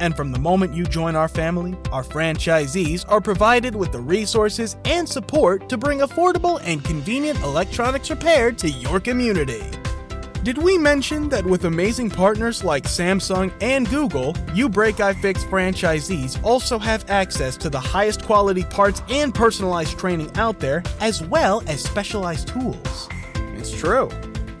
and 0.00 0.16
from 0.16 0.32
the 0.32 0.38
moment 0.38 0.74
you 0.74 0.84
join 0.84 1.16
our 1.16 1.28
family, 1.28 1.76
our 1.92 2.02
franchisees 2.02 3.04
are 3.08 3.20
provided 3.20 3.74
with 3.74 3.92
the 3.92 4.00
resources 4.00 4.76
and 4.84 5.08
support 5.08 5.68
to 5.68 5.76
bring 5.76 6.00
affordable 6.00 6.60
and 6.64 6.84
convenient 6.84 7.40
electronics 7.42 8.10
repair 8.10 8.52
to 8.52 8.68
your 8.68 9.00
community. 9.00 9.62
Did 10.46 10.58
we 10.58 10.78
mention 10.78 11.28
that 11.30 11.44
with 11.44 11.64
amazing 11.64 12.08
partners 12.08 12.62
like 12.62 12.84
Samsung 12.84 13.52
and 13.60 13.90
Google, 13.90 14.32
You 14.54 14.68
Break 14.68 14.96
iFix 14.96 15.38
franchisees 15.38 16.40
also 16.44 16.78
have 16.78 17.10
access 17.10 17.56
to 17.56 17.68
the 17.68 17.80
highest 17.80 18.24
quality 18.24 18.62
parts 18.62 19.02
and 19.10 19.34
personalized 19.34 19.98
training 19.98 20.30
out 20.36 20.60
there, 20.60 20.84
as 21.00 21.20
well 21.20 21.64
as 21.66 21.82
specialized 21.82 22.46
tools? 22.46 23.08
It's 23.56 23.72
true. 23.72 24.08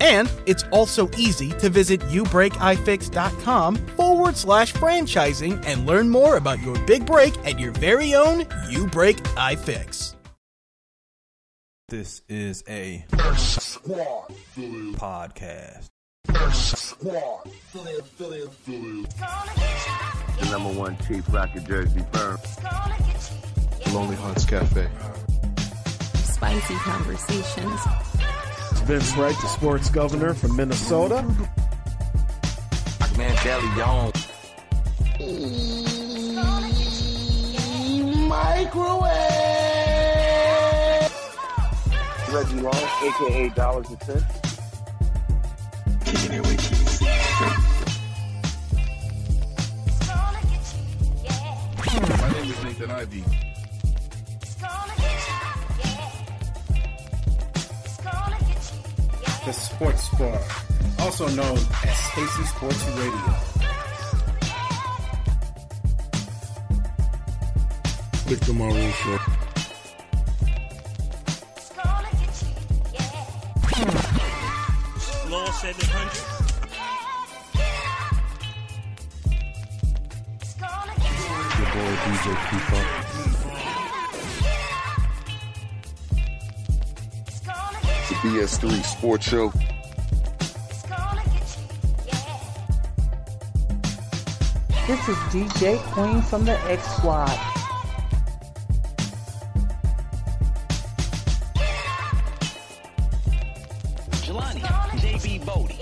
And 0.00 0.30
it's 0.46 0.64
also 0.72 1.10
easy 1.16 1.50
to 1.52 1.68
visit 1.70 2.00
youbreakifix.com 2.00 3.76
forward 3.76 4.36
slash 4.36 4.72
franchising 4.72 5.64
and 5.66 5.86
learn 5.86 6.08
more 6.08 6.36
about 6.36 6.60
your 6.62 6.78
big 6.86 7.06
break 7.06 7.36
at 7.46 7.58
your 7.58 7.72
very 7.72 8.14
own 8.14 8.46
You 8.68 8.86
Break 8.86 9.16
iFix. 9.34 10.14
This 11.88 12.22
is 12.28 12.64
a 12.68 13.04
podcast. 14.96 15.86
The 20.40 20.50
number 20.50 20.72
one 20.72 20.98
cheap 21.06 21.24
rocket 21.32 21.64
jersey 21.64 22.04
firm. 22.12 22.38
Lonely 23.92 24.16
Hearts 24.16 24.44
Cafe. 24.44 24.88
Spicy 26.16 26.74
conversations. 26.74 27.80
Vince 28.80 29.16
Wright, 29.16 29.34
the 29.40 29.48
sports 29.48 29.90
governor 29.90 30.34
from 30.34 30.56
Minnesota. 30.56 31.22
Man, 33.16 33.34
Deli 33.42 33.76
Young. 33.76 34.12
Microwave. 38.28 39.16
Reggie 42.30 42.60
Long, 42.60 42.88
aka 43.02 43.48
Dollars 43.50 43.88
and 43.88 44.02
Cents. 44.02 44.24
My 52.20 52.32
name 52.32 52.50
is 52.50 52.62
Nathan 52.64 52.90
Ivy. 52.90 53.45
The 59.46 59.52
Sports 59.52 60.08
Bar, 60.18 60.40
also 60.98 61.28
known 61.28 61.56
as 61.56 61.96
Stacy 62.10 62.44
Sports 62.46 62.84
Radio. 62.96 63.34
Victor 68.26 68.52
Maroon 68.54 68.90
Show. 68.90 69.18
Law 75.30 75.50
700. 75.52 76.46
Your 81.56 81.70
boy 81.70 81.92
DJ 82.02 82.26
Keeper. 82.50 83.35
BS3 88.26 88.82
Sports 88.82 89.28
Show. 89.28 89.52
This 94.88 95.08
is 95.08 95.16
DJ 95.30 95.78
Queen 95.92 96.20
from 96.22 96.44
the 96.44 96.58
X 96.68 96.84
Squad. 96.96 97.28
Jelani, 104.24 104.62
JB 104.98 105.46
Bodie. 105.46 105.78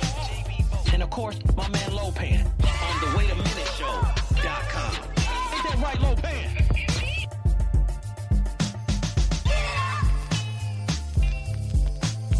And 0.92 1.02
of 1.02 1.08
course, 1.08 1.38
my 1.56 1.66
man 1.70 1.90
Lopan 1.92 2.44
on 2.44 3.00
the 3.00 3.16
Wait 3.16 3.30
a 3.30 3.53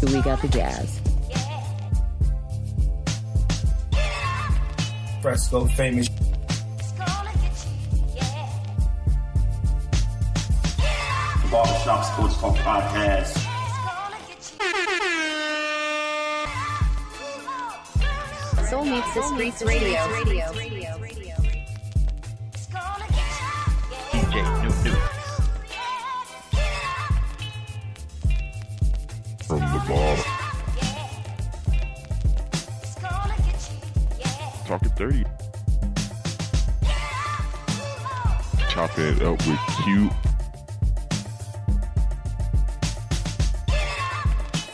We 0.05 0.21
got 0.21 0.39
the 0.39 0.47
jazz. 0.47 1.01
Fresco 5.21 5.65
famous. 5.65 6.07
The 6.07 6.15
Barbershop 11.51 12.05
Sports 12.05 12.37
Talk 12.39 12.55
Podcast. 12.57 13.33
Soul 18.69 18.85
meets 18.85 19.13
the 19.15 19.23
streets 19.23 19.63
radio. 19.63 19.99
DJ 20.25 21.24
Talking 34.75 34.89
30. 34.89 35.23
Chopping 38.69 39.05
it 39.05 39.21
up 39.21 39.47
with 39.47 39.59
Q. 39.85 40.09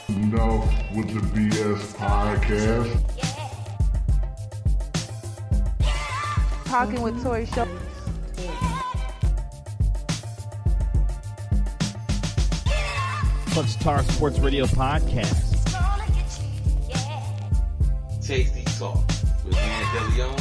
Enough 0.09 0.65
with 0.95 1.07
the 1.13 1.21
BS 1.35 1.93
podcast. 1.97 2.89
Talking 6.65 7.01
with 7.03 7.21
Tori 7.21 7.45
Show. 7.45 7.67
Clutch 13.51 13.75
Talk 13.75 14.03
Sports 14.05 14.39
Radio 14.39 14.65
Podcast. 14.65 15.49
Tasty 18.25 18.63
Talk 18.79 19.10
with 19.51 20.17
Young. 20.17 20.39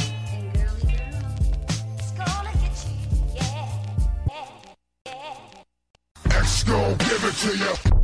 X 6.31 6.63
give 6.63 7.23
it 7.23 7.35
to 7.35 7.57
you. 7.57 8.00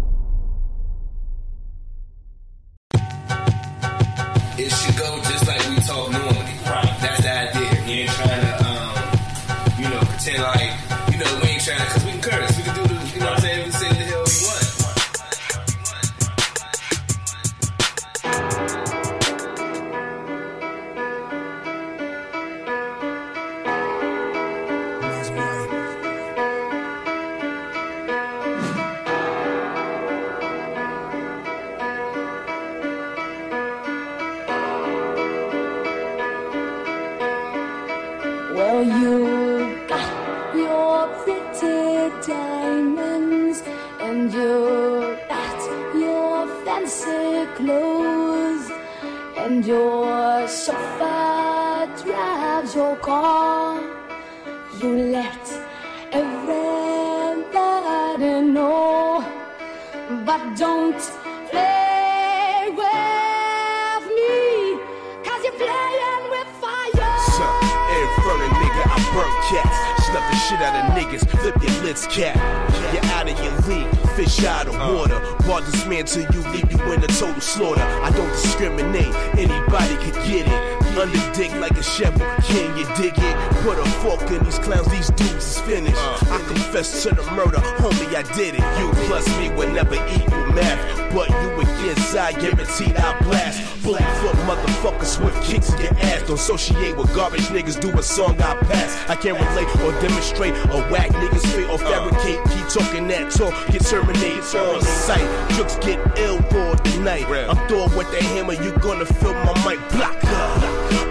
Song 98.07 98.41
I 98.41 98.55
pass. 98.55 99.09
I 99.09 99.15
can't 99.15 99.37
relate 99.37 99.67
or 99.83 99.91
demonstrate 100.01 100.53
or 100.73 100.81
whack 100.89 101.09
niggas 101.11 101.45
fate 101.53 101.69
or 101.69 101.77
fabricate. 101.77 102.39
Keep 102.51 102.67
talking 102.69 103.07
that 103.09 103.31
talk, 103.31 103.53
get 103.71 103.83
terminated 103.83 104.43
on 104.55 104.81
sight. 104.81 105.27
Jokes 105.57 105.75
get 105.77 105.99
ill 106.17 106.41
for 106.43 106.75
the 106.75 106.99
night. 107.03 107.25
I'm 107.27 107.67
throwing 107.67 107.93
with 107.95 108.09
the 108.11 108.23
hammer, 108.23 108.53
you 108.53 108.71
gonna 108.79 109.05
feel 109.05 109.33
my 109.33 109.53
mic 109.65 109.79
block. 109.91 110.15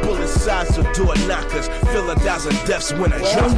Bullet 0.03 0.29
sides 0.29 0.79
of 0.79 0.85
door 0.95 1.15
knockers. 1.29 1.69
Feel 1.93 2.11
a 2.11 2.17
thousand 2.17 2.57
deaths 2.67 2.93
when 2.93 3.13
I 3.13 3.19
drop 3.19 3.53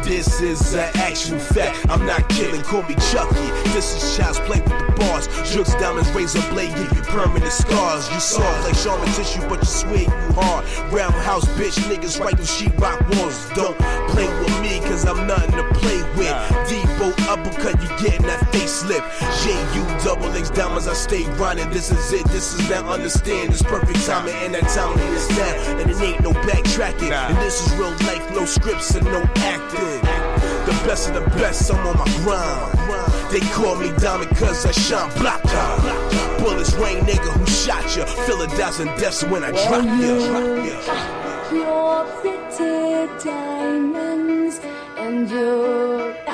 This 0.00 0.40
is 0.40 0.74
an 0.74 0.90
actual 0.94 1.38
fact. 1.38 1.78
I'm 1.88 2.04
not 2.06 2.28
killing, 2.28 2.62
call 2.62 2.82
me 2.82 2.94
Chucky. 3.12 3.46
This 3.72 3.94
is 3.94 4.16
child's 4.16 4.38
play 4.40 4.60
with 4.60 4.70
the 4.70 4.92
bars. 4.98 5.28
Jukes, 5.52 5.74
diamonds, 5.74 6.10
razor 6.10 6.42
blade, 6.50 6.74
give 6.74 6.92
you 6.96 7.02
permanent 7.02 7.52
scars. 7.52 8.10
You 8.12 8.20
soft 8.20 8.64
like 8.64 8.76
Charmin 8.82 9.12
tissue, 9.14 9.46
but 9.48 9.60
you 9.60 9.66
swear 9.66 10.02
you 10.02 10.32
hard. 10.34 10.64
Roundhouse 10.92 11.46
bitch, 11.58 11.78
niggas 11.88 12.18
right 12.20 12.34
through 12.34 12.44
sheetrock 12.46 13.00
walls. 13.16 13.48
Don't 13.54 13.78
play 14.08 14.26
with 14.40 14.60
me, 14.60 14.80
cause 14.88 15.04
I'm 15.06 15.26
nothing 15.26 15.52
to 15.52 15.64
play 15.74 16.02
with. 16.16 16.34
Debo 16.68 17.12
uppercut, 17.28 17.80
you 17.82 17.88
getting 18.02 18.26
that 18.26 18.41
facelift. 18.72 19.04
J.U. 19.44 20.04
double 20.04 20.30
X 20.32 20.50
diamonds, 20.50 20.88
I 20.88 20.94
stay 20.94 21.24
grinding. 21.36 21.68
This 21.70 21.90
is 21.90 22.12
it, 22.12 22.26
this 22.28 22.54
is 22.54 22.70
now 22.70 22.88
understand. 22.88 23.50
It's 23.50 23.62
perfect 23.62 24.04
timing, 24.06 24.34
and 24.36 24.54
that 24.54 24.68
timing 24.68 25.06
is 25.14 25.28
now. 25.30 25.80
And 25.80 25.90
it 25.90 26.00
ain't 26.00 26.22
no 26.22 26.32
backtracking. 26.32 27.12
And 27.12 27.36
this 27.38 27.66
is 27.66 27.72
real 27.74 27.90
life, 28.08 28.24
no 28.32 28.44
scripts 28.44 28.94
and 28.94 29.04
no 29.06 29.22
acting. 29.36 30.00
The 30.66 30.72
best 30.86 31.08
of 31.08 31.14
the 31.14 31.28
best, 31.38 31.70
I'm 31.72 31.86
on 31.86 31.98
my 31.98 32.08
grind. 32.24 33.32
They 33.32 33.40
call 33.52 33.76
me 33.76 33.90
diamond 33.98 34.30
cause 34.36 34.66
I 34.66 34.72
shine 34.72 35.10
block 35.18 35.42
Bullets 36.38 36.74
rain, 36.74 36.98
nigga, 37.04 37.32
who 37.32 37.46
shot 37.46 37.96
ya? 37.96 38.04
Feel 38.26 38.42
a 38.42 38.48
thousand 38.48 38.88
deaths 38.98 39.24
when 39.24 39.42
I 39.42 39.50
drop 39.52 39.84
ya. 39.84 40.72
Your 41.50 42.04
pretty 42.20 43.24
diamonds 43.24 44.60
and 44.98 45.30
your 45.30 46.12
got 46.12 46.26
your 46.26 46.31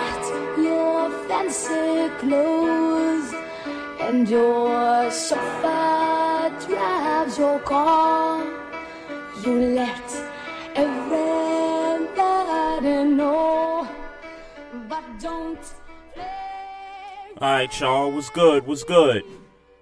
fancy 1.38 2.08
clothes 2.19 3.32
and 4.00 4.29
your 4.29 5.11
chauffeur 5.11 6.50
drives 6.67 7.38
your 7.38 7.61
car. 7.61 8.44
You 9.44 9.52
let 9.76 10.11
everybody 10.75 11.05
know, 13.05 13.88
but 14.88 15.05
don't 15.20 15.58
All 17.41 17.49
right, 17.49 17.81
y'all. 17.81 18.11
What's 18.11 18.31
good? 18.31 18.67
What's 18.67 18.82
good? 18.84 19.23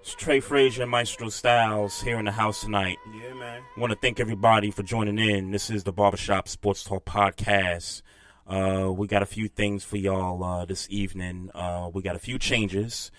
It's 0.01 0.13
Trey 0.15 0.39
Frazier 0.39 0.83
and 0.83 0.91
Maestro 0.91 1.29
Styles 1.29 1.99
here 2.01 2.19
in 2.19 2.25
the 2.25 2.31
house 2.31 2.61
tonight. 2.61 2.97
Yeah, 3.13 3.33
man. 3.33 3.61
want 3.77 3.91
to 3.91 3.97
thank 3.99 4.19
everybody 4.19 4.69
for 4.71 4.83
joining 4.83 5.17
in. 5.17 5.51
This 5.51 5.69
is 5.71 5.83
the 5.83 5.91
Barbershop 5.91 6.47
Sports 6.47 6.83
Talk 6.83 7.03
podcast. 7.05 8.03
Uh, 8.47 8.91
we 8.95 9.07
got 9.07 9.21
a 9.21 9.25
few 9.25 9.49
things 9.49 9.83
for 9.83 9.97
y'all 9.97 10.41
uh, 10.43 10.65
this 10.65 10.87
evening. 10.89 11.51
Uh, 11.53 11.91
we 11.93 12.01
got 12.01 12.15
a 12.15 12.19
few 12.19 12.39
changes. 12.39 13.11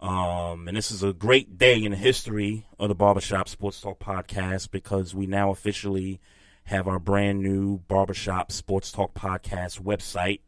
Um, 0.00 0.66
and 0.66 0.76
this 0.76 0.90
is 0.90 1.04
a 1.04 1.12
great 1.12 1.56
day 1.56 1.84
in 1.84 1.92
the 1.92 1.96
history 1.96 2.66
of 2.80 2.88
the 2.88 2.96
Barbershop 2.96 3.48
Sports 3.48 3.80
Talk 3.80 4.00
podcast 4.00 4.72
because 4.72 5.14
we 5.14 5.26
now 5.26 5.50
officially 5.50 6.20
have 6.64 6.88
our 6.88 6.98
brand 6.98 7.40
new 7.40 7.78
Barbershop 7.86 8.50
Sports 8.50 8.90
Talk 8.90 9.14
podcast 9.14 9.80
website, 9.80 10.40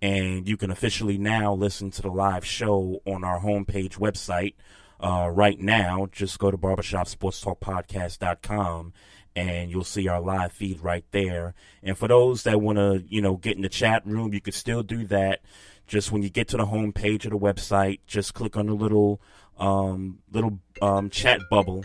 And 0.00 0.48
you 0.48 0.56
can 0.56 0.70
officially 0.70 1.18
now 1.18 1.52
listen 1.52 1.90
to 1.90 2.00
the 2.00 2.08
live 2.08 2.46
show 2.46 3.02
on 3.04 3.24
our 3.24 3.40
homepage 3.40 3.98
website 3.98 4.54
uh, 5.00 5.30
right 5.32 5.58
now. 5.58 6.06
Just 6.10 6.38
go 6.38 6.50
to 6.50 6.58
barbershopsportstalkpodcast.com 6.58 8.92
and 9.36 9.70
you'll 9.70 9.84
see 9.84 10.08
our 10.08 10.20
live 10.20 10.52
feed 10.52 10.80
right 10.80 11.04
there. 11.12 11.54
And 11.82 11.96
for 11.96 12.08
those 12.08 12.42
that 12.42 12.60
want 12.60 12.78
to, 12.78 13.04
you 13.08 13.22
know, 13.22 13.36
get 13.36 13.56
in 13.56 13.62
the 13.62 13.68
chat 13.68 14.04
room, 14.04 14.34
you 14.34 14.40
can 14.40 14.52
still 14.52 14.82
do 14.82 15.06
that. 15.06 15.40
Just 15.86 16.10
when 16.10 16.22
you 16.22 16.28
get 16.28 16.48
to 16.48 16.56
the 16.56 16.66
home 16.66 16.92
page 16.92 17.24
of 17.24 17.30
the 17.30 17.38
website, 17.38 18.00
just 18.06 18.34
click 18.34 18.56
on 18.56 18.66
the 18.66 18.74
little 18.74 19.20
um, 19.58 20.18
little 20.30 20.58
um, 20.82 21.10
chat 21.10 21.40
bubble 21.50 21.84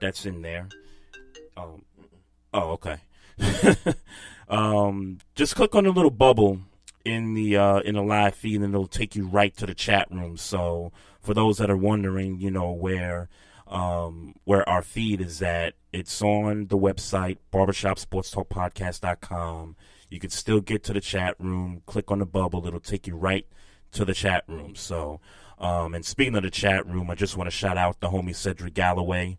that's 0.00 0.26
in 0.26 0.42
there. 0.42 0.68
Um, 1.56 1.84
oh, 2.52 2.72
okay. 2.72 2.98
um, 4.48 5.18
just 5.34 5.56
click 5.56 5.74
on 5.74 5.84
the 5.84 5.90
little 5.90 6.10
bubble 6.10 6.60
in 7.08 7.34
the 7.34 7.56
uh, 7.56 7.80
in 7.80 7.94
the 7.94 8.02
live 8.02 8.34
feed, 8.34 8.60
and 8.60 8.74
it'll 8.74 8.86
take 8.86 9.16
you 9.16 9.26
right 9.26 9.56
to 9.56 9.64
the 9.64 9.72
chat 9.74 10.08
room. 10.10 10.36
So 10.36 10.92
for 11.20 11.32
those 11.32 11.56
that 11.58 11.70
are 11.70 11.76
wondering, 11.76 12.38
you 12.38 12.50
know 12.50 12.72
where 12.72 13.30
um, 13.66 14.34
where 14.44 14.68
our 14.68 14.82
feed 14.82 15.22
is 15.22 15.40
at, 15.40 15.72
it's 15.92 16.20
on 16.20 16.66
the 16.66 16.76
website 16.76 17.38
barbershopsportstalkpodcast.com. 17.52 19.76
You 20.10 20.20
can 20.20 20.30
still 20.30 20.60
get 20.60 20.84
to 20.84 20.92
the 20.92 21.00
chat 21.00 21.34
room. 21.38 21.82
Click 21.86 22.10
on 22.10 22.18
the 22.18 22.26
bubble; 22.26 22.66
it'll 22.66 22.80
take 22.80 23.06
you 23.06 23.16
right 23.16 23.46
to 23.92 24.04
the 24.04 24.12
chat 24.12 24.44
room. 24.46 24.74
So, 24.74 25.20
um, 25.58 25.94
and 25.94 26.04
speaking 26.04 26.36
of 26.36 26.42
the 26.42 26.50
chat 26.50 26.86
room, 26.86 27.10
I 27.10 27.14
just 27.14 27.38
want 27.38 27.48
to 27.48 27.56
shout 27.56 27.78
out 27.78 28.00
the 28.00 28.10
homie 28.10 28.36
Cedric 28.36 28.74
Galloway, 28.74 29.38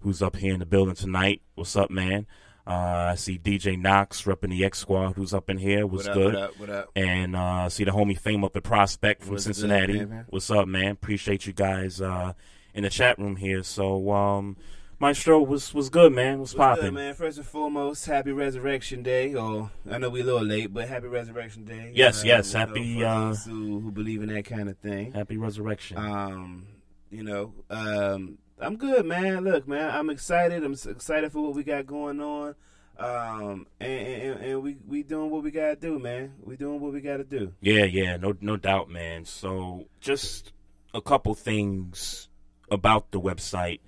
who's 0.00 0.22
up 0.22 0.36
here 0.36 0.54
in 0.54 0.60
the 0.60 0.66
building 0.66 0.94
tonight. 0.94 1.42
What's 1.54 1.76
up, 1.76 1.90
man? 1.90 2.26
Uh, 2.70 3.10
I 3.10 3.14
see 3.16 3.36
DJ 3.36 3.76
Knox 3.76 4.22
repping 4.22 4.50
the 4.50 4.64
X 4.64 4.78
Squad, 4.78 5.14
who's 5.14 5.34
up 5.34 5.50
in 5.50 5.58
here. 5.58 5.86
What's 5.86 6.06
What 6.06 6.16
up, 6.16 6.22
good? 6.22 6.34
what 6.34 6.42
up, 6.42 6.58
what 6.60 6.70
up? 6.70 6.90
And 6.94 7.34
uh, 7.34 7.68
see 7.68 7.82
the 7.82 7.90
homie 7.90 8.16
Fame 8.18 8.44
up 8.44 8.54
at 8.54 8.62
Prospect 8.62 9.22
from 9.22 9.32
What's 9.32 9.44
Cincinnati. 9.44 9.94
man, 9.94 10.08
man? 10.08 10.24
What's 10.28 10.50
up, 10.52 10.68
man? 10.68 10.92
Appreciate 10.92 11.46
you 11.46 11.52
guys 11.52 12.00
uh, 12.00 12.34
in 12.72 12.84
the 12.84 12.90
chat 12.90 13.18
room 13.18 13.34
here. 13.36 13.64
So, 13.64 14.12
um, 14.12 14.56
Maestro 15.00 15.40
was 15.42 15.74
was 15.74 15.88
good, 15.88 16.12
man. 16.12 16.38
Was 16.38 16.54
What's 16.54 16.74
good, 16.76 16.80
popping? 16.82 16.94
man? 16.94 17.14
First 17.14 17.38
and 17.38 17.46
foremost, 17.46 18.04
happy 18.06 18.30
Resurrection 18.32 19.02
Day. 19.02 19.34
Or 19.34 19.70
I 19.90 19.98
know 19.98 20.08
we 20.10 20.20
a 20.20 20.24
little 20.24 20.44
late, 20.44 20.72
but 20.72 20.86
happy 20.88 21.08
Resurrection 21.08 21.64
Day. 21.64 21.90
Yes, 21.94 22.22
Uh, 22.22 22.26
yes, 22.26 22.52
happy, 22.52 23.02
uh, 23.02 23.34
who, 23.34 23.80
who 23.80 23.90
believe 23.90 24.22
in 24.22 24.28
that 24.32 24.44
kind 24.44 24.68
of 24.68 24.76
thing. 24.78 25.12
Happy 25.12 25.38
Resurrection. 25.38 25.96
Um, 25.96 26.66
you 27.10 27.24
know, 27.24 27.52
um, 27.70 28.38
I'm 28.60 28.76
good, 28.76 29.06
man. 29.06 29.44
Look, 29.44 29.66
man, 29.66 29.90
I'm 29.94 30.10
excited. 30.10 30.62
I'm 30.62 30.72
excited 30.72 31.32
for 31.32 31.42
what 31.42 31.54
we 31.54 31.64
got 31.64 31.86
going 31.86 32.20
on. 32.20 32.54
Um, 32.98 33.66
and, 33.80 33.90
and, 33.90 34.40
and 34.40 34.62
we 34.62 34.76
we 34.86 35.02
doing 35.02 35.30
what 35.30 35.42
we 35.42 35.50
gotta 35.50 35.76
do, 35.76 35.98
man. 35.98 36.34
We 36.42 36.56
doing 36.56 36.80
what 36.80 36.92
we 36.92 37.00
gotta 37.00 37.24
do. 37.24 37.54
Yeah, 37.62 37.84
yeah, 37.84 38.18
no, 38.18 38.36
no 38.42 38.58
doubt, 38.58 38.90
man. 38.90 39.24
So, 39.24 39.86
just 40.00 40.52
a 40.92 41.00
couple 41.00 41.34
things 41.34 42.28
about 42.70 43.10
the 43.10 43.20
website. 43.20 43.80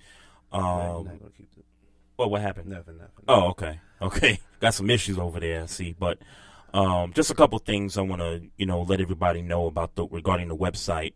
Um, 0.51 0.61
not 0.61 1.19
gonna 1.19 1.31
keep 1.37 1.49
it. 1.55 1.65
Well, 2.17 2.31
what 2.31 2.41
happened? 2.41 2.69
Nothing, 2.69 2.97
nothing. 2.97 3.25
Oh, 3.27 3.49
okay, 3.49 3.79
okay. 4.01 4.39
Got 4.59 4.73
some 4.73 4.89
issues 4.89 5.19
over 5.19 5.39
there. 5.39 5.61
I 5.61 5.65
see, 5.67 5.95
but 5.97 6.17
um, 6.73 7.13
just 7.13 7.29
a 7.29 7.35
couple 7.35 7.59
things 7.59 7.99
I 7.99 8.01
want 8.01 8.21
to, 8.21 8.41
you 8.57 8.65
know, 8.65 8.81
let 8.81 8.99
everybody 8.99 9.43
know 9.43 9.67
about 9.67 9.93
the 9.93 10.07
regarding 10.07 10.47
the 10.47 10.57
website. 10.57 11.13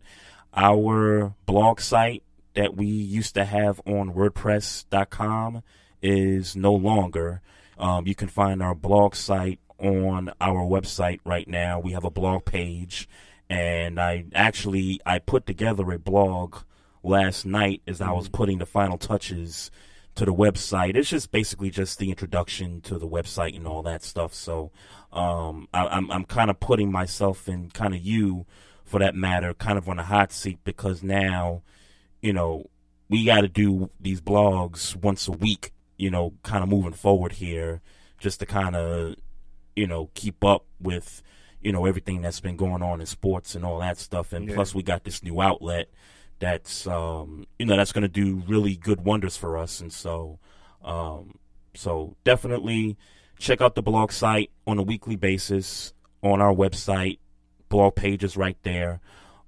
Our 0.54 1.34
blog 1.48 1.80
site 1.82 2.24
that 2.58 2.76
we 2.76 2.88
used 2.88 3.36
to 3.36 3.46
have 3.46 3.80
on 3.86 4.16
WordPress.com 4.16 5.62
is 6.02 6.56
no 6.56 6.74
longer. 6.74 7.42
Um, 7.78 8.08
you 8.08 8.16
can 8.16 8.28
find 8.28 8.64
our 8.64 8.74
blog 8.74 9.14
site 9.14 9.60
on 9.78 10.32
our 10.42 10.66
website 10.66 11.20
right 11.24 11.48
now. 11.48 11.80
We 11.80 11.92
have 11.92 12.04
a 12.04 12.10
blog 12.10 12.46
page, 12.46 13.08
and 13.48 14.00
I 14.00 14.26
actually 14.34 15.00
I 15.06 15.20
put 15.20 15.46
together 15.46 15.92
a 15.92 16.00
blog 16.00 16.58
last 17.04 17.46
night 17.46 17.84
as 17.86 18.02
I 18.02 18.12
was 18.12 18.28
putting 18.28 18.58
the 18.58 18.66
final 18.66 18.98
touches 18.98 19.70
to 20.16 20.26
the 20.26 20.34
website. 20.34 20.96
It's 20.96 21.10
just 21.10 21.32
basically 21.32 21.70
just 21.70 22.00
the 22.00 22.10
introduction 22.10 22.82
to 22.82 22.98
the 22.98 23.08
website 23.08 23.56
and 23.56 23.68
all 23.68 23.84
that 23.84 24.04
stuff. 24.04 24.34
So 24.34 24.72
um, 25.14 25.68
I, 25.72 25.86
I'm 25.86 26.10
I'm 26.10 26.26
kind 26.26 26.50
of 26.50 26.60
putting 26.60 26.92
myself 26.92 27.48
and 27.48 27.72
kind 27.72 27.94
of 27.94 28.02
you, 28.02 28.48
for 28.84 29.00
that 29.00 29.14
matter, 29.14 29.54
kind 29.54 29.78
of 29.78 29.88
on 29.88 30.00
a 30.00 30.04
hot 30.04 30.32
seat 30.32 30.58
because 30.64 31.04
now, 31.04 31.62
you 32.22 32.34
know, 32.34 32.70
we 33.10 33.24
got 33.26 33.42
to 33.42 33.48
do 33.48 33.90
these 34.00 34.22
blogs 34.22 34.96
once 34.96 35.28
a 35.28 35.32
week. 35.32 35.72
You 35.98 36.12
know, 36.12 36.34
kind 36.44 36.64
of 36.64 36.70
moving 36.70 36.94
forward 36.94 37.34
here, 37.34 37.82
just 38.20 38.40
to 38.42 38.46
kind 38.46 38.76
of, 38.76 39.16
you 39.76 39.88
know, 39.88 40.12
keep 40.14 40.44
up 40.44 40.66
with, 40.80 41.24
you 41.60 41.72
know, 41.72 41.86
everything 41.86 42.22
that's 42.22 42.40
been 42.40 42.56
going 42.56 42.84
on 42.84 43.00
in 43.00 43.08
sports 43.08 43.56
and 43.56 43.66
all 43.66 43.80
that 43.80 43.98
stuff. 43.98 44.32
And 44.32 44.48
Yeah. 44.48 44.56
plus, 44.56 44.76
we 44.76 44.84
got 44.84 45.04
this 45.06 45.24
new 45.24 45.42
outlet 45.42 45.90
that's 46.40 46.86
um, 46.86 47.48
you 47.58 47.66
know 47.66 47.76
that's 47.76 47.92
going 47.92 48.04
to 48.04 48.08
do 48.08 48.44
really 48.48 48.76
good 48.76 49.02
wonders 49.02 49.36
for 49.36 49.58
us 49.58 49.80
and 49.82 49.92
so 49.92 50.38
um, 50.84 51.40
so 51.74 52.16
definitely 52.24 52.96
check 53.40 53.60
out 53.60 53.74
the 53.74 53.82
blog 53.82 54.12
site 54.12 54.52
on 54.68 54.78
a 54.78 54.84
weekly 54.84 55.16
basis 55.16 55.94
on 56.22 56.40
our 56.40 56.54
website 56.54 57.18
blog 57.70 57.96
pages 57.96 58.38
right 58.38 58.58
there 58.62 59.00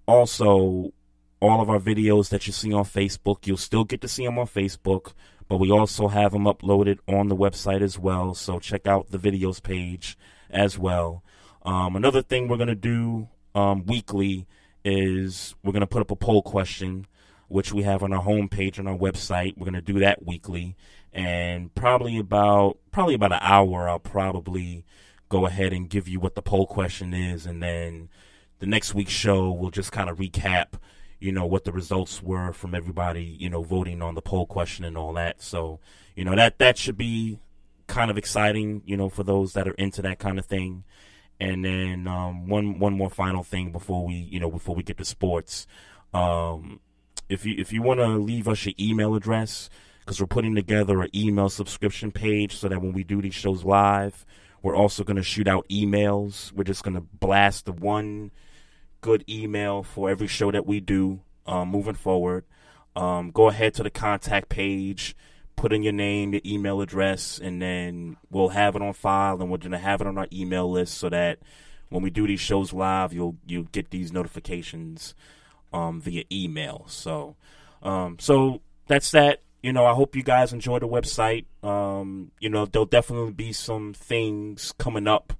also 0.07 0.91
all 1.41 1.61
of 1.61 1.69
our 1.69 1.79
videos 1.79 2.29
that 2.29 2.47
you 2.47 2.53
see 2.53 2.73
on 2.73 2.83
facebook 2.83 3.45
you'll 3.45 3.57
still 3.57 3.83
get 3.83 4.01
to 4.01 4.07
see 4.07 4.25
them 4.25 4.39
on 4.39 4.47
facebook 4.47 5.13
but 5.47 5.57
we 5.57 5.71
also 5.71 6.07
have 6.07 6.31
them 6.31 6.43
uploaded 6.43 6.99
on 7.07 7.27
the 7.27 7.35
website 7.35 7.81
as 7.81 7.97
well 7.97 8.33
so 8.33 8.59
check 8.59 8.85
out 8.87 9.11
the 9.11 9.19
videos 9.19 9.61
page 9.61 10.17
as 10.49 10.77
well 10.77 11.23
um, 11.63 11.95
another 11.95 12.21
thing 12.21 12.47
we're 12.47 12.57
going 12.57 12.67
to 12.67 12.75
do 12.75 13.27
um, 13.55 13.85
weekly 13.85 14.47
is 14.83 15.55
we're 15.63 15.71
going 15.73 15.81
to 15.81 15.87
put 15.87 16.01
up 16.01 16.11
a 16.11 16.15
poll 16.15 16.41
question, 16.41 17.05
which 17.47 17.73
we 17.73 17.83
have 17.83 18.03
on 18.03 18.13
our 18.13 18.23
homepage 18.23 18.79
on 18.79 18.87
our 18.87 18.97
website. 18.97 19.57
We're 19.57 19.65
going 19.65 19.73
to 19.73 19.81
do 19.81 19.99
that 19.99 20.25
weekly, 20.25 20.75
and 21.11 21.73
probably 21.75 22.17
about 22.17 22.77
probably 22.91 23.15
about 23.15 23.33
an 23.33 23.39
hour. 23.41 23.89
I'll 23.89 23.99
probably 23.99 24.85
go 25.27 25.45
ahead 25.45 25.73
and 25.73 25.89
give 25.89 26.07
you 26.07 26.19
what 26.19 26.35
the 26.35 26.41
poll 26.41 26.65
question 26.65 27.13
is, 27.13 27.45
and 27.45 27.61
then 27.61 28.09
the 28.59 28.65
next 28.65 28.93
week's 28.93 29.11
show 29.11 29.51
we'll 29.51 29.71
just 29.71 29.91
kind 29.91 30.09
of 30.09 30.17
recap, 30.17 30.79
you 31.19 31.31
know, 31.31 31.45
what 31.45 31.65
the 31.65 31.71
results 31.71 32.21
were 32.21 32.53
from 32.53 32.73
everybody, 32.73 33.23
you 33.23 33.49
know, 33.49 33.61
voting 33.61 34.01
on 34.01 34.15
the 34.15 34.21
poll 34.21 34.45
question 34.45 34.85
and 34.85 34.97
all 34.97 35.13
that. 35.13 35.41
So, 35.41 35.79
you 36.15 36.23
know, 36.23 36.35
that 36.35 36.59
that 36.59 36.77
should 36.77 36.97
be 36.97 37.39
kind 37.87 38.09
of 38.09 38.17
exciting, 38.17 38.81
you 38.85 38.95
know, 38.95 39.09
for 39.09 39.23
those 39.23 39.53
that 39.53 39.67
are 39.67 39.73
into 39.73 40.01
that 40.03 40.19
kind 40.19 40.39
of 40.39 40.45
thing. 40.45 40.83
And 41.39 41.63
then 41.63 42.07
um, 42.07 42.47
one 42.47 42.79
one 42.79 42.93
more 42.93 43.09
final 43.09 43.43
thing 43.43 43.71
before 43.71 44.05
we 44.05 44.15
you 44.15 44.39
know 44.39 44.51
before 44.51 44.75
we 44.75 44.83
get 44.83 44.97
to 44.97 45.05
sports, 45.05 45.67
um, 46.13 46.79
if 47.29 47.45
you 47.45 47.55
if 47.57 47.71
you 47.71 47.81
want 47.81 47.99
to 47.99 48.07
leave 48.07 48.47
us 48.47 48.65
your 48.65 48.73
email 48.79 49.15
address 49.15 49.69
because 49.99 50.19
we're 50.19 50.27
putting 50.27 50.55
together 50.55 51.01
an 51.01 51.09
email 51.15 51.49
subscription 51.49 52.11
page 52.11 52.55
so 52.57 52.67
that 52.67 52.81
when 52.81 52.93
we 52.93 53.03
do 53.03 53.21
these 53.21 53.35
shows 53.35 53.63
live, 53.63 54.25
we're 54.61 54.75
also 54.75 55.03
going 55.03 55.17
to 55.17 55.23
shoot 55.23 55.47
out 55.47 55.67
emails. 55.69 56.51
We're 56.51 56.63
just 56.63 56.83
going 56.83 56.95
to 56.95 57.01
blast 57.01 57.65
the 57.65 57.73
one 57.73 58.31
good 59.01 59.23
email 59.29 59.83
for 59.83 60.09
every 60.09 60.27
show 60.27 60.51
that 60.51 60.65
we 60.65 60.79
do 60.79 61.21
um, 61.45 61.69
moving 61.69 61.95
forward. 61.95 62.45
Um, 62.95 63.31
go 63.31 63.49
ahead 63.49 63.73
to 63.75 63.83
the 63.83 63.89
contact 63.89 64.49
page, 64.49 65.15
put 65.55 65.73
in 65.73 65.83
your 65.83 65.93
name, 65.93 66.33
your 66.33 66.41
email 66.45 66.81
address, 66.81 67.39
and 67.39 67.61
then 67.61 68.17
we'll 68.29 68.49
have 68.49 68.75
it 68.75 68.81
on 68.81 68.93
file, 68.93 69.41
and 69.41 69.49
we're 69.49 69.57
gonna 69.57 69.77
have 69.77 70.01
it 70.01 70.07
on 70.07 70.17
our 70.17 70.27
email 70.31 70.69
list 70.69 70.97
so 70.97 71.09
that 71.09 71.39
when 71.89 72.03
we 72.03 72.09
do 72.09 72.27
these 72.27 72.39
shows 72.39 72.73
live, 72.73 73.13
you'll 73.13 73.37
you'll 73.45 73.63
get 73.63 73.89
these 73.91 74.11
notifications 74.11 75.13
um, 75.73 76.01
via 76.01 76.23
email. 76.31 76.85
So, 76.87 77.35
um, 77.83 78.17
so 78.19 78.61
that's 78.87 79.11
that. 79.11 79.41
You 79.61 79.73
know, 79.73 79.85
I 79.85 79.93
hope 79.93 80.15
you 80.15 80.23
guys 80.23 80.53
enjoy 80.53 80.79
the 80.79 80.87
website. 80.87 81.45
Um, 81.63 82.31
you 82.39 82.49
know, 82.49 82.65
there'll 82.65 82.85
definitely 82.85 83.33
be 83.33 83.51
some 83.51 83.93
things 83.93 84.73
coming 84.77 85.05
up 85.05 85.33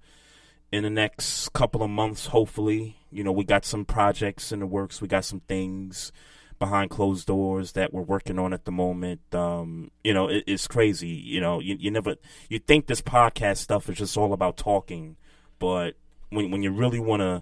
in 0.72 0.84
the 0.84 0.90
next 0.90 1.52
couple 1.54 1.84
of 1.84 1.90
months, 1.90 2.28
hopefully. 2.28 2.98
You 3.12 3.24
know, 3.24 3.32
we 3.32 3.44
got 3.44 3.66
some 3.66 3.86
projects 3.86 4.52
in 4.52 4.60
the 4.60 4.68
works. 4.68 5.02
We 5.02 5.08
got 5.08 5.26
some 5.26 5.42
things 5.42 6.12
behind 6.60 6.90
closed 6.90 7.26
doors 7.26 7.72
that 7.72 7.94
we're 7.94 8.02
working 8.02 8.38
on 8.38 8.54
at 8.54 8.66
the 8.66 8.72
moment. 8.72 9.22
Um, 9.34 9.92
you 10.04 10.14
know, 10.14 10.28
it, 10.28 10.44
it's 10.46 10.68
crazy. 10.68 11.08
You 11.08 11.42
know, 11.42 11.60
you, 11.60 11.76
you 11.80 11.90
never 11.90 12.16
you 12.50 12.60
think 12.60 12.88
this 12.88 13.02
podcast 13.02 13.58
stuff 13.58 13.90
is 13.90 13.98
just 13.98 14.18
all 14.18 14.34
about 14.34 14.58
talking, 14.58 15.16
but 15.58 15.96
when 16.30 16.52
when 16.52 16.62
you 16.62 16.72
really 16.72 17.00
want 17.00 17.22
to 17.22 17.42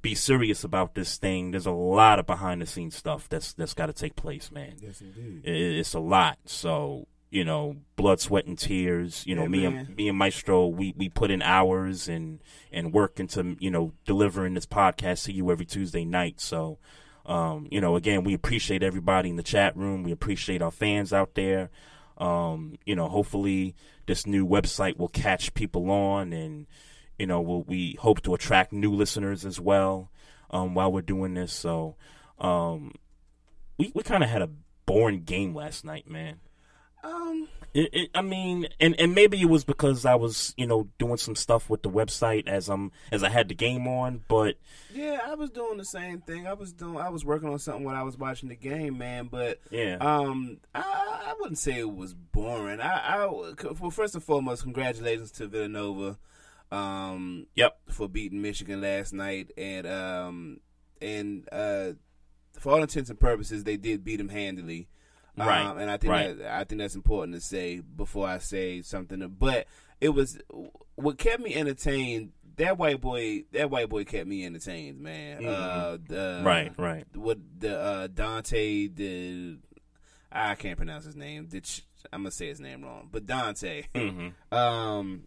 be 0.00 0.14
serious 0.14 0.62
about 0.62 0.94
this 0.94 1.16
thing, 1.16 1.50
there's 1.50 1.66
a 1.66 1.72
lot 1.72 2.18
of 2.18 2.26
behind 2.26 2.62
the 2.62 2.66
scenes 2.66 2.94
stuff 2.94 3.28
that's 3.28 3.52
that's 3.54 3.74
got 3.74 3.86
to 3.86 3.92
take 3.92 4.14
place, 4.14 4.52
man. 4.52 4.74
Yes, 4.80 5.00
indeed. 5.00 5.42
It, 5.44 5.78
it's 5.78 5.94
a 5.94 6.00
lot. 6.00 6.38
So 6.44 7.08
you 7.30 7.44
know, 7.44 7.76
blood, 7.96 8.20
sweat, 8.20 8.46
and 8.46 8.58
tears. 8.58 9.24
You 9.26 9.34
know, 9.34 9.42
Yeah, 9.42 9.48
me 9.48 9.62
man. 9.68 9.76
and 9.86 9.96
me 9.96 10.08
and 10.08 10.18
Maestro, 10.18 10.66
we 10.66 10.94
we 10.96 11.08
put 11.08 11.30
in 11.30 11.42
hours 11.42 12.08
and 12.08 12.40
and 12.72 12.92
work 12.92 13.20
into 13.20 13.56
you 13.60 13.70
know 13.70 13.92
delivering 14.04 14.54
this 14.54 14.66
podcast 14.66 15.24
to 15.24 15.32
you 15.32 15.50
every 15.50 15.66
Tuesday 15.66 16.04
night. 16.04 16.40
So. 16.40 16.78
Um, 17.26 17.68
you 17.70 17.82
know, 17.82 17.94
again, 17.94 18.24
we 18.24 18.32
appreciate 18.32 18.82
everybody 18.82 19.28
in 19.28 19.36
the 19.36 19.42
chat 19.42 19.76
room. 19.76 20.02
We 20.02 20.12
appreciate 20.12 20.62
our 20.62 20.70
fans 20.70 21.12
out 21.12 21.34
there. 21.34 21.68
Um, 22.16 22.78
you 22.86 22.96
know, 22.96 23.06
hopefully 23.10 23.74
this 24.06 24.26
new 24.26 24.46
website 24.46 24.96
will 24.96 25.08
catch 25.08 25.52
people 25.52 25.90
on 25.90 26.32
and, 26.32 26.66
you 27.18 27.26
know, 27.26 27.42
we'll, 27.42 27.64
we 27.64 27.98
hope 28.00 28.22
to 28.22 28.32
attract 28.32 28.72
new 28.72 28.94
listeners 28.94 29.44
as 29.44 29.60
well, 29.60 30.10
um, 30.50 30.74
while 30.74 30.90
we're 30.90 31.02
doing 31.02 31.34
this. 31.34 31.52
So, 31.52 31.96
um, 32.38 32.92
we, 33.76 33.92
we 33.94 34.02
kind 34.02 34.24
of 34.24 34.30
had 34.30 34.40
a 34.40 34.48
boring 34.86 35.24
game 35.24 35.54
last 35.54 35.84
night, 35.84 36.08
man. 36.08 36.40
Um, 37.08 37.48
It, 37.74 37.90
it, 37.92 38.10
I 38.14 38.22
mean, 38.22 38.66
and, 38.80 38.98
and 38.98 39.14
maybe 39.14 39.40
it 39.40 39.44
was 39.48 39.64
because 39.64 40.04
I 40.06 40.14
was, 40.14 40.54
you 40.56 40.66
know, 40.66 40.88
doing 40.98 41.16
some 41.18 41.36
stuff 41.36 41.68
with 41.68 41.82
the 41.82 41.90
website 41.90 42.48
as 42.48 42.68
I'm 42.68 42.92
as 43.12 43.22
I 43.22 43.28
had 43.28 43.48
the 43.48 43.54
game 43.54 43.86
on, 43.86 44.22
but 44.26 44.56
Yeah, 44.92 45.20
I 45.24 45.34
was 45.34 45.50
doing 45.50 45.76
the 45.76 45.84
same 45.84 46.20
thing. 46.22 46.46
I 46.46 46.54
was 46.54 46.72
doing, 46.72 46.96
I 46.96 47.10
was 47.10 47.24
working 47.24 47.48
on 47.50 47.58
something 47.58 47.84
when 47.84 47.94
I 47.94 48.02
was 48.02 48.16
watching 48.16 48.48
the 48.48 48.56
game, 48.56 48.98
man. 48.98 49.28
But 49.30 49.60
Yeah. 49.70 49.96
um, 50.00 50.58
I, 50.74 50.80
I 50.80 51.34
wouldn't 51.38 51.58
say 51.58 51.78
it 51.78 51.94
was 51.94 52.14
boring. 52.14 52.80
I, 52.80 53.22
I, 53.22 53.26
well, 53.26 53.90
first 53.90 54.14
and 54.14 54.24
foremost, 54.24 54.62
congratulations 54.62 55.30
to 55.32 55.46
Villanova. 55.46 56.18
Um, 56.70 57.46
yep, 57.54 57.78
for 57.88 58.08
beating 58.08 58.42
Michigan 58.42 58.80
last 58.82 59.12
night, 59.14 59.52
and 59.56 59.86
um, 59.86 60.60
and 61.00 61.48
uh, 61.50 61.92
for 62.58 62.72
all 62.72 62.82
intents 62.82 63.08
and 63.08 63.18
purposes, 63.18 63.64
they 63.64 63.76
did 63.78 64.04
beat 64.04 64.16
them 64.16 64.28
handily. 64.28 64.88
Right, 65.46 65.64
Um, 65.66 65.78
and 65.78 65.90
I 65.90 65.96
think 65.96 66.10
right. 66.12 66.38
that, 66.38 66.52
I 66.60 66.64
think 66.64 66.80
that's 66.80 66.94
important 66.94 67.34
to 67.34 67.40
say 67.40 67.80
before 67.80 68.26
I 68.28 68.38
say 68.38 68.82
something. 68.82 69.26
But 69.38 69.66
it 70.00 70.10
was 70.10 70.38
what 70.96 71.18
kept 71.18 71.42
me 71.42 71.54
entertained. 71.54 72.32
That 72.56 72.76
white 72.76 73.00
boy, 73.00 73.44
that 73.52 73.70
white 73.70 73.88
boy 73.88 74.04
kept 74.04 74.26
me 74.26 74.44
entertained, 74.44 75.00
man. 75.00 75.44
Uh, 75.46 75.98
the, 76.04 76.42
Right, 76.44 76.72
right. 76.76 77.04
What 77.14 77.38
the 77.58 77.78
uh, 77.78 78.06
Dante, 78.08 78.88
the 78.88 79.58
I 80.32 80.56
can't 80.56 80.76
pronounce 80.76 81.04
his 81.04 81.14
name. 81.16 81.48
The 81.48 81.60
ch- 81.60 81.84
I'm 82.12 82.22
gonna 82.22 82.30
say 82.32 82.48
his 82.48 82.60
name 82.60 82.82
wrong, 82.82 83.08
but 83.12 83.26
Dante. 83.26 83.84
Mhm. 83.94 84.32
Um, 84.52 85.24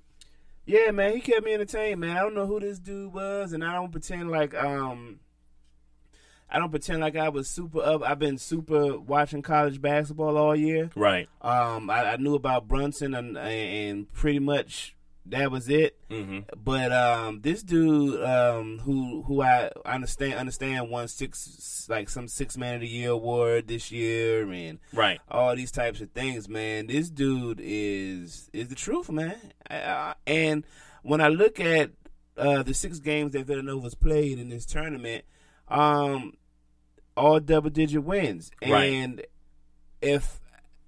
yeah, 0.65 0.91
man, 0.91 1.13
he 1.13 1.21
kept 1.21 1.43
me 1.45 1.53
entertained, 1.53 2.01
man. 2.01 2.15
I 2.17 2.21
don't 2.21 2.35
know 2.35 2.45
who 2.45 2.59
this 2.59 2.79
dude 2.79 3.13
was, 3.13 3.51
and 3.53 3.63
I 3.63 3.73
don't 3.73 3.91
pretend 3.91 4.29
like 4.29 4.53
um, 4.53 5.19
I 6.51 6.59
don't 6.59 6.69
pretend 6.69 6.99
like 6.99 7.15
I 7.15 7.29
was 7.29 7.49
super 7.49 7.81
up. 7.81 8.03
I've 8.03 8.19
been 8.19 8.37
super 8.37 8.97
watching 8.99 9.41
college 9.41 9.81
basketball 9.81 10.37
all 10.37 10.55
year. 10.55 10.89
Right. 10.95 11.29
Um, 11.41 11.89
I, 11.89 12.13
I 12.13 12.15
knew 12.17 12.35
about 12.35 12.67
Brunson 12.67 13.13
and 13.13 13.37
and 13.37 14.11
pretty 14.11 14.39
much 14.39 14.95
that 15.27 15.51
was 15.51 15.69
it. 15.69 15.97
Mm-hmm. 16.09 16.39
But 16.61 16.91
um, 16.91 17.41
this 17.41 17.63
dude, 17.63 18.21
um, 18.23 18.79
who 18.79 19.21
who 19.21 19.41
I 19.41 19.71
understand 19.85 20.33
understand 20.33 20.89
won 20.89 21.07
six 21.07 21.85
like 21.89 22.09
some 22.09 22.27
six 22.27 22.57
man 22.57 22.75
of 22.75 22.81
the 22.81 22.87
year 22.87 23.11
award 23.11 23.67
this 23.67 23.91
year, 23.91 24.49
and 24.51 24.79
Right. 24.91 25.19
all 25.29 25.55
these 25.55 25.71
types 25.71 26.01
of 26.01 26.11
things, 26.11 26.49
man. 26.49 26.87
This 26.87 27.09
dude 27.09 27.61
is 27.63 28.49
is 28.51 28.67
the 28.67 28.75
truth, 28.75 29.09
man. 29.09 29.37
I, 29.69 29.75
I, 29.75 30.13
and 30.27 30.65
when 31.03 31.21
I 31.21 31.29
look 31.29 31.59
at 31.59 31.91
uh, 32.35 32.63
the 32.63 32.73
six 32.73 32.99
games 32.99 33.31
that 33.33 33.45
Villanova's 33.45 33.95
played 33.95 34.39
in 34.39 34.49
this 34.49 34.65
tournament, 34.65 35.23
um, 35.67 36.33
all 37.17 37.39
double 37.39 37.69
digit 37.69 38.03
wins, 38.03 38.51
Right. 38.61 38.85
and 38.93 39.21
if 40.01 40.39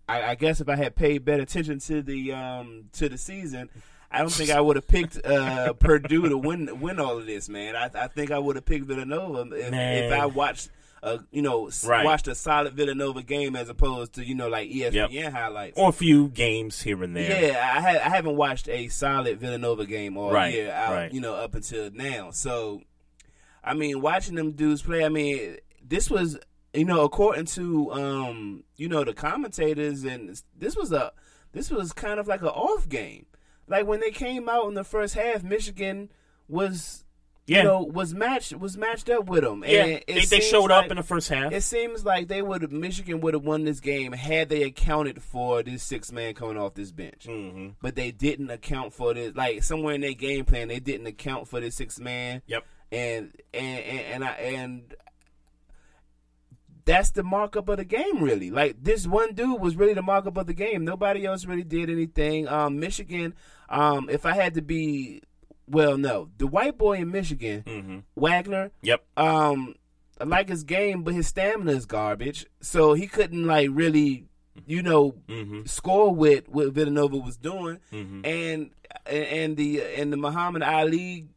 I, 0.07 0.21
I 0.31 0.35
guess 0.35 0.59
if 0.61 0.67
I 0.69 0.75
had 0.75 0.95
paid 0.95 1.23
better 1.25 1.43
attention 1.43 1.79
to 1.79 2.01
the 2.01 2.31
um 2.33 2.85
to 2.93 3.09
the 3.09 3.17
season. 3.17 3.69
I 4.15 4.19
don't 4.19 4.31
think 4.31 4.51
I 4.51 4.61
would 4.61 4.75
have 4.75 4.87
picked 4.87 5.25
uh, 5.25 5.73
Purdue 5.79 6.29
to 6.29 6.37
win 6.37 6.79
win 6.81 6.99
all 6.99 7.17
of 7.17 7.25
this, 7.25 7.49
man. 7.49 7.75
I, 7.75 7.89
I 7.95 8.07
think 8.07 8.29
I 8.29 8.37
would 8.37 8.55
have 8.57 8.63
picked 8.65 8.85
Villanova 8.85 9.51
if, 9.55 9.73
if 9.73 10.13
I 10.13 10.27
watched 10.27 10.69
a 11.01 11.19
you 11.31 11.41
know 11.41 11.71
Right. 11.83 12.05
watched 12.05 12.27
a 12.27 12.35
solid 12.35 12.73
Villanova 12.73 13.23
game 13.23 13.55
as 13.55 13.69
opposed 13.69 14.13
to 14.13 14.23
you 14.23 14.35
know 14.35 14.49
like 14.49 14.69
ESPN 14.69 15.31
highlights. 15.31 15.79
or 15.79 15.89
a 15.89 15.91
few 15.91 16.27
games 16.29 16.79
here 16.83 17.03
and 17.03 17.15
there. 17.15 17.47
Yeah, 17.53 17.57
I 17.59 17.81
ha- 17.81 18.01
I 18.05 18.09
haven't 18.09 18.35
watched 18.35 18.69
a 18.69 18.87
solid 18.89 19.39
Villanova 19.39 19.83
game 19.87 20.15
all 20.15 20.31
Right, 20.31 20.53
year 20.53 20.71
out, 20.71 20.93
right. 20.93 21.11
you 21.11 21.19
know, 21.19 21.33
up 21.33 21.55
until 21.55 21.89
now. 21.89 22.29
So, 22.29 22.81
I 23.63 23.73
mean, 23.73 23.99
watching 23.99 24.35
them 24.35 24.51
dudes 24.51 24.83
play, 24.83 25.03
I 25.03 25.09
mean, 25.09 25.57
this 25.87 26.09
was, 26.09 26.39
you 26.73 26.85
know, 26.85 27.01
according 27.01 27.45
to, 27.45 27.91
um, 27.91 28.63
you 28.77 28.87
know, 28.89 29.03
the 29.03 29.13
commentators, 29.13 30.03
and 30.03 30.41
this 30.57 30.75
was 30.75 30.91
a, 30.91 31.11
this 31.51 31.69
was 31.69 31.93
kind 31.93 32.19
of 32.19 32.27
like 32.27 32.41
an 32.41 32.47
off 32.47 32.89
game. 32.89 33.25
Like 33.67 33.85
when 33.87 33.99
they 33.99 34.11
came 34.11 34.49
out 34.49 34.67
in 34.67 34.73
the 34.73 34.83
first 34.83 35.13
half, 35.15 35.43
Michigan 35.43 36.09
was, 36.47 37.05
Yeah. 37.45 37.59
you 37.59 37.63
know, 37.65 37.81
was 37.81 38.13
matched 38.13 38.53
was 38.55 38.77
matched 38.77 39.09
up 39.09 39.25
with 39.25 39.43
them. 39.43 39.63
Yeah, 39.65 39.83
and 39.83 39.91
it 39.91 40.05
they- 40.07 40.25
they 40.25 40.39
showed 40.39 40.71
up 40.71 40.89
in 40.91 40.97
the 40.97 41.03
first 41.03 41.29
half. 41.29 41.51
It 41.51 41.61
seems 41.63 42.03
like 42.03 42.27
they 42.27 42.41
would 42.41 42.71
Michigan 42.71 43.21
would 43.21 43.33
have 43.33 43.43
won 43.45 43.63
this 43.65 43.79
game 43.79 44.11
had 44.13 44.49
they 44.49 44.63
accounted 44.63 45.21
for 45.23 45.61
this 45.63 45.83
six 45.83 46.11
man 46.11 46.33
coming 46.33 46.57
off 46.57 46.73
this 46.73 46.91
bench. 46.91 47.25
Mm-hmm. 47.27 47.69
But 47.81 47.95
they 47.95 48.11
didn't 48.11 48.49
account 48.49 48.93
for 48.93 49.13
this. 49.13 49.35
Like 49.35 49.63
somewhere 49.63 49.95
in 49.95 50.01
their 50.01 50.13
game 50.13 50.45
plan, 50.45 50.67
they 50.69 50.79
didn't 50.79 51.07
account 51.07 51.47
for 51.47 51.59
this 51.59 51.75
six 51.75 51.99
man. 51.99 52.41
Yep. 52.47 52.63
And 52.91 53.31
and 53.53 53.79
and 53.83 53.99
and, 54.13 54.23
I, 54.23 54.29
and 54.31 54.95
that's 56.85 57.11
the 57.11 57.23
markup 57.23 57.69
of 57.69 57.77
the 57.77 57.85
game, 57.85 58.21
really. 58.21 58.51
Like 58.51 58.83
this 58.83 59.07
one 59.07 59.33
dude 59.33 59.61
was 59.61 59.75
really 59.75 59.93
the 59.93 60.01
markup 60.01 60.37
of 60.37 60.47
the 60.47 60.53
game. 60.53 60.83
Nobody 60.85 61.25
else 61.25 61.45
really 61.45 61.63
did 61.63 61.89
anything. 61.89 62.47
Um, 62.47 62.79
Michigan. 62.79 63.33
Um, 63.69 64.09
if 64.09 64.25
I 64.25 64.33
had 64.33 64.53
to 64.55 64.61
be, 64.61 65.21
well, 65.67 65.97
no, 65.97 66.29
the 66.37 66.47
white 66.47 66.77
boy 66.77 66.97
in 66.97 67.11
Michigan, 67.11 68.03
Wagner. 68.15 68.71
Yep. 68.81 69.03
Um, 69.17 69.75
I 70.19 70.25
like 70.25 70.49
his 70.49 70.63
game, 70.63 71.03
but 71.03 71.13
his 71.13 71.27
stamina 71.27 71.71
is 71.71 71.85
garbage. 71.85 72.45
So 72.61 72.93
he 72.93 73.07
couldn't 73.07 73.45
like 73.47 73.69
really, 73.71 74.25
you 74.67 74.83
know, 74.83 75.15
score 75.65 76.13
with 76.13 76.47
what 76.49 76.73
Villanova 76.73 77.17
was 77.17 77.37
doing, 77.37 77.79
Mhm. 77.91 78.25
and 78.25 78.69
and 79.05 79.57
the 79.57 79.81
and 79.97 80.11
the 80.13 80.17
Muhammad 80.17 80.61
Ali. 80.63 81.27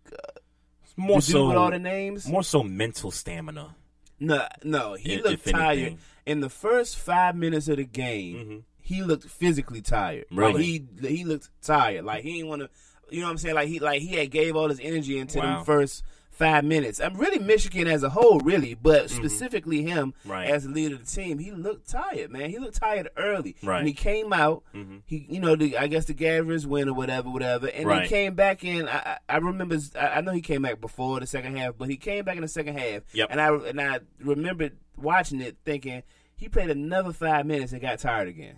More 0.98 1.20
so 1.20 1.48
with 1.48 1.56
all 1.58 1.70
the 1.70 1.78
names. 1.78 2.26
More 2.26 2.42
so 2.42 2.62
mental 2.62 3.10
stamina. 3.10 3.75
No, 4.18 4.46
no, 4.64 4.94
he 4.94 5.14
If- 5.14 5.24
looked 5.24 5.46
if 5.46 5.52
tired 5.52 5.78
anything. 5.78 5.98
in 6.24 6.40
the 6.40 6.48
first 6.48 6.96
five 6.96 7.36
minutes 7.36 7.68
of 7.68 7.76
the 7.76 7.84
game. 7.84 8.36
Mm-hmm. 8.36 8.56
He 8.80 9.02
looked 9.02 9.24
physically 9.28 9.82
tired. 9.82 10.26
Like 10.30 10.56
he 10.56 10.84
he 11.00 11.24
looked 11.24 11.50
tired. 11.60 12.04
Like 12.04 12.22
he 12.22 12.34
didn't 12.34 12.48
want 12.48 12.62
to. 12.62 12.70
You 13.10 13.20
know 13.20 13.26
what 13.26 13.32
I'm 13.32 13.38
saying? 13.38 13.54
Like 13.56 13.68
he 13.68 13.78
like 13.80 14.00
he 14.00 14.14
had 14.14 14.30
gave 14.30 14.54
all 14.56 14.68
his 14.68 14.80
energy 14.80 15.18
into 15.18 15.38
Wow. 15.38 15.56
them 15.56 15.64
first 15.64 16.02
five 16.36 16.64
minutes. 16.64 17.00
I'm 17.00 17.14
really 17.16 17.38
Michigan 17.38 17.86
as 17.88 18.02
a 18.02 18.10
whole, 18.10 18.38
really, 18.40 18.74
but 18.74 19.06
Mhm. 19.06 19.10
specifically 19.10 19.82
him 19.82 20.12
Right. 20.24 20.48
as 20.48 20.64
the 20.64 20.70
leader 20.70 20.94
of 20.96 21.04
the 21.06 21.10
team. 21.10 21.38
He 21.38 21.50
looked 21.50 21.88
tired, 21.88 22.30
man. 22.30 22.50
He 22.50 22.58
looked 22.58 22.76
tired 22.76 23.08
early. 23.16 23.56
Right. 23.62 23.78
When 23.78 23.86
he 23.86 23.92
came 23.94 24.32
out, 24.32 24.62
Mhm. 24.74 25.00
he 25.06 25.26
you 25.30 25.40
know 25.40 25.56
the, 25.56 25.78
I 25.78 25.86
guess 25.86 26.04
the 26.04 26.14
Gavris 26.14 26.66
win 26.66 26.88
or 26.88 26.94
whatever, 26.94 27.30
whatever, 27.30 27.68
and 27.68 27.86
Right. 27.86 28.02
he 28.02 28.08
came 28.08 28.34
back 28.34 28.62
in. 28.64 28.88
I, 28.88 29.18
I 29.28 29.38
remember. 29.38 29.78
I 29.98 30.06
I 30.16 30.20
know 30.20 30.32
he 30.32 30.40
came 30.42 30.62
back 30.62 30.80
before 30.80 31.20
the 31.20 31.26
second 31.26 31.56
half, 31.56 31.74
but 31.78 31.88
he 31.88 31.96
came 31.96 32.24
back 32.24 32.36
in 32.36 32.42
the 32.42 32.48
second 32.48 32.78
half. 32.78 33.02
Yep. 33.14 33.28
And 33.30 33.40
I 33.40 33.54
and 33.54 33.80
I 33.80 34.00
remembered 34.20 34.76
watching 34.96 35.40
it, 35.40 35.56
thinking 35.64 36.02
he 36.36 36.48
played 36.48 36.68
another 36.70 37.12
five 37.14 37.46
minutes 37.46 37.72
and 37.72 37.80
got 37.80 37.98
tired 37.98 38.28
again. 38.28 38.56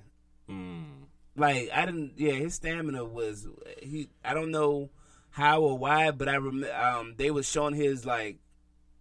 Mm. 0.50 0.84
Like 1.36 1.70
I 1.72 1.86
didn't. 1.86 2.14
Yeah, 2.16 2.32
his 2.32 2.54
stamina 2.54 3.04
was. 3.04 3.46
He. 3.82 4.08
I 4.24 4.34
don't 4.34 4.50
know 4.50 4.90
how 5.30 5.60
or 5.62 5.78
why, 5.78 6.10
but 6.10 6.28
I 6.28 6.36
rem. 6.36 6.64
Um, 6.74 7.14
they 7.16 7.30
was 7.30 7.48
showing 7.48 7.74
his 7.74 8.04
like, 8.06 8.38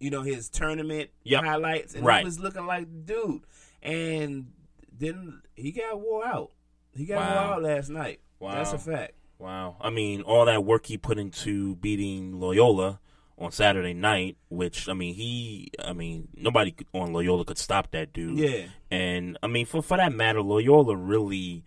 you 0.00 0.10
know, 0.10 0.22
his 0.22 0.48
tournament 0.48 1.10
Yep. 1.24 1.44
highlights, 1.44 1.94
and 1.94 2.04
Right. 2.04 2.20
he 2.20 2.24
was 2.24 2.38
looking 2.38 2.66
like 2.66 2.86
dude. 3.06 3.42
And 3.82 4.52
then 4.96 5.42
he 5.54 5.72
got 5.72 6.00
wore 6.00 6.26
out. 6.26 6.50
He 6.94 7.04
got 7.06 7.16
Wow. 7.18 7.44
wore 7.44 7.54
out 7.54 7.62
last 7.62 7.88
night. 7.90 8.20
Wow. 8.40 8.54
That's 8.54 8.72
a 8.72 8.78
fact. 8.78 9.12
Wow. 9.38 9.76
I 9.80 9.90
mean, 9.90 10.22
all 10.22 10.44
that 10.46 10.64
work 10.64 10.86
he 10.86 10.98
put 10.98 11.18
into 11.18 11.76
beating 11.76 12.40
Loyola 12.40 13.00
on 13.38 13.52
Saturday 13.52 13.94
night, 13.94 14.36
which 14.48 14.88
I 14.88 14.94
mean, 14.94 15.14
he, 15.14 15.70
I 15.84 15.92
mean, 15.92 16.28
nobody 16.36 16.74
on 16.92 17.12
Loyola 17.12 17.44
could 17.44 17.58
stop 17.58 17.92
that 17.92 18.12
dude. 18.12 18.38
Yeah. 18.38 18.66
And 18.90 19.38
I 19.42 19.46
mean, 19.46 19.64
for 19.66 19.80
for 19.82 19.96
that 19.96 20.12
matter, 20.12 20.42
Loyola 20.42 20.96
really 20.96 21.64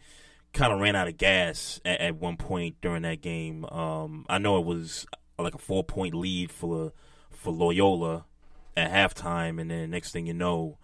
kind 0.53 0.73
of 0.73 0.79
ran 0.79 0.95
out 0.95 1.07
of 1.07 1.17
gas 1.17 1.79
at, 1.85 1.99
at 2.01 2.15
one 2.15 2.37
point 2.37 2.75
during 2.81 3.03
that 3.03 3.21
game. 3.21 3.65
Um, 3.65 4.25
I 4.29 4.37
know 4.37 4.57
it 4.57 4.65
was 4.65 5.05
like 5.39 5.55
a 5.55 5.59
four 5.59 5.83
point 5.83 6.13
lead 6.13 6.51
for 6.51 6.93
for 7.29 7.51
Loyola 7.51 8.25
at 8.77 8.91
halftime, 8.91 9.59
and 9.59 9.71
then 9.71 9.89
next 9.89 10.11
thing 10.11 10.25
you 10.25 10.33
know, 10.33 10.77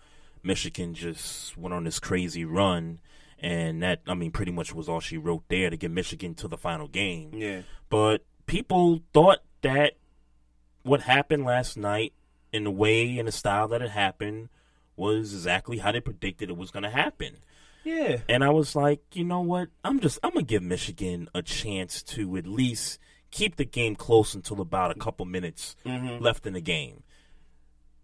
Michigan 0.44 0.94
just 0.94 1.58
went 1.58 1.74
on 1.74 1.84
this 1.84 2.00
crazy 2.00 2.46
run, 2.46 3.00
and 3.40 3.82
that 3.84 4.02
I 4.08 4.14
mean, 4.14 4.32
pretty 4.32 4.52
much 4.52 4.74
was 4.74 4.90
all 4.90 5.00
she 5.00 5.18
wrote 5.18 5.44
there 5.50 5.70
to 5.70 5.78
get 5.78 5.92
Michigan 5.92 6.36
to 6.36 6.48
the 6.48 6.58
final 6.58 6.88
game. 6.88 7.32
Yeah. 7.34 7.62
But 7.90 8.26
people 8.46 9.02
thought 9.14 9.40
that 9.62 9.94
what 10.84 11.02
happened 11.02 11.44
last 11.44 11.78
night, 11.78 12.14
in 12.52 12.64
the 12.64 12.72
way 12.72 13.18
and 13.18 13.28
the 13.28 13.32
style 13.32 13.68
that 13.68 13.82
it 13.82 13.92
happened, 13.92 14.50
was 14.96 15.34
exactly 15.34 15.78
how 15.78 15.92
they 15.92 16.00
predicted 16.00 16.50
it 16.50 16.58
was 16.58 16.72
going 16.72 16.84
to 16.84 16.90
happen. 16.90 17.38
Yeah. 17.88 18.18
And 18.28 18.44
I 18.44 18.50
was 18.50 18.76
like, 18.76 19.02
you 19.14 19.24
know 19.24 19.40
what? 19.42 19.70
I'm 19.84 20.00
just 20.00 20.20
I'm 20.24 20.32
gonna 20.32 20.44
give 20.44 20.62
Michigan 20.64 21.30
a 21.34 21.42
chance 21.42 22.04
to 22.04 22.36
at 22.38 22.46
least 22.46 23.00
keep 23.32 23.56
the 23.56 23.66
game 23.66 23.96
close 23.96 24.34
until 24.36 24.60
about 24.62 24.92
a 24.92 24.96
couple 24.96 25.26
minutes 25.26 25.76
Mhm. 25.86 26.20
left 26.22 26.46
in 26.46 26.54
the 26.54 26.62
game. 26.62 27.04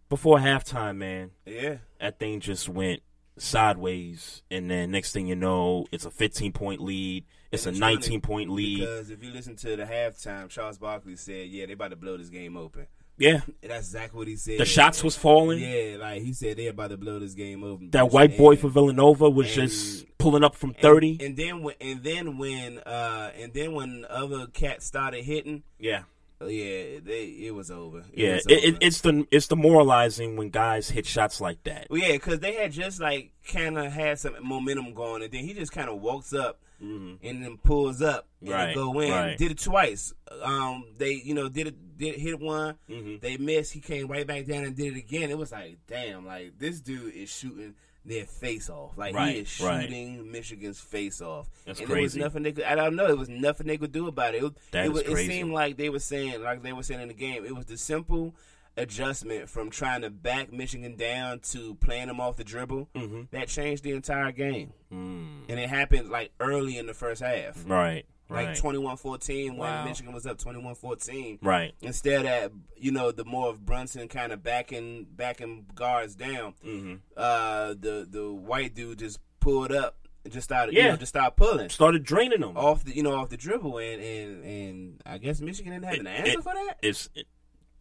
Before 0.10 0.38
halftime, 0.38 0.98
man. 0.98 1.32
Yeah. 1.46 1.78
That 2.00 2.20
thing 2.20 2.40
just 2.40 2.70
went 2.70 3.02
sideways 3.38 4.44
and 4.52 4.70
then 4.70 4.92
next 4.92 5.12
thing 5.12 5.28
you 5.28 5.36
know, 5.36 5.86
it's 5.92 6.06
a 6.06 6.12
15 6.12 6.52
point 6.54 6.82
lead. 6.82 7.26
It's 7.52 7.66
And 7.66 7.76
a 7.76 7.80
19 7.80 8.22
point 8.22 8.50
lead. 8.52 8.80
Because 8.82 9.10
if 9.10 9.24
you 9.24 9.32
listen 9.32 9.56
to 9.58 9.76
the 9.76 9.84
halftime, 9.86 10.50
Charles 10.50 10.78
Barkley 10.78 11.16
said, 11.16 11.50
"Yeah, 11.50 11.66
they 11.66 11.74
about 11.74 11.90
to 11.90 11.96
blow 11.96 12.18
this 12.18 12.30
game 12.30 12.56
open." 12.58 12.88
Yeah. 13.18 13.42
that's 13.62 13.88
exactly 13.88 14.18
what 14.18 14.28
he 14.28 14.36
said. 14.36 14.60
The 14.60 14.66
shots 14.66 15.04
was 15.04 15.16
falling. 15.16 15.60
Yeah, 15.60 15.98
like 16.00 16.22
he 16.24 16.34
said, 16.34 16.58
they 16.58 16.68
about 16.68 16.90
to 16.90 16.98
blow 16.98 17.20
this 17.20 17.34
game 17.34 17.64
open. 17.64 17.92
That 17.92 18.12
white 18.12 18.38
boy 18.38 18.52
And- 18.52 18.60
for 18.62 18.70
Villanova 18.70 19.30
was 19.30 19.46
and- 19.58 19.70
just 19.70 20.06
pulling 20.18 20.44
up 20.44 20.56
from 20.56 20.74
30. 20.74 21.12
And, 21.12 21.22
and 21.22 21.38
then 21.38 21.62
when 21.64 21.76
and 21.82 22.04
then 22.04 22.38
when 22.38 22.80
uh 22.80 23.32
and 23.40 23.54
then 23.54 23.74
when 23.74 24.06
other 24.10 24.48
cats 24.48 24.86
started 24.86 25.24
hitting, 25.26 25.64
yeah, 25.80 26.04
yeah, 26.42 27.00
they 27.04 27.36
it 27.46 27.54
was 27.54 27.70
over. 27.70 28.00
It 28.00 28.06
yeah, 28.16 28.34
was 28.36 28.46
it, 28.48 28.58
over. 28.58 28.68
it, 28.68 28.78
it's 28.82 29.02
the 29.02 29.28
it's 29.32 29.48
demoralizing 29.48 30.36
when 30.36 30.50
guys 30.50 30.90
hit 30.90 31.06
shots 31.06 31.40
like 31.40 31.64
that. 31.66 31.88
Well, 31.90 32.00
yeah, 32.02 32.14
because 32.14 32.40
they 32.40 32.54
had 32.56 32.72
just 32.72 33.00
like 33.00 33.32
kind 33.48 33.78
of 33.78 33.92
had 33.92 34.18
some 34.20 34.36
momentum 34.42 34.94
going, 34.94 35.22
and 35.24 35.32
then 35.32 35.44
he 35.44 35.54
just 35.54 35.72
kind 35.72 35.90
of 35.90 36.02
walks 36.02 36.34
up 36.34 36.60
and 36.84 37.44
then 37.44 37.58
pulls 37.64 38.02
up 38.02 38.28
and 38.42 38.50
Mm-hmm. 38.50 38.52
Right, 38.60 38.76
go 38.76 39.00
in. 39.00 39.12
right. 39.12 39.38
Did 39.38 39.52
it 39.52 39.60
twice. 39.60 40.14
Um, 40.42 40.86
they 40.98 41.14
you 41.14 41.34
know 41.34 41.48
did 41.50 41.68
it 41.68 41.98
did 41.98 42.16
hit 42.20 42.40
one. 42.40 42.76
Mm-hmm. 42.90 43.16
They 43.22 43.38
missed. 43.38 43.72
He 43.74 43.80
came 43.80 44.08
right 44.08 44.28
back 44.28 44.46
down 44.46 44.66
and 44.66 44.76
did 44.76 44.96
it 44.96 45.00
again. 45.00 45.30
It 45.32 45.38
was 45.38 45.52
like 45.52 45.78
damn, 45.88 46.26
like 46.26 46.60
this 46.60 46.82
dude 46.82 47.14
is 47.14 47.30
shooting 47.30 47.76
their 48.06 48.26
face 48.26 48.70
off. 48.70 48.98
Like 48.98 49.16
Right, 49.16 49.36
he 49.36 49.42
is 49.42 49.62
right. 49.62 49.84
shooting 49.84 50.30
Michigan's 50.30 50.80
face 50.82 51.22
off. 51.22 51.48
That's 51.66 51.80
and 51.80 51.90
It 51.90 52.02
was 52.02 52.18
nothing 52.18 52.44
they 52.44 52.52
could. 52.52 52.66
I 52.66 52.76
don't 52.76 52.98
know. 52.98 53.08
It 53.08 53.18
was 53.18 53.30
nothing 53.30 53.66
they 53.68 53.78
could 53.78 53.94
do 53.94 54.08
about 54.10 54.36
it. 54.36 54.44
It, 54.44 54.54
That 54.72 54.86
it, 54.88 54.92
was- 54.92 55.02
it 55.04 55.12
crazy. 55.14 55.32
seemed 55.32 55.54
like 55.54 55.78
they 55.78 55.88
were 55.90 56.00
saying, 56.00 56.44
like 56.44 56.64
they 56.64 56.74
were 56.74 56.84
saying 56.84 57.00
in 57.02 57.08
the 57.08 57.14
game, 57.14 57.46
it 57.46 57.56
was 57.56 57.66
the 57.68 57.78
simple 57.78 58.36
adjustment 58.78 59.50
from 59.50 59.70
trying 59.70 60.02
to 60.02 60.10
back 60.10 60.52
Michigan 60.52 60.96
down 60.96 61.40
to 61.40 61.76
playing 61.76 62.08
them 62.08 62.20
off 62.20 62.38
the 62.38 62.44
dribble 62.44 62.90
Mhm. 62.96 63.30
that 63.32 63.48
changed 63.48 63.84
the 63.84 63.92
entire 63.92 64.32
game. 64.32 64.74
Mm. 64.92 65.44
And 65.50 65.60
it 65.60 65.70
happened 65.70 66.10
like 66.10 66.32
early 66.40 66.78
in 66.78 66.88
the 66.88 66.94
first 66.94 67.22
half. 67.22 67.64
Right, 67.68 68.06
Like 68.30 68.48
right. 68.48 68.58
21-14 68.58 69.58
when 69.58 69.70
Wow. 69.70 69.86
Michigan 69.86 70.12
was 70.14 70.26
up 70.26 70.38
21-14. 70.40 71.38
Right. 71.42 71.74
Instead 71.82 72.26
of, 72.26 72.52
you 72.76 72.92
know, 72.92 73.12
the 73.12 73.26
more 73.26 73.50
of 73.50 73.66
Brunson 73.66 74.08
kind 74.08 74.32
of 74.32 74.42
backing 74.44 75.06
backing 75.16 75.68
guards 75.76 76.16
down, 76.16 76.54
Mhm. 76.66 77.00
uh, 77.16 77.76
the 77.80 78.08
the 78.10 78.34
white 78.34 78.74
dude 78.74 79.00
just 79.00 79.20
pulled 79.40 79.72
up 79.72 79.98
and 80.24 80.34
just 80.34 80.46
started, 80.46 80.74
Yeah. 80.74 80.86
you 80.86 80.90
know, 80.92 80.98
just 80.98 81.10
started 81.12 81.36
pulling. 81.36 81.70
Started 81.70 82.04
draining 82.04 82.40
them 82.42 82.58
off 82.58 82.86
the, 82.86 82.96
you 82.96 83.04
know, 83.04 83.14
off 83.14 83.30
the 83.30 83.38
dribble, 83.38 83.78
and 83.78 84.02
and, 84.02 84.44
and 84.46 85.02
I 85.06 85.18
guess 85.18 85.42
Michigan 85.42 85.74
didn't 85.74 85.86
have 85.86 86.00
an 86.00 86.08
answer 86.08 86.40
it- 86.40 86.44
for 86.44 86.54
that. 86.54 86.78
It's 86.82 87.10
it- 87.14 87.28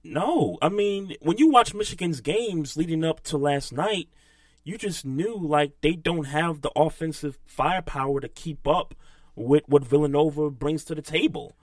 no. 0.05 0.59
I 0.61 0.69
mean, 0.69 1.17
when 1.21 1.39
you 1.39 1.51
watch 1.51 1.75
Michigan's 1.75 2.21
games 2.21 2.77
leading 2.77 3.05
up 3.05 3.23
to 3.25 3.37
last 3.39 3.73
night, 3.73 4.09
you 4.65 4.79
just 4.79 5.05
knew 5.05 5.37
like 5.37 5.73
they 5.81 5.93
don't 5.93 6.25
have 6.25 6.63
the 6.63 6.71
offensive 6.77 7.39
firepower 7.47 8.21
to 8.21 8.29
keep 8.29 8.67
up 8.67 8.95
with 9.35 9.65
what 9.67 9.85
Villanova 9.85 10.51
brings 10.51 10.85
to 10.85 10.95
the 10.95 11.03
table. 11.03 11.57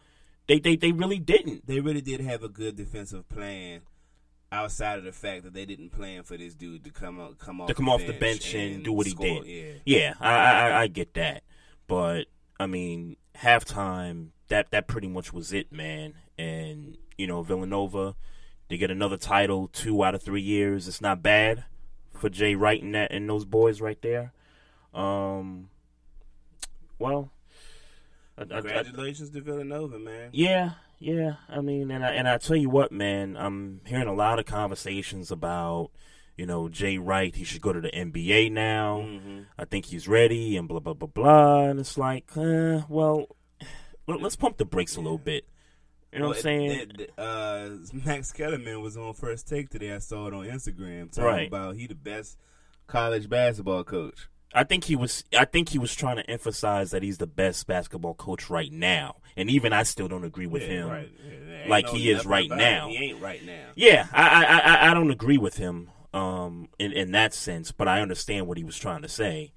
They 0.47 0.59
they 0.59 0.75
they 0.75 0.91
really 0.91 1.19
didn't. 1.19 1.67
They 1.67 1.79
really 1.79 2.01
did 2.01 2.21
have 2.21 2.43
a 2.43 2.49
good 2.49 2.75
defensive 2.75 3.27
plan. 3.29 3.81
Outside 4.51 4.97
of 4.97 5.03
the 5.03 5.11
fact 5.11 5.43
that 5.43 5.53
they 5.53 5.65
didn't 5.65 5.91
plan 5.91 6.23
for 6.23 6.35
this 6.35 6.55
dude 6.55 6.83
to 6.85 6.89
come 6.89 7.19
out, 7.19 7.37
come 7.37 7.61
off, 7.61 7.67
to 7.67 7.75
come 7.75 7.85
the 7.85 7.91
off 7.91 8.05
the 8.05 8.13
bench 8.13 8.55
and, 8.55 8.83
do 8.83 8.91
what 8.91 9.05
he 9.05 9.11
score, 9.11 9.43
did. 9.43 9.45
Yeah, 9.45 9.73
yeah, 9.85 10.13
I, 10.19 10.33
I 10.33 10.81
I 10.81 10.87
get 10.87 11.13
that, 11.13 11.43
but 11.85 12.25
I 12.59 12.65
mean 12.65 13.15
halftime 13.37 14.29
that 14.47 14.71
that 14.71 14.87
pretty 14.87 15.07
much 15.07 15.31
was 15.31 15.53
it, 15.53 15.71
man. 15.71 16.15
And 16.37 16.97
you 17.19 17.27
know 17.27 17.41
Villanova, 17.43 18.15
they 18.69 18.77
get 18.77 18.89
another 18.89 19.17
title 19.17 19.67
two 19.67 20.03
out 20.03 20.15
of 20.15 20.23
three 20.23 20.41
years. 20.41 20.87
It's 20.87 21.01
not 21.01 21.21
bad, 21.21 21.65
for 22.13 22.29
Jay 22.29 22.55
Wright 22.55 22.81
and 22.81 22.95
that 22.95 23.11
and 23.11 23.29
those 23.29 23.45
boys 23.45 23.81
right 23.81 24.01
there. 24.01 24.31
Um, 24.93 25.69
well, 26.97 27.31
I- 28.37 28.41
I- 28.41 28.43
I- 28.43 28.61
Congratulations 28.61 29.29
to 29.31 29.41
Villanova, 29.41 29.99
man. 29.99 30.29
yeah, 30.31 30.71
yeah. 30.99 31.35
I 31.49 31.61
mean, 31.61 31.91
and 31.91 32.03
I 32.05 32.11
and 32.13 32.27
I 32.27 32.37
tell 32.37 32.55
you 32.55 32.69
what, 32.69 32.91
man, 32.91 33.35
I'm 33.37 33.81
hearing 33.85 34.07
a 34.07 34.13
lot 34.13 34.39
of 34.39 34.45
conversations 34.45 35.29
about, 35.31 35.91
you 36.37 36.45
know, 36.45 36.69
Jay 36.69 36.97
Wright. 36.97 37.35
He 37.35 37.43
should 37.43 37.61
go 37.61 37.73
to 37.73 37.81
the 37.81 37.91
NBA 37.93 38.49
now. 38.51 39.01
Mm-hmm. 39.05 39.39
I 39.57 39.65
think 39.65 39.85
he's 39.85 40.07
ready, 40.07 40.55
and 40.57 40.67
blah 40.67 40.79
blah 40.79 40.93
blah 40.93 41.07
blah. 41.07 41.63
And 41.65 41.79
it's 41.79 41.97
like, 41.97 42.29
uh, 42.37 42.81
well, 42.89 43.27
let, 44.07 44.23
us 44.23 44.35
pump 44.35 44.57
the 44.57 44.65
brakes 44.65 44.95
a 44.95 45.01
little 45.01 45.17
bit. 45.17 45.45
You 46.13 46.19
know 46.19 46.29
what 46.29 46.37
I'm 46.37 46.41
saying? 46.43 46.91
uh, 47.17 47.69
Max 48.05 48.31
Kellerman 48.31 48.81
was 48.81 48.97
on 48.97 49.13
First 49.13 49.47
Take 49.47 49.69
today. 49.69 49.93
I 49.93 49.99
saw 49.99 50.27
it 50.27 50.33
on 50.33 50.45
Instagram 50.45 51.11
talking 51.11 51.23
Right. 51.23 51.47
about 51.47 51.75
he 51.75 51.87
the 51.87 51.95
best 51.95 52.37
college 52.87 53.29
basketball 53.29 53.83
coach. 53.83 54.27
I 54.53 54.63
think 54.63 54.85
he 54.85 54.95
was. 54.95 55.23
I 55.37 55.45
think 55.45 55.69
he 55.69 55.77
was 55.77 55.95
trying 55.95 56.15
to 56.15 56.27
emphasize 56.27 56.89
that 56.89 57.03
he's 57.03 57.19
the 57.19 57.27
best 57.27 57.67
basketball 57.67 58.15
coach 58.15 58.49
right 58.49 58.71
now, 58.71 59.17
and 59.37 59.47
even 59.51 59.71
I 59.73 59.83
still 59.83 60.07
don't 60.07 60.23
agree 60.23 60.47
with 60.47 60.63
Yeah, 60.63 60.67
him, 60.69 60.89
right. 60.89 61.11
Yeah, 61.23 61.69
like 61.69 61.85
no 61.85 61.93
he 61.93 62.09
is 62.09 62.25
right 62.25 62.49
now. 62.49 62.89
it. 62.89 62.97
He 62.97 62.97
ain't 63.11 63.21
right 63.21 63.45
now. 63.45 63.67
Yeah, 63.75 64.07
I, 64.11 64.45
I, 64.45 64.57
I, 64.87 64.89
I 64.89 64.93
don't 64.95 65.11
agree 65.11 65.37
with 65.37 65.57
him, 65.57 65.91
um, 66.15 66.69
in 66.79 66.91
in 66.93 67.11
that 67.11 67.35
sense, 67.35 67.71
but 67.71 67.87
I 67.87 68.01
understand 68.01 68.47
what 68.47 68.57
he 68.57 68.63
was 68.63 68.75
trying 68.79 69.03
to 69.03 69.07
say. 69.07 69.51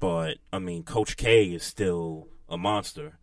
But 0.00 0.38
I 0.50 0.58
mean, 0.60 0.82
Coach 0.82 1.18
K 1.18 1.48
is 1.48 1.62
still 1.62 2.28
a 2.48 2.56
monster. 2.56 3.18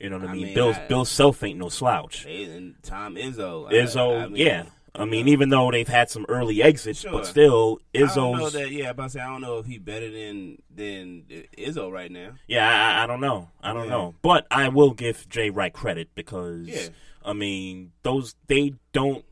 You 0.00 0.10
know 0.10 0.18
what 0.18 0.28
I 0.28 0.30
I 0.30 0.34
mean? 0.34 0.44
mean, 0.46 0.54
Bill 0.54 0.74
I- 0.74 0.86
Bill 0.88 1.04
Self 1.04 1.42
ain't 1.42 1.58
no 1.58 1.68
slouch. 1.68 2.26
And 2.26 2.74
Tom 2.82 3.14
Izzo. 3.16 3.70
Izzo, 3.72 4.22
I 4.24 4.28
mean, 4.28 4.36
yeah. 4.46 4.64
I 4.94 5.04
mean, 5.04 5.28
even 5.28 5.50
though 5.50 5.70
they've 5.70 5.86
had 5.86 6.08
some 6.08 6.24
early 6.28 6.62
exits, 6.62 7.00
Sure. 7.00 7.12
but 7.12 7.26
still, 7.26 7.80
I 7.94 7.98
don't 7.98 8.16
know 8.16 8.44
Izzo's. 8.46 8.52
that. 8.54 8.70
Yeah, 8.70 8.90
about 8.90 9.04
to 9.04 9.10
say 9.10 9.20
I 9.20 9.26
don't 9.26 9.42
know 9.42 9.58
if 9.58 9.66
he 9.66 9.76
better 9.78 10.10
than 10.10 10.56
than 10.74 11.24
Izzo 11.58 11.90
right 11.92 12.10
now. 12.10 12.30
Yeah, 12.48 13.02
I, 13.02 13.06
don't 13.06 13.20
know. 13.20 13.50
I 13.62 13.74
don't 13.74 13.84
Yeah. 13.84 13.90
know. 13.90 14.14
But 14.22 14.46
I 14.50 14.68
will 14.70 14.92
give 14.92 15.28
Jay 15.28 15.50
Wright 15.50 15.72
credit 15.72 16.08
because 16.14 16.66
Yeah. 16.66 16.88
I 17.24 17.34
mean 17.34 17.92
those 18.04 18.36
they 18.46 18.74
don't 18.92 19.24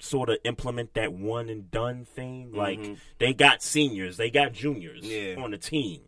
sort 0.00 0.28
of 0.28 0.38
implement 0.44 0.94
that 0.94 1.12
one 1.12 1.48
and 1.48 1.70
done 1.70 2.04
thing. 2.04 2.52
Like 2.52 2.78
Mhm. 2.80 2.96
they 3.18 3.32
got 3.32 3.62
seniors, 3.62 4.16
they 4.16 4.28
got 4.30 4.52
juniors 4.52 5.04
Yeah. 5.06 5.36
on 5.38 5.52
the 5.52 5.58
team. 5.58 6.00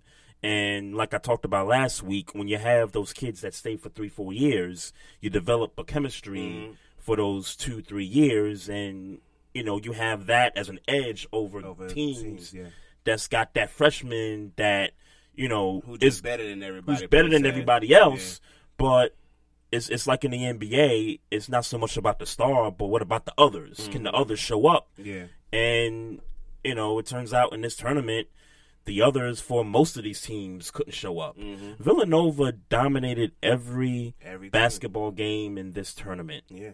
And 0.42 0.94
like 0.94 1.14
I 1.14 1.18
talked 1.18 1.44
about 1.44 1.66
last 1.66 2.02
week, 2.02 2.34
when 2.34 2.46
you 2.48 2.58
have 2.58 2.92
those 2.92 3.12
kids 3.12 3.40
that 3.40 3.54
stay 3.54 3.76
for 3.76 3.88
three, 3.88 4.08
four 4.08 4.32
years, 4.32 4.92
you 5.20 5.30
develop 5.30 5.76
a 5.78 5.84
chemistry 5.84 6.38
Mhm. 6.40 6.76
for 6.96 7.16
those 7.16 7.56
two, 7.56 7.82
three 7.82 8.04
years, 8.04 8.68
and 8.68 9.18
you 9.52 9.64
know 9.64 9.80
you 9.82 9.92
have 9.92 10.26
that 10.26 10.56
as 10.56 10.68
an 10.68 10.78
edge 10.86 11.26
over, 11.32 11.64
Over 11.64 11.88
teams, 11.88 12.22
teams, 12.22 12.54
yeah. 12.54 12.66
that's 13.04 13.26
got 13.26 13.54
that 13.54 13.70
freshman 13.70 14.52
that 14.56 14.92
you 15.34 15.48
know 15.48 15.80
Who 15.86 15.96
is 16.00 16.20
better 16.20 16.46
than 16.48 16.62
everybody? 16.62 17.00
who's 17.00 17.08
better 17.08 17.28
than 17.28 17.42
se. 17.42 17.48
everybody 17.48 17.92
else, 17.92 18.40
but 18.76 19.16
it's 19.72 19.88
it's 19.88 20.06
like 20.06 20.24
in 20.24 20.30
the 20.30 20.44
NBA, 20.44 21.18
it's 21.32 21.48
not 21.48 21.64
so 21.64 21.78
much 21.78 21.96
about 21.96 22.20
the 22.20 22.26
star, 22.26 22.70
but 22.70 22.86
what 22.86 23.02
about 23.02 23.24
the 23.24 23.34
others? 23.36 23.88
Can 23.90 24.04
the 24.04 24.12
Mhm. 24.12 24.20
others 24.20 24.38
show 24.38 24.66
up? 24.68 24.88
Yeah. 24.96 25.24
And 25.52 26.20
you 26.62 26.74
know, 26.76 26.98
it 26.98 27.06
turns 27.06 27.32
out 27.34 27.52
in 27.52 27.60
this 27.62 27.76
tournament, 27.76 28.28
the 28.88 29.02
others 29.02 29.40
for 29.40 29.64
most 29.64 29.96
of 29.96 30.02
these 30.02 30.20
teams 30.22 30.70
couldn't 30.72 30.92
show 30.94 31.20
up. 31.20 31.36
Mhm. 31.38 31.76
Villanova 31.78 32.52
dominated 32.52 33.32
every 33.42 34.14
Every 34.22 34.48
basketball 34.48 35.10
game 35.12 35.56
in 35.58 35.72
this 35.72 35.94
tournament. 35.94 36.44
Yeah. 36.48 36.72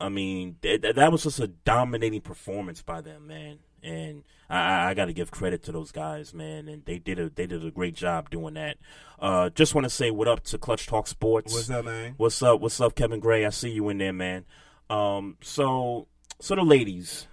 I 0.00 0.08
mean, 0.08 0.56
th- 0.60 0.82
th- 0.82 0.96
that 0.96 1.12
was 1.12 1.22
just 1.22 1.38
a 1.40 1.46
dominating 1.46 2.20
performance 2.20 2.82
by 2.82 3.00
them, 3.00 3.28
man. 3.28 3.60
And 3.84 4.24
I, 4.50 4.58
I, 4.58 4.90
I 4.90 4.94
got 4.94 5.04
to 5.06 5.12
give 5.12 5.30
credit 5.30 5.62
to 5.64 5.72
those 5.72 5.92
guys, 5.92 6.34
man. 6.34 6.66
And 6.68 6.84
they 6.84 6.98
did 6.98 7.18
a 7.20 7.30
they 7.30 7.46
did 7.46 7.64
a 7.64 7.70
great 7.70 7.94
job 7.94 8.28
doing 8.30 8.54
that. 8.54 8.78
Uh, 9.20 9.48
just 9.50 9.74
want 9.74 9.84
to 9.84 9.90
say 9.90 10.10
what 10.10 10.26
up 10.28 10.42
to 10.44 10.58
Clutch 10.58 10.86
Talk 10.86 11.06
Sports. 11.06 11.54
What's 11.54 11.70
up, 11.70 11.84
man? 11.84 12.14
What's 12.16 12.42
up? 12.42 12.60
What's 12.60 12.80
up, 12.80 12.96
Kevin 12.96 13.20
Gray? 13.20 13.46
I 13.46 13.50
see 13.50 13.70
you 13.70 13.88
in 13.88 13.98
there, 13.98 14.12
man. 14.12 14.44
Um, 14.90 15.36
so 15.42 16.08
so 16.40 16.56
the 16.56 16.62
ladies, 16.62 17.28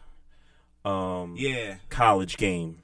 um, 0.86 1.36
Yeah. 1.38 1.78
college 1.89 2.38
game, 2.38 2.82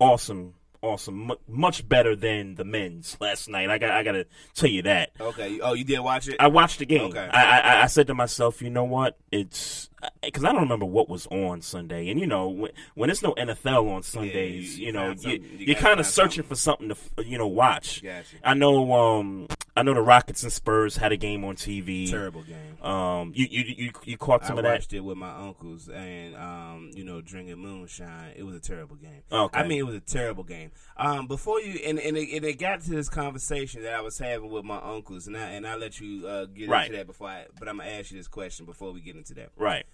awesome, 0.00 0.54
awesome, 0.82 1.26
Mu 1.26 1.34
much 1.48 1.88
better 1.88 2.16
than 2.16 2.54
the 2.54 2.64
men's 2.64 3.16
last 3.20 3.48
night. 3.48 3.70
I 3.70 3.78
got 3.78 3.90
I 3.90 4.02
got 4.02 4.12
to 4.12 4.26
tell 4.54 4.70
you 4.70 4.82
that. 4.82 5.10
Okay. 5.20 5.60
Oh, 5.60 5.74
you 5.74 5.84
did 5.84 6.00
watch 6.00 6.28
it? 6.28 6.36
I 6.40 6.48
watched 6.48 6.78
the 6.78 6.86
game. 6.86 7.10
Okay. 7.10 7.28
I, 7.32 7.60
I 7.60 7.82
I 7.82 7.86
said 7.86 8.06
to 8.06 8.14
myself, 8.14 8.62
you 8.62 8.70
know 8.70 8.84
what? 8.84 9.18
It's 9.30 9.89
because 10.22 10.44
I 10.44 10.52
don't 10.52 10.62
remember 10.62 10.86
what 10.86 11.08
was 11.08 11.26
on 11.28 11.60
Sunday, 11.62 12.08
and 12.10 12.18
you 12.20 12.26
know 12.26 12.48
when, 12.48 12.70
when 12.94 13.10
it's 13.10 13.22
no 13.22 13.34
NFL 13.34 13.90
on 13.94 14.02
Sundays, 14.02 14.78
you 14.78 14.86
you, 14.86 14.92
know 14.92 15.10
you, 15.10 15.16
something- 15.16 15.42
you 15.58 15.66
you 15.66 15.72
are 15.72 15.78
kind 15.78 16.00
of 16.00 16.06
searching 16.06 16.44
for 16.44 16.54
something 16.54 16.88
to 16.88 17.24
you 17.24 17.38
know 17.38 17.46
watch. 17.46 18.02
Gotcha. 18.02 18.36
I 18.44 18.54
know 18.54 18.92
um 18.92 19.46
I 19.76 19.82
know 19.82 19.94
the 19.94 20.02
Rockets 20.02 20.42
and 20.42 20.52
Spurs 20.52 20.96
had 20.96 21.12
a 21.12 21.16
game 21.16 21.44
on 21.44 21.54
TV. 21.56 22.10
Terrible 22.10 22.42
game. 22.42 22.82
Um, 22.84 23.32
you 23.34 23.46
you 23.48 23.64
you, 23.76 23.90
you 24.04 24.16
caught 24.18 24.44
some 24.44 24.56
I 24.56 24.60
of 24.60 24.64
that. 24.64 24.70
I 24.70 24.74
watched 24.74 24.92
it 24.92 25.00
with 25.00 25.16
my 25.16 25.30
uncles 25.30 25.88
and 25.88 26.34
um, 26.36 26.90
you 26.94 27.04
know, 27.04 27.20
drinking 27.20 27.58
moonshine. 27.58 28.32
It 28.36 28.42
was 28.42 28.56
a 28.56 28.60
terrible 28.60 28.96
game. 28.96 29.22
Okay. 29.30 29.58
I 29.58 29.66
mean, 29.66 29.78
it 29.78 29.86
was 29.86 29.94
a 29.94 30.00
terrible 30.00 30.44
game. 30.44 30.70
Um, 30.96 31.26
before 31.26 31.60
you 31.60 31.78
and 31.86 31.98
and 31.98 32.16
it, 32.16 32.34
and 32.34 32.44
it 32.44 32.58
got 32.58 32.80
to 32.82 32.90
this 32.90 33.08
conversation 33.08 33.82
that 33.82 33.94
I 33.94 34.00
was 34.00 34.18
having 34.18 34.50
with 34.50 34.64
my 34.64 34.78
uncles, 34.78 35.26
and 35.28 35.36
I 35.36 35.50
and 35.50 35.66
I 35.66 35.76
let 35.76 36.00
you 36.00 36.26
uh, 36.26 36.46
get 36.46 36.68
Right. 36.68 36.86
into 36.86 36.98
that 36.98 37.06
before 37.06 37.28
I. 37.28 37.46
But 37.58 37.68
I'm 37.68 37.78
gonna 37.78 37.90
ask 37.90 38.10
you 38.10 38.18
this 38.18 38.28
question 38.28 38.66
before 38.66 38.92
we 38.92 39.00
get 39.00 39.16
into 39.16 39.34
that. 39.34 39.50
Right. 39.56 39.84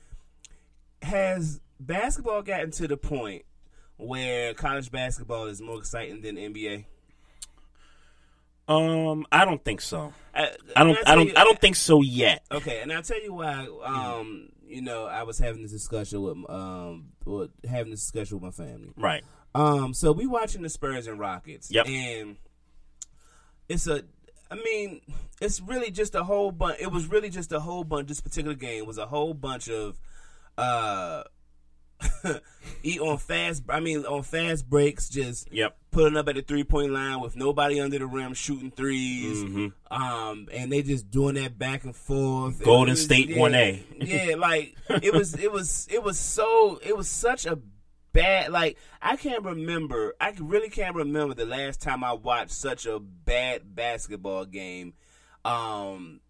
Has 1.07 1.61
basketball 1.79 2.43
gotten 2.43 2.71
to 2.73 2.89
the 2.89 2.97
point 2.97 3.45
where 3.97 4.55
college 4.55 4.91
basketball 4.91 5.47
is 5.47 5.61
more 5.61 5.79
exciting 5.79 6.21
than 6.21 6.37
NBA? 6.37 6.85
Um, 8.69 9.25
I 9.31 9.45
don't 9.45 9.65
think 9.65 9.81
so. 9.81 10.13
I, 10.35 10.51
I 10.75 10.83
don't. 10.85 10.97
I'll 10.99 11.13
I 11.13 11.15
don't. 11.15 11.27
you- 11.29 11.35
I 11.37 11.45
don't 11.45 11.61
think 11.61 11.77
so 11.77 12.03
yet. 12.03 12.43
Okay, 12.51 12.81
and 12.83 12.93
I'll 12.93 13.03
tell 13.03 13.23
you 13.23 13.35
why. 13.35 13.69
Um, 13.85 14.49
you 14.67 14.83
know, 14.83 15.07
I 15.07 15.23
was 15.23 15.39
having 15.39 15.63
this 15.63 15.71
discussion 15.71 16.21
with 16.23 16.51
um, 16.51 17.11
with 17.25 17.51
having 17.69 17.93
this 17.93 18.01
discussion 18.01 18.41
with 18.41 18.43
my 18.59 18.65
family. 18.65 18.93
Right. 18.97 19.23
Um, 19.55 19.95
so 19.95 20.11
we 20.13 20.27
watching 20.27 20.63
the 20.63 20.69
Spurs 20.69 21.07
and 21.07 21.19
Rockets. 21.19 21.71
Yep. 21.71 21.87
And 21.87 22.37
it's 23.69 23.87
a, 23.87 24.03
I 24.51 24.57
mean, 24.57 25.01
it's 25.41 25.61
really 25.61 25.91
just 25.93 26.15
a 26.15 26.25
whole 26.25 26.51
bunch. 26.51 26.79
It 26.81 26.91
was 26.91 27.07
really 27.07 27.31
just 27.31 27.53
a 27.53 27.61
whole 27.61 27.85
bunch. 27.85 28.09
This 28.09 28.21
particular 28.21 28.55
game 28.57 28.85
was 28.85 28.99
a 28.99 29.07
whole 29.07 29.33
bunch 29.33 29.71
of, 29.71 29.97
uh, 30.59 31.25
eat 32.83 33.01
on 33.01 33.19
fast. 33.19 33.63
I 33.69 33.81
mean, 33.81 34.05
on 34.05 34.23
fast 34.23 34.69
breaks, 34.69 35.09
just 35.09 35.51
Yep. 35.53 35.77
pulling 35.91 36.17
up 36.17 36.29
at 36.29 36.35
the 36.35 36.43
three 36.43 36.65
point 36.65 36.93
line 36.93 37.21
with 37.21 37.37
nobody 37.37 37.81
under 37.81 37.99
the 37.99 38.07
rim 38.07 38.35
shooting 38.35 38.71
3s 38.71 39.45
Mhm. 39.45 39.73
Um, 39.91 40.49
and 40.53 40.71
they 40.71 40.83
just 40.83 41.11
doing 41.11 41.35
that 41.37 41.59
back 41.59 41.85
and 41.85 41.97
forth. 41.97 42.63
Golden 42.63 42.93
was- 42.93 43.05
State 43.05 43.29
yeah, 43.31 43.37
1A. 43.39 43.85
yeah, 44.01 44.35
like 44.37 44.77
it 45.03 45.13
was, 45.15 45.35
it 45.35 45.51
was, 45.51 45.89
it 45.91 46.03
was 46.03 46.19
so, 46.19 46.79
it 46.85 46.97
was 46.97 47.09
such 47.09 47.47
a 47.47 47.59
bad. 48.13 48.51
Like 48.53 48.77
I 49.01 49.17
can't 49.17 49.45
remember. 49.45 50.15
I 50.21 50.35
really 50.39 50.69
can't 50.71 50.97
remember 50.97 51.35
the 51.35 51.47
last 51.47 51.81
time 51.81 52.05
I 52.05 52.13
watched 52.13 52.53
such 52.53 52.87
a 52.87 52.99
bad 52.99 53.75
basketball 53.75 54.45
game. 54.47 54.95
Um, 55.45 56.21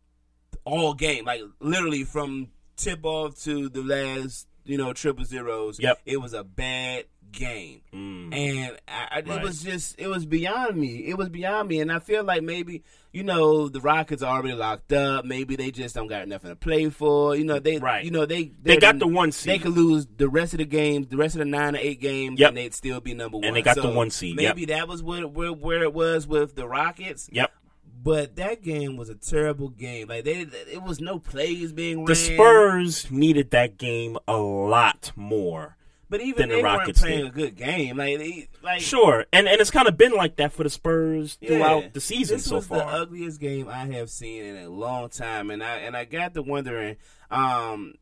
all 0.64 0.94
game, 0.94 1.24
like 1.24 1.42
literally 1.60 2.04
from 2.04 2.48
tip 2.76 3.04
off 3.04 3.38
to 3.44 3.68
the 3.68 3.82
last, 3.82 4.46
you 4.64 4.76
know, 4.78 4.92
triple 4.92 5.24
zeros. 5.24 5.78
Yep. 5.80 6.00
it 6.06 6.18
was 6.18 6.32
a 6.34 6.44
bad 6.44 7.04
game, 7.32 7.80
Mm. 7.92 8.34
and 8.34 8.76
I, 8.88 9.06
I, 9.16 9.18
it 9.18 9.42
was 9.42 9.62
just, 9.62 9.96
it 9.98 10.06
was 10.08 10.24
beyond 10.24 10.76
me. 10.76 11.06
It 11.08 11.18
was 11.18 11.28
beyond 11.28 11.68
me, 11.68 11.80
and 11.80 11.90
I 11.92 11.98
feel 11.98 12.22
like 12.24 12.42
maybe, 12.42 12.82
you 13.12 13.24
know, 13.24 13.68
the 13.68 13.80
Rockets 13.80 14.22
are 14.22 14.34
already 14.38 14.54
locked 14.54 14.92
up. 14.92 15.24
Maybe 15.24 15.56
they 15.56 15.70
just 15.70 15.94
don't 15.94 16.06
got 16.06 16.28
nothing 16.28 16.50
to 16.50 16.56
play 16.56 16.88
for. 16.88 17.34
You 17.36 17.44
know, 17.44 17.58
they, 17.58 17.78
Right. 17.78 18.04
You 18.04 18.10
know, 18.10 18.26
they 18.26 18.52
They 18.62 18.76
got 18.78 18.98
the 18.98 19.06
one 19.08 19.32
seed. 19.32 19.52
They 19.54 19.58
could 19.58 19.72
lose 19.76 20.06
the 20.16 20.28
rest 20.28 20.54
of 20.54 20.58
the 20.58 20.64
games, 20.66 21.08
the 21.08 21.16
rest 21.16 21.34
of 21.34 21.40
the 21.40 21.44
nine 21.46 21.74
or 21.74 21.78
eight 21.80 22.00
games, 22.00 22.38
Yep. 22.40 22.48
and 22.50 22.56
they'd 22.56 22.74
still 22.74 23.00
be 23.00 23.12
number 23.12 23.36
one. 23.38 23.44
And 23.44 23.56
they 23.56 23.62
got 23.62 23.74
So 23.74 23.82
the 23.82 23.90
one 23.90 24.10
seed, 24.10 24.40
yep. 24.40 24.54
Maybe 24.56 24.66
that 24.72 24.86
was 24.88 25.02
where, 25.02 25.26
where 25.26 25.52
where 25.52 25.82
it 25.82 25.92
was 25.92 26.26
with 26.26 26.54
the 26.54 26.66
Rockets. 26.66 27.28
Yep. 27.32 27.52
But 28.02 28.36
that 28.36 28.62
game 28.62 28.96
was 28.96 29.08
a 29.08 29.14
terrible 29.14 29.68
game. 29.68 30.08
Like 30.08 30.24
they, 30.24 30.40
it 30.70 30.82
was 30.82 31.00
no 31.00 31.18
plays 31.18 31.72
being 31.72 32.04
The. 32.04 32.14
Spurs 32.14 33.10
needed 33.10 33.50
that 33.50 33.78
game 33.78 34.16
a 34.28 34.36
lot 34.36 35.12
more. 35.16 35.76
but 36.08 36.20
even 36.20 36.42
than 36.42 36.48
the 36.50 36.56
they 36.56 36.62
Rockets 36.62 37.02
weren't 37.02 37.10
playing 37.12 37.24
did. 37.24 37.32
a 37.32 37.34
good 37.34 37.56
game. 37.56 37.96
Like 37.96 38.18
they, 38.18 38.48
like 38.62 38.80
Sure, 38.80 39.24
and 39.32 39.48
and 39.48 39.60
it's 39.60 39.70
kind 39.72 39.88
of 39.88 39.96
been 39.96 40.12
like 40.12 40.36
that 40.36 40.52
for 40.52 40.62
the 40.62 40.70
Spurs 40.70 41.36
Yeah. 41.40 41.48
throughout 41.48 41.94
the 41.94 42.00
season 42.00 42.38
so 42.38 42.56
was 42.56 42.66
far. 42.66 42.78
the 42.78 42.84
ugliest 42.84 43.40
game 43.40 43.68
I 43.68 43.86
have 43.86 44.10
seen 44.10 44.44
in 44.44 44.56
a 44.56 44.68
long 44.68 45.08
time, 45.08 45.50
and 45.50 45.64
I 45.64 45.78
and 45.78 45.96
I 45.96 46.04
got 46.04 46.34
to 46.34 46.42
wondering, 46.42 46.96
um, 47.30 47.94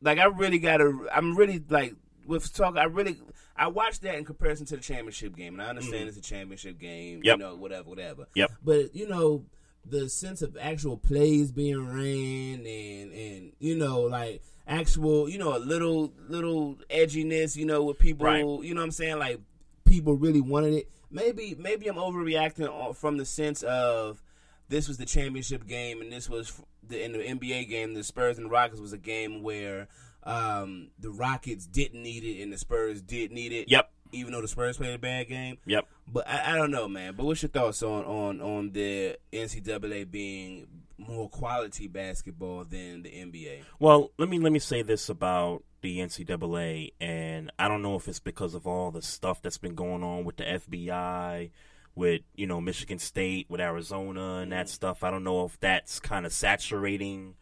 like 0.00 0.18
I 0.18 0.26
really 0.26 0.58
got 0.60 0.76
to, 0.76 1.08
I'm 1.12 1.34
really 1.36 1.60
like 1.68 1.94
with 2.26 2.52
talk. 2.54 2.76
I 2.76 2.84
really 2.84 3.18
I 3.58 3.66
watched 3.68 4.02
that 4.02 4.14
in 4.14 4.24
comparison 4.24 4.66
to 4.66 4.76
the 4.76 4.82
championship 4.82 5.34
game, 5.36 5.54
and 5.54 5.62
I 5.62 5.68
understand 5.68 6.04
Mhm. 6.04 6.08
it's 6.08 6.16
a 6.16 6.20
championship 6.22 6.78
game, 6.78 7.20
Yep. 7.24 7.38
you 7.38 7.44
know, 7.44 7.56
whatever, 7.56 7.88
whatever. 7.88 8.26
Yep. 8.34 8.52
But 8.64 8.94
you 8.94 9.08
know, 9.08 9.44
the 9.84 10.08
sense 10.08 10.42
of 10.42 10.56
actual 10.60 10.96
plays 10.96 11.50
being 11.50 11.86
ran, 11.86 12.66
and 12.66 13.12
and 13.12 13.52
you 13.58 13.74
know, 13.76 14.02
like 14.02 14.42
actual, 14.66 15.28
you 15.28 15.38
know, 15.38 15.56
a 15.56 15.58
little 15.58 16.12
little 16.28 16.76
edginess, 16.90 17.56
you 17.56 17.64
know, 17.66 17.82
with 17.84 17.98
people, 17.98 18.26
Right. 18.26 18.40
you 18.40 18.74
know 18.74 18.80
what 18.80 18.86
I'm 18.86 18.90
saying? 18.92 19.18
Like 19.18 19.40
people 19.84 20.14
really 20.14 20.40
wanted 20.42 20.74
it. 20.74 20.88
Maybe 21.10 21.54
maybe 21.58 21.88
I'm 21.88 21.96
overreacting 21.96 22.94
from 22.96 23.16
the 23.16 23.24
sense 23.24 23.62
of 23.62 24.22
this 24.68 24.86
was 24.86 24.98
the 24.98 25.06
championship 25.06 25.66
game 25.66 26.02
and 26.02 26.12
this 26.12 26.28
was 26.28 26.52
the 26.86 27.02
in 27.02 27.12
the 27.12 27.18
NBA 27.26 27.64
game, 27.68 27.94
the 27.94 28.04
Spurs 28.04 28.36
and 28.36 28.46
the 28.46 28.50
Rockets 28.50 28.80
was 28.80 28.92
a 28.92 28.98
game 28.98 29.42
where 29.42 29.88
um, 30.28 30.90
the 30.98 31.10
Rockets 31.10 31.66
didn't 31.66 32.02
need 32.02 32.22
it 32.22 32.42
and 32.42 32.52
the 32.52 32.58
Spurs 32.58 33.00
did 33.00 33.32
need 33.32 33.52
it. 33.52 33.70
Yep. 33.70 33.90
Even 34.12 34.32
though 34.32 34.40
the 34.42 34.48
Spurs 34.48 34.76
played 34.76 34.94
a 34.94 34.98
bad 34.98 35.28
game. 35.28 35.58
Yep. 35.66 35.86
But 36.06 36.28
I, 36.28 36.52
I 36.52 36.56
don't 36.56 36.70
know, 36.70 36.86
man. 36.86 37.14
But 37.16 37.24
what's 37.26 37.42
your 37.42 37.48
thoughts 37.48 37.82
on, 37.82 38.04
on, 38.04 38.40
on 38.40 38.72
the 38.72 39.16
NCAA 39.32 40.10
being 40.10 40.66
more 40.98 41.28
quality 41.28 41.88
basketball 41.88 42.64
than 42.64 43.02
the 43.02 43.10
NBA? 43.10 43.62
Well, 43.78 44.10
let 44.18 44.28
me 44.28 44.38
let 44.38 44.52
me 44.52 44.58
say 44.58 44.82
this 44.82 45.08
about 45.08 45.62
the 45.80 45.98
NCAA, 45.98 46.92
and 47.00 47.50
I 47.58 47.68
don't 47.68 47.82
know 47.82 47.96
if 47.96 48.08
it's 48.08 48.18
because 48.18 48.54
of 48.54 48.66
all 48.66 48.90
the 48.90 49.02
stuff 49.02 49.40
that's 49.42 49.58
been 49.58 49.74
going 49.74 50.02
on 50.02 50.24
with 50.24 50.36
the 50.36 50.44
FBI, 50.44 51.50
with 51.94 52.22
you 52.34 52.46
know 52.46 52.60
Michigan 52.60 52.98
State, 52.98 53.46
with 53.48 53.60
Arizona, 53.60 54.36
and 54.36 54.52
that 54.52 54.68
stuff. 54.68 55.04
I 55.04 55.10
don't 55.10 55.24
know 55.24 55.44
if 55.44 55.58
that's 55.60 56.00
kind 56.00 56.26
of 56.26 56.32
saturating 56.32 57.34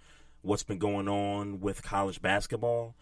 what's 0.47 0.63
been 0.63 0.79
going 0.79 1.09
on 1.09 1.61
with 1.61 1.83
college 1.83 2.23
basketball. 2.23 2.95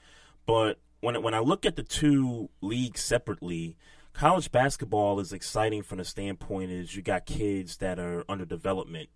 But 0.47 0.79
when 1.01 1.23
when 1.23 1.35
I 1.35 1.39
look 1.41 1.65
at 1.67 1.77
the 1.77 1.83
two 1.83 2.49
leagues 2.61 3.01
separately, 3.01 3.77
college 4.13 4.51
basketball 4.51 5.21
is 5.21 5.33
exciting 5.33 5.83
from 5.83 5.99
the 5.99 6.05
standpoint 6.05 6.71
is 6.71 6.97
you 6.97 7.03
got 7.03 7.27
kids 7.27 7.77
that 7.79 7.99
are 7.99 8.25
under 8.29 8.45
development 8.45 9.09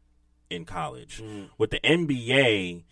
in 0.50 0.64
college. 0.64 1.20
Mm. 1.22 1.48
With 1.58 1.70
the 1.70 1.80
NBA, 1.80 2.84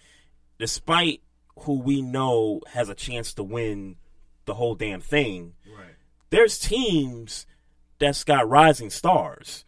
despite 0.58 1.22
who 1.60 1.80
we 1.80 2.02
know 2.02 2.60
has 2.72 2.88
a 2.88 2.94
chance 2.94 3.32
to 3.34 3.42
win 3.42 3.96
the 4.44 4.54
whole 4.54 4.74
damn 4.74 5.00
thing, 5.00 5.54
Right. 5.66 5.94
there's 6.30 6.58
teams 6.58 7.46
that's 7.98 8.24
got 8.24 8.48
rising 8.48 8.90
stars 8.90 9.64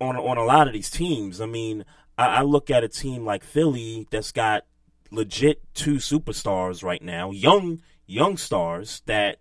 on 0.00 0.16
on 0.16 0.38
a 0.38 0.44
lot 0.44 0.66
of 0.66 0.72
these 0.72 0.90
teams. 0.90 1.40
I 1.40 1.46
mean, 1.46 1.84
I, 2.16 2.26
I 2.26 2.42
look 2.42 2.70
at 2.70 2.82
a 2.84 2.88
team 2.88 3.24
like 3.24 3.44
Philly 3.44 4.06
that's 4.10 4.32
got 4.32 4.64
legit 5.10 5.62
two 5.74 5.96
superstars 5.96 6.82
right 6.82 7.02
now, 7.02 7.30
young 7.30 7.80
young 8.06 8.36
stars 8.36 9.02
that 9.06 9.38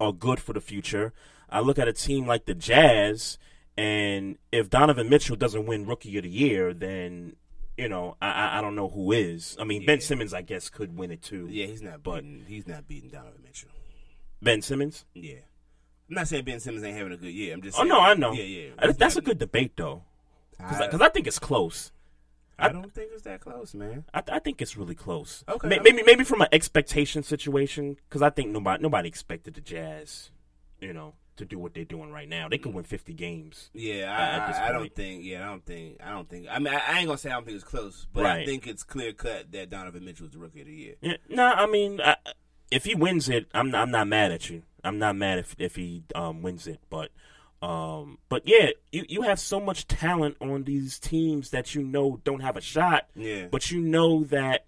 are 0.00 0.12
good 0.12 0.40
for 0.40 0.52
the 0.52 0.60
future. 0.60 1.12
I 1.50 1.60
look 1.60 1.78
at 1.78 1.88
a 1.88 1.92
team 1.92 2.26
like 2.26 2.46
the 2.46 2.54
Jazz, 2.54 3.38
and 3.76 4.36
if 4.52 4.68
Donovan 4.68 5.08
Mitchell 5.08 5.36
doesn't 5.36 5.66
win 5.66 5.86
Rookie 5.86 6.16
of 6.18 6.24
the 6.24 6.30
Year, 6.30 6.74
then 6.74 7.36
you 7.76 7.88
know 7.88 8.16
I 8.20 8.58
I, 8.58 8.60
don't 8.60 8.74
know 8.74 8.88
who 8.88 9.12
is. 9.12 9.56
I 9.60 9.64
mean, 9.64 9.86
Ben 9.86 10.00
Simmons, 10.00 10.34
I 10.34 10.42
guess, 10.42 10.68
could 10.68 10.96
win 10.96 11.10
it 11.10 11.22
too. 11.22 11.48
Yeah, 11.50 11.66
he's 11.66 11.82
not 11.82 12.02
But- 12.02 12.22
beating, 12.22 12.44
he's 12.46 12.66
not 12.66 12.86
beating 12.88 13.10
Donovan 13.10 13.40
Mitchell. 13.42 13.70
Ben 14.42 14.62
Simmons. 14.62 15.04
Yeah. 15.14 15.40
I'm 16.08 16.14
not 16.14 16.28
saying 16.28 16.44
Ben 16.44 16.58
Simmons 16.60 16.84
ain't 16.84 16.96
having 16.96 17.12
a 17.12 17.16
good 17.16 17.32
year. 17.32 17.52
I'm 17.52 17.60
just 17.60 17.76
Oh 17.76 17.80
saying, 17.80 17.88
no, 17.90 18.00
I 18.00 18.14
know. 18.14 18.32
Yeah, 18.32 18.44
yeah. 18.80 18.92
That's 18.92 19.16
a 19.16 19.20
good 19.20 19.38
debate 19.38 19.72
though, 19.76 20.04
because 20.56 21.00
I, 21.00 21.06
I 21.06 21.08
think 21.10 21.26
it's 21.26 21.38
close. 21.38 21.92
I 22.58 22.68
don't 22.70 22.92
think 22.92 23.10
it's 23.12 23.22
that 23.22 23.40
close, 23.40 23.74
man. 23.74 24.04
I, 24.12 24.22
I 24.32 24.38
think 24.40 24.60
it's 24.60 24.76
really 24.76 24.94
close. 24.94 25.44
Okay, 25.48 25.76
I 25.76 25.80
maybe 25.82 26.02
maybe 26.02 26.24
from 26.24 26.40
an 26.40 26.48
expectation 26.52 27.22
situation, 27.22 27.96
because 28.08 28.22
I 28.22 28.30
think 28.30 28.50
nobody 28.50 28.82
nobody 28.82 29.08
expected 29.08 29.54
the 29.54 29.60
Jazz, 29.60 30.30
you 30.80 30.92
know, 30.92 31.14
to 31.36 31.44
do 31.44 31.58
what 31.58 31.74
they're 31.74 31.84
doing 31.84 32.10
right 32.10 32.28
now. 32.28 32.48
They 32.48 32.58
could 32.58 32.74
win 32.74 32.84
fifty 32.84 33.12
games. 33.12 33.70
Yeah, 33.72 34.12
at- 34.12 34.40
at 34.40 34.46
this 34.48 34.56
I, 34.56 34.66
I, 34.66 34.68
I 34.68 34.72
don't 34.72 34.94
think. 34.94 35.24
Yeah, 35.24 35.44
I 35.44 35.50
don't 35.50 35.64
think. 35.64 35.98
I 36.02 36.10
don't 36.10 36.28
think. 36.28 36.46
I 36.50 36.58
mean, 36.58 36.74
I, 36.74 36.82
I 36.86 36.98
ain't 36.98 37.06
gonna 37.06 37.18
say 37.18 37.30
I 37.30 37.34
don't 37.34 37.44
think 37.44 37.54
it's 37.56 37.64
close, 37.64 38.06
but 38.12 38.26
I 38.26 38.44
think 38.44 38.66
it's 38.66 38.82
clear 38.82 39.12
cut 39.12 39.52
that 39.52 39.70
Donovan 39.70 40.04
Mitchell 40.04 40.26
is 40.26 40.32
the 40.32 40.38
rookie 40.38 40.60
of 40.60 40.66
the 40.66 40.74
year. 40.74 40.94
Yeah, 41.00 41.16
no, 41.28 41.44
I 41.46 41.66
mean, 41.66 42.00
if 42.70 42.84
he 42.84 42.94
wins 42.94 43.28
it, 43.28 43.46
I'm 43.54 43.74
I'm 43.74 43.90
not 43.90 44.08
mad 44.08 44.32
at 44.32 44.50
you. 44.50 44.62
I'm 44.84 44.98
not 44.98 45.16
mad 45.16 45.38
if 45.38 45.54
if 45.58 45.76
he 45.76 46.02
um, 46.14 46.42
wins 46.42 46.66
it, 46.66 46.80
but 46.90 47.10
um, 47.60 48.18
but 48.28 48.42
yeah, 48.46 48.70
you 48.92 49.04
you 49.08 49.22
have 49.22 49.40
so 49.40 49.58
much 49.58 49.88
talent 49.88 50.36
on 50.40 50.64
these 50.64 50.98
teams 50.98 51.50
that 51.50 51.74
you 51.74 51.82
know 51.82 52.20
don't 52.24 52.40
have 52.40 52.56
a 52.56 52.60
shot. 52.60 53.08
Yeah. 53.14 53.46
But 53.50 53.70
you 53.70 53.80
know 53.80 54.24
that 54.24 54.64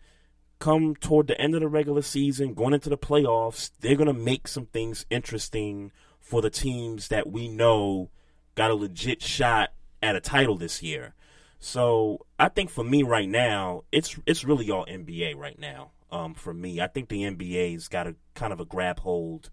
come 0.58 0.96
toward 0.96 1.28
the 1.28 1.40
end 1.40 1.54
of 1.54 1.60
the 1.60 1.68
regular 1.68 2.02
season, 2.02 2.54
going 2.54 2.74
into 2.74 2.90
the 2.90 2.98
playoffs, 2.98 3.70
they're 3.80 3.96
gonna 3.96 4.12
make 4.12 4.48
some 4.48 4.66
things 4.66 5.06
interesting 5.08 5.92
for 6.18 6.42
the 6.42 6.50
teams 6.50 7.08
that 7.08 7.30
we 7.30 7.48
know 7.48 8.10
got 8.56 8.70
a 8.70 8.74
legit 8.74 9.22
shot 9.22 9.70
at 10.02 10.16
a 10.16 10.20
title 10.20 10.56
this 10.56 10.82
year. 10.82 11.14
So 11.60 12.26
I 12.38 12.48
think 12.48 12.70
for 12.70 12.82
me 12.82 13.02
right 13.04 13.28
now, 13.28 13.84
it's 13.92 14.18
it's 14.26 14.44
really 14.44 14.70
all 14.70 14.86
NBA 14.86 15.36
right 15.36 15.58
now. 15.58 15.92
Um, 16.10 16.34
for 16.34 16.52
me, 16.52 16.80
I 16.80 16.88
think 16.88 17.08
the 17.08 17.22
NBA's 17.22 17.86
got 17.86 18.08
a 18.08 18.16
kind 18.34 18.52
of 18.52 18.58
a 18.58 18.64
grab 18.64 18.98
hold 19.00 19.50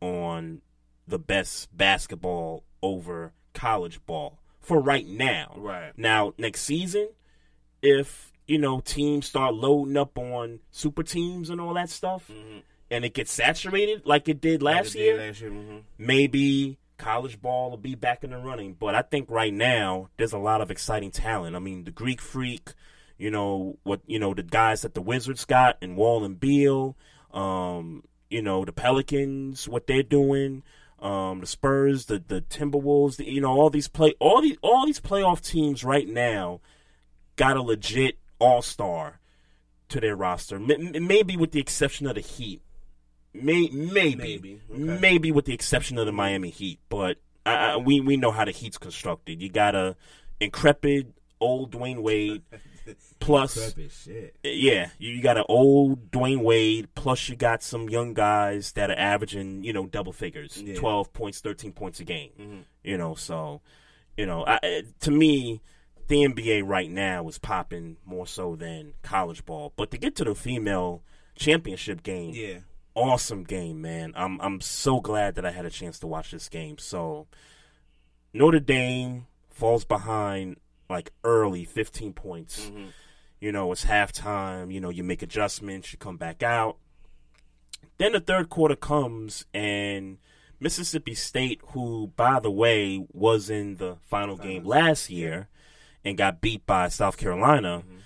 on 0.00 0.60
the 1.08 1.18
best 1.18 1.74
basketball 1.76 2.64
over 2.82 3.32
college 3.54 4.04
ball 4.06 4.38
for 4.60 4.80
right 4.80 5.06
now. 5.06 5.54
Right. 5.56 5.92
Now, 5.96 6.34
next 6.38 6.62
season, 6.62 7.08
if 7.82 8.32
you 8.46 8.58
know 8.58 8.80
teams 8.80 9.26
start 9.26 9.54
loading 9.54 9.96
up 9.96 10.18
on 10.18 10.60
super 10.70 11.02
teams 11.02 11.50
and 11.50 11.60
all 11.60 11.74
that 11.74 11.90
stuff, 11.90 12.30
and 12.90 13.04
it 13.04 13.14
gets 13.14 13.32
saturated 13.32 14.02
like 14.04 14.28
it 14.28 14.40
did 14.40 14.62
last 14.62 14.94
Like 14.94 14.96
it 14.96 14.98
year, 14.98 15.16
did 15.16 15.26
last 15.26 15.40
year, 15.40 15.50
mhm. 15.50 15.82
maybe 15.98 16.78
college 16.98 17.40
ball 17.40 17.70
will 17.70 17.76
be 17.76 17.94
back 17.94 18.24
in 18.24 18.30
the 18.30 18.38
running. 18.38 18.74
But 18.74 18.94
I 18.94 19.02
think 19.02 19.30
right 19.30 19.52
now 19.52 20.08
there's 20.16 20.32
a 20.32 20.38
lot 20.38 20.60
of 20.60 20.70
exciting 20.70 21.10
talent. 21.10 21.56
I 21.56 21.58
mean, 21.58 21.84
the 21.84 21.90
Greek 21.90 22.20
Freak, 22.20 22.72
you 23.18 23.30
know 23.30 23.78
what, 23.82 24.00
you 24.06 24.18
know 24.18 24.34
the 24.34 24.42
guys 24.42 24.82
that 24.82 24.94
the 24.94 25.02
Wizards 25.02 25.44
got 25.44 25.78
and 25.80 25.96
Wall 25.96 26.24
and 26.24 26.38
Beal, 26.38 26.96
um, 27.32 28.04
you 28.30 28.42
know 28.42 28.64
the 28.64 28.72
Pelicans, 28.72 29.68
what 29.68 29.86
they're 29.86 30.02
doing. 30.02 30.62
Um, 30.98 31.40
the 31.40 31.46
Spurs, 31.46 32.06
the 32.06 32.22
the 32.26 32.40
Timberwolves, 32.40 33.16
the, 33.16 33.30
you 33.30 33.40
know 33.40 33.50
all 33.52 33.68
these 33.70 33.86
play 33.88 34.14
all 34.18 34.40
these 34.40 34.56
all 34.62 34.86
these 34.86 35.00
playoff 35.00 35.42
teams 35.42 35.84
right 35.84 36.08
now 36.08 36.60
got 37.36 37.56
a 37.56 37.62
legit 37.62 38.18
all 38.38 38.62
star 38.62 39.20
to 39.90 40.00
their 40.00 40.16
roster. 40.16 40.56
M- 40.56 41.06
maybe 41.06 41.36
with 41.36 41.52
the 41.52 41.60
exception 41.60 42.06
of 42.06 42.14
the 42.14 42.22
Heat. 42.22 42.62
May- 43.34 43.68
maybe, 43.68 44.16
Maybe, 44.16 44.60
maybe 44.70 45.30
with 45.30 45.44
the 45.44 45.52
exception 45.52 45.98
of 45.98 46.06
the 46.06 46.12
Miami 46.12 46.48
Heat, 46.48 46.80
but 46.88 47.18
I, 47.44 47.72
I, 47.72 47.76
we 47.76 48.00
we 48.00 48.16
know 48.16 48.30
how 48.30 48.46
the 48.46 48.50
Heat's 48.50 48.78
constructed. 48.78 49.42
You 49.42 49.50
got 49.50 49.74
a 49.74 49.96
increpid 50.40 51.12
old 51.40 51.72
Dwyane 51.72 52.00
Wade 52.02 52.42
plus 53.20 53.74
shit. 54.04 54.36
yeah, 54.42 54.90
you 54.98 55.20
got 55.22 55.36
an 55.36 55.44
old 55.48 56.10
Dwyane 56.10 56.42
Wade, 56.42 56.88
plus 56.94 57.28
you 57.28 57.36
got 57.36 57.62
some 57.62 57.88
young 57.88 58.14
guys 58.14 58.72
that 58.72 58.90
are 58.90 58.98
averaging, 58.98 59.62
you 59.64 59.72
know, 59.72 59.86
double 59.86 60.12
figures, 60.12 60.60
Yeah. 60.62 60.74
twelve 60.76 61.12
points, 61.12 61.40
thirteen 61.40 61.72
points 61.72 62.00
a 62.00 62.04
game. 62.04 62.30
Mhm. 62.38 62.64
You 62.84 62.98
know, 62.98 63.14
so 63.14 63.60
you 64.16 64.24
know, 64.26 64.44
I- 64.46 64.82
to 65.00 65.10
me, 65.10 65.60
the 66.08 66.22
NBA 66.24 66.62
right 66.62 66.90
now 66.90 67.26
is 67.28 67.38
popping 67.38 67.96
more 68.06 68.26
so 68.26 68.56
than 68.56 68.94
college 69.02 69.44
ball. 69.44 69.72
But 69.76 69.90
to 69.90 69.98
get 69.98 70.14
to 70.16 70.24
the 70.24 70.34
female 70.34 71.02
championship 71.34 72.02
game, 72.02 72.32
Yeah. 72.34 72.58
awesome 72.94 73.42
game, 73.44 73.82
man. 73.82 74.12
I'm 74.16 74.40
I'm 74.40 74.60
so 74.60 75.00
glad 75.00 75.34
that 75.34 75.44
I 75.44 75.50
had 75.50 75.66
a 75.66 75.70
chance 75.70 75.98
to 75.98 76.06
watch 76.06 76.30
this 76.30 76.48
game. 76.48 76.78
So 76.78 77.26
Notre 78.32 78.60
Dame 78.60 79.26
falls 79.50 79.84
behind 79.84 80.56
like 80.88 81.12
early, 81.24 81.64
15 81.64 82.12
points. 82.12 82.66
Mm-hmm. 82.66 82.86
You 83.40 83.52
know, 83.52 83.70
it's 83.72 83.84
halftime. 83.84 84.72
You 84.72 84.80
know, 84.80 84.90
you 84.90 85.04
make 85.04 85.22
adjustments, 85.22 85.92
you 85.92 85.98
come 85.98 86.16
back 86.16 86.42
out. 86.42 86.78
Then 87.98 88.12
the 88.12 88.20
third 88.20 88.50
quarter 88.50 88.76
comes, 88.76 89.46
and 89.54 90.18
Mississippi 90.60 91.14
State, 91.14 91.60
who, 91.68 92.12
by 92.16 92.40
the 92.40 92.50
way, 92.50 93.04
was 93.12 93.50
in 93.50 93.76
the 93.76 93.96
final 94.06 94.36
game 94.36 94.64
last 94.64 95.10
year 95.10 95.48
and 96.04 96.16
got 96.16 96.40
beat 96.40 96.66
by 96.66 96.88
South 96.88 97.16
Carolina, 97.16 97.84
mm-hmm. 97.86 97.98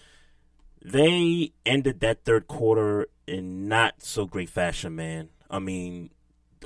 they 0.84 1.52
ended 1.66 2.00
that 2.00 2.24
third 2.24 2.46
quarter 2.46 3.08
in 3.26 3.68
not 3.68 4.02
so 4.02 4.26
great 4.26 4.48
fashion, 4.48 4.94
man. 4.94 5.28
I 5.48 5.58
mean, 5.58 6.10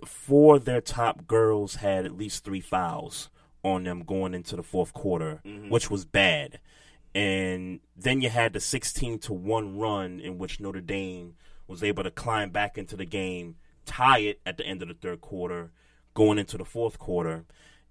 four 0.04 0.56
of 0.56 0.64
their 0.64 0.80
top 0.80 1.26
girls 1.26 1.76
had 1.76 2.04
at 2.04 2.16
least 2.16 2.44
three 2.44 2.60
fouls 2.60 3.30
on 3.64 3.84
them 3.84 4.04
going 4.04 4.34
into 4.34 4.54
the 4.56 4.62
fourth 4.62 4.92
quarter, 4.92 5.40
Mhm. 5.44 5.70
which 5.70 5.90
was 5.90 6.04
bad. 6.04 6.60
And 7.14 7.80
then 7.96 8.20
you 8.20 8.28
had 8.28 8.52
the 8.52 8.60
16 8.60 9.18
to 9.20 9.32
1 9.32 9.78
run 9.78 10.20
in 10.20 10.38
which 10.38 10.60
Notre 10.60 10.80
Dame 10.80 11.34
was 11.66 11.82
able 11.82 12.02
to 12.02 12.10
climb 12.10 12.50
back 12.50 12.76
into 12.76 12.96
the 12.96 13.04
game, 13.06 13.56
tie 13.86 14.18
it 14.18 14.40
at 14.44 14.56
the 14.58 14.66
end 14.66 14.82
of 14.82 14.88
the 14.88 14.94
third 14.94 15.20
quarter, 15.20 15.70
going 16.14 16.38
into 16.38 16.58
the 16.58 16.64
fourth 16.64 16.98
quarter. 16.98 17.44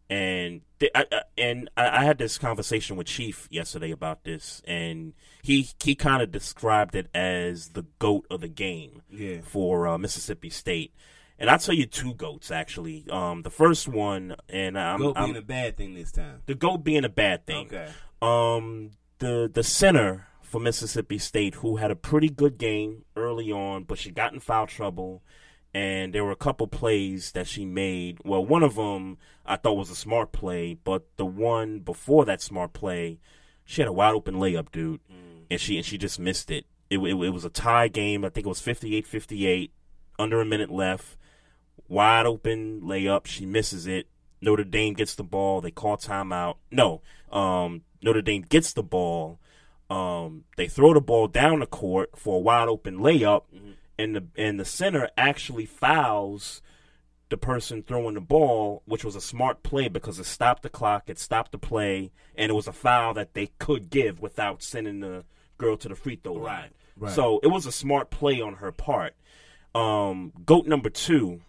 And 0.10 0.62
I, 0.94 1.06
I, 1.12 1.22
and 1.38 1.70
I, 1.78 2.00
I 2.02 2.04
had 2.04 2.18
this 2.18 2.38
conversation 2.38 2.98
with 2.98 3.08
Chief 3.08 3.48
yesterday 3.50 3.90
about 3.90 4.26
this, 4.26 4.62
and 4.68 5.14
he 5.42 5.70
he 5.82 5.96
kind 5.96 6.22
of 6.22 6.30
described 6.32 6.94
it 6.94 7.08
as 7.16 7.70
the 7.70 7.86
goat 8.00 8.28
of 8.30 8.42
the 8.42 8.50
game 8.50 9.02
Yeah. 9.10 9.40
for 9.42 9.88
uh, 9.88 9.98
Mississippi 9.98 10.50
State. 10.50 10.94
And 11.40 11.50
I'll 11.50 11.60
tell 11.60 11.76
you 11.76 11.86
two 11.86 12.14
goats 12.14 12.52
actually. 12.52 13.06
Um, 13.10 13.42
the 13.42 13.50
first 13.50 13.88
one, 13.88 14.36
and 14.50 14.78
I'm, 14.80 15.00
Goat 15.00 15.18
I'm 15.18 15.26
being 15.26 15.38
a 15.38 15.42
bad 15.42 15.78
thing 15.78 15.94
this 15.94 16.12
time. 16.12 16.42
the 16.46 16.56
goat 16.56 16.84
being 16.84 17.04
a 17.06 17.10
bad 17.10 17.46
thing. 17.46 17.68
Okay. 17.68 17.90
Um, 18.22 18.92
the 19.20 19.50
the 19.52 19.64
center 19.64 20.28
for 20.42 20.60
Mississippi 20.60 21.18
State 21.18 21.56
who 21.56 21.78
had 21.78 21.92
a 21.92 21.96
pretty 21.96 22.30
good 22.30 22.58
game 22.58 23.06
early 23.16 23.52
on, 23.52 23.84
but 23.84 23.98
she 23.98 24.12
got 24.12 24.34
in 24.34 24.40
foul 24.40 24.68
trouble. 24.68 25.24
And 25.76 26.14
there 26.14 26.24
were 26.24 26.32
a 26.32 26.36
couple 26.36 26.68
plays 26.68 27.32
that 27.32 27.48
she 27.48 27.66
made. 27.66 28.20
Well, 28.24 28.46
one 28.46 28.62
of 28.62 28.76
them 28.76 29.18
I 29.44 29.56
thought 29.56 29.74
was 29.74 29.90
a 29.90 29.96
smart 29.96 30.32
play, 30.32 30.76
but 30.76 31.08
the 31.18 31.26
one 31.26 31.80
before 31.80 32.26
that 32.26 32.42
smart 32.42 32.74
play, 32.74 33.20
she 33.66 33.82
had 33.82 33.88
a 33.88 33.94
wide 33.94 34.14
open 34.14 34.36
layup, 34.36 34.72
dude, 34.72 35.00
and 35.50 35.60
she 35.60 35.78
and 35.78 35.86
she 35.86 35.98
just 35.98 36.20
missed 36.20 36.52
it. 36.52 36.66
It, 36.92 37.00
it. 37.00 37.16
it 37.16 37.30
was 37.32 37.44
a 37.44 37.50
tie 37.50 37.88
game. 37.88 38.24
I 38.24 38.30
think 38.30 38.46
it 38.46 38.50
was 38.50 38.62
58-58, 38.62 39.72
under 40.20 40.40
a 40.40 40.46
minute 40.46 40.70
left. 40.70 41.18
Wide 41.88 42.26
open 42.26 42.82
layup. 42.82 43.26
She 43.26 43.46
misses 43.46 43.88
it. 43.88 44.08
Notre 44.42 44.64
Dame 44.64 44.94
gets 44.94 45.16
the 45.16 45.24
ball. 45.24 45.62
They 45.62 45.72
call 45.72 45.98
timeout. 45.98 46.56
No, 46.72 47.02
um, 47.32 47.82
Notre 48.02 48.22
Dame 48.22 48.42
gets 48.42 48.74
the 48.74 48.84
ball. 48.84 49.40
Um, 49.90 50.44
they 50.58 50.68
throw 50.68 50.94
the 50.94 51.02
ball 51.02 51.28
down 51.28 51.60
the 51.60 51.66
court 51.68 52.12
for 52.18 52.38
a 52.38 52.40
wide 52.40 52.68
open 52.68 52.98
layup, 53.00 53.44
and 53.98 54.16
the 54.16 54.24
and 54.36 54.60
the 54.60 54.66
center 54.66 55.10
actually 55.18 55.66
fouls 55.66 56.62
the 57.30 57.38
person 57.38 57.84
throwing 57.84 58.16
the 58.16 58.22
ball, 58.22 58.82
which 58.86 59.04
was 59.06 59.16
a 59.16 59.22
smart 59.22 59.64
play 59.64 59.88
because 59.88 60.20
it 60.20 60.26
stopped 60.26 60.62
the 60.64 60.70
clock, 60.70 61.04
it 61.08 61.18
stopped 61.20 61.52
the 61.52 61.58
play, 61.58 62.12
and 62.36 62.50
it 62.52 62.54
was 62.54 62.68
a 62.68 62.74
foul 62.74 63.14
that 63.14 63.34
they 63.34 63.48
could 63.60 63.90
give 63.90 64.20
without 64.20 64.62
sending 64.62 65.00
the 65.00 65.24
girl 65.58 65.78
to 65.78 65.88
the 65.90 65.96
free 65.96 66.16
throw 66.16 66.34
line. 66.34 66.70
right. 66.98 67.12
So 67.14 67.40
it 67.44 67.48
was 67.48 67.66
a 67.66 67.72
smart 67.72 68.10
play 68.10 68.40
on 68.42 68.56
her 68.56 68.72
part. 68.72 69.16
Um, 69.74 70.32
goat 70.46 70.68
number 70.68 70.90
two, 70.90 71.42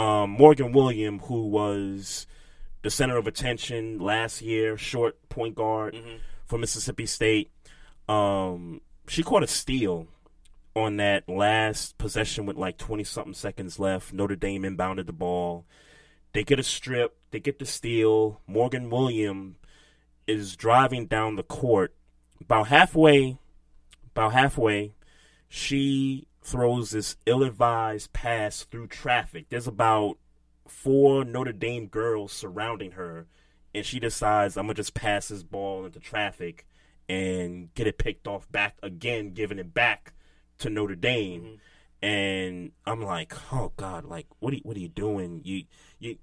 um, 0.00 0.30
Morgan 0.30 0.72
William, 0.72 1.18
who 1.18 1.48
was 1.48 2.26
the 2.80 2.88
center 2.88 3.18
of 3.18 3.26
attention 3.26 3.98
last 3.98 4.40
year, 4.40 4.78
short 4.78 5.28
point 5.28 5.54
guard 5.54 5.94
for 6.46 6.58
Mississippi 6.58 7.04
State. 7.04 7.50
Um, 8.08 8.80
she 9.06 9.22
caught 9.22 9.42
a 9.42 9.46
steal 9.46 10.06
on 10.74 10.96
that 10.96 11.28
last 11.28 11.98
possession 11.98 12.46
with 12.46 12.56
like 12.56 12.78
20 12.78 13.04
something 13.04 13.34
seconds 13.34 13.78
left. 13.78 14.14
Notre 14.14 14.36
Dame 14.36 14.62
inbounded 14.62 15.04
the 15.04 15.12
ball. 15.12 15.66
They 16.32 16.44
get 16.44 16.58
a 16.58 16.62
strip, 16.62 17.18
they 17.30 17.40
get 17.40 17.58
the 17.58 17.66
steal. 17.66 18.40
Morgan 18.46 18.88
William 18.88 19.56
is 20.26 20.56
driving 20.56 21.06
down 21.06 21.36
the 21.36 21.42
court. 21.42 21.94
About 22.40 22.68
halfway, 22.68 23.36
about 24.16 24.32
halfway, 24.32 24.94
she 25.50 26.26
throws 26.50 26.90
this 26.90 27.16
ill-advised 27.26 28.12
pass 28.12 28.64
through 28.64 28.88
traffic. 28.88 29.46
There's 29.48 29.68
about 29.68 30.18
four 30.66 31.24
Notre 31.24 31.52
Dame 31.52 31.86
girls 31.86 32.32
surrounding 32.32 32.92
her, 32.92 33.26
and 33.74 33.86
she 33.86 34.00
decides 34.00 34.56
I'm 34.56 34.64
gonna 34.64 34.74
just 34.74 34.94
pass 34.94 35.28
this 35.28 35.42
ball 35.44 35.86
into 35.86 36.00
traffic 36.00 36.66
and 37.08 37.72
get 37.74 37.86
it 37.86 37.98
picked 37.98 38.26
off 38.26 38.50
back 38.50 38.76
again, 38.82 39.32
giving 39.32 39.58
it 39.58 39.72
back 39.72 40.12
to 40.58 40.70
Notre 40.70 40.96
Dame. 40.96 41.42
Mm-hmm. 41.42 41.54
And 42.02 42.72
I'm 42.86 43.02
like, 43.02 43.34
oh 43.52 43.72
God, 43.76 44.04
like 44.04 44.26
what 44.40 44.52
are 44.52 44.56
you, 44.56 44.62
what 44.64 44.76
are 44.76 44.80
you 44.80 44.88
doing? 44.88 45.42
You 45.44 45.64
you 45.98 46.16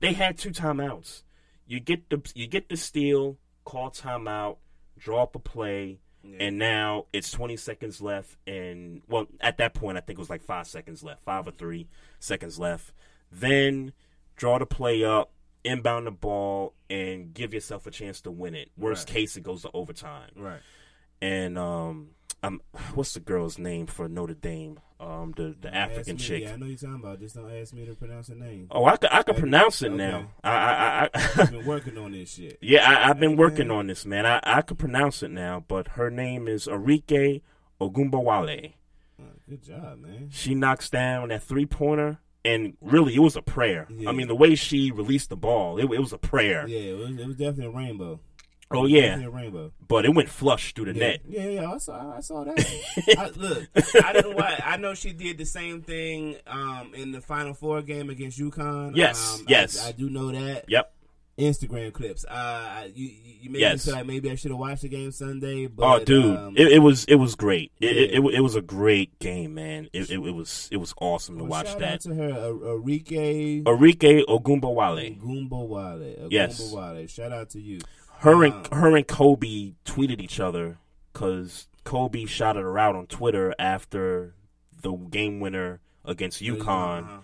they 0.00 0.12
had 0.12 0.36
two 0.36 0.50
timeouts. 0.50 1.22
You 1.66 1.80
get 1.80 2.10
the 2.10 2.20
you 2.34 2.46
get 2.46 2.68
the 2.68 2.76
steal, 2.76 3.38
call 3.64 3.90
timeout, 3.90 4.56
draw 4.98 5.22
up 5.22 5.36
a 5.36 5.38
play, 5.38 6.00
and 6.38 6.58
now 6.58 7.06
it's 7.12 7.30
20 7.30 7.56
seconds 7.56 8.00
left. 8.00 8.36
And 8.46 9.02
well, 9.08 9.26
at 9.40 9.56
that 9.58 9.74
point, 9.74 9.96
I 9.98 10.00
think 10.00 10.18
it 10.18 10.20
was 10.20 10.30
like 10.30 10.42
five 10.42 10.66
seconds 10.66 11.02
left, 11.02 11.22
five 11.24 11.46
or 11.48 11.52
three 11.52 11.88
seconds 12.18 12.58
left. 12.58 12.92
Then 13.32 13.92
draw 14.36 14.58
the 14.58 14.66
play 14.66 15.04
up, 15.04 15.30
inbound 15.64 16.06
the 16.06 16.10
ball, 16.10 16.74
and 16.88 17.32
give 17.32 17.54
yourself 17.54 17.86
a 17.86 17.90
chance 17.90 18.20
to 18.22 18.30
win 18.30 18.54
it. 18.54 18.70
Worst 18.76 19.08
Right. 19.08 19.14
case, 19.14 19.36
it 19.36 19.42
goes 19.42 19.62
to 19.62 19.70
overtime. 19.72 20.30
Right. 20.36 20.60
And 21.22 21.58
um, 21.58 22.10
I'm 22.42 22.60
what's 22.94 23.14
the 23.14 23.20
girl's 23.20 23.58
name 23.58 23.86
for 23.86 24.08
Notre 24.08 24.34
Dame? 24.34 24.80
Um, 25.00 25.32
the 25.34 25.44
the 25.44 25.68
Don't 25.70 25.74
African 25.74 26.16
me. 26.16 26.22
chick. 26.22 26.42
Yeah, 26.42 26.52
I 26.52 26.56
know 26.56 26.66
you're 26.66 26.76
talking 26.76 26.96
about. 26.96 27.20
Just 27.20 27.34
don't 27.34 27.50
ask 27.50 27.72
me 27.72 27.86
to 27.86 27.94
pronounce 27.94 28.28
her 28.28 28.34
name. 28.34 28.66
Oh, 28.70 28.84
I 28.84 28.96
could, 28.98 29.10
I 29.10 29.22
could 29.22 29.30
Okay. 29.32 29.40
pronounce 29.40 29.80
it 29.82 29.86
Okay. 29.92 29.96
now. 29.96 30.28
I, 30.44 30.50
I, 30.50 31.04
I, 31.04 31.08
I've 31.38 31.50
been 31.50 31.64
working 31.64 31.96
on 31.96 32.12
this 32.12 32.34
shit. 32.34 32.58
yeah, 32.62 32.88
I, 32.88 33.08
I've 33.08 33.18
been 33.18 33.36
working 33.36 33.70
on 33.70 33.86
this, 33.86 34.04
man. 34.04 34.26
I, 34.26 34.40
I 34.42 34.60
could 34.60 34.78
pronounce 34.78 35.22
it 35.22 35.30
now, 35.30 35.64
but 35.66 35.88
her 35.88 36.10
name 36.10 36.46
is 36.48 36.66
Arike 36.66 37.40
Ogunbowale. 37.80 38.72
Uh, 39.18 39.22
Good 39.48 39.62
job, 39.64 40.00
man. 40.00 40.28
She 40.30 40.54
knocks 40.54 40.90
down 40.90 41.28
that 41.28 41.42
three 41.42 41.66
pointer, 41.66 42.18
and 42.44 42.76
really, 42.80 43.14
it 43.14 43.20
was 43.20 43.36
a 43.36 43.42
prayer. 43.42 43.86
Yeah. 43.90 44.08
I 44.10 44.12
mean, 44.12 44.28
the 44.28 44.34
way 44.36 44.54
she 44.54 44.90
released 44.90 45.28
the 45.30 45.36
ball, 45.36 45.78
it, 45.78 45.84
it 45.84 46.00
was 46.00 46.12
a 46.12 46.18
prayer. 46.18 46.66
Yeah, 46.68 46.78
it 46.92 46.98
was, 46.98 47.10
it 47.18 47.26
was 47.26 47.36
definitely 47.36 47.66
a 47.66 47.70
rainbow. 47.70 48.20
Oh 48.72 48.86
yeah, 48.86 49.20
a 49.20 49.28
rainbow. 49.28 49.72
but 49.88 50.04
it 50.04 50.14
went 50.14 50.28
flush 50.28 50.74
through 50.74 50.92
the 50.92 50.98
yeah. 50.98 51.06
net. 51.08 51.20
Yeah, 51.28 51.46
yeah, 51.48 51.72
I 51.72 51.78
saw, 51.78 52.16
I 52.16 52.20
saw 52.20 52.44
that. 52.44 52.58
I, 53.18 53.30
look, 53.36 53.68
I 54.04 54.12
didn't 54.12 54.36
watch. 54.36 54.60
I 54.64 54.76
know 54.76 54.94
she 54.94 55.12
did 55.12 55.38
the 55.38 55.44
same 55.44 55.82
thing 55.82 56.36
um, 56.46 56.92
in 56.94 57.10
the 57.10 57.20
Final 57.20 57.52
Four 57.54 57.82
game 57.82 58.10
against 58.10 58.38
UConn. 58.38 58.92
Yes, 58.94 59.40
um, 59.40 59.46
yes. 59.48 59.84
I, 59.84 59.88
I 59.88 59.92
do 59.92 60.08
know 60.08 60.30
that. 60.30 60.66
Yep. 60.68 60.92
Instagram 61.38 61.90
clips. 61.92 62.24
Uh, 62.26 62.86
you, 62.94 63.06
you 63.08 63.34
you 63.42 63.50
made 63.50 63.60
Yes. 63.60 63.86
me 63.86 63.90
feel 63.90 63.98
like 64.00 64.06
maybe 64.06 64.30
I 64.30 64.34
should 64.34 64.50
have 64.50 64.60
watched 64.60 64.82
the 64.82 64.88
game 64.88 65.10
Sunday. 65.10 65.66
But, 65.68 65.84
oh, 66.02 66.04
dude, 66.04 66.36
um, 66.36 66.54
it, 66.56 66.72
it 66.72 66.78
was 66.80 67.04
it 67.06 67.14
was 67.14 67.34
great. 67.34 67.72
It, 67.80 67.96
it, 67.96 68.10
Yeah. 68.10 68.18
it, 68.18 68.34
it 68.34 68.40
was 68.40 68.56
a 68.56 68.60
great 68.60 69.18
game, 69.20 69.54
man. 69.54 69.88
It, 69.94 70.10
it, 70.10 70.18
it 70.18 70.34
was 70.34 70.68
it 70.70 70.76
was 70.76 70.92
awesome 71.00 71.38
to 71.38 71.44
well, 71.44 71.50
watch 71.50 71.68
shout 71.68 71.78
that. 71.78 71.92
out 71.94 72.00
to 72.02 72.14
her, 72.14 72.74
Enrique 72.74 73.62
Arike 73.62 74.24
Ogunbowale. 74.26 75.18
Gumbawale. 75.18 76.28
Yes. 76.30 76.60
Gumbawale. 76.60 77.08
Shout 77.08 77.32
out 77.32 77.48
to 77.50 77.60
you. 77.60 77.78
Her 78.20 78.44
and 78.44 78.66
Um, 78.72 78.78
her 78.78 78.96
and 78.96 79.06
Kobe 79.06 79.72
tweeted 79.84 80.20
each 80.20 80.40
other 80.40 80.78
because 81.12 81.68
Kobe 81.84 82.26
shouted 82.26 82.62
her 82.62 82.78
out 82.78 82.94
on 82.96 83.06
Twitter 83.06 83.54
after 83.58 84.34
the 84.82 84.92
game 84.92 85.40
winner 85.40 85.80
against 86.04 86.40
UConn, 86.42 87.04
uh-huh. 87.04 87.20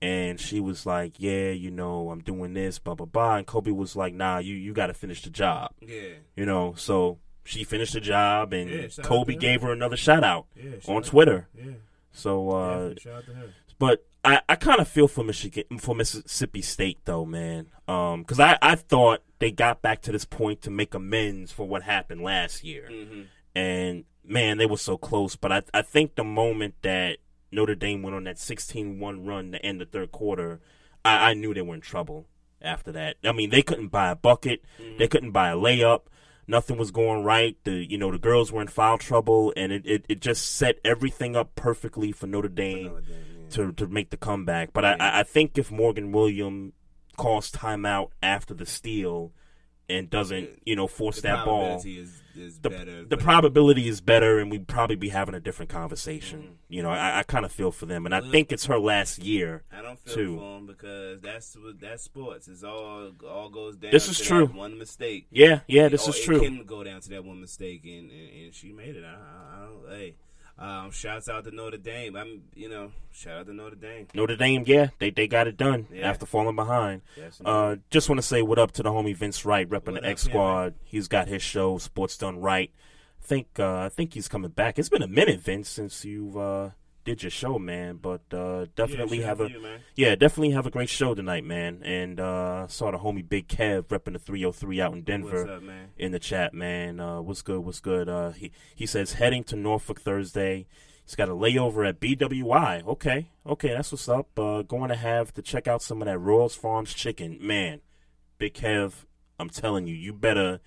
and 0.00 0.40
she 0.40 0.60
was 0.60 0.86
like, 0.86 1.14
"Yeah, 1.18 1.50
you 1.50 1.70
know, 1.70 2.10
I'm 2.10 2.20
doing 2.20 2.54
this, 2.54 2.78
blah 2.78 2.94
blah 2.94 3.06
blah." 3.06 3.36
And 3.36 3.46
Kobe 3.46 3.70
was 3.70 3.96
like, 3.96 4.14
"Nah, 4.14 4.38
you 4.38 4.54
you 4.54 4.72
got 4.72 4.86
to 4.86 4.94
finish 4.94 5.22
the 5.22 5.30
job." 5.30 5.72
Yeah. 5.80 6.14
You 6.36 6.46
know, 6.46 6.74
so 6.76 7.18
she 7.44 7.64
finished 7.64 7.92
the 7.94 8.00
job, 8.00 8.52
and 8.52 8.70
Yeah, 8.70 8.88
Kobe 9.02 9.34
gave 9.36 9.62
her 9.62 9.72
another 9.72 9.96
shout 9.96 10.24
out 10.24 10.46
Yeah, 10.56 10.76
on 10.86 11.02
Twitter. 11.02 11.48
Yeah. 11.54 11.72
So, 12.12 12.50
uh, 12.50 12.70
Definitely, 12.88 13.00
shout 13.02 13.14
out 13.14 13.26
to 13.26 13.34
her. 13.34 13.48
but 13.78 14.06
I, 14.24 14.40
I 14.48 14.56
kind 14.56 14.80
of 14.80 14.88
feel 14.88 15.06
for 15.06 15.22
Michigan 15.22 15.78
for 15.78 15.94
Mississippi 15.94 16.62
State 16.62 16.98
though, 17.04 17.24
man. 17.24 17.66
Um, 17.88 18.22
because 18.22 18.40
I 18.40 18.58
I 18.62 18.74
thought 18.76 19.22
they 19.38 19.50
got 19.50 19.82
back 19.82 20.02
to 20.02 20.12
this 20.12 20.24
point 20.24 20.62
to 20.62 20.70
make 20.70 20.94
amends 20.94 21.52
for 21.52 21.66
what 21.66 21.82
happened 21.82 22.22
last 22.22 22.64
year, 22.64 22.88
and 23.54 24.04
man, 24.24 24.58
they 24.58 24.66
were 24.66 24.76
so 24.76 24.96
close. 24.96 25.36
But 25.36 25.52
I 25.52 25.62
I 25.74 25.82
think 25.82 26.14
the 26.14 26.24
moment 26.24 26.74
that 26.82 27.18
Notre 27.52 27.74
Dame 27.74 28.02
went 28.02 28.16
on 28.16 28.24
that 28.24 28.36
16-1 28.36 29.26
run 29.26 29.52
to 29.52 29.64
end 29.64 29.80
the 29.80 29.86
third 29.86 30.12
quarter, 30.12 30.60
I, 31.04 31.30
I 31.30 31.34
knew 31.34 31.54
they 31.54 31.62
were 31.62 31.74
in 31.74 31.80
trouble. 31.80 32.26
After 32.60 32.90
that, 32.92 33.16
I 33.22 33.32
mean, 33.32 33.50
they 33.50 33.62
couldn't 33.62 33.88
buy 33.88 34.10
a 34.10 34.16
bucket, 34.16 34.62
they 34.98 35.06
couldn't 35.08 35.32
buy 35.32 35.50
a 35.50 35.56
layup. 35.56 36.02
Nothing 36.48 36.78
was 36.78 36.90
going 36.90 37.22
right. 37.24 37.56
The 37.64 37.72
you 37.72 37.98
know 37.98 38.10
the 38.10 38.18
girls 38.18 38.50
were 38.52 38.62
in 38.62 38.68
foul 38.68 38.98
trouble, 38.98 39.52
and 39.56 39.72
it, 39.72 39.84
it, 39.84 40.06
it 40.08 40.20
just 40.20 40.54
set 40.56 40.78
everything 40.84 41.34
up 41.36 41.54
perfectly 41.56 42.12
for 42.12 42.26
Notre 42.26 42.48
Dame 42.48 43.02
to 43.50 43.72
to 43.72 43.86
make 43.88 44.10
the 44.10 44.16
comeback. 44.16 44.72
But 44.72 44.84
I 44.84 44.92
I, 44.92 45.20
I 45.20 45.22
think 45.24 45.58
if 45.58 45.70
Morgan 45.70 46.12
William 46.12 46.72
calls 47.16 47.50
timeout 47.50 48.10
after 48.22 48.54
the 48.54 48.66
steal 48.66 49.32
and 49.88 50.10
doesn't 50.10 50.50
you 50.64 50.74
know 50.74 50.88
force 50.88 51.20
that 51.20 51.44
ball, 51.44 51.76
is, 51.84 52.20
is 52.34 52.58
the, 52.58 52.70
better. 52.70 53.04
the 53.04 53.16
probability 53.16 53.86
is 53.86 54.00
better, 54.00 54.40
and 54.40 54.50
we'd 54.50 54.66
probably 54.66 54.96
be 54.96 55.10
having 55.10 55.34
a 55.34 55.38
different 55.40 55.70
conversation. 55.70 56.40
Mm. 56.40 56.52
You 56.68 56.82
know, 56.82 56.90
I, 56.90 57.20
I 57.20 57.22
kind 57.22 57.44
of 57.44 57.52
feel 57.52 57.70
for 57.70 57.86
them, 57.86 58.04
and 58.04 58.12
I 58.12 58.18
Well, 58.20 58.30
think 58.32 58.50
it's 58.50 58.66
her 58.66 58.80
last 58.80 59.18
year 59.20 59.62
I 59.72 59.82
don't 59.82 59.98
feel 60.00 60.14
too. 60.14 60.38
for 60.38 60.56
him 60.58 60.66
because 60.66 61.20
that's 61.20 61.56
what 61.56 61.78
that's 61.80 62.02
sports. 62.02 62.48
It's 62.48 62.64
all 62.64 63.12
all 63.28 63.48
goes 63.48 63.76
down. 63.76 63.92
This 63.92 64.08
is 64.08 64.18
to 64.18 64.24
true. 64.24 64.46
That 64.48 64.56
one 64.56 64.76
mistake. 64.76 65.28
Yeah, 65.30 65.60
yeah, 65.68 65.88
this 65.88 66.08
is 66.08 66.16
it 66.16 66.24
true. 66.24 66.40
can 66.40 66.64
go 66.64 66.82
down 66.82 67.00
to 67.02 67.08
that 67.10 67.24
one 67.24 67.40
mistake, 67.40 67.82
and, 67.84 68.10
and, 68.10 68.44
and 68.44 68.54
she 68.54 68.72
made 68.72 68.96
it. 68.96 69.04
I, 69.04 69.10
I, 69.10 69.62
I 69.62 69.66
don't. 69.66 69.88
Hey, 69.96 70.14
um, 70.58 70.90
shouts 70.90 71.28
out 71.28 71.44
to 71.44 71.50
Notre 71.50 71.76
Dame. 71.76 72.16
I'm, 72.16 72.42
you 72.54 72.68
know, 72.68 72.92
shout 73.12 73.38
out 73.40 73.46
to 73.46 73.52
Notre 73.52 73.76
Dame. 73.76 74.06
Notre 74.14 74.36
Dame, 74.36 74.64
yeah, 74.66 74.88
they 74.98 75.10
they 75.10 75.26
got 75.26 75.46
it 75.46 75.56
done 75.56 75.86
Yeah. 75.92 76.08
after 76.08 76.24
falling 76.26 76.56
behind. 76.56 77.02
Yes, 77.16 77.40
uh, 77.44 77.76
just 77.90 78.08
want 78.08 78.18
to 78.18 78.26
say 78.26 78.42
what 78.42 78.58
up 78.58 78.72
to 78.72 78.82
the 78.82 78.90
homie 78.90 79.14
Vince 79.16 79.44
Wright, 79.44 79.68
repping 79.68 79.92
What 79.92 80.02
the 80.02 80.08
X 80.08 80.22
Squad. 80.22 80.74
He's 80.84 81.08
got 81.08 81.28
his 81.28 81.42
show, 81.42 81.78
Sports 81.78 82.16
Done 82.16 82.40
Right. 82.40 82.70
I 83.22 83.26
think 83.26 83.48
uh, 83.58 83.78
I 83.78 83.88
think 83.88 84.14
he's 84.14 84.28
coming 84.28 84.50
back. 84.52 84.78
It's 84.78 84.88
been 84.88 85.02
a 85.02 85.08
minute, 85.08 85.40
Vince, 85.40 85.68
since 85.68 86.04
you 86.04 86.38
uh, 86.38 86.70
did 87.06 87.22
your 87.22 87.30
show, 87.30 87.58
man. 87.58 87.98
But 88.02 88.22
uh, 88.32 88.66
definitely 88.74 89.20
shout 89.20 89.26
have 89.26 89.40
a 89.40 89.50
you, 89.50 89.66
yeah, 89.94 90.14
definitely 90.14 90.50
have 90.50 90.66
a 90.66 90.70
great 90.70 90.90
show 90.90 91.14
tonight, 91.14 91.44
man. 91.44 91.82
And 91.82 92.20
uh, 92.20 92.66
saw 92.66 92.90
the 92.90 92.98
homie 92.98 93.26
Big 93.26 93.48
Kev 93.48 93.84
repping 93.84 94.12
the 94.12 94.18
303 94.18 94.80
out 94.82 94.92
in 94.92 95.02
Denver 95.02 95.44
What's 95.44 95.50
up, 95.50 95.62
man? 95.62 95.88
in 95.96 96.12
the 96.12 96.18
chat, 96.18 96.52
man. 96.52 97.00
Uh, 97.00 97.22
what's 97.22 97.40
good? 97.40 97.60
What's 97.60 97.80
good? 97.80 98.10
Uh, 98.10 98.32
he 98.32 98.52
he 98.74 98.84
says 98.84 99.14
heading 99.14 99.44
to 99.44 99.56
Norfolk 99.56 100.00
Thursday. 100.00 100.66
He's 101.04 101.14
got 101.14 101.28
a 101.28 101.32
layover 101.32 101.88
at 101.88 102.00
BWI. 102.00 102.84
Okay, 102.84 103.30
okay, 103.46 103.68
that's 103.68 103.92
what's 103.92 104.08
up. 104.08 104.36
Uh, 104.36 104.62
going 104.62 104.88
to 104.88 104.96
have 104.96 105.32
to 105.34 105.42
check 105.42 105.68
out 105.68 105.80
some 105.80 106.02
of 106.02 106.06
that 106.06 106.18
Royals 106.18 106.56
Farms 106.56 106.92
chicken, 106.92 107.38
man. 107.40 107.80
Big 108.38 108.54
Kev, 108.54 109.04
I'm 109.38 109.48
telling 109.48 109.86
you, 109.86 109.94
you 109.94 110.12
better 110.12 110.60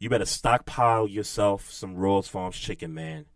you 0.00 0.10
better 0.10 0.26
stockpile 0.26 1.06
yourself 1.06 1.70
some 1.70 1.94
Royals 1.94 2.26
Farms 2.26 2.56
chicken, 2.56 2.92
man, 2.92 3.26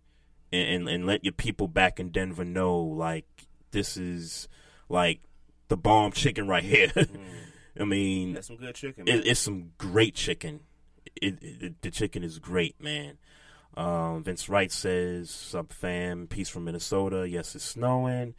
and, 0.53 0.69
and 0.69 0.89
and 0.89 1.07
let 1.07 1.25
your 1.25 1.33
people 1.33 1.69
back 1.69 2.01
in 2.01 2.11
Denver 2.11 2.45
know 2.45 2.79
like 2.79 3.27
this 3.71 3.97
is 3.97 4.49
like 4.89 5.21
the 5.69 5.77
bomb 5.77 6.13
chicken 6.13 6.49
right 6.49 6.65
here. 6.65 6.93
I 7.81 7.85
mean, 7.85 8.35
That's 8.35 8.49
some 8.49 8.57
good 8.57 8.75
chicken, 8.75 9.05
man. 9.05 9.19
It, 9.19 9.27
it's 9.27 9.41
some 9.41 9.71
great 9.79 10.15
chicken. 10.15 10.61
It, 11.21 11.39
it, 11.43 11.83
the 11.83 11.91
chicken 11.91 12.25
is 12.25 12.39
great, 12.39 12.81
man. 12.83 13.19
Um, 13.77 14.25
Vince 14.25 14.49
Wright 14.49 14.73
says, 14.73 15.31
"Sub 15.31 15.73
fam, 15.73 16.27
peace 16.27 16.49
from 16.49 16.65
Minnesota. 16.65 17.29
Yes, 17.29 17.55
it's 17.55 17.65
snowing." 17.65 18.35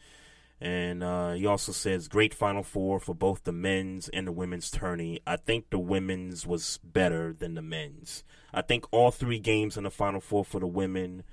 And 0.62 1.02
uh, 1.04 1.34
he 1.34 1.46
also 1.46 1.72
says, 1.72 2.10
"Great 2.10 2.34
Final 2.34 2.64
Four 2.64 3.00
for 3.00 3.16
both 3.16 3.46
the 3.46 3.54
men's 3.54 4.10
and 4.10 4.28
the 4.28 4.34
women's 4.34 4.70
tourney. 4.70 5.22
I 5.26 5.38
think 5.38 5.70
the 5.70 5.80
women's 5.80 6.46
was 6.46 6.80
better 6.84 7.32
than 7.32 7.54
the 7.54 7.62
men's. 7.62 8.26
I 8.54 8.62
think 8.62 8.86
all 8.92 9.12
three 9.12 9.40
games 9.40 9.78
in 9.78 9.86
the 9.86 9.92
Final 9.92 10.20
Four 10.20 10.44
for 10.44 10.60
the 10.60 10.68
women 10.68 11.24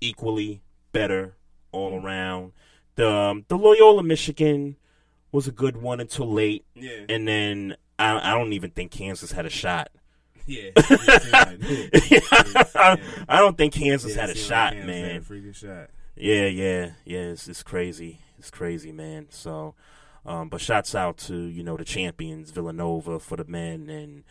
equally 0.00 0.62
better 0.92 1.36
all 1.72 2.00
around. 2.02 2.52
The 2.96 3.10
um, 3.10 3.44
the 3.48 3.56
Loyola 3.58 4.02
Michigan 4.02 4.76
was 5.32 5.48
a 5.48 5.52
good 5.52 5.76
one 5.78 6.00
until 6.00 6.30
late, 6.30 6.64
Yeah. 6.74 7.06
and 7.08 7.26
then 7.26 7.76
I, 7.98 8.30
I 8.30 8.34
don't 8.38 8.52
even 8.52 8.70
think 8.70 8.92
Kansas 8.92 9.32
had 9.32 9.46
a 9.46 9.50
shot. 9.50 9.88
Yeah. 10.46 10.70
I, 10.76 12.98
I 13.28 13.38
don't 13.38 13.56
think 13.56 13.74
Kansas 13.74 14.14
Yeah, 14.14 14.20
had 14.22 14.30
a 14.30 14.34
shot, 14.34 14.76
like 14.76 14.86
man. 14.86 15.22
freaking 15.22 15.54
shot. 15.54 15.90
Yeah, 16.16 16.46
yeah, 16.46 16.90
yeah. 17.04 17.18
It's, 17.20 17.48
it's 17.48 17.62
crazy. 17.62 18.20
It's 18.38 18.50
crazy, 18.50 18.92
man. 18.92 19.26
So, 19.30 19.74
um, 20.26 20.48
but 20.48 20.60
shouts 20.60 20.94
out 20.94 21.16
to 21.18 21.36
you 21.36 21.62
know 21.62 21.76
the 21.76 21.84
champions, 21.84 22.50
Villanova 22.50 23.18
for 23.18 23.36
the 23.36 23.44
men 23.44 23.88
and 23.88 24.24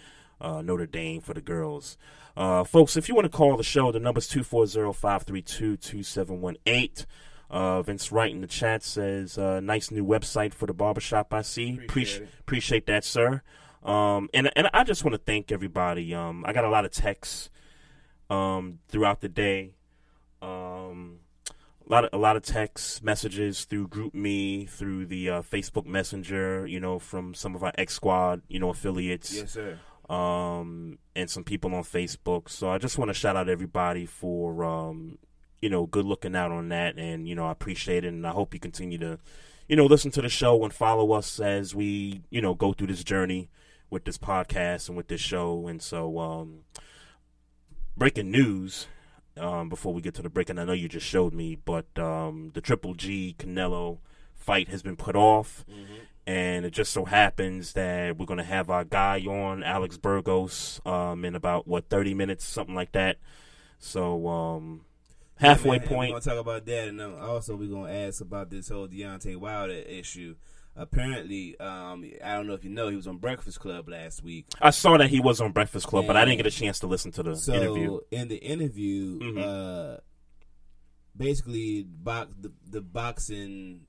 uh, 0.44 0.62
Notre 0.62 0.86
Dame 0.86 1.22
for 1.22 1.34
the 1.34 1.41
girls. 1.41 1.98
Uh, 2.36 2.64
folks, 2.64 2.98
if 2.98 3.08
you 3.08 3.16
want 3.16 3.26
to 3.26 3.30
call 3.36 3.56
the 3.58 3.64
show, 3.64 3.91
the 3.91 4.00
number's 4.00 4.28
240-532-2718. 4.30 7.06
Uh, 7.50 7.82
Vince 7.84 8.12
Wright 8.12 8.32
in 8.32 8.41
the 8.41 8.48
chat 8.48 8.84
says, 8.84 9.38
uh, 9.38 9.60
nice 9.60 9.91
new 9.91 10.04
website 10.06 10.54
for 10.54 10.66
the 10.66 10.74
barbershop 10.74 11.34
I 11.34 11.41
see. 11.44 11.80
Appreciate, 11.84 12.24
it. 12.24 12.30
appreciate 12.39 12.86
that, 12.88 13.04
sir. 13.06 13.41
Um, 13.84 14.30
and, 14.34 14.50
and 14.56 14.70
I 14.74 14.84
just 14.84 15.04
want 15.04 15.14
to 15.14 15.20
thank 15.20 15.52
everybody. 15.52 16.14
Um, 16.16 16.44
I 16.48 16.54
got 16.54 16.66
a 16.66 16.70
lot 16.70 16.86
of 16.86 16.91
texts, 16.91 17.50
um, 18.30 18.80
throughout 18.88 19.22
the 19.22 19.30
day. 19.30 19.76
Um, 20.41 21.20
a 21.88 21.91
lot 21.91 22.06
of, 22.06 22.10
a 22.14 22.18
lot 22.18 22.36
of 22.38 22.44
text 22.44 23.04
messages 23.04 23.66
through 23.66 23.89
GroupMe 23.89 24.70
through 24.70 25.06
the 25.06 25.30
uh, 25.30 25.41
facebook 25.41 25.86
messenger 25.86 26.66
you 26.66 26.80
know 26.80 26.98
from 26.98 27.34
some 27.34 27.56
of 27.56 27.64
our 27.64 27.74
x 27.78 27.94
squad 27.94 28.41
you 28.48 28.58
know 28.58 28.70
affiliates 28.70 29.36
Yes, 29.36 29.52
sir. 29.52 29.78
Um 30.14 30.99
and 31.16 31.30
some 31.30 31.43
people 31.43 31.74
on 31.74 31.84
facebook. 31.84 32.49
So 32.49 32.70
i 32.70 32.78
just 32.78 32.97
want 32.97 33.09
to 33.09 33.14
shout 33.14 33.36
out 33.36 33.49
everybody 33.49 34.05
for 34.05 34.64
um 34.64 35.18
you 35.61 35.70
know 35.70 35.86
good 35.86 36.05
looking 36.05 36.36
out 36.36 36.51
on 36.51 36.70
that. 36.70 36.97
And 36.97 37.28
you 37.28 37.36
know 37.36 37.47
i 37.47 37.51
appreciate 37.51 38.03
it. 38.03 38.09
And 38.09 38.26
i 38.26 38.32
hope 38.32 38.53
you 38.53 38.59
continue 38.59 38.97
to 38.99 39.20
you 39.68 39.76
know 39.76 39.86
listen 39.86 40.11
to 40.11 40.22
the 40.22 40.30
show 40.30 40.64
and 40.64 40.74
follow 40.74 41.14
us 41.14 41.39
as 41.39 41.74
we 41.74 42.22
you 42.30 42.41
know 42.41 42.53
go 42.53 42.74
through 42.74 42.88
this 42.88 43.03
journey 43.03 43.49
with 43.89 44.05
this 44.05 44.18
podcast 44.18 44.88
and 44.88 44.97
with 44.97 45.07
this 45.07 45.22
show. 45.22 45.68
And 45.68 45.82
so 45.82 46.20
um 46.20 46.59
breaking 47.95 48.32
news 48.32 48.88
um, 49.38 49.70
before 49.70 49.93
we 49.93 50.01
get 50.01 50.14
to 50.16 50.22
the 50.22 50.30
break, 50.30 50.49
and 50.49 50.59
I 50.59 50.66
know 50.66 50.74
you 50.74 50.88
just 50.88 51.05
showed 51.05 51.34
me, 51.34 51.55
but 51.55 51.86
um, 51.97 52.51
the 52.53 52.61
Triple 52.61 52.93
G 52.93 53.36
Canelo 53.38 53.99
fight 54.36 54.70
has 54.70 54.84
been 54.84 54.95
put 54.95 55.16
off, 55.16 55.66
and 56.26 56.66
it 56.66 56.72
just 56.72 56.92
so 56.94 57.06
happens 57.06 57.74
that 57.74 58.18
we're 58.18 58.26
going 58.26 58.38
to 58.38 58.44
have 58.44 58.70
our 58.70 58.84
guy 58.84 59.20
on, 59.22 59.64
Alex 59.64 59.98
Burgos, 59.98 60.82
um, 60.86 61.26
in 61.26 61.36
about 61.36 61.68
what 61.68 61.90
thirty 61.90 62.14
minutes, 62.14 62.46
something 62.46 62.76
like 62.76 62.92
that. 62.94 63.18
So 63.80 64.28
um, 64.28 64.86
halfway 65.36 65.80
point. 65.80 66.14
We're 66.14 66.20
gonna 66.20 66.36
talk 66.36 66.40
about 66.40 66.66
that, 66.66 66.88
and 66.88 67.02
also 67.02 67.56
we're 67.56 67.70
gonna 67.70 67.92
ask 67.92 68.22
about 68.22 68.50
this 68.50 68.70
whole 68.70 68.88
Deontay 68.88 69.36
Wilder 69.38 69.74
issue. 69.74 70.36
Apparently, 70.76 71.56
um, 71.60 72.04
I 72.24 72.34
don't 72.36 72.48
know 72.48 72.54
if 72.54 72.64
you 72.64 72.72
know, 72.72 72.88
he 72.88 72.96
was 72.96 73.06
on 73.06 73.18
Breakfast 73.18 73.60
Club 73.60 73.88
last 73.90 74.24
week. 74.24 74.48
I 74.60 74.72
saw 74.72 74.98
that 74.98 75.10
he 75.12 75.20
was 75.20 75.40
on 75.40 75.52
Breakfast 75.52 75.86
Club, 75.86 76.08
but 76.08 76.16
I 76.18 76.26
didn't 76.26 76.38
get 76.38 76.48
a 76.48 76.52
chance 76.52 76.80
to 76.80 76.88
listen 76.88 77.12
to 77.12 77.22
the 77.22 77.36
so 77.36 77.54
interview. 77.54 78.00
in 78.10 78.28
the 78.28 78.38
interview, 78.38 79.20
Mhm. 79.20 79.38
uh, 79.44 79.98
basically, 81.16 81.84
box 81.84 82.34
the, 82.40 82.52
the 82.68 82.82
boxing 82.82 83.82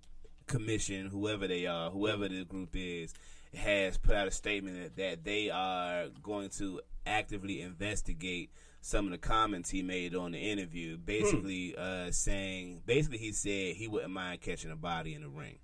commission, 0.47 1.07
whoever 1.07 1.47
they 1.47 1.67
are, 1.67 1.91
whoever 1.91 2.29
the 2.29 2.45
group 2.45 2.71
is, 2.75 3.13
has 3.55 3.99
put 3.99 4.15
out 4.15 4.27
a 4.29 4.31
statement 4.31 4.97
that, 4.97 5.25
they 5.25 5.51
are 5.51 6.07
going 6.23 6.49
to 6.51 6.81
actively 7.07 7.61
investigate 7.61 8.51
some 8.81 9.07
of 9.07 9.13
the 9.13 9.19
comments 9.19 9.71
he 9.71 9.83
made 9.83 10.15
on 10.15 10.33
the 10.33 10.39
interview. 10.39 10.97
Basically, 10.97 11.75
uh, 11.77 12.11
saying, 12.11 12.83
basically, 12.87 13.19
he 13.19 13.33
said 13.33 13.77
he 13.77 13.89
wouldn't 13.89 14.13
mind 14.13 14.41
catching 14.41 14.71
a 14.71 14.77
body 14.77 15.15
in 15.15 15.23
the 15.23 15.29
ring. 15.29 15.59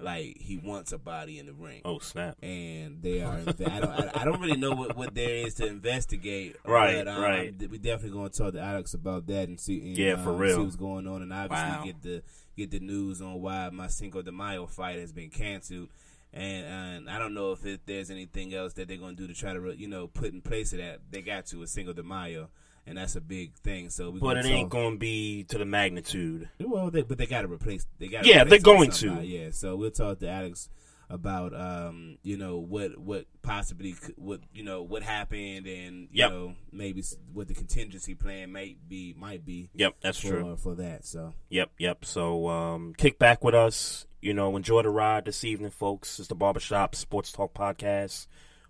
Like 0.00 0.38
he 0.40 0.56
wants 0.56 0.92
a 0.92 0.98
body 0.98 1.38
in 1.38 1.46
the 1.46 1.52
ring. 1.52 1.82
Oh 1.84 1.98
snap! 1.98 2.36
And 2.42 3.02
they 3.02 3.20
are. 3.22 3.38
I 3.46 3.52
don't. 3.52 3.90
I, 3.90 4.10
I 4.14 4.24
don't 4.24 4.40
really 4.40 4.56
know 4.56 4.72
what, 4.72 4.96
what 4.96 5.14
there 5.14 5.46
is 5.46 5.54
to 5.56 5.66
investigate. 5.66 6.56
Right, 6.64 7.04
but, 7.04 7.08
um, 7.08 7.22
right. 7.22 7.54
We 7.70 7.78
definitely 7.78 8.16
going 8.16 8.30
to 8.30 8.38
talk 8.38 8.54
to 8.54 8.60
Alex 8.60 8.94
about 8.94 9.26
that 9.26 9.48
and 9.48 9.60
see. 9.60 9.80
And, 9.80 9.98
Yeah, 9.98 10.16
for 10.16 10.30
um, 10.30 10.38
real. 10.38 10.56
See 10.56 10.62
what's 10.62 10.76
going 10.76 11.06
on, 11.06 11.20
and 11.22 11.32
obviously 11.32 11.68
Wow. 11.68 11.84
get 11.84 12.02
the 12.02 12.22
get 12.56 12.70
the 12.70 12.80
news 12.80 13.20
on 13.22 13.40
why 13.40 13.70
my 13.70 13.86
Cinco 13.86 14.22
de 14.22 14.32
Mayo 14.32 14.66
fight 14.66 14.98
has 14.98 15.12
been 15.12 15.30
canceled. 15.30 15.88
And, 16.34 16.64
and 16.64 17.10
I 17.10 17.18
don't 17.18 17.34
know 17.34 17.52
if 17.52 17.64
it, 17.66 17.82
there's 17.84 18.10
anything 18.10 18.54
else 18.54 18.72
that 18.74 18.88
they're 18.88 18.96
going 18.96 19.16
to 19.16 19.22
do 19.22 19.28
to 19.28 19.38
try 19.38 19.52
to, 19.52 19.74
you 19.76 19.86
know, 19.86 20.06
put 20.06 20.32
in 20.32 20.40
place 20.40 20.72
of 20.72 20.78
that. 20.78 21.00
They 21.10 21.20
got 21.20 21.46
to 21.46 21.62
a 21.62 21.66
Cinco 21.66 21.92
de 21.92 22.02
Mayo, 22.02 22.48
and 22.86 22.96
that's 22.96 23.16
a 23.16 23.20
big 23.20 23.52
thing. 23.56 23.90
So 23.90 24.10
we 24.10 24.18
But 24.20 24.38
it 24.38 24.46
ain't 24.46 24.70
going 24.70 24.94
to 24.94 24.98
be 24.98 25.44
to 25.44 25.58
the 25.58 25.66
magnitude. 25.66 26.48
well, 26.58 26.90
they, 26.90 27.02
but 27.02 27.18
they 27.18 27.26
got 27.26 27.42
to 27.42 27.48
replace. 27.48 27.86
They 27.98 28.08
got. 28.08 28.24
Yeah, 28.24 28.44
they're 28.44 28.58
going 28.58 28.90
to. 28.92 29.20
Yeah, 29.22 29.50
so 29.50 29.76
we'll 29.76 29.90
talk 29.90 30.20
to 30.20 30.28
Alex 30.28 30.70
about, 31.12 31.54
um, 31.54 32.16
you 32.22 32.36
know, 32.38 32.56
what 32.58 32.96
what 32.98 33.26
possibly 33.42 33.92
could, 33.92 34.14
what 34.16 34.40
you 34.54 34.64
know 34.64 34.82
what 34.82 35.02
happened, 35.02 35.66
and 35.66 36.08
you 36.10 36.20
Yep. 36.24 36.30
know 36.30 36.54
maybe 36.72 37.04
what 37.32 37.48
the 37.48 37.54
contingency 37.54 38.14
plan 38.14 38.50
might 38.50 38.78
be 38.88 39.14
might 39.16 39.44
be. 39.44 39.70
Yep, 39.74 39.94
that's 40.00 40.18
for, 40.18 40.28
true. 40.28 40.56
for 40.56 40.74
that. 40.76 41.04
So 41.04 41.34
Yep, 41.50 41.70
yep. 41.78 42.04
So 42.04 42.48
um, 42.48 42.94
kick 42.96 43.18
back 43.18 43.44
with 43.44 43.54
us. 43.54 44.06
You 44.20 44.32
know, 44.34 44.56
enjoy 44.56 44.82
the 44.82 44.88
ride 44.90 45.24
this 45.26 45.44
evening, 45.44 45.70
folks. 45.70 46.18
It's 46.18 46.28
the 46.28 46.34
Barbershop 46.34 46.94
Sports 46.94 47.30
Talk 47.32 47.52
Podcast. 47.54 48.26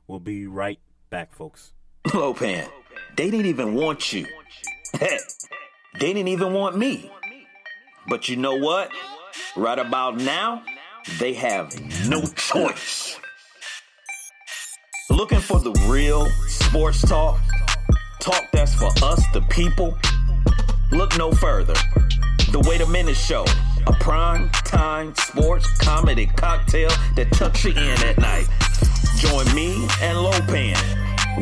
We'll 0.06 0.18
be 0.20 0.46
right 0.46 0.80
back, 1.10 1.32
folks. 1.32 1.72
Lopan, 2.08 2.68
they 3.16 3.30
didn't 3.30 3.46
even 3.46 3.74
want 3.74 4.12
you. 4.12 4.26
They 6.00 6.12
didn't 6.14 6.28
even 6.28 6.54
want 6.54 6.76
me. 6.76 7.10
But 8.08 8.28
you 8.28 8.36
know 8.36 8.56
what? 8.56 8.90
Right 9.56 9.78
about 9.78 10.16
now, 10.16 10.62
they 11.18 11.32
have 11.34 11.74
no 12.08 12.22
choice. 12.36 13.18
Looking 15.10 15.40
for 15.40 15.58
the 15.60 15.72
real 15.88 16.26
sports 16.46 17.02
talk? 17.02 17.40
Talk 18.20 18.44
that's 18.52 18.74
for 18.74 18.86
us, 19.04 19.22
the 19.32 19.40
people? 19.50 19.98
Look 20.90 21.16
no 21.18 21.32
further. 21.32 21.74
The 22.52 22.64
Wait 22.68 22.80
a 22.80 22.86
Minute 22.86 23.16
Show, 23.16 23.44
a 23.86 23.92
prime 23.94 24.48
time 24.50 25.14
sports 25.16 25.66
comedy 25.78 26.26
cocktail 26.26 26.90
that 27.16 27.32
tucks 27.32 27.64
you 27.64 27.72
in 27.72 27.78
at 27.78 28.18
night. 28.18 28.46
Join 29.18 29.52
me 29.54 29.74
and 30.02 30.18
Lopan 30.18 30.76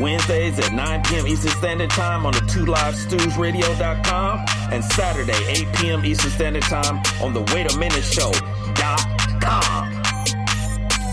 Wednesdays 0.01 0.59
at 0.59 0.73
9 0.73 1.03
p.m. 1.05 1.27
Eastern 1.27 1.51
Standard 1.53 1.91
Time 1.91 2.27
on 2.27 2.33
the 2.33 2.41
2livestewsradio.com 2.41 4.45
and 4.73 4.85
Saturday 4.85 5.45
8 5.47 5.69
p.m. 5.77 6.05
Eastern 6.05 6.31
Standard 6.31 6.63
Time 6.63 7.03
on 7.23 7.33
the 7.35 7.43
Wait 7.55 7.73
a 7.73 7.79
Minute 7.79 8.05
Show.com. 8.05 9.20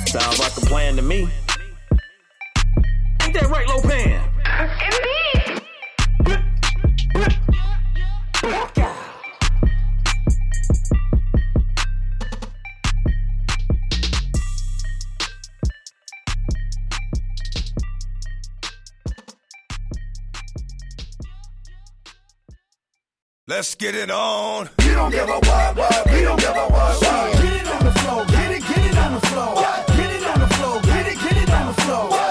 Sounds 0.08 0.40
like 0.40 0.56
a 0.58 0.62
plan 0.62 0.96
to 0.96 1.02
me. 1.02 1.30
Ain't 3.24 3.34
that 3.34 3.48
right, 3.50 3.68
Lopan? 3.68 5.07
Let's 23.58 23.74
get 23.74 23.96
it 23.96 24.12
on. 24.12 24.70
We 24.78 24.94
don't 24.94 25.10
give 25.10 25.28
a 25.28 25.40
what, 25.40 25.76
what, 25.76 26.12
we 26.12 26.22
don't 26.22 26.40
give 26.40 26.52
a 26.52 26.68
what, 26.70 27.02
what. 27.02 27.42
Get 27.42 27.54
it 27.54 27.68
on 27.68 27.86
the 27.86 27.92
floor, 27.92 28.24
get 28.28 28.52
it, 28.52 28.62
get 28.62 28.86
it 28.86 28.98
on 29.00 29.14
the 29.16 29.20
floor. 29.26 29.56
Get 29.98 30.14
it 30.14 30.28
on 30.28 30.40
the 30.42 30.48
floor, 30.48 30.82
get 30.82 31.08
it, 31.08 31.20
get 31.20 31.38
it 31.38 31.50
on 31.50 31.66
the 31.66 31.82
floor. 31.82 32.27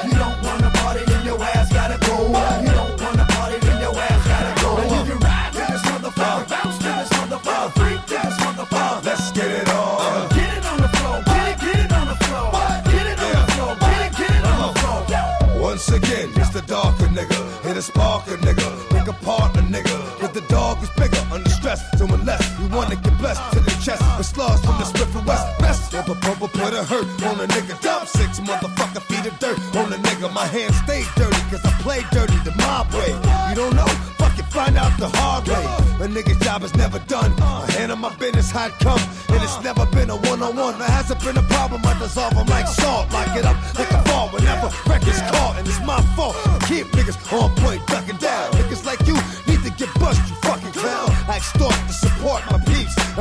chest. 23.87 24.03
With 24.18 24.26
slugs 24.26 24.61
from 24.66 24.76
the 24.78 24.84
Swift 24.84 25.14
West. 25.26 25.47
Best 25.59 25.95
ever 25.95 26.14
bumper 26.14 26.49
put 26.49 26.74
a 26.74 26.82
hurt 26.82 27.07
on 27.22 27.39
a 27.41 27.47
nigga. 27.47 27.80
Dump 27.80 28.09
six 28.09 28.41
motherfucker 28.41 29.03
feet 29.09 29.26
of 29.30 29.39
dirt 29.39 29.59
on 29.78 29.93
a 29.93 29.99
nigga. 30.09 30.32
My 30.32 30.47
hands 30.47 30.76
stay 30.82 31.03
dirty 31.14 31.43
cause 31.51 31.64
I 31.64 31.72
play 31.87 32.01
dirty 32.11 32.39
the 32.43 32.55
mob 32.59 32.93
way. 32.93 33.12
You 33.51 33.55
don't 33.55 33.76
know? 33.76 33.91
Fuck 34.18 34.39
it, 34.39 34.47
find 34.47 34.76
out 34.76 34.93
the 34.99 35.09
hard 35.18 35.47
way. 35.47 35.64
A 36.05 36.09
nigga's 36.09 36.39
job 36.45 36.62
is 36.64 36.74
never 36.74 36.99
done. 37.07 37.32
I 37.41 37.70
handle 37.78 37.97
my 37.97 38.14
business 38.16 38.51
how 38.51 38.68
come. 38.82 39.01
And 39.28 39.43
it's 39.43 39.62
never 39.62 39.87
been 39.87 40.11
a 40.11 40.16
one 40.30 40.43
on 40.43 40.57
one. 40.57 40.78
There 40.78 40.89
hasn't 40.89 41.20
been 41.22 41.37
a 41.37 41.47
problem. 41.55 41.80
I 41.84 41.99
dissolve 41.99 42.34
them 42.34 42.47
like 42.47 42.66
salt. 42.66 43.12
Lock 43.12 43.37
it 43.37 43.47
up 43.47 43.57
like 43.78 43.91
a 43.91 44.03
fall 44.09 44.28
whenever 44.30 44.68
records 44.91 45.22
call. 45.30 45.53
And 45.55 45.66
it's 45.66 45.80
my 45.87 46.01
fault. 46.16 46.34
Keep 46.66 46.87
niggas 46.99 47.18
on 47.32 47.55
point, 47.62 47.87
ducking 47.87 48.18
down. 48.18 48.51
Niggas 48.59 48.84
like 48.84 49.01
you 49.07 49.14
need 49.47 49.62
to 49.62 49.70
get 49.78 49.93
bust, 50.01 50.20
you 50.28 50.34
fucking 50.43 50.72
clown. 50.72 51.11
I 51.30 51.37
extort 51.37 51.74
to 51.74 51.93
support 51.93 52.43
my 52.51 52.55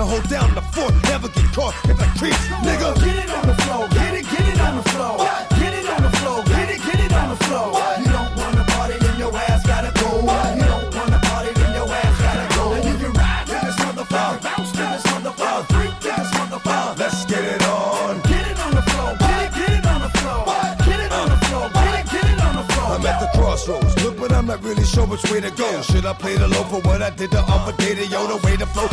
hold 0.06 0.28
down 0.30 0.53
the 0.56 0.62
fort. 0.62 0.93
Never 1.03 1.28
get 1.30 1.51
caught 1.53 1.74
if 1.89 1.99
I 1.99 2.08
creeps, 2.18 2.45
nigga. 2.64 2.95
Get 3.03 3.18
it 3.24 3.30
on 3.30 3.47
the 3.47 3.56
floor, 3.64 3.88
get 3.89 4.14
it, 4.14 4.26
get 4.30 4.47
it 4.47 4.60
on 4.62 4.76
the 4.78 4.86
floor. 4.89 5.18
Get 5.60 5.74
it 5.74 5.88
on 5.89 6.01
the 6.03 6.12
floor, 6.18 6.43
get 6.43 6.70
it, 6.70 6.82
get 6.86 6.99
it 6.99 7.14
on 7.14 7.30
the 7.30 7.39
floor. 7.45 7.68
You 7.99 8.12
don't 8.18 8.36
wanna 8.38 8.64
party, 8.76 8.97
then 8.99 9.18
your 9.20 9.36
ass 9.36 9.66
gotta 9.66 9.91
go. 9.99 10.10
You 10.56 10.66
don't 10.74 10.95
wanna 10.95 11.20
party, 11.28 11.51
then 11.53 11.74
your 11.74 11.89
ass 11.89 12.16
gotta 12.22 12.47
go. 12.56 12.74
And 12.74 12.86
you 12.86 12.95
can 13.01 13.14
ride 13.14 13.45
to 13.47 13.58
this 13.66 13.78
motherfucker, 13.84 14.41
bounce 14.45 14.72
to 14.72 14.84
this 14.93 15.03
motherfucker, 15.12 15.66
freak 15.74 15.93
to 16.06 16.12
this 16.20 16.32
motherfucker. 16.38 16.99
Let's 16.99 17.26
get 17.26 17.43
it 17.43 17.64
on. 17.68 18.22
Get 18.22 18.45
it 18.51 18.60
on 18.66 18.72
the 18.76 18.86
floor, 18.89 19.12
get 19.20 19.39
it, 19.45 19.51
get 19.58 19.72
it 19.80 19.86
on 19.86 20.01
the 20.06 20.12
floor. 20.20 20.43
Get 20.86 20.99
it 21.06 21.12
on 21.12 21.28
the 21.34 21.39
floor, 21.45 21.70
get 21.74 21.93
it, 21.99 22.06
get 22.14 22.26
it 22.34 22.39
on 22.41 22.53
the 22.56 22.66
floor. 22.74 22.88
I'm 22.93 23.06
at 23.06 23.20
the 23.20 23.30
crossroads. 23.38 23.95
Look, 24.03 24.20
but 24.20 24.32
I'm 24.32 24.45
not 24.45 24.62
really 24.64 24.86
sure 24.86 25.06
which 25.06 25.24
way 25.32 25.41
to 25.41 25.51
go. 25.51 25.82
Should 25.82 26.06
I 26.06 26.14
play 26.14 26.36
the 26.36 26.47
low 26.47 26.64
for 26.66 26.82
what 26.82 27.01
I 27.01 27.10
did 27.10 27.32
the 27.32 27.41
other 27.41 27.74
day? 27.78 27.93
The 27.95 28.06
yo, 28.08 28.28
the 28.28 28.38
way 28.45 28.56
to 28.58 28.66
flow 28.68 28.88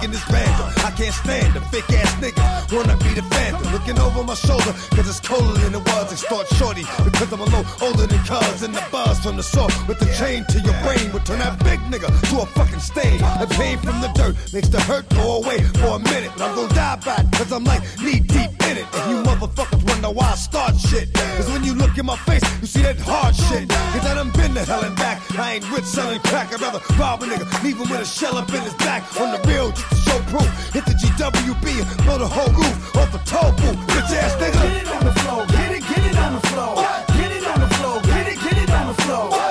I 0.00 0.92
can't 0.96 1.12
stand 1.12 1.56
a 1.56 1.60
fake 1.72 1.90
ass 1.90 2.14
nigga. 2.22 2.72
Wanna 2.72 2.96
be 2.98 3.14
the 3.14 3.22
phantom. 3.34 3.72
Looking 3.72 3.98
over 3.98 4.22
my 4.22 4.34
shoulder, 4.34 4.72
cause 4.94 5.08
it's 5.08 5.18
colder 5.20 5.58
than 5.58 5.74
it 5.74 5.84
was. 5.90 6.12
Extort 6.12 6.46
shorty, 6.54 6.84
because 7.02 7.32
I'm 7.32 7.40
a 7.40 7.44
little 7.44 7.66
older 7.82 8.06
than 8.06 8.22
cuz. 8.24 8.62
And 8.62 8.74
the 8.74 8.84
buzz 8.92 9.18
from 9.18 9.36
the 9.36 9.42
saw 9.42 9.66
with 9.88 9.98
the 9.98 10.06
chain 10.14 10.44
to 10.50 10.60
your 10.60 10.74
brain 10.82 11.12
would 11.12 11.26
turn 11.26 11.40
that 11.40 11.58
big 11.64 11.80
nigga 11.90 12.08
to 12.30 12.42
a 12.42 12.46
fucking 12.46 12.78
stain. 12.78 13.18
The 13.18 13.48
pain 13.58 13.78
from 13.78 14.00
the 14.00 14.08
dirt 14.14 14.36
makes 14.52 14.68
the 14.68 14.80
hurt 14.80 15.08
go 15.10 15.42
away 15.42 15.62
for 15.80 15.96
a 15.96 15.98
minute. 15.98 16.30
But 16.36 16.48
I'm 16.48 16.54
gonna 16.54 16.74
die 16.74 16.96
back, 17.04 17.30
cause 17.32 17.50
I'm 17.50 17.64
like 17.64 17.82
knee 17.98 18.20
deep 18.20 18.54
in 18.70 18.78
it. 18.78 18.86
And 18.94 19.10
you 19.10 19.16
motherfuckers 19.26 19.87
wonder 20.02 20.18
why 20.18 20.30
I 20.30 20.34
start 20.36 20.78
shit. 20.78 21.12
Cause 21.12 21.50
when 21.50 21.64
you 21.64 21.74
look 21.74 21.96
in 21.98 22.06
my 22.06 22.16
face, 22.18 22.42
you 22.60 22.66
see 22.66 22.82
that 22.82 22.98
hard 23.00 23.34
shit. 23.34 23.68
Cause 23.68 24.06
I 24.06 24.14
done 24.14 24.30
been 24.30 24.54
to 24.54 24.64
hell 24.64 24.84
and 24.84 24.94
back. 24.96 25.18
I 25.38 25.54
ain't 25.54 25.70
rich 25.72 25.84
selling 25.84 26.20
crack. 26.20 26.52
I'd 26.52 26.60
rather 26.60 26.80
rob 26.98 27.22
a 27.22 27.26
nigga, 27.26 27.46
leave 27.64 27.78
him 27.78 27.88
with 27.90 28.00
a 28.00 28.04
shell 28.04 28.36
up 28.36 28.48
in 28.54 28.62
his 28.62 28.74
back. 28.74 29.02
On 29.20 29.30
the 29.32 29.40
real, 29.48 29.70
just 29.70 29.90
to 29.90 29.96
show 29.96 30.18
proof. 30.30 30.48
Hit 30.72 30.84
the 30.86 30.94
GWB 30.94 31.66
and 31.82 32.04
blow 32.04 32.18
the 32.18 32.28
whole 32.28 32.52
roof 32.54 32.96
off 32.96 33.10
the 33.12 33.18
toll 33.26 33.50
booth. 33.58 33.78
Bitch 33.90 34.14
ass 34.14 34.34
nigga. 34.38 34.62
Get 34.62 34.82
it 34.82 34.88
on 34.94 35.04
the 35.04 35.14
floor, 35.20 35.46
get 35.46 35.72
it, 35.72 35.82
get 35.82 36.04
it 36.06 36.18
on 36.18 36.32
the 36.34 36.44
floor. 36.46 36.74
Get 37.18 37.32
it 37.32 37.46
on 37.46 37.60
the 37.60 37.70
floor, 37.76 38.00
get 38.02 38.28
it, 38.28 38.38
get 38.40 38.58
it 38.62 38.70
on 38.70 38.86
the 38.88 39.02
floor. 39.02 39.47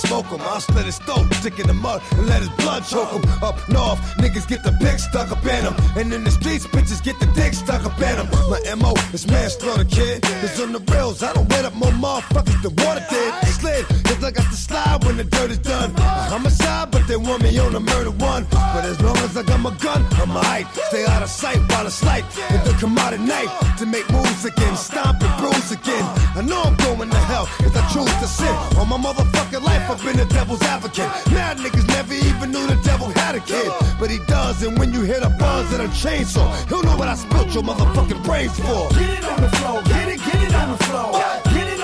Smoke 0.00 0.26
him. 0.26 0.40
I'll 0.42 0.60
split 0.60 0.86
his 0.86 0.98
throat, 0.98 1.32
stick 1.34 1.58
in 1.58 1.66
the 1.66 1.74
mud, 1.74 2.02
and 2.12 2.26
let 2.26 2.40
his 2.40 2.50
blood 2.60 2.84
choke 2.84 3.12
him. 3.12 3.24
Up 3.42 3.56
north, 3.68 4.00
niggas 4.18 4.46
get 4.48 4.62
the 4.64 4.72
pick 4.80 4.98
stuck 4.98 5.30
up 5.30 5.44
in 5.44 5.62
him. 5.68 5.74
And 5.96 6.12
in 6.12 6.24
the 6.24 6.30
streets, 6.30 6.66
bitches 6.66 7.02
get 7.02 7.18
the 7.20 7.26
dick 7.38 7.54
stuck 7.54 7.84
up 7.84 7.98
in 8.00 8.16
him. 8.20 8.28
My 8.50 8.60
MO 8.76 8.94
is 9.12 9.26
manslaughter, 9.26 9.84
kid. 9.84 10.24
It's 10.44 10.60
on 10.60 10.72
the 10.72 10.80
rails, 10.92 11.22
I 11.22 11.32
don't 11.32 11.48
wet 11.48 11.64
up 11.64 11.74
more 11.74 11.92
motherfuckers 11.92 12.62
than 12.62 12.74
water 12.84 13.04
did. 13.10 13.30
Slid, 13.60 13.86
cause 14.04 14.24
I 14.24 14.30
got 14.30 14.48
to 14.50 14.56
slide 14.56 15.04
when 15.04 15.16
the 15.16 15.24
dirt 15.24 15.50
is 15.50 15.58
done. 15.58 15.90
I'm 15.96 15.96
a 15.96 16.30
homicide, 16.30 16.90
but 16.90 17.06
they 17.06 17.16
want 17.16 17.42
me 17.42 17.58
on 17.58 17.74
a 17.74 17.80
murder 17.80 18.10
one. 18.10 18.46
But 18.50 18.84
as 18.84 19.00
long 19.00 19.16
as 19.18 19.36
I 19.36 19.42
got 19.42 19.60
my 19.60 19.74
gun, 19.76 20.06
I'm 20.12 20.30
alright. 20.30 20.66
Stay 20.88 21.04
out 21.06 21.22
of 21.22 21.28
sight 21.28 21.58
while 21.70 21.86
it's 21.86 22.02
light. 22.04 22.24
And 22.50 22.66
then 22.66 22.74
come 22.78 22.96
out 22.98 23.12
at 23.12 23.20
night 23.20 23.50
to 23.78 23.86
make 23.86 24.08
moves 24.10 24.44
again. 24.44 24.76
Stomp 24.76 25.22
and 25.22 25.34
bruise 25.40 25.72
again. 25.72 26.04
I 26.38 26.42
know 26.42 26.62
I'm 26.62 26.76
going 26.76 27.10
to 27.10 27.22
hell 27.30 27.48
if 27.60 27.76
I 27.76 27.82
choose 27.92 28.14
to 28.22 28.26
sin. 28.26 28.54
All 28.78 28.86
my 28.86 28.96
motherfucking 28.96 29.62
life, 29.62 29.89
I've 29.90 30.00
been 30.04 30.16
the 30.16 30.24
devil's 30.24 30.62
advocate. 30.62 31.10
Mad 31.32 31.58
niggas 31.58 31.84
never 31.88 32.14
even 32.14 32.52
knew 32.52 32.64
the 32.64 32.80
devil 32.84 33.08
had 33.08 33.34
a 33.34 33.40
kid. 33.40 33.72
But 33.98 34.08
he 34.08 34.20
does, 34.20 34.62
and 34.62 34.78
when 34.78 34.92
you 34.92 35.02
hear 35.02 35.18
the 35.18 35.30
buzz 35.30 35.72
of 35.72 35.80
a 35.80 35.88
chainsaw, 35.88 36.46
he'll 36.68 36.84
know 36.84 36.96
what 36.96 37.08
I 37.08 37.16
spilt 37.16 37.52
your 37.52 37.64
motherfucking 37.64 38.22
brains 38.22 38.56
for. 38.60 38.88
Get 38.90 39.18
it 39.18 39.24
on 39.24 39.40
the 39.40 39.48
floor, 39.56 39.82
get 39.82 40.08
it, 40.08 40.20
get 40.22 40.42
it 40.46 40.54
on 40.54 40.70
the 40.70 40.84
floor. 40.84 41.12
Get 41.52 41.66
it 41.74 41.79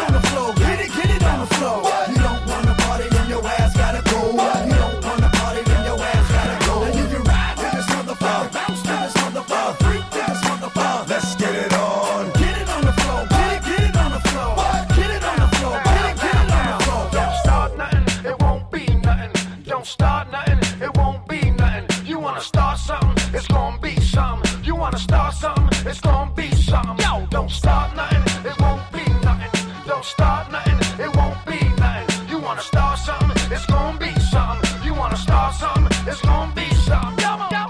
wanna 24.87 24.99
start 25.01 25.35
something, 25.35 25.69
it's 25.85 26.01
gonna 26.01 26.31
be 26.37 26.49
something. 26.53 26.97
Yo, 27.05 27.27
don't 27.29 27.51
start 27.51 27.97
nothing, 27.97 28.23
it 28.49 28.57
won't 28.61 28.93
be 28.93 29.03
nothing. 29.25 29.51
Don't 29.85 30.05
start 30.05 30.53
nothing, 30.53 30.79
it 31.05 31.17
won't 31.17 31.45
be 31.45 31.59
nothing. 31.81 32.29
You 32.29 32.39
wanna 32.39 32.61
start 32.61 33.01
something, 33.01 33.53
it's 33.53 33.67
gonna 33.67 33.99
be 33.99 34.15
something. 34.21 34.85
You 34.85 34.95
wanna 34.95 35.17
start 35.17 35.57
something, 35.57 35.89
it's 36.07 36.21
gonna 36.21 36.55
be 36.55 36.73
something. 36.87 37.19
Yo, 37.19 37.49
yo. 37.51 37.67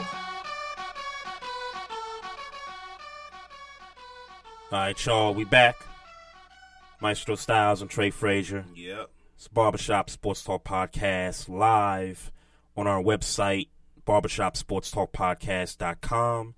All 4.73 4.73
right, 4.73 5.07
y'all, 5.07 5.33
we 5.33 5.45
back. 5.45 5.77
Maestro 7.01 7.35
Styles 7.35 7.81
and 7.81 7.91
Trey 7.91 8.11
Frazier. 8.11 8.67
Yep. 8.75 9.09
It's 9.37 9.49
Barbershop 9.49 10.11
Sports 10.11 10.45
Talk 10.45 10.65
Podcast 10.65 11.49
live 11.49 12.31
on 12.77 12.87
our 12.87 13.03
website, 13.03 13.69
barbershopsportstalkpodcast.com. 14.07 16.56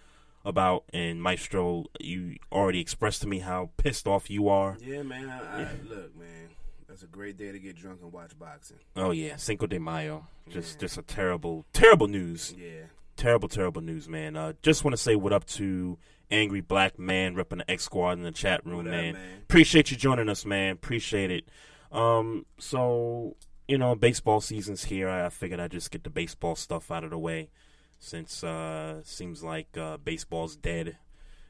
about. 0.43 0.85
And 0.91 1.21
Maestro, 1.21 1.85
you 1.99 2.37
already 2.51 2.81
expressed 2.81 3.21
to 3.21 3.27
me 3.27 3.37
how 3.39 3.69
pissed 3.77 4.07
off 4.07 4.31
you 4.31 4.49
are. 4.49 4.75
Yeah, 4.81 5.03
man. 5.03 5.29
I, 5.29 5.61
I, 5.61 5.67
look, 5.87 6.17
man. 6.17 6.49
That's 6.89 7.03
a 7.03 7.07
great 7.07 7.37
day 7.37 7.51
to 7.51 7.59
get 7.59 7.75
drunk 7.75 7.99
and 8.01 8.11
watch 8.11 8.37
boxing. 8.37 8.77
Oh 8.95 9.11
yeah, 9.11 9.35
Cinco 9.35 9.67
de 9.67 9.79
Mayo. 9.79 10.27
Just 10.49 10.79
just 10.79 10.97
a 10.97 11.03
terrible, 11.03 11.65
terrible 11.71 12.07
news. 12.07 12.53
Yeah. 12.57 12.85
Terrible, 13.15 13.47
terrible 13.47 13.81
news, 13.81 14.09
man. 14.09 14.35
Uh, 14.35 14.53
just 14.63 14.83
want 14.83 14.93
to 14.93 14.97
say 14.97 15.15
what 15.15 15.31
up 15.31 15.45
to 15.45 15.99
Angry 16.31 16.61
Black 16.61 16.97
Man 16.97 17.35
repping 17.35 17.59
the 17.59 17.69
X 17.69 17.83
Squad 17.83 18.13
in 18.13 18.23
the 18.23 18.31
chat 18.31 18.65
room, 18.65 18.79
up, 18.79 18.85
man. 18.85 19.13
man? 19.13 19.37
Appreciate 19.43 19.91
you 19.91 19.97
joining 19.97 20.29
us, 20.29 20.45
man. 20.45 20.73
Appreciate 20.73 21.29
it. 21.29 21.49
Um, 21.91 22.47
so 22.57 23.35
you 23.67 23.77
know, 23.77 23.93
baseball 23.93 24.41
season's 24.41 24.85
here. 24.85 25.07
I 25.07 25.29
figured 25.29 25.59
I'd 25.59 25.71
just 25.71 25.91
get 25.91 26.03
the 26.03 26.09
baseball 26.09 26.55
stuff 26.55 26.89
out 26.89 27.03
of 27.03 27.11
the 27.11 27.19
way, 27.19 27.51
since 27.99 28.43
uh, 28.43 29.01
seems 29.03 29.43
like 29.43 29.77
uh, 29.77 29.97
baseball's 29.97 30.55
dead, 30.55 30.97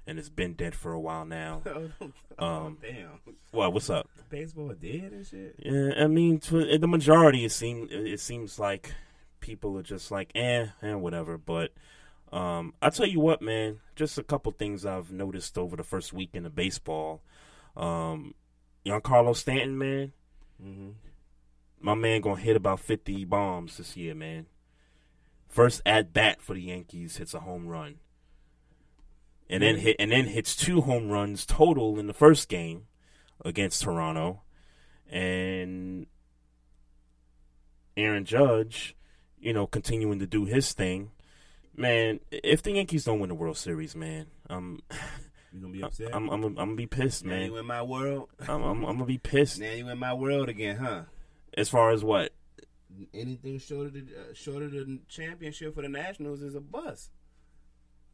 and 0.10 0.18
it's 0.20 0.30
been 0.30 0.54
dead 0.54 0.74
for 0.76 0.92
a 0.92 1.00
while 1.00 1.24
now. 1.26 1.62
um, 2.40 2.78
Damn. 2.82 3.20
Well, 3.54 3.72
what's 3.72 3.90
up? 3.90 4.10
Baseball 4.30 4.74
dead 4.80 5.12
and 5.12 5.26
shit. 5.26 5.56
Yeah, 5.60 5.92
I 6.04 6.08
mean, 6.08 6.40
to 6.42 6.78
the 6.78 6.88
majority, 6.88 7.46
it 7.46 7.52
seems 7.52 7.90
it 7.92 8.20
seems 8.20 8.58
like 8.60 8.94
people 9.40 9.78
are 9.78 9.84
just 9.84 10.12
like, 10.12 10.32
eh, 10.36 10.68
eh, 10.82 10.94
whatever. 10.96 11.38
But 11.38 11.72
um, 12.32 12.74
I 12.82 12.90
tell 12.90 13.08
you 13.08 13.20
what, 13.20 13.42
man, 13.42 13.80
just 13.96 14.18
a 14.18 14.24
couple 14.24 14.52
things 14.52 14.86
I've 14.86 15.12
noticed 15.12 15.58
over 15.58 15.76
the 15.76 15.84
first 15.84 16.12
weekend 16.14 16.46
of 16.46 16.56
baseball. 16.56 17.22
Um, 17.78 18.34
Giancarlo 18.86 19.36
Stanton, 19.36 19.78
man, 19.78 20.14
Mm-hmm. 20.62 20.90
my 21.80 21.94
man 21.96 22.20
gonna 22.20 22.42
hit 22.42 22.56
about 22.58 22.82
fifty 22.82 23.24
bombs 23.24 23.78
this 23.78 23.96
year, 23.96 24.14
man. 24.14 24.48
First 25.48 25.82
at 25.86 26.12
bat 26.14 26.42
for 26.42 26.54
the 26.54 26.62
Yankees 26.62 27.18
hits 27.18 27.34
a 27.34 27.40
home 27.40 27.66
run, 27.68 27.96
and 29.50 29.64
then 29.64 29.78
hit 29.78 29.96
and 30.00 30.12
then 30.12 30.26
hits 30.26 30.56
two 30.56 30.82
home 30.82 31.10
runs 31.10 31.46
total 31.46 31.98
in 32.00 32.08
the 32.08 32.14
first 32.14 32.50
game 32.50 32.86
against 33.44 33.82
Toronto, 33.82 34.42
and 35.10 36.06
Aaron 37.98 38.26
Judge, 38.26 38.96
you 39.40 39.54
know, 39.54 39.68
continuing 39.68 40.20
to 40.20 40.28
do 40.28 40.46
his 40.46 40.74
thing. 40.74 41.12
Man, 41.76 42.20
if 42.32 42.62
the 42.62 42.74
Yankees 42.74 43.06
don't 43.06 43.20
win 43.20 43.30
the 43.30 43.36
World 43.36 43.58
Series, 43.58 43.96
man, 43.96 44.28
um, 44.50 44.82
You 45.54 45.62
gonna 45.62 45.74
be 45.74 45.84
upset? 45.84 46.14
I'm 46.14 46.30
I'm 46.30 46.44
I'm 46.44 46.56
gonna 46.56 46.76
be 46.76 46.88
pissed, 46.88 47.26
man. 47.26 47.40
now 47.40 47.46
you 47.46 47.58
in 47.58 47.66
my 47.66 47.82
world. 47.82 48.30
I'm, 48.42 48.62
I'm 48.64 48.84
I'm 48.86 48.94
gonna 48.96 49.06
be 49.06 49.18
pissed. 49.18 49.60
Now 49.60 49.72
you 49.72 49.88
in 49.90 49.98
my 49.98 50.14
world 50.14 50.50
again, 50.50 50.78
huh? 50.78 51.04
As 51.58 51.70
far 51.70 51.92
as 51.92 52.04
what? 52.04 52.34
Anything 53.14 53.60
short 53.60 53.88
of 53.88 53.94
the 53.94 54.02
uh, 54.02 54.34
short 54.34 54.62
of 54.64 54.72
the 54.72 55.00
championship 55.08 55.74
for 55.74 55.82
the 55.82 55.90
Nationals 55.90 56.42
is 56.42 56.54
a 56.56 56.60
bust. 56.62 57.12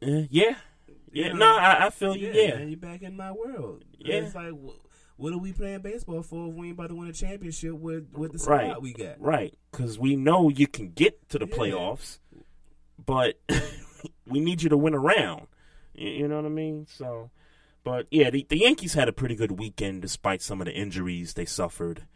Uh, 0.02 0.22
yeah, 0.30 0.56
yeah. 1.12 1.26
You 1.28 1.34
no. 1.34 1.46
I, 1.56 1.86
I 1.86 1.90
feel 1.90 2.16
you. 2.16 2.30
Yeah, 2.32 2.56
man, 2.56 2.68
you 2.68 2.76
back 2.76 3.02
in 3.02 3.16
my 3.16 3.32
world. 3.32 3.84
Yeah. 3.98 4.16
it's 4.16 4.34
like 4.34 4.50
wh- 4.52 5.18
what 5.18 5.32
are 5.32 5.38
we 5.38 5.52
playing 5.52 5.80
baseball 5.80 6.22
for 6.22 6.48
if 6.48 6.54
we 6.54 6.68
ain't 6.68 6.78
about 6.78 6.88
to 6.88 6.94
win 6.94 7.08
a 7.08 7.12
championship 7.12 7.72
with 7.72 8.08
with 8.12 8.32
the 8.32 8.38
squad 8.38 8.54
right. 8.56 8.82
we 8.82 8.92
got? 8.92 9.20
Right, 9.20 9.54
because 9.70 9.98
we 9.98 10.16
know 10.16 10.48
you 10.48 10.66
can 10.66 10.90
get 10.90 11.28
to 11.30 11.38
the 11.38 11.46
Yeah. 11.46 11.56
playoffs, 11.56 12.18
but 13.04 13.38
we 14.26 14.40
need 14.40 14.62
you 14.62 14.68
to 14.68 14.76
win 14.76 14.94
around. 14.94 15.46
You, 15.94 16.10
you 16.10 16.28
know 16.28 16.36
what 16.36 16.44
I 16.44 16.50
mean? 16.50 16.86
So, 16.88 17.30
but 17.84 18.06
yeah, 18.10 18.30
the, 18.30 18.46
the 18.48 18.58
Yankees 18.58 18.94
had 18.94 19.08
a 19.08 19.12
pretty 19.12 19.34
good 19.34 19.52
weekend 19.58 20.02
despite 20.02 20.42
some 20.42 20.60
of 20.60 20.66
the 20.66 20.74
injuries 20.74 21.34
they 21.34 21.44
suffered 21.46 22.06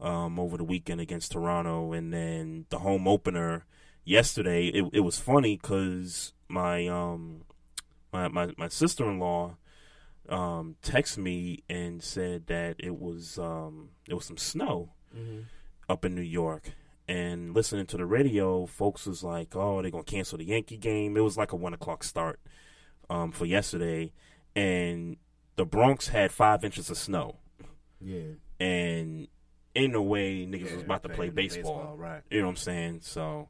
um, 0.00 0.38
over 0.38 0.56
the 0.56 0.64
weekend 0.64 1.00
against 1.00 1.32
Toronto, 1.32 1.92
and 1.92 2.12
then 2.12 2.66
the 2.70 2.80
home 2.80 3.08
opener 3.08 3.64
yesterday. 4.04 4.66
It, 4.66 4.84
it 4.92 5.00
was 5.00 5.18
funny 5.18 5.56
because 5.56 6.32
my 6.48 6.86
um 6.88 7.42
my 8.12 8.28
my, 8.28 8.50
my 8.56 8.68
sister 8.68 9.08
in 9.10 9.18
law 9.18 9.56
um 10.28 10.76
texted 10.82 11.18
me 11.18 11.62
and 11.68 12.02
said 12.02 12.46
that 12.46 12.76
it 12.78 12.96
was 12.98 13.38
um 13.38 13.90
it 14.08 14.14
was 14.14 14.24
some 14.24 14.36
snow 14.36 14.92
Mhm. 15.16 15.44
up 15.88 16.04
in 16.04 16.14
New 16.14 16.20
York. 16.22 16.72
And 17.08 17.52
listening 17.52 17.86
to 17.86 17.96
the 17.96 18.06
radio, 18.06 18.66
folks 18.66 19.04
was 19.06 19.24
like, 19.24 19.56
"Oh, 19.56 19.82
they're 19.82 19.90
gonna 19.90 20.04
cancel 20.04 20.38
the 20.38 20.44
Yankee 20.44 20.76
game." 20.76 21.16
It 21.16 21.20
was 21.22 21.36
like 21.36 21.50
a 21.50 21.56
one 21.56 21.74
o'clock 21.74 22.04
start 22.04 22.38
um, 23.08 23.32
for 23.32 23.44
yesterday, 23.46 24.12
and 24.54 25.16
the 25.56 25.64
Bronx 25.64 26.06
had 26.08 26.30
five 26.30 26.62
inches 26.64 26.88
of 26.90 26.96
snow. 26.98 27.38
Yeah. 28.00 28.34
and 28.60 29.26
in 29.74 29.94
a 29.94 30.02
way 30.02 30.46
niggas 30.46 30.66
Yeah, 30.68 30.74
was 30.76 30.82
about 30.84 31.02
to 31.02 31.08
play 31.08 31.28
baseball. 31.30 31.74
baseball, 31.78 31.96
right. 31.96 32.22
You 32.30 32.38
know 32.40 32.46
what 32.46 32.50
I'm 32.50 32.56
saying? 32.56 33.00
So, 33.02 33.48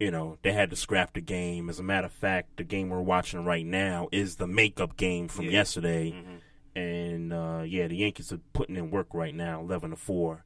you 0.00 0.10
know, 0.10 0.38
they 0.42 0.52
had 0.52 0.70
to 0.70 0.76
scrap 0.76 1.12
the 1.14 1.20
game. 1.20 1.68
As 1.68 1.78
a 1.78 1.82
matter 1.82 2.06
of 2.06 2.12
fact, 2.12 2.56
the 2.56 2.64
game 2.64 2.88
we're 2.88 3.00
watching 3.00 3.44
right 3.44 3.64
now 3.66 4.08
is 4.12 4.36
the 4.36 4.46
makeup 4.46 4.96
game 4.96 5.28
from 5.28 5.44
Yeah. 5.46 5.50
yesterday. 5.52 6.10
Mhm. 6.12 6.40
And 6.74 7.32
uh, 7.32 7.62
yeah, 7.66 7.86
the 7.86 7.96
Yankees 7.96 8.32
are 8.32 8.40
putting 8.52 8.76
in 8.76 8.90
work 8.90 9.08
right 9.12 9.34
now, 9.34 9.60
eleven 9.60 9.90
to 9.90 9.96
four. 9.96 10.44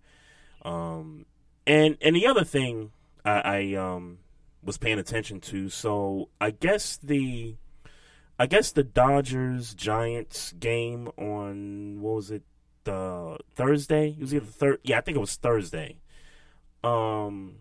Um, 0.62 1.24
and 1.66 1.96
and 2.00 2.14
the 2.16 2.26
other 2.26 2.44
thing 2.44 2.90
I, 3.24 3.40
I 3.40 3.74
um 3.74 4.18
was 4.62 4.76
paying 4.78 4.98
attention 4.98 5.40
to, 5.40 5.68
so 5.68 6.28
I 6.40 6.50
guess 6.50 6.96
the 6.96 7.54
I 8.38 8.46
guess 8.46 8.72
the 8.72 8.82
Dodgers 8.82 9.72
Giants 9.74 10.52
game 10.54 11.08
on 11.16 12.00
what 12.00 12.14
was 12.16 12.30
it 12.32 12.42
the 12.84 13.38
Thursday? 13.54 14.10
It 14.10 14.20
was 14.20 14.34
either 14.34 14.44
third. 14.46 14.80
Yeah, 14.82 14.98
I 14.98 15.00
think 15.02 15.16
it 15.16 15.20
was 15.20 15.36
Thursday. 15.36 16.00
Um, 16.84 17.56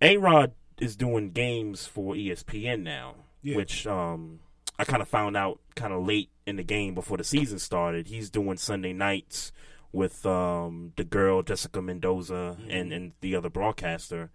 A 0.00 0.16
Rod 0.16 0.52
is 0.78 0.96
doing 0.96 1.30
games 1.30 1.86
for 1.86 2.14
ESPN 2.14 2.82
now, 2.82 3.14
Yeah. 3.42 3.56
which 3.56 3.86
um 3.86 4.40
I 4.78 4.84
kind 4.84 5.02
of 5.02 5.08
found 5.08 5.36
out 5.36 5.60
kind 5.74 5.92
of 5.92 6.06
late 6.06 6.30
in 6.46 6.56
the 6.56 6.62
game 6.62 6.94
before 6.94 7.18
the 7.18 7.24
season 7.24 7.58
started. 7.58 8.06
He's 8.06 8.30
doing 8.30 8.56
Sunday 8.56 8.92
nights 8.94 9.52
with 9.92 10.24
um 10.24 10.92
the 10.96 11.04
girl 11.04 11.42
Jessica 11.42 11.82
Mendoza 11.82 12.56
and 12.68 12.92
and 12.92 13.12
the 13.20 13.36
other 13.36 13.50
broadcaster. 13.50 14.30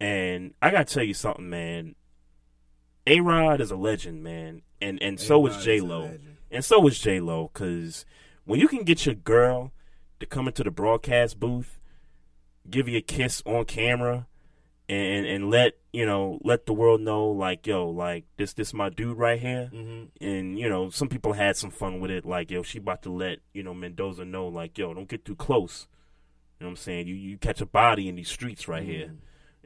And 0.00 0.54
I 0.60 0.70
gotta 0.70 0.84
tell 0.92 1.04
you 1.04 1.14
something, 1.14 1.48
man. 1.48 1.94
A 3.06 3.20
Rod 3.20 3.60
is 3.60 3.70
a 3.70 3.76
legend, 3.76 4.24
man, 4.24 4.62
and 4.82 5.00
and 5.00 5.20
so 5.20 5.46
is 5.46 5.62
J 5.64 5.80
Lo, 5.80 6.18
and 6.50 6.64
so 6.64 6.84
is 6.88 6.98
J 6.98 7.20
Lo. 7.20 7.50
Because 7.52 8.04
when 8.44 8.58
you 8.58 8.66
can 8.66 8.82
get 8.82 9.06
your 9.06 9.14
girl 9.14 9.70
to 10.18 10.26
come 10.26 10.48
into 10.48 10.64
the 10.64 10.72
broadcast 10.72 11.38
booth, 11.38 11.78
give 12.68 12.88
you 12.88 12.98
a 12.98 13.02
kiss 13.02 13.42
on 13.46 13.64
camera, 13.66 14.26
and 14.88 15.26
and 15.26 15.50
let 15.50 15.74
you 15.92 16.06
know 16.06 16.38
let 16.44 16.66
the 16.66 16.72
world 16.72 17.00
know 17.00 17.26
like 17.26 17.66
yo 17.66 17.88
like 17.88 18.24
this 18.36 18.52
this 18.52 18.72
my 18.72 18.88
dude 18.88 19.18
right 19.18 19.40
here, 19.40 19.70
Mhm. 19.72 20.08
and 20.20 20.58
you 20.58 20.68
know 20.68 20.90
some 20.90 21.08
people 21.08 21.32
had 21.32 21.56
some 21.56 21.70
fun 21.70 21.98
with 22.00 22.10
it 22.10 22.24
like 22.24 22.50
yo 22.50 22.62
she 22.62 22.78
about 22.78 23.02
to 23.02 23.10
let 23.10 23.38
you 23.52 23.62
know 23.62 23.74
Mendoza 23.74 24.24
know 24.24 24.46
like 24.46 24.78
yo 24.78 24.94
don't 24.94 25.08
get 25.08 25.24
too 25.24 25.36
close. 25.36 25.86
You 26.60 26.64
know 26.64 26.68
what 26.68 26.70
I'm 26.72 26.76
saying? 26.76 27.06
You 27.08 27.14
you 27.14 27.36
catch 27.38 27.60
a 27.60 27.66
body 27.66 28.08
in 28.08 28.14
these 28.16 28.28
streets 28.30 28.66
right 28.68 28.82
here. 28.84 29.14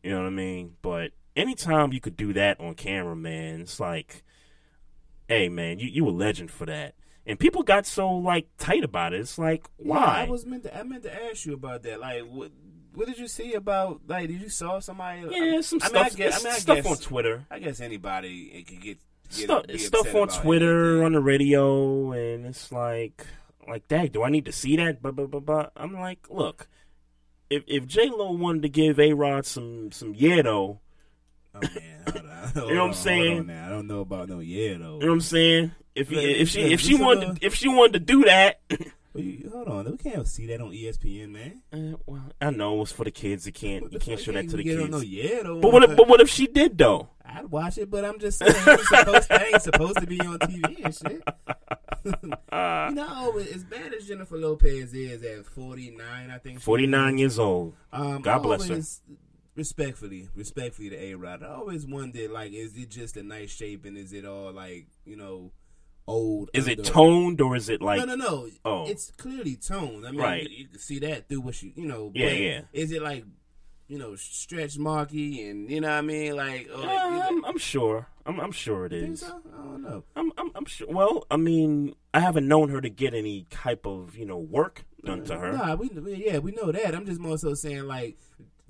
You 0.03 0.11
know 0.11 0.18
what 0.21 0.27
I 0.27 0.31
mean? 0.31 0.77
But 0.83 1.12
anytime 1.37 1.93
you 1.93 2.01
could 2.01 2.16
do 2.16 2.33
that 2.33 2.59
on 2.59 2.75
camera, 2.75 3.14
man, 3.14 3.61
it's 3.61 3.79
like, 3.79 4.23
hey, 5.29 5.49
man, 5.49 5.79
you 5.79 5.89
you 5.89 6.09
a 6.09 6.11
legend 6.11 6.51
for 6.51 6.66
that. 6.66 6.95
And 7.27 7.39
people 7.39 7.62
got 7.62 7.87
so 7.87 8.11
like 8.11 8.49
tight 8.59 8.83
about 8.83 9.12
it. 9.12 9.21
It's 9.21 9.39
like, 9.39 9.68
Yeah, 9.79 9.85
why? 9.89 10.25
I 10.27 10.29
was 10.29 10.47
meant 10.47 10.64
to. 10.64 10.77
I 10.77 10.83
meant 10.83 11.03
to 11.05 11.25
ask 11.31 11.45
you 11.47 11.53
about 11.53 11.83
that. 11.85 12.01
Like, 12.01 12.23
what? 12.27 12.51
What 12.95 13.07
did 13.07 13.18
you 13.18 13.28
see 13.28 13.55
about? 13.55 14.01
Like, 14.07 14.28
did 14.28 14.41
you 14.41 14.49
saw 14.49 14.80
somebody? 14.80 15.22
Yeah, 15.30 15.61
some 15.61 15.78
I 15.82 15.88
mean, 15.88 15.97
I 15.97 16.09
stuff- 16.09 16.16
guess, 16.16 16.41
I 16.41 16.45
mean, 16.49 16.55
I 16.55 16.59
stuff 16.59 16.76
guess, 16.78 16.86
on 16.86 16.97
Twitter. 16.99 17.45
I 17.51 17.59
guess 17.59 17.80
anybody 17.80 18.51
it 18.55 18.66
could 18.66 18.80
get, 18.80 18.99
get 19.36 19.45
stuff, 19.47 19.64
stuff 19.78 20.14
on 20.14 20.28
Twitter, 20.28 21.05
on 21.05 21.12
the 21.12 21.20
radio, 21.20 22.12
and 22.12 22.47
it's 22.47 22.72
like, 22.72 23.26
like, 23.68 23.86
dang, 23.88 24.09
do 24.09 24.22
I 24.24 24.30
need 24.30 24.45
to 24.47 24.53
see 24.53 24.76
that? 24.76 25.01
But, 25.03 25.14
but, 25.16 25.30
but, 25.30 25.45
but 25.47 25.72
I'm 25.76 25.95
like, 25.95 26.26
look, 26.30 26.68
if 27.49 27.62
if 27.66 27.86
J 27.86 28.11
Lo 28.11 28.32
wanted 28.32 28.62
to 28.62 28.68
give 28.68 28.99
A 28.99 29.12
Rod 29.12 29.47
some 29.47 29.93
some 29.93 30.14
yeah 30.16 30.43
though, 30.43 30.80
Oh 31.55 31.61
man, 31.61 32.05
hold 32.12 32.26
on, 32.26 32.49
hold 32.55 32.68
you 32.70 32.74
know 32.74 32.80
what 32.82 32.88
I'm 32.88 32.95
saying? 32.95 33.28
hold 33.36 33.41
on 33.41 33.47
now. 33.49 33.66
I 33.66 33.68
don't 33.70 33.86
know 33.86 34.01
about 34.01 34.28
no 34.28 34.38
yeah 34.41 34.74
though. 34.78 34.95
You 34.95 35.01
know 35.01 35.07
what 35.07 35.11
I'm 35.12 35.20
saying? 35.20 35.72
If 35.95 36.09
he, 36.09 36.18
if 36.18 36.49
she 36.49 36.61
if 36.72 36.80
she 36.80 36.95
wanted 36.95 37.41
to, 37.41 37.47
if 37.47 37.55
she 37.55 37.68
wanted 37.68 37.93
to 37.95 37.99
do 38.01 38.24
that, 38.24 38.61
you, 39.15 39.51
hold 39.53 39.69
on, 39.69 39.91
we 39.91 39.97
can't 39.97 40.27
see 40.27 40.47
that 40.47 40.61
on 40.61 40.71
ESPN, 40.71 41.31
man. 41.31 41.63
Uh, 41.73 41.97
well, 42.07 42.31
I 42.41 42.51
know 42.51 42.81
it's 42.83 42.93
for 42.93 43.05
the 43.05 43.11
kids. 43.11 43.47
You 43.47 43.53
can't 43.53 43.93
you 43.93 43.99
can't 43.99 44.21
show 44.21 44.33
that 44.33 44.49
to 44.51 44.57
the 44.57 44.63
kids. 44.63 44.89
no 44.89 45.01
yeah 45.01 45.43
though. 45.43 45.61
But 45.61 45.73
what 45.73 45.83
if, 45.83 45.97
but 45.97 46.09
what 46.09 46.21
if 46.21 46.29
she 46.29 46.47
did 46.47 46.79
though? 46.79 47.09
I'd 47.25 47.47
watch 47.47 47.79
it, 47.79 47.91
but 47.91 48.05
I'm 48.05 48.19
just 48.19 48.39
saying, 48.39 48.53
it 48.55 48.69
ain't 48.69 48.81
supposed, 48.81 49.29
that 49.29 49.47
ain't 49.47 49.63
supposed 49.63 49.99
to 49.99 50.07
be 50.07 50.21
on 50.21 50.39
TV 50.41 50.85
and 50.85 50.95
shit. 50.95 51.23
you 52.05 52.95
know, 52.95 53.39
as 53.39 53.65
bad 53.65 53.95
as 53.95 54.07
Jennifer 54.07 54.37
Lopez 54.37 54.93
is 54.95 55.23
at 55.23 55.47
49, 55.47 56.31
I 56.31 56.39
think. 56.39 56.61
Forty 56.61 56.87
nine 56.87 57.19
years 57.19 57.39
old. 57.39 57.75
Um, 57.93 58.23
God 58.23 58.37
I 58.37 58.39
bless 58.39 58.69
her. 58.69 58.81
Respectfully, 59.57 60.29
respectfully 60.35 60.91
to 60.91 60.97
A 60.97 61.15
Rod, 61.15 61.43
I 61.43 61.49
always 61.49 61.85
wondered, 61.85 62.31
like, 62.31 62.53
is 62.53 62.77
it 62.77 62.89
just 62.89 63.17
a 63.17 63.23
nice 63.23 63.51
shape 63.51 63.85
and 63.85 63.99
is 63.99 64.13
it 64.13 64.25
all 64.25 64.53
like, 64.53 64.87
you 65.05 65.17
know, 65.17 65.51
old? 66.11 66.51
Is 66.53 66.69
it 66.69 66.85
toned 66.85 67.41
or 67.41 67.57
is 67.57 67.69
it 67.69 67.81
like? 67.81 67.99
no, 68.01 68.15
no, 68.15 68.15
no. 68.17 68.49
Oh. 68.65 68.87
It's 68.89 69.11
clearly 69.13 69.57
toned. 69.57 70.07
I 70.07 70.11
mean, 70.11 70.21
Right. 70.21 70.43
you, 70.51 70.57
you 70.59 70.69
can 70.69 70.79
see 70.79 70.99
that 71.01 71.29
through 71.29 71.41
what 71.43 71.55
she, 71.55 71.73
you 71.77 71.87
know. 71.87 72.11
Yeah, 72.15 72.29
but 72.29 72.39
yeah. 72.39 72.61
Is 72.73 72.93
it 72.93 73.03
like, 73.03 73.25
you 73.89 73.99
know, 73.99 74.15
stretch 74.17 74.79
marky 74.79 75.49
and 75.49 75.71
you 75.71 75.81
know 75.81 75.89
what 75.89 75.95
I 75.95 76.01
mean? 76.03 76.37
Like, 76.37 76.69
or, 76.73 76.79
uh, 76.79 76.83
Yeah, 76.85 77.27
I'm, 77.29 77.45
I'm 77.45 77.59
sure. 77.59 78.07
I'm, 78.27 78.39
I'm 78.39 78.53
sure 78.53 78.87
it 78.87 78.93
is. 78.93 79.21
So? 79.21 79.41
I 79.53 79.63
don't 79.65 79.83
know. 79.83 80.05
I'm, 80.15 80.31
I'm, 80.39 80.51
I'm 80.55 80.65
sure. 80.67 80.87
Well, 80.89 81.27
I 81.31 81.37
mean, 81.37 81.95
I 82.15 82.21
haven't 82.21 82.47
known 82.47 82.69
her 82.71 82.81
to 82.81 82.89
get 82.91 83.15
any 83.15 83.47
type 83.51 83.87
of 83.87 84.17
you 84.17 84.27
know 84.27 84.39
work 84.39 84.85
done 85.05 85.25
to 85.25 85.39
her. 85.39 85.53
Nah, 85.53 85.75
we 85.75 85.89
we- 85.89 86.25
yeah 86.27 86.39
we 86.39 86.53
know 86.53 86.71
that. 86.71 86.95
I'm 86.95 87.07
just 87.07 87.19
more 87.21 87.39
so 87.39 87.55
saying 87.55 87.85
like, 87.89 88.19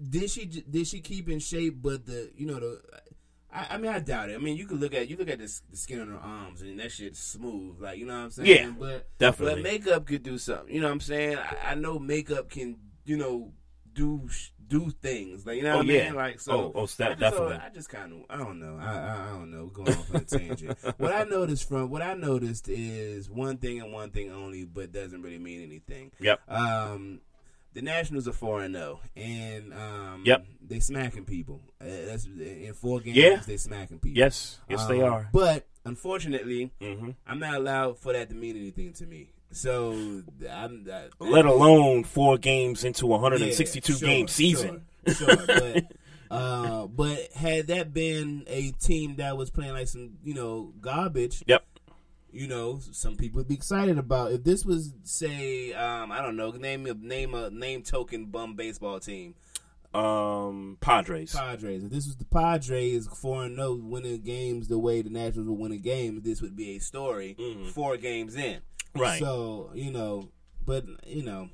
did 0.01 0.30
she 0.30 0.47
did 0.47 0.86
she 0.86 1.01
keep 1.01 1.28
in 1.28 1.38
shape? 1.41 1.82
But 1.82 2.07
the 2.07 2.30
you 2.36 2.47
know 2.47 2.61
the. 2.61 2.80
I, 3.53 3.66
I 3.70 3.78
mean, 3.78 3.90
I 3.90 3.98
doubt 3.98 4.30
it. 4.30 4.34
I 4.34 4.38
mean, 4.38 4.57
you 4.57 4.66
could 4.66 4.80
look 4.80 4.94
at 4.94 5.09
you 5.09 5.16
look 5.16 5.28
at 5.28 5.38
the, 5.38 5.61
the 5.70 5.76
skin 5.76 6.01
on 6.01 6.09
her 6.09 6.18
arms, 6.18 6.62
and 6.62 6.78
that 6.80 6.92
shit's 6.92 7.18
smooth. 7.20 7.80
Like, 7.80 7.98
you 7.98 8.07
know 8.07 8.14
what 8.14 8.24
I'm 8.24 8.30
saying? 8.30 8.48
Yeah, 8.48 8.72
but 8.78 9.09
definitely. 9.18 9.62
But 9.62 9.70
makeup 9.70 10.07
could 10.07 10.22
do 10.22 10.38
something. 10.38 10.74
You 10.74 10.80
know 10.80 10.86
what 10.88 10.92
I'm 10.94 11.01
saying? 11.01 11.36
I, 11.38 11.72
I 11.72 11.74
know 11.74 11.98
makeup 11.98 12.48
can, 12.51 12.76
you 13.05 13.16
know, 13.16 13.53
do 13.92 14.28
do 14.68 14.88
things. 15.03 15.44
Like, 15.44 15.57
you 15.57 15.64
know 15.64 15.72
Oh, 15.72 15.76
what 15.78 15.86
I 15.86 15.92
yeah. 15.92 16.05
mean? 16.05 16.14
Like, 16.14 16.38
so 16.40 16.53
Oh, 16.53 16.72
oh, 16.76 16.82
I 16.82 16.84
just- 16.84 16.98
definitely. 16.98 17.57
I 17.57 17.68
just 17.74 17.88
kind 17.88 18.12
of, 18.12 18.18
I 18.30 18.36
don't 18.36 18.61
know. 18.61 18.78
I, 18.80 18.84
I, 18.94 19.24
I 19.26 19.30
don't 19.30 19.51
know. 19.51 19.64
We're 19.64 19.84
going 19.84 19.88
off 19.98 20.14
on 20.14 20.20
a 20.20 20.24
tangent. 20.24 20.78
what 20.98 21.12
I 21.12 21.24
noticed 21.24 21.68
from 21.68 21.90
what 21.90 22.03
I 22.03 22.14
noticed 22.14 22.68
is 22.68 23.28
one 23.28 23.57
thing 23.57 23.80
and 23.80 23.92
one 23.92 24.11
thing 24.11 24.30
only, 24.30 24.64
but 24.64 24.92
doesn't 24.92 25.22
really 25.22 25.40
mean 25.40 25.61
anything. 25.64 26.12
Yep. 26.20 26.40
Um, 26.48 27.20
the 27.74 27.82
Nationals 27.82 28.26
are 28.28 28.32
four 28.32 28.62
and 28.62 28.74
zero, 28.74 29.00
and 29.16 29.72
um, 29.74 30.22
Yep. 30.26 30.46
they 30.66 30.80
smacking 30.80 31.24
people. 31.24 31.60
Uh, 31.80 31.84
that's 32.06 32.26
in 32.26 32.72
four 32.74 33.00
games. 33.00 33.16
Yeah. 33.16 33.40
they 33.46 33.56
smacking 33.56 33.98
people. 33.98 34.18
Yes. 34.18 34.58
Yes, 34.68 34.86
they 34.86 35.00
Um, 35.00 35.12
are. 35.12 35.28
But 35.32 35.66
unfortunately, 35.84 36.72
Mhm. 36.80 37.14
I'm 37.26 37.38
not 37.38 37.54
allowed 37.54 37.98
for 37.98 38.12
that 38.12 38.28
to 38.30 38.34
mean 38.34 38.56
anything 38.56 38.92
to 38.94 39.06
me. 39.06 39.30
So 39.52 39.92
I'm 40.50 40.84
that, 40.84 41.10
Let 41.18 41.44
alone 41.44 42.04
four 42.04 42.38
games 42.38 42.84
into 42.84 43.12
a 43.12 43.16
162 43.18 43.92
Yeah, 43.94 43.98
sure, 43.98 44.08
game 44.08 44.28
season. 44.28 44.82
Sure, 45.06 45.14
sure, 45.14 45.36
but 45.46 45.92
uh, 46.30 46.86
but 46.86 47.32
had 47.34 47.66
that 47.68 47.92
been 47.92 48.44
a 48.46 48.70
team 48.72 49.16
that 49.16 49.36
was 49.36 49.50
playing 49.50 49.72
like 49.72 49.88
some 49.88 50.18
you 50.24 50.34
know 50.34 50.72
garbage, 50.80 51.42
Yep. 51.46 51.64
You 52.33 52.47
know, 52.47 52.81
some 52.93 53.16
people 53.16 53.39
would 53.39 53.49
be 53.49 53.55
excited 53.55 53.99
about. 53.99 54.33
If 54.33 54.45
this 54.45 54.64
was 54.64 54.93
say, 55.05 55.72
um, 55.72 56.12
I 56.12 56.20
don't 56.20 56.37
know, 56.37 56.51
name 56.51 56.87
a 56.87 56.95
name 56.95 57.35
a 57.35 57.51
name 57.51 57.83
token 57.83 58.26
bum 58.26 58.55
baseball 58.55 59.01
team. 59.01 59.35
Um, 59.93 60.78
Padres. 60.81 61.35
Padres. 61.35 61.83
If 61.83 61.91
this 61.91 62.07
was 62.07 62.16
the 62.16 62.24
Padres 62.24 63.09
four 63.09 63.45
and 63.45 63.57
zero 63.57 63.74
winning 63.74 64.20
games 64.20 64.68
the 64.68 64.78
way 64.78 65.03
the 65.03 65.11
Nationals 65.11 65.49
were 65.49 65.55
winning 65.55 65.81
games, 65.81 66.22
this 66.22 66.41
would 66.41 66.57
be 66.57 66.76
a 66.76 66.78
story 66.78 67.37
four 67.72 67.97
games 67.97 68.37
in. 68.37 68.61
Mm-hmm. 68.61 69.01
Right. 69.01 69.18
So 69.18 69.70
you 69.74 69.91
know, 69.91 70.31
but 70.64 70.85
you 71.07 71.24
know, 71.24 71.49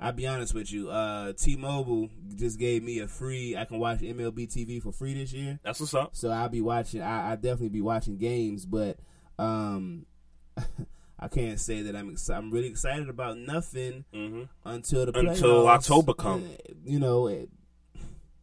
I'll 0.00 0.12
be 0.12 0.26
honest 0.26 0.54
with 0.54 0.72
you. 0.72 0.90
Uh, 0.90 1.34
T-Mobile 1.34 2.08
just 2.34 2.58
gave 2.58 2.82
me 2.82 3.00
a 3.00 3.08
free. 3.08 3.56
I 3.56 3.66
can 3.66 3.78
watch 3.78 4.00
MLB 4.00 4.48
TV 4.50 4.82
for 4.82 4.92
free 4.92 5.14
this 5.14 5.32
year. 5.32 5.60
That's 5.62 5.78
what's 5.78 5.94
up. 5.94 6.16
So 6.16 6.30
I'll 6.30 6.48
be 6.48 6.62
watching. 6.62 7.02
I 7.02 7.32
I 7.32 7.36
definitely 7.36 7.68
be 7.68 7.82
watching 7.82 8.16
games, 8.16 8.64
but 8.64 8.98
um. 9.38 10.06
I 11.18 11.28
can't 11.28 11.60
say 11.60 11.82
that 11.82 11.94
I'm 11.94 12.16
I'm 12.30 12.50
really 12.50 12.66
excited 12.66 13.08
about 13.08 13.38
nothing 13.38 14.04
until 14.64 15.06
the 15.06 15.12
Mm-hmm. 15.12 15.28
Until 15.28 15.64
playoffs. 15.64 15.68
October 15.68 16.14
comes. 16.14 16.50
You 16.84 16.98
know, 16.98 17.28
it, 17.28 17.48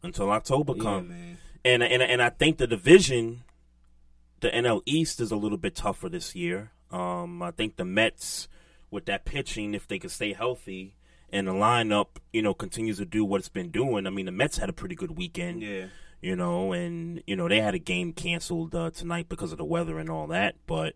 Until 0.02 0.30
October 0.30 0.72
Yeah, 0.76 0.82
come. 0.82 1.14
And 1.62 1.82
and 1.82 2.02
and 2.02 2.22
I 2.22 2.30
think 2.30 2.56
the 2.56 2.66
division, 2.66 3.42
the 4.40 4.48
NL 4.48 4.80
East 4.86 5.20
is 5.20 5.30
a 5.30 5.36
little 5.36 5.58
bit 5.58 5.74
tougher 5.74 6.08
this 6.08 6.34
year. 6.34 6.70
Um, 6.90 7.42
I 7.42 7.50
think 7.50 7.76
the 7.76 7.84
Mets 7.84 8.48
with 8.90 9.04
that 9.06 9.24
pitching, 9.24 9.74
if 9.74 9.86
they 9.86 9.98
could 9.98 10.10
stay 10.10 10.32
healthy 10.32 10.96
and 11.32 11.46
the 11.46 11.52
lineup, 11.52 12.16
you 12.32 12.42
know, 12.42 12.54
continues 12.54 12.96
to 12.98 13.04
do 13.04 13.24
what 13.24 13.38
it's 13.38 13.48
been 13.48 13.70
doing. 13.70 14.06
I 14.06 14.10
mean, 14.10 14.26
the 14.26 14.32
Mets 14.32 14.58
had 14.58 14.68
a 14.68 14.72
pretty 14.72 14.94
good 14.94 15.16
weekend. 15.16 15.62
Yeah. 15.62 15.86
You 16.22 16.36
know, 16.36 16.72
and 16.72 17.22
you 17.26 17.36
know 17.36 17.48
they 17.48 17.60
had 17.60 17.74
a 17.74 17.78
game 17.78 18.12
canceled 18.12 18.74
uh, 18.74 18.90
tonight 18.90 19.28
because 19.28 19.52
of 19.52 19.58
the 19.58 19.64
weather 19.64 19.98
and 19.98 20.10
all 20.10 20.26
that. 20.26 20.54
But 20.66 20.94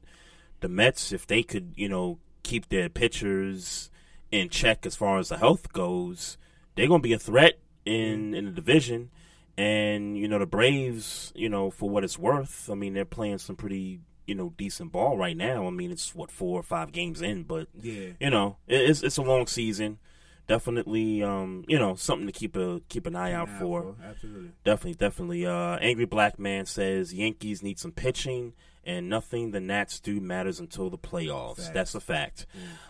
the 0.64 0.68
Mets, 0.68 1.12
if 1.12 1.26
they 1.26 1.42
could, 1.42 1.74
you 1.76 1.88
know, 1.88 2.18
keep 2.42 2.68
their 2.68 2.88
pitchers 2.88 3.90
in 4.32 4.48
check 4.48 4.84
as 4.86 4.96
far 4.96 5.18
as 5.18 5.28
the 5.28 5.36
health 5.38 5.72
goes, 5.72 6.36
they're 6.74 6.88
going 6.88 7.00
to 7.02 7.08
be 7.08 7.12
a 7.12 7.18
threat 7.18 7.54
in 7.84 8.34
in 8.34 8.46
the 8.46 8.50
division. 8.50 9.10
And 9.56 10.18
you 10.18 10.26
know 10.26 10.40
the 10.40 10.46
Braves, 10.46 11.32
you 11.36 11.48
know, 11.48 11.70
for 11.70 11.88
what 11.88 12.02
it's 12.02 12.18
worth, 12.18 12.68
I 12.70 12.74
mean 12.74 12.94
they're 12.94 13.04
playing 13.04 13.38
some 13.38 13.54
pretty 13.56 14.00
you 14.26 14.34
know 14.34 14.52
decent 14.56 14.90
ball 14.90 15.16
right 15.16 15.36
now. 15.36 15.66
I 15.66 15.70
mean 15.70 15.92
it's 15.92 16.14
what 16.14 16.30
four 16.32 16.58
or 16.58 16.62
five 16.64 16.90
games 16.92 17.22
in, 17.22 17.44
but 17.44 17.68
Yeah. 17.80 18.08
you 18.18 18.30
know 18.30 18.56
it's 18.66 19.02
it's 19.04 19.16
a 19.18 19.22
long 19.22 19.46
season. 19.46 19.98
Definitely, 20.46 21.22
um, 21.22 21.64
you 21.68 21.78
know, 21.78 21.94
something 21.94 22.26
to 22.26 22.32
keep 22.32 22.54
a 22.56 22.80
keep 22.88 23.06
an 23.06 23.16
eye 23.16 23.32
out 23.32 23.48
for. 23.48 23.82
for, 23.82 23.94
absolutely. 24.04 24.50
Definitely, 24.64 24.94
definitely. 24.94 25.46
Uh, 25.46 25.76
Angry 25.78 26.04
Black 26.04 26.38
Man 26.38 26.66
says 26.66 27.14
Yankees 27.14 27.62
need 27.62 27.78
some 27.78 27.92
pitching, 27.92 28.52
and 28.86 29.08
nothing 29.08 29.50
the 29.50 29.60
Nats 29.60 30.00
do 30.00 30.20
matters 30.20 30.60
until 30.60 30.90
the 30.90 30.98
playoffs. 30.98 31.56
Facts. 31.56 31.68
That's 31.70 31.94
a 31.94 32.00
fact. 32.00 32.46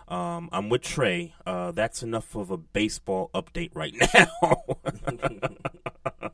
Um, 0.08 0.48
I'm 0.52 0.68
with 0.68 0.82
Trey. 0.82 1.34
Uh, 1.46 1.70
that's 1.72 2.02
enough 2.02 2.34
of 2.34 2.50
a 2.50 2.56
baseball 2.56 3.30
update 3.34 3.70
right 3.74 3.94
now. 4.14 4.30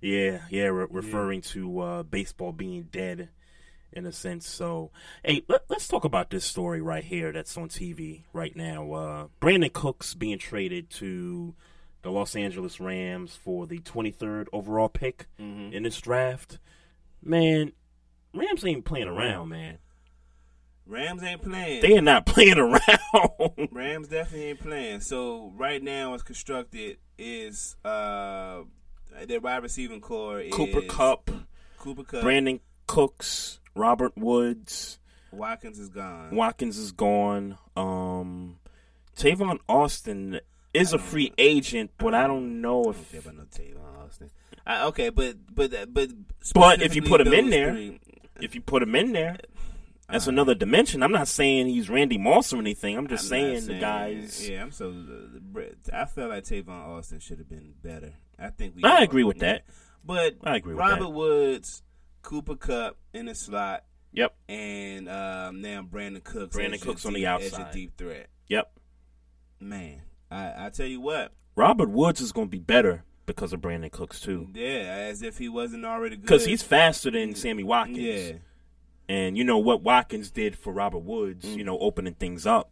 yeah, 0.00 0.40
yeah, 0.50 0.64
re- 0.66 0.86
referring 0.90 1.40
to 1.42 1.80
uh, 1.80 2.02
baseball 2.02 2.52
being 2.52 2.84
dead 2.90 3.28
in 3.92 4.06
a 4.06 4.12
sense. 4.12 4.48
So, 4.48 4.90
hey, 5.24 5.44
let, 5.48 5.62
us 5.70 5.86
talk 5.88 6.04
about 6.04 6.30
this 6.30 6.44
story 6.44 6.80
right 6.80 7.04
here 7.04 7.32
that's 7.32 7.56
on 7.56 7.68
TV 7.68 8.24
right 8.32 8.54
now. 8.56 8.92
Uh, 8.92 9.26
Brandin 9.40 9.72
Cooks 9.72 10.14
being 10.14 10.38
traded 10.38 10.90
to 10.90 11.54
the 12.02 12.10
Los 12.10 12.36
Angeles 12.36 12.80
Rams 12.80 13.36
for 13.36 13.66
the 13.66 13.78
23rd 13.78 14.46
overall 14.52 14.88
pick 14.88 15.26
Mhm. 15.40 15.72
in 15.72 15.84
this 15.84 16.00
draft. 16.00 16.58
Man, 17.22 17.72
Rams 18.34 18.64
ain't 18.64 18.84
playing 18.84 19.08
around, 19.08 19.48
man. 19.48 19.78
Rams 20.86 21.22
ain't 21.22 21.42
playing. 21.42 21.80
They 21.82 21.96
are 21.96 22.02
not 22.02 22.26
playing 22.26 22.58
around. 22.58 23.68
Rams 23.72 24.08
definitely 24.08 24.48
ain't 24.48 24.60
playing. 24.60 25.00
So 25.00 25.52
right 25.56 25.82
now, 25.82 26.14
it's 26.14 26.22
constructed 26.22 26.98
is 27.16 27.76
uh 27.84 28.62
their 29.26 29.40
wide 29.40 29.62
receiving 29.62 30.00
core 30.00 30.40
is 30.40 30.52
Cooper 30.52 30.82
Kupp, 30.82 31.30
Cooper 31.78 32.02
Kupp, 32.02 32.24
Brandin 32.24 32.60
Cooks, 32.86 33.60
Robert 33.74 34.16
Woods, 34.16 34.98
Watkins 35.30 35.78
is 35.78 35.88
gone. 35.88 36.34
Watkins 36.34 36.76
is 36.76 36.92
gone. 36.92 37.56
Um, 37.76 38.58
Tavon 39.16 39.58
Austin 39.68 40.40
is 40.74 40.92
a 40.92 40.98
free 40.98 41.32
agent, 41.38 41.92
but 41.98 42.14
I 42.14 42.26
don't 42.26 42.60
know 42.60 42.90
if. 42.90 43.14
Okay, 43.14 43.22
but 43.24 43.36
no 43.36 43.44
Tavon 43.44 44.04
Austin. 44.04 44.30
I, 44.66 44.86
okay, 44.86 45.10
but 45.10 45.36
but 45.54 45.70
but 45.94 46.10
But 46.54 46.82
if 46.82 46.96
you 46.96 47.02
put 47.02 47.20
him 47.20 47.32
in 47.32 47.50
there, 47.50 47.72
three- 47.72 48.00
if 48.40 48.54
you 48.54 48.60
put 48.60 48.82
him 48.82 48.94
in 48.94 49.12
there, 49.12 49.38
that's 50.08 50.26
Uh, 50.26 50.30
another 50.32 50.54
dimension. 50.54 51.02
I'm 51.02 51.12
not 51.12 51.28
saying 51.28 51.66
he's 51.68 51.88
Randy 51.88 52.18
Moss 52.18 52.52
or 52.52 52.58
anything. 52.58 52.96
I'm 52.96 53.06
just 53.06 53.32
I'm 53.32 53.40
not 53.40 53.58
saying, 53.60 53.66
the 53.66 53.78
guys. 53.80 54.48
Yeah, 54.48 54.62
I'm 54.62 54.70
so. 54.70 54.90
Uh, 54.90 55.60
I 55.92 56.04
felt 56.06 56.30
like 56.30 56.44
Tavon 56.44 56.68
Austin 56.68 57.20
should 57.20 57.38
have 57.38 57.48
been 57.48 57.74
better. 57.82 58.12
I 58.38 58.48
think 58.50 58.76
we. 58.76 58.82
I 58.84 59.02
agree 59.02 59.24
with 59.24 59.38
that. 59.40 59.64
But 60.04 60.36
I 60.44 60.56
agree 60.56 60.74
with 60.74 60.80
Robert. 60.80 61.08
Woods, 61.08 61.82
Cooper 62.22 62.56
Kupp 62.56 62.96
in 63.14 63.26
the 63.26 63.34
slot. 63.34 63.84
Yep. 64.12 64.34
And 64.48 65.08
um, 65.08 65.60
now 65.62 65.82
Brandin 65.82 66.22
Cooks. 66.22 66.54
Brandin 66.56 66.80
Cooks 66.80 67.04
on 67.06 67.14
the 67.14 67.20
deep- 67.20 67.28
As 67.28 67.54
outside. 67.54 67.72
deep 67.72 67.96
threat. 67.96 68.28
Yep. 68.48 68.70
Man, 69.60 70.02
I 70.30 70.66
I 70.66 70.70
tell 70.70 70.86
you 70.86 71.00
what. 71.00 71.32
Robert 71.56 71.88
Woods 71.88 72.20
is 72.20 72.32
going 72.32 72.48
to 72.48 72.50
be 72.50 72.58
better 72.58 73.04
because 73.26 73.52
of 73.52 73.60
Brandin 73.60 73.90
Cooks 73.90 74.20
too, 74.20 74.48
Yeah, 74.54 75.06
as 75.08 75.22
if 75.22 75.38
he 75.38 75.48
wasn't 75.48 75.84
already 75.84 76.16
good. 76.16 76.22
because 76.22 76.44
he's 76.44 76.62
faster 76.62 77.10
than 77.10 77.34
Sammy 77.34 77.62
Watkins. 77.64 77.98
Yeah. 77.98 78.32
And 79.08 79.36
you 79.36 79.44
know 79.44 79.58
what 79.58 79.82
Watkins 79.82 80.30
did 80.30 80.56
for 80.56 80.72
Robert 80.72 80.98
Woods, 81.00 81.44
Mm. 81.44 81.56
you 81.58 81.64
know, 81.64 81.78
opening 81.78 82.14
things 82.14 82.46
up. 82.46 82.70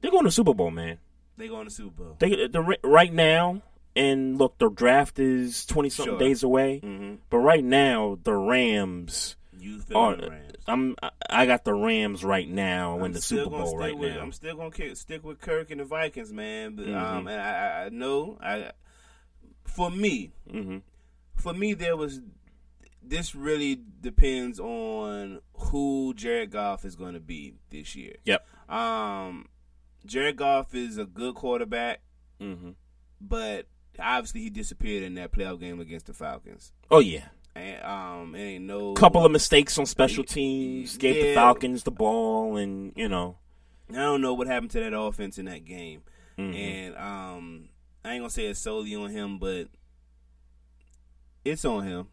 They're 0.00 0.10
going 0.10 0.24
to 0.24 0.30
Super 0.30 0.54
Bowl, 0.54 0.70
man. 0.70 0.98
They're 1.36 1.48
going 1.48 1.64
to 1.66 1.70
Super 1.70 2.04
Bowl. 2.04 2.16
They 2.18 2.46
the 2.46 2.76
right 2.84 3.12
now, 3.12 3.62
and 3.96 4.38
look, 4.38 4.58
the 4.58 4.68
draft 4.70 5.18
is 5.18 5.64
twenty 5.66 5.88
something 5.90 6.12
Sure. 6.14 6.18
days 6.18 6.42
away. 6.42 6.80
Mhm. 6.82 7.18
But 7.30 7.38
right 7.38 7.64
now, 7.64 8.18
the 8.22 8.34
Rams 8.34 9.36
You 9.58 9.80
are. 9.94 10.16
the 10.16 10.30
Rams. 10.30 10.46
I'm. 10.66 10.96
I- 11.28 11.46
got 11.46 11.64
the 11.64 11.72
Rams 11.74 12.22
right 12.24 12.48
now 12.48 12.98
in 12.98 13.04
I'm 13.06 13.12
the 13.12 13.20
still 13.22 13.44
Super 13.44 13.58
Bowl 13.58 13.76
right 13.78 13.96
with, 13.96 14.14
now. 14.14 14.20
I'm 14.20 14.32
still 14.32 14.56
gonna 14.56 14.70
kick, 14.70 14.94
stick 14.96 15.24
with 15.24 15.40
Kirk 15.40 15.70
and 15.70 15.80
the 15.80 15.84
Vikings, 15.84 16.32
man. 16.32 16.76
But 16.76 16.86
Mhm. 16.86 16.96
um, 17.02 17.28
I- 17.28 17.84
I 17.84 17.88
know 17.88 18.36
I, 18.42 18.72
for 19.64 19.90
me, 19.90 20.30
Mm-hmm. 20.52 20.78
for 21.36 21.52
me, 21.52 21.74
there 21.74 21.96
was. 21.96 22.20
This 23.02 23.34
really 23.34 23.80
depends 24.02 24.60
on 24.60 25.40
who 25.54 26.12
Jared 26.14 26.50
Goff 26.50 26.84
is 26.84 26.96
going 26.96 27.14
to 27.14 27.20
be 27.20 27.54
this 27.70 27.96
year. 27.96 28.16
Yep. 28.26 28.46
Um, 28.70 29.46
Jared 30.04 30.36
Goff 30.36 30.74
is 30.74 30.98
a 30.98 31.06
good 31.06 31.34
quarterback, 31.34 32.00
Mm-hmm. 32.40 32.70
but 33.20 33.66
obviously 33.98 34.42
he 34.42 34.50
disappeared 34.50 35.02
in 35.02 35.14
that 35.14 35.32
playoff 35.32 35.58
game 35.60 35.80
against 35.80 36.06
the 36.06 36.12
Falcons. 36.14 36.72
Oh 36.90 37.00
yeah. 37.00 37.24
And 37.56 37.82
um, 37.82 38.34
it 38.36 38.42
ain't 38.42 38.64
no 38.64 38.92
Couple 38.94 39.24
of 39.26 39.32
mistakes 39.32 39.76
on 39.78 39.84
special 39.86 40.22
teams, 40.22 40.96
gave 40.98 41.16
the 41.22 41.34
Falcons 41.34 41.82
the 41.82 41.90
ball, 41.90 42.56
and 42.58 42.92
you 42.96 43.08
know. 43.08 43.38
I 43.90 43.94
don't 43.94 44.20
know 44.20 44.34
what 44.34 44.46
happened 44.46 44.70
to 44.72 44.80
that 44.80 44.96
offense 44.96 45.36
in 45.38 45.46
that 45.46 45.64
game. 45.64 46.02
Mhm. 46.38 46.54
And 46.54 46.96
um, 46.96 47.68
I 48.04 48.12
ain't 48.14 48.22
gonna 48.22 48.30
say 48.30 48.46
it's 48.46 48.60
solely 48.60 48.94
on 48.94 49.10
him, 49.10 49.38
but 49.38 49.68
it's 51.44 51.64
on 51.64 51.86
him. 51.86 52.06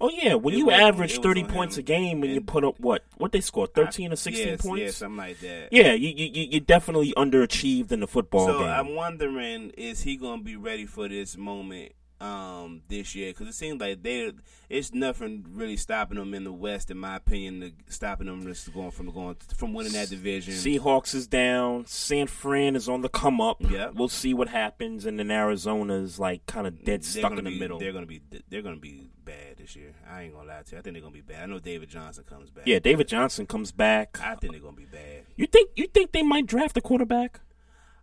Oh 0.00 0.10
yeah, 0.10 0.34
when 0.34 0.54
It 0.54 0.58
you 0.58 0.66
was- 0.66 0.74
average 0.80 1.18
thirty 1.18 1.44
points 1.44 1.76
him. 1.76 1.80
a 1.80 1.82
game, 1.82 2.22
and 2.22 2.32
you 2.32 2.40
put 2.40 2.64
up 2.64 2.80
what? 2.80 3.04
What 3.18 3.32
they 3.32 3.40
scored? 3.40 3.74
Thirteen 3.74 4.12
or 4.12 4.16
sixteen 4.16 4.48
yes, 4.48 4.62
points? 4.62 4.80
yeah, 4.82 4.90
something 4.90 5.16
like 5.18 5.40
that. 5.40 5.68
Yeah, 5.72 5.92
you 5.92 6.08
you 6.08 6.30
you 6.32 6.48
you 6.52 6.60
definitely 6.60 7.12
underachieved 7.16 7.92
in 7.92 8.00
the 8.00 8.06
football 8.06 8.46
so 8.46 8.58
game. 8.60 8.68
I'm 8.68 8.94
wondering, 8.94 9.70
is 9.70 10.02
he 10.02 10.16
gonna 10.16 10.42
be 10.42 10.56
ready 10.56 10.86
for 10.86 11.08
this 11.08 11.36
moment 11.36 11.92
um, 12.24 12.82
this 12.88 13.14
year? 13.14 13.30
Because 13.30 13.48
it 13.48 13.54
seems 13.54 13.80
like 13.80 14.02
they, 14.02 14.32
it's 14.68 14.92
nothing 14.92 15.44
really 15.52 15.76
stopping 15.76 16.16
them 16.18 16.32
in 16.34 16.44
the 16.44 16.52
West, 16.52 16.90
in 16.90 16.98
my 16.98 17.16
opinion, 17.16 17.60
to, 17.60 17.92
stopping 17.92 18.26
them 18.26 18.42
just 18.44 18.72
going 18.72 18.90
from 18.90 19.10
going 19.10 19.36
from 19.56 19.74
winning 19.74 19.92
that 19.92 20.08
division. 20.08 20.54
Seahawks 20.54 21.14
is 21.14 21.26
down. 21.26 21.84
San 21.86 22.26
Fran 22.26 22.76
is 22.76 22.88
on 22.88 23.02
the 23.02 23.08
come 23.08 23.40
up. 23.40 23.58
Yep. 23.60 23.94
We'll 23.94 24.08
see 24.08 24.32
what 24.32 24.48
happens, 24.48 25.04
and 25.04 25.18
then 25.18 25.30
Arizona's 25.30 26.18
like 26.18 26.46
kind 26.46 26.66
of 26.66 26.84
dead 26.84 27.02
They're 27.02 27.20
stuck 27.20 27.32
in 27.32 27.44
the 27.44 27.50
be- 27.50 27.58
middle. 27.58 27.78
They're 27.78 27.92
gonna 27.92 28.06
be 28.06 28.22
they're 28.48 28.62
gonna 28.62 28.76
be 28.76 29.10
bad 29.24 29.58
this 29.58 29.76
year. 29.76 29.94
I 30.10 30.22
ain't 30.22 30.34
gonna 30.34 30.48
lie 30.48 30.62
to 30.62 30.72
you. 30.72 30.78
I 30.78 30.82
think 30.82 30.94
they're 30.94 31.02
gonna 31.02 31.12
be 31.12 31.20
bad. 31.20 31.42
I 31.42 31.46
know 31.46 31.58
David 31.58 31.90
Johnson 31.90 32.24
comes 32.24 32.50
back. 32.50 32.66
Yeah, 32.66 32.78
David 32.78 33.08
Johnson 33.08 33.46
comes 33.46 33.70
back. 33.72 34.18
I 34.22 34.34
think 34.36 34.52
they're 34.52 34.62
gonna 34.62 34.76
be 34.76 34.86
bad. 34.86 35.24
You 35.36 35.46
think 35.46 35.70
you 35.76 35.86
think 35.88 36.12
they 36.12 36.22
might 36.22 36.46
draft 36.46 36.76
a 36.76 36.80
quarterback 36.80 37.40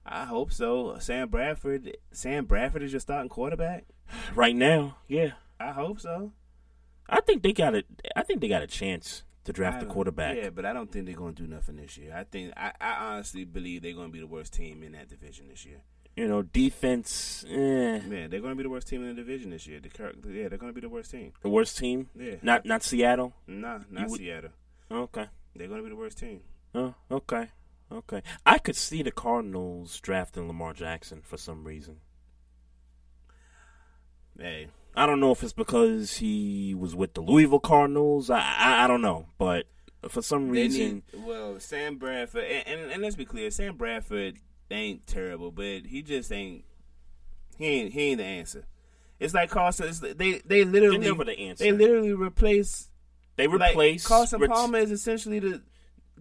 I 0.06 0.26
hope 0.26 0.52
so. 0.52 0.98
Sam 1.00 1.30
Bradford. 1.30 1.98
Sam 2.12 2.46
Bradford 2.46 2.84
is 2.84 2.92
your 2.94 3.00
starting 3.00 3.30
quarterback. 3.30 3.86
right 4.36 4.56
now? 4.56 4.98
Yeah, 5.08 5.32
I 5.60 5.72
hope 5.72 6.00
so. 6.00 6.32
I 7.08 7.22
think 7.22 7.44
they 7.44 7.54
got 7.54 7.76
a. 7.76 7.84
I 8.16 8.24
think 8.24 8.42
they 8.42 8.48
got 8.48 8.62
a 8.64 8.68
chance 8.68 9.24
to 9.44 9.54
draft 9.54 9.78
a 9.82 9.86
don't- 9.86 9.94
quarterback. 9.94 10.38
Yeah, 10.38 10.50
but 10.50 10.66
I 10.66 10.74
don't 10.74 10.92
think 10.92 11.06
they're 11.06 11.16
gonna 11.16 11.34
do 11.34 11.48
nothing 11.48 11.76
this 11.78 11.98
year. 11.98 12.14
I 12.16 12.24
think 12.24 12.54
I, 12.58 12.72
I 12.80 12.94
honestly 13.14 13.44
believe 13.46 13.82
they're 13.82 13.94
gonna 13.94 14.10
be 14.10 14.20
the 14.20 14.28
worst 14.28 14.54
team 14.54 14.82
in 14.84 14.94
that 14.94 15.10
division 15.10 15.48
this 15.50 15.66
year. 15.66 15.82
You 16.16 16.28
know, 16.28 16.42
defense. 16.42 17.46
Eh, 17.50 18.00
Man, 18.00 18.30
they're 18.30 18.42
gonna 18.42 18.56
be 18.56 18.64
the 18.64 18.70
worst 18.70 18.88
team 18.88 19.02
in 19.02 19.10
the 19.16 19.22
division 19.22 19.52
this 19.52 19.66
year. 19.68 19.80
The 19.80 19.90
Kirk, 19.90 20.16
yeah, 20.30 20.50
they're 20.50 20.58
gonna 20.58 20.74
be 20.74 20.82
the 20.82 20.90
worst 20.90 21.12
team. 21.12 21.32
the 21.42 21.50
worst 21.50 21.78
team. 21.78 22.10
Yeah. 22.18 22.36
Not 22.42 22.66
not 22.66 22.84
Seattle. 22.84 23.34
Nah, 23.48 23.80
not 23.90 24.10
would- 24.10 24.20
Seattle. 24.20 24.52
Okay. 24.92 25.28
They're 25.56 25.68
gonna 25.68 25.84
be 25.84 25.90
the 25.90 25.96
worst 25.96 26.18
team. 26.18 26.42
Oh, 26.76 26.94
okay. 27.10 27.50
Okay. 27.92 28.24
I 28.46 28.58
could 28.58 28.76
see 28.76 29.04
the 29.04 29.12
Cardinals 29.12 30.00
drafting 30.00 30.48
Lamar 30.48 30.74
Jackson 30.74 31.22
for 31.22 31.38
some 31.38 31.64
reason. 31.64 31.98
Hey, 34.40 34.68
I 34.96 35.06
don't 35.06 35.20
know 35.20 35.32
if 35.32 35.44
it's 35.44 35.54
because 35.54 36.18
he 36.18 36.74
was 36.74 36.96
with 36.96 37.14
the 37.14 37.22
Louisville 37.22 37.60
Cardinals. 37.60 38.30
I 38.30 38.40
I, 38.40 38.84
I 38.84 38.88
don't 38.88 39.02
know, 39.02 39.28
but 39.38 39.68
for 40.08 40.22
some 40.22 40.50
reason, 40.50 41.04
need 41.14 41.26
well 41.26 41.60
Sam 41.60 41.98
Bradford, 41.98 42.46
and, 42.46 42.68
and, 42.68 42.92
and 42.92 43.02
let's 43.02 43.16
be 43.16 43.26
clear, 43.26 43.52
Sam 43.52 43.76
Bradford 43.76 44.38
ain't 44.70 45.06
terrible, 45.06 45.52
but 45.52 45.86
he 45.86 46.02
just 46.02 46.32
ain't. 46.32 46.64
He 47.58 47.68
ain't 47.68 47.94
he 47.94 48.02
ain't 48.02 48.18
the 48.18 48.26
answer. 48.26 48.66
It's 49.20 49.34
like 49.34 49.52
Carson. 49.52 49.88
It's, 49.88 50.00
they 50.00 50.42
they 50.46 50.64
literally 50.64 50.98
They're 50.98 51.12
never 51.12 51.26
the 51.26 51.38
answer. 51.38 51.64
They 51.64 51.72
literally 51.72 52.14
replace. 52.14 52.90
they 53.36 53.48
like, 53.48 53.72
replace 53.72 54.08
Carson 54.08 54.40
Rich- 54.40 54.50
Palmer 54.50 54.80
is 54.80 54.92
essentially 54.92 55.40
the. 55.40 55.62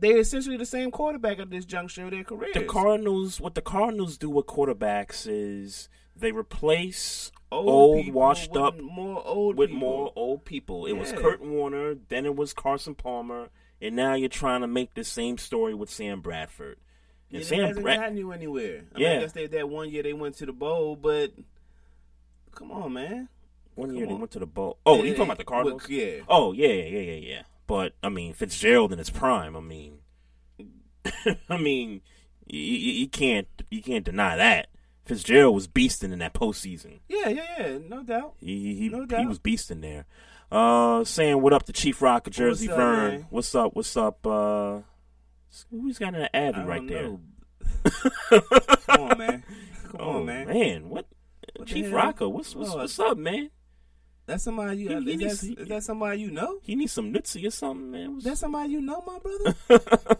They're 0.01 0.19
essentially 0.19 0.57
the 0.57 0.67
same 0.67 0.91
quarterback 0.91 1.39
at 1.39 1.51
this 1.51 1.65
juncture 1.65 2.05
of 2.07 2.11
their 2.11 2.25
careers. 2.25 2.55
The 2.55 2.65
Cardinals, 2.65 3.41
what 3.41 3.55
the 3.55 3.61
Cardinals 3.63 4.17
do 4.17 4.31
with 4.31 4.47
quarterbacks 4.47 5.27
is 5.29 5.89
they 6.17 6.33
replace 6.33 7.31
Old 7.53 7.69
old, 7.69 8.15
washed 8.15 8.57
up 8.57 8.81
more 8.81 9.23
old 9.27 9.57
with 9.57 9.71
people. 9.71 9.81
more 9.81 10.13
old 10.17 10.45
people. 10.45 10.87
It 10.87 10.93
was 10.95 11.13
Kurt 11.13 11.41
Warner, 11.43 11.97
then 12.09 12.25
it 12.25 12.37
was 12.37 12.53
Carson 12.55 12.95
Palmer, 12.95 13.49
and 13.83 13.95
now 13.97 14.15
you're 14.15 14.29
trying 14.29 14.61
to 14.63 14.67
make 14.69 14.95
the 14.95 15.05
same 15.05 15.37
story 15.37 15.75
with 15.75 15.91
Sam 15.91 16.21
Bradford. 16.21 16.79
And 17.33 17.43
it 17.43 17.45
Sam 17.45 17.61
hasn't 17.67 17.83
Brad- 17.85 18.01
gotten 18.01 18.17
you 18.17 18.33
anywhere. 18.33 18.85
I 18.95 18.99
Yeah. 19.01 19.09
mean, 19.09 19.19
I 19.19 19.21
guess 19.23 19.33
they 19.33 19.47
that 19.49 19.69
one 19.69 19.91
year 19.91 20.03
they 20.03 20.13
went 20.13 20.37
to 20.37 20.47
the 20.47 20.53
bowl, 20.53 20.97
but 20.97 21.33
come 22.55 22.71
on, 22.71 22.93
man. 22.93 23.29
one 23.75 23.89
Come 23.91 23.97
year 23.97 24.07
they 24.07 24.15
went 24.15 24.31
to 24.33 24.39
the 24.39 24.47
bowl. 24.47 24.79
Oh, 24.85 24.97
Yeah, 24.99 25.03
you 25.05 25.11
talking 25.13 25.25
about 25.25 25.37
the 25.39 25.43
with- 25.43 25.47
Cardinals? 25.47 25.89
yeah. 25.89 26.21
Oh, 26.29 26.53
yeah, 26.53 26.69
yeah, 26.69 26.85
yeah, 26.85 27.01
yeah, 27.01 27.15
yeah. 27.29 27.43
But 27.71 27.93
I 28.03 28.09
mean, 28.09 28.33
Fitzgerald 28.35 28.91
in 28.93 28.99
his 28.99 29.11
prime. 29.11 29.55
I 29.57 29.61
mean, 29.61 29.99
I 31.49 31.57
mean, 31.57 32.01
you, 32.45 32.65
you 32.65 33.09
can't 33.09 33.47
you 33.71 33.81
can't 33.81 34.05
deny 34.05 34.35
that 34.35 34.71
Fitzgerald 35.05 35.55
was 35.55 35.69
beasting 35.69 36.13
in 36.13 36.19
that 36.19 36.35
postseason. 36.35 36.99
Yeah, 37.09 37.29
yeah, 37.29 37.45
yeah, 37.61 37.79
no 37.87 38.03
doubt. 38.03 38.35
He 38.41 38.75
he, 38.75 38.89
No 38.89 39.07
he 39.17 39.25
was 39.25 39.39
beasting 39.39 39.83
there. 39.83 40.07
Uh, 40.51 41.05
saying 41.05 41.41
what 41.41 41.53
up 41.53 41.63
to 41.67 41.73
Chief 41.73 42.03
Rock 42.03 42.27
of 42.27 42.33
Jersey 42.33 42.67
What's 42.67 42.73
up, 42.73 42.85
Vern. 42.85 43.11
man? 43.13 43.27
What's 43.31 43.55
up? 43.55 43.77
What's 43.77 43.97
up? 43.97 44.27
Uh, 44.27 44.81
who's 45.71 45.97
got 46.01 46.17
an 46.17 46.29
Abby 46.35 46.63
right 46.63 46.85
don't 46.85 46.87
there? 46.89 47.03
know. 47.05 47.21
Come 48.89 49.01
on, 49.01 49.17
man. 49.19 49.45
Come 49.93 50.01
oh 50.01 50.11
on, 50.19 50.27
man. 50.27 50.49
man, 50.49 50.89
what? 50.89 51.07
What 51.55 51.69
Chief? 51.69 51.93
Rocker, 51.93 52.29
what's 52.29 52.53
what's, 52.57 52.75
what's 52.75 52.99
up, 52.99 53.17
man? 53.17 53.51
That's 54.31 54.45
somebody 54.45 54.77
you. 54.79 54.89
He- 55.01 55.05
he 55.17 55.25
is, 55.25 55.43
needs- 55.43 55.57
that, 55.57 55.63
is 55.63 55.69
that 55.69 55.83
somebody 55.83 56.21
you 56.21 56.31
know? 56.31 56.59
He 56.63 56.77
needs 56.77 56.93
some 56.93 57.13
nutzy 57.13 57.47
or 57.47 57.51
something, 57.51 57.91
man. 57.91 58.13
What's- 58.15 58.25
That's 58.25 58.41
somebody 58.41 58.73
you 58.73 58.81
know, 58.81 59.03
my 59.07 59.19
brother. 59.19 59.55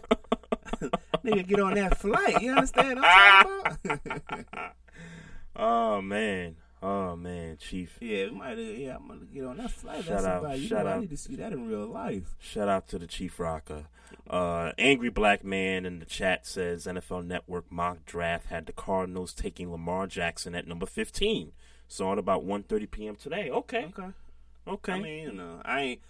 Nigga, 1.23 1.47
get 1.47 1.59
on 1.59 1.75
that 1.75 1.97
flight. 1.97 2.41
You 2.41 2.51
understand 2.51 2.99
what 2.99 3.07
I'm 3.07 3.43
talking 3.83 4.11
about? 4.25 4.75
Oh 5.53 6.01
man, 6.01 6.55
oh 6.81 7.15
man, 7.17 7.57
Chief. 7.57 7.97
yeah, 7.99 8.27
we 8.27 8.31
might. 8.31 8.57
Yeah, 8.57 8.95
I'm 8.95 9.07
gonna 9.07 9.25
get 9.25 9.43
on 9.43 9.57
that 9.57 9.69
flight. 9.69 9.97
Shout 9.97 10.05
That's 10.07 10.25
out, 10.25 10.41
somebody 10.41 10.59
you 10.61 10.67
shout 10.69 10.85
know. 10.85 10.91
I 10.91 10.93
out. 10.93 11.01
need 11.01 11.09
to 11.09 11.17
see 11.17 11.35
that 11.35 11.51
in 11.51 11.67
real 11.67 11.87
life. 11.87 12.35
Shout 12.39 12.69
out 12.69 12.87
to 12.87 12.97
the 12.97 13.05
Chief 13.05 13.37
Rocker. 13.37 13.83
Uh, 14.29 14.71
Angry 14.77 15.09
Black 15.09 15.43
Man 15.43 15.85
in 15.85 15.99
the 15.99 16.05
chat 16.05 16.47
says 16.47 16.85
NFL 16.87 17.25
Network 17.25 17.69
mock 17.69 18.05
draft 18.05 18.45
had 18.47 18.65
the 18.65 18.71
Cardinals 18.71 19.33
taking 19.33 19.69
Lamar 19.71 20.07
Jackson 20.07 20.55
at 20.55 20.65
number 20.65 20.85
15. 20.85 21.51
Saw 21.91 22.13
it 22.13 22.19
about 22.19 22.45
1.30 22.45 22.89
p.m. 22.89 23.15
today. 23.17 23.49
Okay. 23.49 23.89
Okay. 23.89 24.07
Okay. 24.65 24.93
I 24.93 24.99
mean, 25.01 25.23
you 25.23 25.33
know, 25.33 25.61
I 25.65 25.81
ain't. 25.81 26.01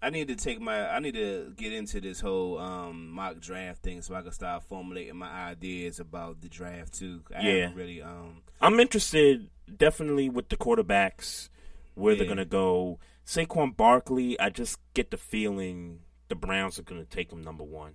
I 0.00 0.10
need 0.10 0.28
to 0.28 0.36
take 0.36 0.60
my. 0.60 0.88
I 0.88 1.00
need 1.00 1.14
to 1.14 1.52
get 1.56 1.72
into 1.72 2.00
this 2.00 2.20
whole 2.20 2.56
um, 2.56 3.08
mock 3.10 3.40
draft 3.40 3.82
thing 3.82 4.00
so 4.00 4.14
I 4.14 4.22
can 4.22 4.30
start 4.30 4.62
formulating 4.62 5.16
my 5.16 5.28
ideas 5.28 5.98
about 5.98 6.40
the 6.40 6.48
draft 6.48 6.94
too. 6.94 7.22
I 7.36 7.40
yeah, 7.40 7.70
really. 7.74 8.00
Um, 8.00 8.42
I'm 8.60 8.78
interested 8.78 9.50
definitely 9.76 10.28
with 10.28 10.50
the 10.50 10.56
quarterbacks 10.56 11.48
where 11.96 12.14
they're 12.14 12.26
going 12.26 12.36
to 12.36 12.44
go. 12.44 13.00
Saquon 13.26 13.76
Barkley, 13.76 14.38
I 14.38 14.50
just 14.50 14.78
get 14.94 15.10
the 15.10 15.16
feeling 15.16 16.02
the 16.28 16.36
Browns 16.36 16.78
are 16.78 16.82
going 16.82 17.04
to 17.04 17.10
take 17.10 17.32
him 17.32 17.42
number 17.42 17.64
one. 17.64 17.94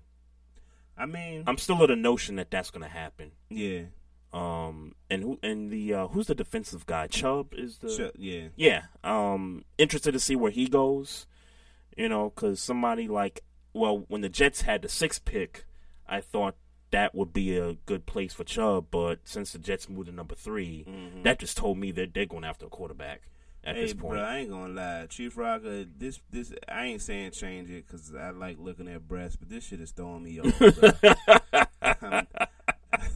I 0.97 1.05
mean, 1.05 1.45
I'm 1.47 1.57
still 1.57 1.81
of 1.81 1.87
the 1.87 1.95
notion 1.95 2.35
that 2.35 2.51
that's 2.51 2.69
going 2.69 2.83
to 2.83 2.89
happen. 2.89 3.31
yeah, 3.49 3.83
Um, 4.31 4.93
and 5.09 5.23
who 5.23 5.39
and 5.41 5.71
the 5.71 5.93
uh, 5.93 6.07
who's 6.09 6.27
the 6.27 6.35
defensive 6.35 6.85
guy? 6.85 7.07
Chubb 7.07 7.53
is 7.53 7.77
the 7.79 7.95
Chubb, 7.95 8.11
yeah. 8.15 8.49
yeah. 8.55 8.83
Um, 9.03 9.65
interested 9.77 10.11
to 10.11 10.19
see 10.19 10.35
where 10.35 10.51
he 10.51 10.67
goes. 10.67 11.25
You 11.97 12.09
know, 12.09 12.29
because 12.29 12.61
somebody 12.61 13.07
like 13.07 13.43
well, 13.73 14.05
when 14.07 14.21
the 14.21 14.29
Jets 14.29 14.61
had 14.61 14.81
the 14.83 14.89
sixth 14.89 15.25
pick, 15.25 15.65
I 16.07 16.21
thought 16.21 16.55
that 16.91 17.13
would 17.13 17.33
be 17.33 17.57
a 17.57 17.73
good 17.85 18.05
place 18.05 18.33
for 18.33 18.43
Chubb. 18.43 18.87
But 18.91 19.19
since 19.25 19.51
the 19.51 19.59
Jets 19.59 19.89
moved 19.89 20.07
to 20.07 20.11
number 20.15 20.33
3 20.35 20.85
Mhm. 20.87 21.23
that 21.23 21.39
just 21.39 21.55
told 21.57 21.77
me 21.77 21.91
that 21.91 22.13
they're 22.13 22.25
going 22.25 22.43
after 22.43 22.65
a 22.65 22.69
quarterback 22.69 23.21
at 23.63 23.75
hey, 23.75 23.81
this 23.83 23.93
point. 23.93 24.13
bro, 24.13 24.21
I 24.23 24.37
ain't 24.37 24.49
gonna 24.49 24.73
lie, 24.73 25.05
Chief 25.07 25.37
Rocker. 25.37 25.85
This, 25.85 26.19
this, 26.31 26.51
I 26.67 26.85
ain't 26.85 27.01
saying 27.01 27.31
change 27.31 27.69
it 27.69 27.85
because 27.85 28.13
I 28.15 28.29
like 28.31 28.57
looking 28.59 28.87
at 28.87 29.07
breasts, 29.07 29.35
but 29.35 29.49
this 29.49 29.65
shit 29.65 29.81
is 29.81 29.91
throwing 29.91 30.23
me 30.23 30.39
off. 30.39 30.59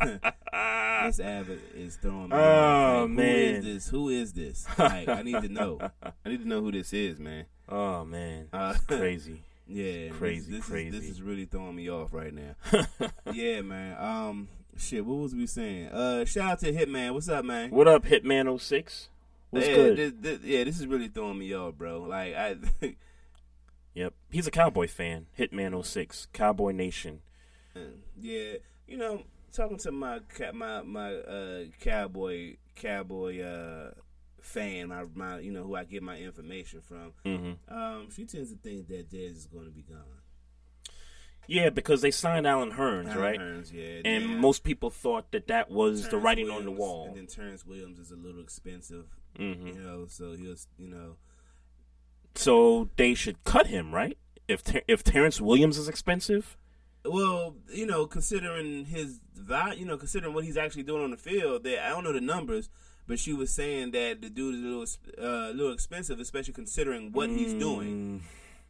this 0.05 1.19
Abbott 1.19 1.59
is 1.75 1.95
throwing 1.97 2.29
me 2.29 2.35
Oh, 2.35 2.39
off. 2.39 3.01
Like, 3.01 3.09
man. 3.11 3.25
who 3.25 3.57
is 3.59 3.63
this? 3.65 3.89
Who 3.89 4.09
is 4.09 4.33
this? 4.33 4.65
Like, 4.77 5.07
I 5.07 5.21
need 5.21 5.41
to 5.41 5.49
know. 5.49 5.79
I 6.25 6.29
need 6.29 6.41
to 6.41 6.47
know 6.47 6.61
who 6.61 6.71
this 6.71 6.93
is, 6.93 7.19
man. 7.19 7.45
Oh 7.69 8.03
man, 8.05 8.47
Uh, 8.53 8.75
crazy. 8.87 9.41
Yeah, 9.65 10.09
this- 10.09 10.17
Crazy, 10.17 10.51
this, 10.51 10.65
crazy. 10.65 10.89
Is, 10.97 11.01
this 11.03 11.09
is 11.11 11.21
really 11.21 11.45
throwing 11.45 11.75
me 11.77 11.89
off 11.89 12.13
right 12.13 12.33
now. 12.33 12.53
yeah, 13.31 13.61
man. 13.61 13.95
Um, 13.97 14.47
shit. 14.77 15.05
What 15.05 15.19
was 15.19 15.33
we 15.33 15.47
saying? 15.47 15.87
Uh, 15.87 16.25
shout 16.25 16.51
out 16.51 16.59
to 16.59 16.73
Hitman. 16.73 17.13
What's 17.13 17.29
up, 17.29 17.45
man? 17.45 17.71
What 17.71 17.87
up, 17.87 18.03
Hitman 18.03 18.59
06? 18.59 19.07
What's 19.51 19.67
yeah, 19.67 19.75
good? 19.75 19.97
This, 19.97 20.13
this- 20.19 20.43
yeah, 20.43 20.65
this 20.65 20.79
is 20.81 20.85
really 20.85 21.07
throwing 21.07 21.39
me 21.39 21.55
off, 21.55 21.75
bro. 21.75 22.01
Like 22.01 22.35
I, 22.35 22.57
Yep, 23.93 24.13
he's 24.31 24.47
a 24.47 24.51
Cowboy 24.51 24.87
fan. 24.87 25.27
Hitman 25.39 25.83
06, 25.83 26.27
Cowboy 26.33 26.71
Nation. 26.71 27.21
yeah, 28.19 28.53
you 28.87 28.97
know, 28.97 29.21
talking 29.53 29.77
to 29.77 29.91
my 29.91 30.19
my 30.53 30.81
my 30.81 31.13
uh 31.13 31.63
cowboy 31.79 32.55
cowboy 32.75 33.41
uh 33.41 33.91
fan, 34.41 34.89
my 34.89 35.05
my 35.13 35.39
you 35.39 35.51
know 35.51 35.63
who 35.63 35.75
I 35.75 35.83
get 35.85 36.03
my 36.03 36.17
information 36.17 36.81
from. 36.81 37.13
Mhm. 37.25 37.57
Um, 37.69 38.09
she 38.11 38.25
tends 38.25 38.51
to 38.51 38.57
think 38.57 38.87
that 38.89 39.09
Dez 39.09 39.31
is 39.37 39.47
going 39.47 39.65
to 39.65 39.71
be 39.71 39.83
gone. 39.83 39.99
Yeah, 41.45 41.69
because 41.71 42.01
they 42.01 42.11
signed 42.11 42.47
Allen 42.47 42.71
Hurns, 42.71 43.07
Alan 43.09 43.17
right? 43.21 43.39
Hurns, 43.39 43.73
yeah, 43.73 44.01
And 44.05 44.23
yeah. 44.29 44.37
most 44.37 44.63
people 44.63 44.89
thought 44.89 45.31
that 45.33 45.47
that 45.47 45.69
was 45.69 46.03
the 46.03 46.09
Terrance 46.11 46.23
writing 46.23 46.49
on 46.49 46.63
the 46.63 46.71
wall. 46.71 47.07
And 47.07 47.17
then 47.17 47.27
Terrance 47.27 47.65
Williams 47.65 47.99
is 47.99 48.11
a 48.11 48.15
little 48.15 48.39
expensive, 48.41 49.07
Mhm. 49.37 49.67
you 49.67 49.73
know. 49.73 50.05
So 50.07 50.31
he 50.33 50.47
was, 50.47 50.67
you 50.77 50.87
know, 50.87 51.17
So 52.35 52.89
they 52.95 53.13
should 53.13 53.43
cut 53.43 53.67
him, 53.67 53.93
right? 53.93 54.17
If 54.47 54.63
Ter- 54.63 54.81
if 54.87 55.03
Terrance 55.03 55.39
Williams 55.41 55.77
is 55.77 55.87
expensive, 55.89 56.57
well, 57.05 57.55
you 57.73 57.85
know, 57.85 58.05
considering 58.05 58.85
his 58.85 59.19
value, 59.35 59.81
you 59.81 59.85
know, 59.85 59.97
considering 59.97 60.33
what 60.33 60.43
he's 60.45 60.57
actually 60.57 60.83
doing 60.83 61.03
on 61.03 61.11
the 61.11 61.17
field, 61.17 61.63
that 61.63 61.85
I 61.85 61.89
don't 61.89 62.03
know 62.03 62.13
the 62.13 62.21
numbers, 62.21 62.69
but 63.07 63.19
she 63.19 63.33
was 63.33 63.51
saying 63.51 63.91
that 63.91 64.21
the 64.21 64.29
dude 64.29 64.55
is 64.55 64.61
a 64.61 64.63
little, 64.67 64.85
uh, 65.21 65.51
a 65.51 65.53
little 65.53 65.73
expensive, 65.73 66.19
especially 66.19 66.53
considering 66.53 67.11
what 67.11 67.29
he's 67.29 67.53
doing. 67.53 68.23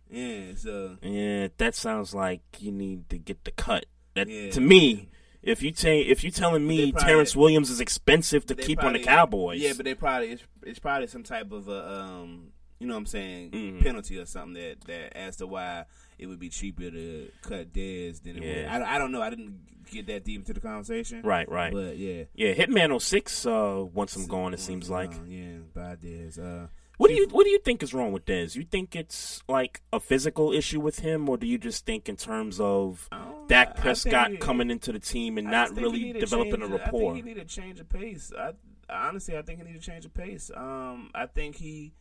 Yeah, 0.10 0.56
so 0.56 0.98
yeah, 1.02 1.48
that 1.58 1.76
sounds 1.76 2.14
like 2.14 2.42
you 2.60 2.72
need 2.72 3.10
to 3.10 3.18
get 3.18 3.44
the 3.46 3.52
cut. 3.52 3.86
That 4.16 4.28
Yeah. 4.30 4.52
to 4.52 4.62
me, 4.62 5.10
if 5.42 5.62
you 5.64 5.74
say 5.74 6.02
if 6.02 6.24
you 6.24 6.30
telling 6.32 6.68
me 6.68 6.92
probably- 6.92 7.08
Terrance 7.08 7.36
Williams 7.36 7.70
is 7.70 7.80
expensive 7.80 8.46
to 8.48 8.56
keep 8.56 8.84
on 8.84 8.94
the 8.94 9.00
Cowboys, 9.00 9.60
Yeah, 9.62 9.74
but 9.76 9.86
they 9.86 9.96
probably 9.96 10.30
it's, 10.32 10.44
it's 10.64 10.80
probably 10.80 11.08
some 11.08 11.24
type 11.24 11.52
of 11.52 11.68
a 11.68 11.92
um, 12.02 12.52
you 12.80 12.88
know 12.88 12.94
what 12.94 13.00
I'm 13.00 13.06
saying 13.08 13.52
Mhm. 13.52 13.82
penalty 13.82 14.18
or 14.20 14.26
something 14.26 14.54
that 14.62 14.82
that 14.82 15.18
as 15.18 15.38
to 15.38 15.48
why 15.48 15.86
it 16.24 16.28
would 16.28 16.40
be 16.40 16.50
cheaper 16.50 16.90
to 16.90 17.30
cut 17.42 17.74
Dez 17.74 18.24
than 18.24 18.38
it 18.38 18.40
would. 18.40 18.50
Yeah. 18.50 18.74
I, 18.86 18.96
I 18.96 18.98
don't 18.98 19.12
know. 19.12 19.22
I 19.22 19.30
didn't 19.30 19.60
get 19.92 20.08
that 20.08 20.24
deep 20.24 20.40
into 20.40 20.54
the 20.54 20.62
conversation. 20.62 21.22
right, 21.24 21.48
right, 21.50 21.72
But 21.74 21.98
yeah, 21.98 22.24
yeah. 22.34 22.54
Hitman 22.54 23.00
06 23.00 23.46
uh, 23.46 23.86
wants 23.94 24.16
him 24.16 24.26
gone. 24.28 24.54
It 24.54 24.60
seems 24.60 24.90
like. 24.90 25.12
Uh, 25.14 25.18
yeah, 25.28 25.58
by 25.74 25.96
Dez. 25.98 26.40
Uh, 26.40 26.68
What 26.98 27.10
do 27.10 27.14
you 27.16 27.28
What 27.30 27.44
do 27.44 27.50
you 27.50 27.60
think 27.60 27.84
is 27.84 27.94
wrong 27.94 28.12
with 28.14 28.26
Dez? 28.26 28.56
You 28.56 28.64
think 28.64 28.96
it's 28.96 29.44
like 29.50 29.82
a 29.92 30.00
physical 30.00 30.54
issue 30.54 30.80
with 30.80 31.00
him, 31.00 31.28
or 31.28 31.38
do 31.38 31.46
you 31.46 31.58
just 31.58 31.86
think 31.86 32.08
in 32.08 32.16
terms 32.16 32.60
of 32.60 33.10
Dak 33.48 33.74
think 33.74 33.82
Prescott 33.82 34.40
coming 34.40 34.72
into 34.72 34.92
the 34.94 35.00
team 35.00 35.38
and 35.38 35.48
not 35.52 35.68
just 35.70 35.76
think 35.76 35.96
he 35.96 36.04
really 36.08 36.20
developing 36.20 36.62
change 36.62 36.72
a 36.72 36.76
it. 36.76 36.82
I 36.82 36.84
rapport? 36.86 37.14
think 37.14 37.16
he 37.26 37.34
need 37.34 37.42
a 37.42 37.46
change 37.46 37.80
of 37.80 37.90
pace. 37.90 38.32
I 38.40 38.52
honestly, 38.90 39.38
I 39.38 39.42
think 39.42 39.60
he 39.60 39.66
need 39.66 39.76
a 39.76 39.80
change 39.80 40.06
of 40.06 40.14
pace. 40.14 40.50
Um, 40.56 41.10
I 41.14 41.26
think 41.26 41.58
he 41.58 41.92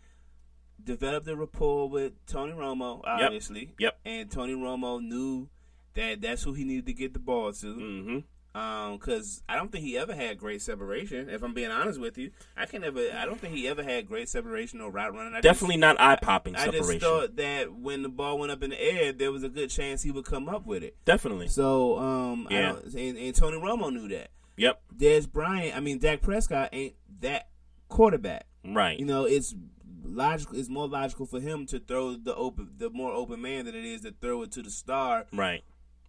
developed 0.82 1.28
a 1.28 1.36
rapport 1.36 1.88
with 1.88 2.12
Tony 2.26 2.52
Romo, 2.52 3.00
obviously. 3.04 3.72
Yep. 3.78 3.98
And 4.04 4.30
Tony 4.30 4.54
Romo 4.54 5.00
knew 5.02 5.48
that 5.94 6.20
that's 6.20 6.42
who 6.42 6.52
he 6.52 6.64
needed 6.64 6.86
to 6.86 6.92
get 6.92 7.12
the 7.12 7.18
ball 7.18 7.52
to. 7.52 7.66
Mm-hmm. 7.66 8.18
Um, 8.54 8.98
because 8.98 9.42
I 9.48 9.56
don't 9.56 9.72
think 9.72 9.82
he 9.82 9.96
ever 9.96 10.14
had 10.14 10.36
great 10.36 10.60
separation. 10.60 11.30
If 11.30 11.42
I'm 11.42 11.54
being 11.54 11.70
honest 11.70 11.98
with 11.98 12.18
you, 12.18 12.32
I 12.54 12.66
can 12.66 12.82
never. 12.82 13.00
I 13.16 13.24
don't 13.24 13.40
think 13.40 13.54
he 13.54 13.66
ever 13.66 13.82
had 13.82 14.06
great 14.06 14.28
separation 14.28 14.82
or 14.82 14.90
route 14.90 15.14
running. 15.14 15.32
I 15.32 15.36
just- 15.36 15.44
Definitely 15.44 15.78
not 15.78 15.98
eye 15.98 16.16
popping 16.20 16.54
separation. 16.54 16.84
I 16.84 16.92
just 16.92 17.00
thought 17.00 17.36
that 17.36 17.72
when 17.72 18.02
the 18.02 18.10
ball 18.10 18.38
went 18.38 18.52
up 18.52 18.62
in 18.62 18.68
the 18.68 18.78
air, 18.82 19.12
there 19.12 19.32
was 19.32 19.42
a 19.42 19.48
good 19.48 19.70
chance 19.70 20.02
he 20.02 20.10
would 20.10 20.26
come 20.26 20.50
up 20.50 20.66
with 20.66 20.82
it. 20.82 20.96
Definitely. 21.06 21.48
So, 21.48 21.98
um, 21.98 22.46
Yeah. 22.50 22.76
and, 22.94 23.16
and 23.16 23.34
Tony 23.34 23.56
Romo 23.56 23.90
knew 23.90 24.06
that. 24.08 24.28
Yep. 24.58 24.82
Dez 24.98 25.32
Bryant, 25.32 25.74
I 25.74 25.80
mean 25.80 25.98
Dak 25.98 26.20
Prescott 26.20 26.68
ain't 26.72 26.94
that 27.20 27.48
quarterback. 27.88 28.44
Right. 28.66 28.98
You 28.98 29.06
know, 29.06 29.24
it's 29.24 29.54
logical. 30.12 30.58
It's 30.58 30.68
more 30.68 30.88
logical 30.88 31.26
for 31.26 31.40
him 31.40 31.66
to 31.66 31.78
throw 31.78 32.14
the 32.16 32.34
open, 32.34 32.70
the 32.78 32.90
more 32.90 33.12
open 33.12 33.40
man 33.42 33.64
than 33.66 33.74
it 33.74 33.84
is 33.84 34.02
to 34.02 34.12
throw 34.20 34.42
it 34.42 34.52
to 34.52 34.62
the 34.62 34.70
star. 34.70 35.26
Right. 35.32 35.62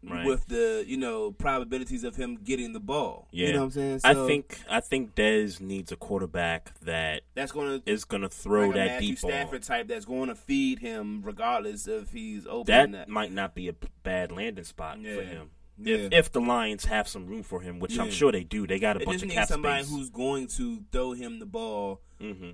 Right. 0.05 0.25
With 0.25 0.47
the 0.47 0.83
you 0.85 0.97
know 0.97 1.31
probabilities 1.31 2.03
of 2.03 2.17
him 2.17 2.35
getting 2.43 2.73
the 2.73 2.81
ball. 2.81 3.29
Yeah, 3.31 3.47
You 3.47 3.53
know 3.53 3.59
what 3.59 3.65
I'm 3.65 3.71
saying? 3.71 3.99
I 4.03 4.13
think 4.13 4.59
I 4.69 4.81
think 4.81 5.15
Dez 5.15 5.61
needs 5.61 5.93
a 5.93 5.95
quarterback 5.95 6.77
that 6.81 7.21
that's 7.35 7.53
going 7.53 7.81
to 7.81 7.89
is 7.89 8.03
going 8.03 8.21
to 8.23 8.27
throw 8.27 8.65
like 8.65 8.73
that 8.75 8.85
Matthew 8.87 9.09
deep 9.11 9.21
ball. 9.21 9.31
Stafford 9.31 9.63
type 9.63 9.87
that's 9.87 10.03
going 10.03 10.27
to 10.27 10.35
feed 10.35 10.79
him 10.79 11.21
regardless 11.23 11.87
if 11.87 12.11
he's 12.11 12.45
open. 12.47 12.91
That 12.91 13.07
might 13.07 13.31
not 13.31 13.55
be 13.55 13.69
a 13.69 13.75
bad 14.03 14.33
landing 14.33 14.65
spot 14.65 14.95
for 14.97 15.01
Yeah. 15.07 15.21
him. 15.21 15.51
Yeah. 15.81 15.95
If 15.95 16.11
if 16.13 16.31
the 16.33 16.41
Lions 16.41 16.83
have 16.83 17.07
some 17.07 17.25
room 17.25 17.41
for 17.41 17.61
him, 17.61 17.79
which 17.79 17.97
I'm 17.97 18.11
sure 18.11 18.33
they 18.33 18.43
do, 18.43 18.67
they 18.67 18.79
got 18.79 18.97
a 18.97 18.99
They 18.99 19.05
bunch 19.05 19.23
of 19.23 19.29
cap 19.29 19.47
somebody 19.47 19.83
space. 19.83 19.95
who's 19.95 20.09
going 20.09 20.47
to 20.47 20.83
throw 20.91 21.13
him 21.13 21.39
the 21.39 21.45
ball, 21.45 22.01
hmm 22.19 22.49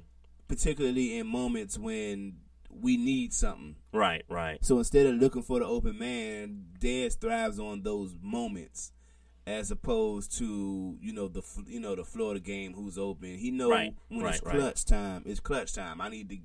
particularly 0.50 1.18
in 1.18 1.28
moments 1.28 1.78
when 1.78 2.36
we 2.70 2.98
need 2.98 3.34
something. 3.34 3.76
Right, 3.94 4.26
right. 4.30 4.64
So 4.64 4.78
instead 4.80 5.06
of 5.06 5.16
looking 5.16 5.42
for 5.44 5.60
the 5.60 5.66
open 5.66 5.98
man, 5.98 6.66
Dez 6.80 7.18
thrives 7.18 7.60
on 7.60 7.84
those 7.84 8.16
moments, 8.22 8.92
as 9.48 9.72
opposed 9.72 10.38
to 10.40 10.98
you 11.02 11.14
know 11.14 11.28
the 11.30 11.42
you 11.68 11.80
know 11.80 11.96
the 11.96 12.04
Florida 12.04 12.40
game 12.42 12.74
who's 12.74 12.98
open. 12.98 13.38
He 13.38 13.52
know 13.52 13.70
Right, 13.72 13.94
when 14.10 14.22
right, 14.22 14.36
it's 14.36 14.44
right. 14.44 14.56
clutch 14.58 14.84
time. 14.86 15.24
It's 15.26 15.40
clutch 15.40 15.74
time. 15.74 16.02
I 16.02 16.10
need 16.10 16.30
to, 16.30 16.38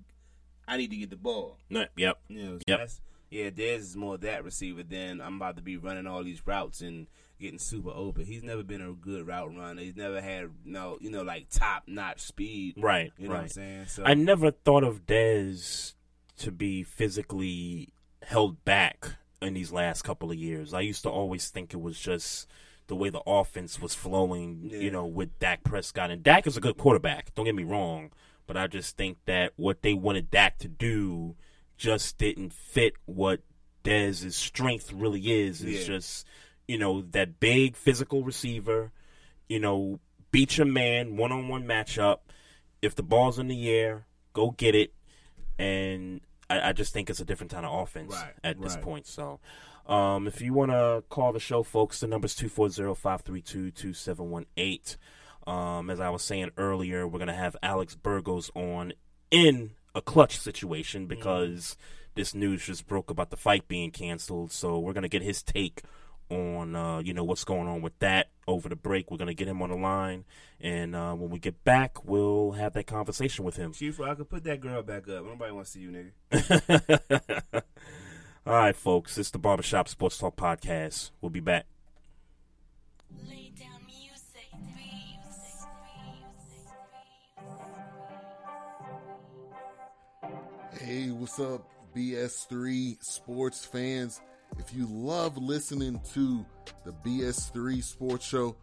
I 0.69 0.77
need 0.77 0.91
to 0.91 0.97
get 0.97 1.11
the 1.11 1.17
ball. 1.17 1.59
No, 1.69 1.85
yep. 1.97 2.19
You 2.29 2.43
know, 2.43 2.59
so 2.59 2.61
Yep. 2.69 2.89
yeah, 3.31 3.51
Dez 3.51 3.79
is 3.79 3.97
more 3.97 4.17
that 4.19 4.45
receiver 4.45 4.83
than 4.83 5.21
I'm 5.21 5.37
about 5.37 5.57
to 5.57 5.63
be 5.63 5.77
running 5.77 6.07
all 6.07 6.23
these 6.25 6.47
routes 6.47 6.81
and 6.81 7.07
getting 7.41 7.59
super 7.59 7.91
open. 7.91 8.25
He's 8.25 8.43
never 8.43 8.63
been 8.63 8.81
a 8.81 8.93
good 8.93 9.27
route 9.27 9.55
runner. 9.57 9.81
He's 9.83 9.97
never 9.97 10.21
had 10.21 10.51
no, 10.65 10.99
you 11.01 11.11
know, 11.11 11.23
like 11.23 11.49
top 11.51 11.85
notch 11.87 12.21
speed. 12.21 12.75
Right, 12.79 13.13
You 13.19 13.27
know 13.29 13.35
right. 13.35 13.39
what 13.39 13.43
I'm 13.45 13.49
saying? 13.51 13.87
So 13.89 14.05
I 14.05 14.15
never 14.15 14.51
thought 14.51 14.85
of 14.85 15.07
Dez 15.07 15.95
to 16.39 16.51
be 16.51 16.83
physically 16.83 17.91
held 18.23 18.65
back 18.65 19.07
in 19.43 19.55
these 19.55 19.73
last 19.73 20.03
couple 20.03 20.31
of 20.31 20.37
years. 20.39 20.73
I 20.73 20.81
used 20.81 21.03
to 21.03 21.11
always 21.11 21.49
think 21.51 21.75
it 21.75 21.81
was 21.81 21.99
just 21.99 22.49
the 22.87 22.97
way 22.97 23.09
the 23.11 23.23
offense 23.27 23.81
was 23.81 23.95
flowing, 23.95 24.69
Yeah. 24.71 24.79
you 24.79 24.91
know, 24.91 25.07
with 25.07 25.39
Dak 25.39 25.65
Prescott. 25.65 26.11
And 26.11 26.23
Dak 26.23 26.47
is 26.47 26.57
a 26.57 26.61
good 26.61 26.77
quarterback, 26.77 27.35
don't 27.35 27.45
get 27.47 27.55
me 27.55 27.65
wrong, 27.65 28.11
but 28.47 28.57
I 28.57 28.67
just 28.67 28.97
think 28.97 29.19
that 29.27 29.53
what 29.57 29.83
they 29.83 29.95
wanted 29.95 30.31
Dak 30.31 30.59
to 30.59 30.69
do 30.69 31.35
just 31.77 32.19
didn't 32.19 32.53
fit 32.53 32.95
what 33.07 33.41
Dez's 33.83 34.37
strength 34.37 34.93
really 34.93 35.21
is. 35.33 35.63
It's 35.63 35.81
Yeah. 35.81 35.95
just, 35.97 36.27
you 36.69 36.79
know, 36.79 37.03
that 37.11 37.41
big 37.41 37.77
physical 37.77 38.23
receiver, 38.23 38.93
you 39.49 39.59
know, 39.59 40.01
beat 40.31 40.59
your 40.59 40.67
man, 40.67 41.17
one 41.17 41.33
on 41.33 41.49
one 41.49 41.65
matchup. 41.65 42.19
If 42.83 42.95
the 42.95 43.03
ball's 43.03 43.39
in 43.39 43.49
the 43.49 43.71
air, 43.71 44.07
go 44.33 44.51
get 44.51 44.75
it. 44.75 44.93
And 45.59 46.21
I, 46.51 46.71
I 46.71 46.73
just 46.73 46.93
think 46.93 47.09
it's 47.09 47.21
a 47.21 47.25
different 47.25 47.53
kind 47.53 47.65
of 47.65 47.73
offense 47.83 48.13
Right, 48.13 48.33
at 48.43 48.61
this 48.61 48.77
point. 48.77 49.07
So, 49.07 49.41
um, 49.87 50.27
if 50.27 50.41
you 50.41 50.53
want 50.53 50.71
to 50.71 51.05
call 51.09 51.33
the 51.33 51.41
show, 51.41 51.63
folks, 51.63 52.01
the 52.01 52.07
number's 52.07 52.35
240 52.35 52.95
532 52.95 53.71
2718. 53.71 54.97
Um, 55.47 55.91
as 55.91 56.01
I 56.01 56.09
was 56.09 56.23
saying 56.23 56.51
earlier, 56.57 57.07
we're 57.07 57.19
going 57.19 57.29
to 57.29 57.35
have 57.35 57.57
Alex 57.63 57.95
Burgos 57.95 58.51
on 58.55 58.95
in 59.31 59.73
a 59.95 60.01
clutch 60.01 60.39
situation 60.39 61.07
because 61.07 61.77
this 62.15 62.35
news 62.35 62.65
just 62.65 62.87
broke 62.87 63.11
about 63.11 63.31
the 63.31 63.37
fight 63.37 63.69
being 63.69 63.91
canceled. 63.91 64.53
So 64.53 64.79
we're 64.79 64.95
going 64.95 65.03
to 65.03 65.09
get 65.09 65.23
his 65.23 65.43
take 65.43 65.83
on 66.35 66.75
uh, 66.77 66.99
you 66.99 67.15
know 67.15 67.25
what's 67.25 67.45
going 67.45 67.69
on 67.69 67.81
with 67.83 67.99
that 68.01 68.29
over 68.47 68.69
the 68.69 68.77
break. 68.77 69.11
We're 69.11 69.17
going 69.17 69.29
to 69.29 69.35
get 69.35 69.49
him 69.49 69.63
on 69.63 69.71
the 69.71 69.77
line, 69.77 70.25
and 70.61 70.95
uh, 70.95 71.15
when 71.15 71.31
we 71.31 71.39
get 71.39 71.65
back, 71.65 72.05
we'll 72.05 72.53
have 72.53 72.73
that 72.75 72.87
conversation 72.87 73.45
with 73.45 73.57
him. 73.57 73.73
Chief, 73.73 74.01
I 74.01 74.15
could 74.15 74.29
put 74.29 74.45
that 74.45 74.61
girl 74.61 74.83
back 74.83 75.09
up. 75.09 75.25
Nobody 75.25 75.53
wants 75.53 75.73
to 75.73 75.79
see 75.79 75.85
you, 75.85 76.13
nigga. 76.33 77.63
All 78.47 78.53
right, 78.53 78.77
folks, 78.77 79.17
it's 79.17 79.31
the 79.31 79.39
Barbershop 79.39 79.89
Sports 79.89 80.19
Talk 80.19 80.37
Podcast. 80.37 81.11
We'll 81.21 81.31
be 81.31 81.41
back. 81.41 81.67
Hey, 90.85 91.11
what's 91.11 91.41
up, 91.41 91.67
BS3 91.97 92.97
sports 93.01 93.65
fans? 93.65 94.21
If 94.59 94.73
you 94.75 94.87
love 94.87 95.37
listening 95.37 96.01
to 96.15 96.45
the 96.85 96.93
BS3 97.05 97.83
Sports 97.83 98.25
Show, 98.25 98.57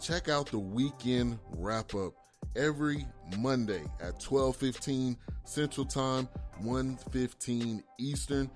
check 0.00 0.28
out 0.28 0.50
the 0.50 0.58
weekend 0.58 1.38
wrap 1.50 1.94
up 1.94 2.14
every 2.56 3.06
Monday 3.38 3.84
at 4.00 4.20
12:15 4.20 5.16
Central 5.44 5.86
Time, 5.86 6.28
1:15 6.60 7.82
Eastern, 7.98 8.50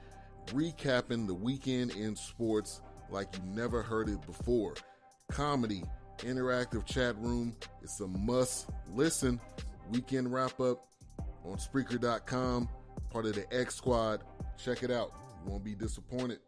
recapping 0.49 1.26
the 1.26 1.34
weekend 1.34 1.93
in 1.93 2.14
sports 2.16 2.80
like 3.11 3.34
you 3.36 3.43
never 3.47 3.82
heard 3.82 4.09
it 4.09 4.20
before. 4.26 4.74
Comedy, 5.30 5.82
interactive 6.18 6.84
chat 6.84 7.16
room, 7.18 7.57
it's 7.82 8.01
a 8.01 8.07
must 8.07 8.68
listen. 8.88 9.40
Weekend 9.90 10.32
wrap 10.32 10.61
up 10.61 10.86
on 11.45 11.57
Spreaker.com, 11.57 12.68
part 13.11 13.26
of 13.26 13.34
the 13.34 13.53
X 13.53 13.76
Squad. 13.76 14.22
Check 14.57 14.82
it 14.82 14.90
out. 14.90 15.12
You 15.45 15.51
won't 15.51 15.64
be 15.64 15.74
disappointed. 15.74 16.38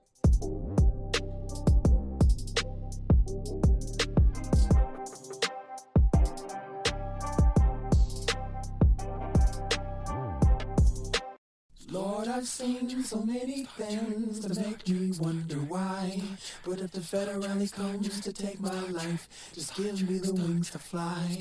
Lord, 11.95 12.26
I've 12.26 12.47
seen 12.47 13.05
so 13.05 13.22
many 13.22 13.64
things 13.76 14.41
to 14.41 14.61
make 14.61 14.89
me 14.89 15.12
wonder 15.20 15.57
why. 15.57 16.20
But 16.64 16.80
if 16.80 16.91
the 16.91 17.01
federale 17.01 17.70
comes 17.72 18.20
to 18.22 18.32
take 18.32 18.59
my 18.59 18.80
life, 18.89 19.28
just 19.53 19.76
give 19.76 20.09
me 20.09 20.18
the 20.18 20.32
wings 20.32 20.70
to 20.70 20.78
fly. 20.78 21.39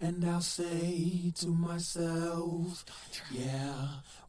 And 0.00 0.24
I'll 0.24 0.40
say 0.40 1.32
to 1.40 1.48
myself, 1.48 2.84
yeah, 3.32 3.74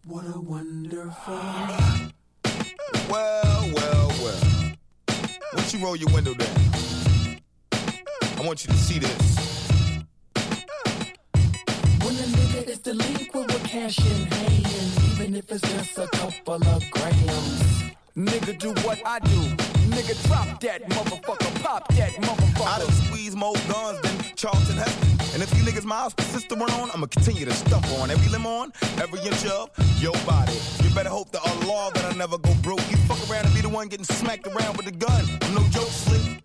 what 0.05 0.25
a 0.33 0.39
wonderful. 0.39 1.39
Well, 3.09 3.69
well, 3.73 4.07
well. 4.21 4.41
Why 5.07 5.39
don't 5.53 5.73
you 5.73 5.79
roll 5.83 5.95
your 5.95 6.09
window 6.13 6.33
down? 6.33 6.49
I 8.37 8.41
want 8.45 8.65
you 8.65 8.71
to 8.71 8.77
see 8.77 8.99
this. 8.99 9.37
When 12.03 12.15
a 12.15 12.27
nigga 12.37 12.69
is 12.69 12.79
delinquent 12.79 13.53
with 13.53 13.63
cash 13.63 13.97
in 13.99 14.27
hand, 14.27 15.11
even 15.11 15.35
if 15.35 15.51
it's 15.51 15.61
just 15.61 15.97
a 15.97 16.07
couple 16.07 16.55
of 16.67 16.91
grams. 16.91 17.93
Nigga, 18.15 18.57
do 18.57 18.73
what 18.83 19.01
I 19.05 19.19
do. 19.19 19.76
Nigga, 19.97 20.27
drop 20.27 20.59
that 20.61 20.87
motherfucker, 20.89 21.63
pop 21.63 21.87
that 21.95 22.11
motherfucker. 22.21 22.67
I 22.67 22.77
done 22.77 22.91
squeeze 22.91 23.35
more 23.35 23.55
guns 23.67 23.99
than 24.01 24.35
Charlton 24.35 24.77
Heston. 24.77 25.09
And 25.33 25.41
if 25.41 25.51
you 25.57 25.63
niggas 25.63 25.85
miles 25.85 26.13
persist 26.13 26.49
to 26.49 26.55
run 26.55 26.69
on, 26.69 26.91
I'ma 26.93 27.07
continue 27.07 27.45
to 27.45 27.51
stump 27.51 27.83
on 27.93 28.11
every 28.11 28.29
limb 28.29 28.45
on, 28.45 28.71
every 29.01 29.19
inch 29.21 29.43
of 29.47 29.71
your 29.99 30.13
body. 30.23 30.53
You 30.83 30.93
better 30.93 31.09
hope 31.09 31.31
to 31.31 31.39
Allah 31.39 31.89
that 31.95 32.13
I 32.13 32.15
never 32.15 32.37
go 32.37 32.53
broke. 32.61 32.87
You 32.91 32.97
fuck 33.07 33.17
around 33.27 33.47
and 33.47 33.55
be 33.55 33.61
the 33.61 33.69
one 33.69 33.87
getting 33.87 34.05
smacked 34.05 34.45
around 34.45 34.77
with 34.77 34.85
a 34.85 34.91
gun. 34.91 35.25
I'm 35.41 35.55
no 35.55 35.63
joke, 35.69 35.89
slick. 35.89 36.43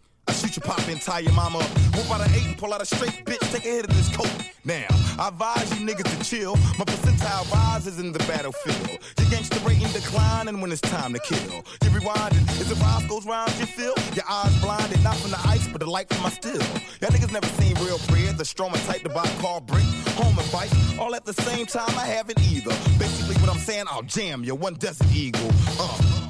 Your 0.56 0.64
pop 0.64 0.86
and 0.86 1.00
tie 1.00 1.20
your 1.20 1.32
mama 1.32 1.60
up. 1.60 1.68
Whoop 1.96 2.10
out 2.10 2.20
an 2.20 2.34
eight 2.34 2.44
and 2.44 2.58
pull 2.58 2.74
out 2.74 2.82
a 2.82 2.84
straight 2.84 3.24
bitch. 3.24 3.40
Take 3.52 3.64
a 3.64 3.68
hit 3.68 3.88
of 3.88 3.96
this 3.96 4.14
coat. 4.14 4.30
Now, 4.66 4.84
I 5.18 5.28
advise 5.28 5.80
you 5.80 5.86
niggas 5.86 6.18
to 6.18 6.24
chill. 6.24 6.56
My 6.78 6.84
percentile 6.84 7.50
rises 7.50 7.98
in 7.98 8.12
the 8.12 8.18
battlefield. 8.20 8.98
Your 9.18 9.30
gangster 9.30 9.58
rating 9.66 9.90
declining 9.92 10.60
when 10.60 10.70
it's 10.70 10.82
time 10.82 11.14
to 11.14 11.20
kill. 11.20 11.64
You 11.82 11.90
rewinding. 11.98 12.46
as 12.60 12.68
the 12.68 12.74
it 12.74 13.08
goes 13.08 13.24
round, 13.24 13.50
you 13.58 13.64
feel? 13.64 13.94
Your 14.14 14.26
eyes 14.28 14.54
blinded, 14.60 15.02
not 15.02 15.16
from 15.16 15.30
the 15.30 15.40
ice, 15.48 15.66
but 15.68 15.80
the 15.80 15.88
light 15.88 16.12
from 16.12 16.22
my 16.22 16.28
steel. 16.28 16.60
Y'all 17.00 17.10
niggas 17.10 17.32
never 17.32 17.46
seen 17.46 17.74
real 17.76 17.98
bread. 18.08 18.36
The 18.36 18.44
stronger 18.44 18.78
type 18.80 19.02
to 19.04 19.08
buy 19.08 19.24
a 19.24 19.40
car 19.40 19.62
brick. 19.62 19.84
Home 20.20 20.38
and 20.38 20.52
bike. 20.52 20.70
All 20.98 21.14
at 21.14 21.24
the 21.24 21.32
same 21.32 21.64
time, 21.64 21.98
I 21.98 22.04
haven't 22.04 22.38
either. 22.40 22.76
Basically, 22.98 23.36
what 23.36 23.48
I'm 23.48 23.58
saying, 23.58 23.86
I'll 23.88 24.02
jam 24.02 24.44
you. 24.44 24.54
One 24.54 24.74
Desert 24.74 25.10
Eagle. 25.14 25.50
Uh. 25.80 26.21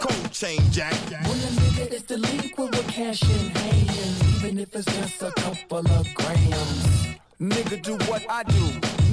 Cold 0.00 0.32
chain 0.32 0.60
jack. 0.70 0.92
When 1.10 1.38
a 1.38 1.50
nigga 1.60 1.92
is 1.92 2.02
delinquent 2.02 2.70
with 2.70 2.88
cash 2.88 3.22
in 3.22 3.50
hand, 3.50 4.36
even 4.36 4.58
if 4.58 4.74
it's 4.74 4.84
just 4.84 5.22
a 5.22 5.30
couple 5.32 5.78
of 5.78 6.06
grams. 6.14 7.16
Nigga, 7.40 7.82
do 7.82 7.94
what 8.10 8.24
I 8.28 8.42
do. 8.44 8.64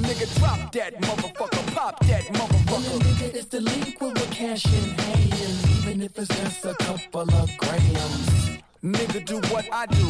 Nigga, 0.02 0.26
drop 0.38 0.72
that 0.72 1.00
motherfucker, 1.00 1.74
pop 1.74 2.00
that 2.06 2.24
motherfucker. 2.24 2.72
When 2.72 3.00
a 3.00 3.04
nigga 3.04 3.34
is 3.34 3.46
delinquent 3.46 4.14
with 4.14 4.30
cash 4.30 4.64
in 4.66 4.90
hand, 4.98 5.34
even 5.78 6.02
if 6.02 6.18
it's 6.18 6.28
just 6.28 6.64
a 6.64 6.74
couple 6.74 7.34
of 7.34 7.50
grams. 7.58 8.63
Nigga, 8.84 9.24
do 9.24 9.36
what 9.48 9.66
I 9.72 9.86
do. 9.86 10.04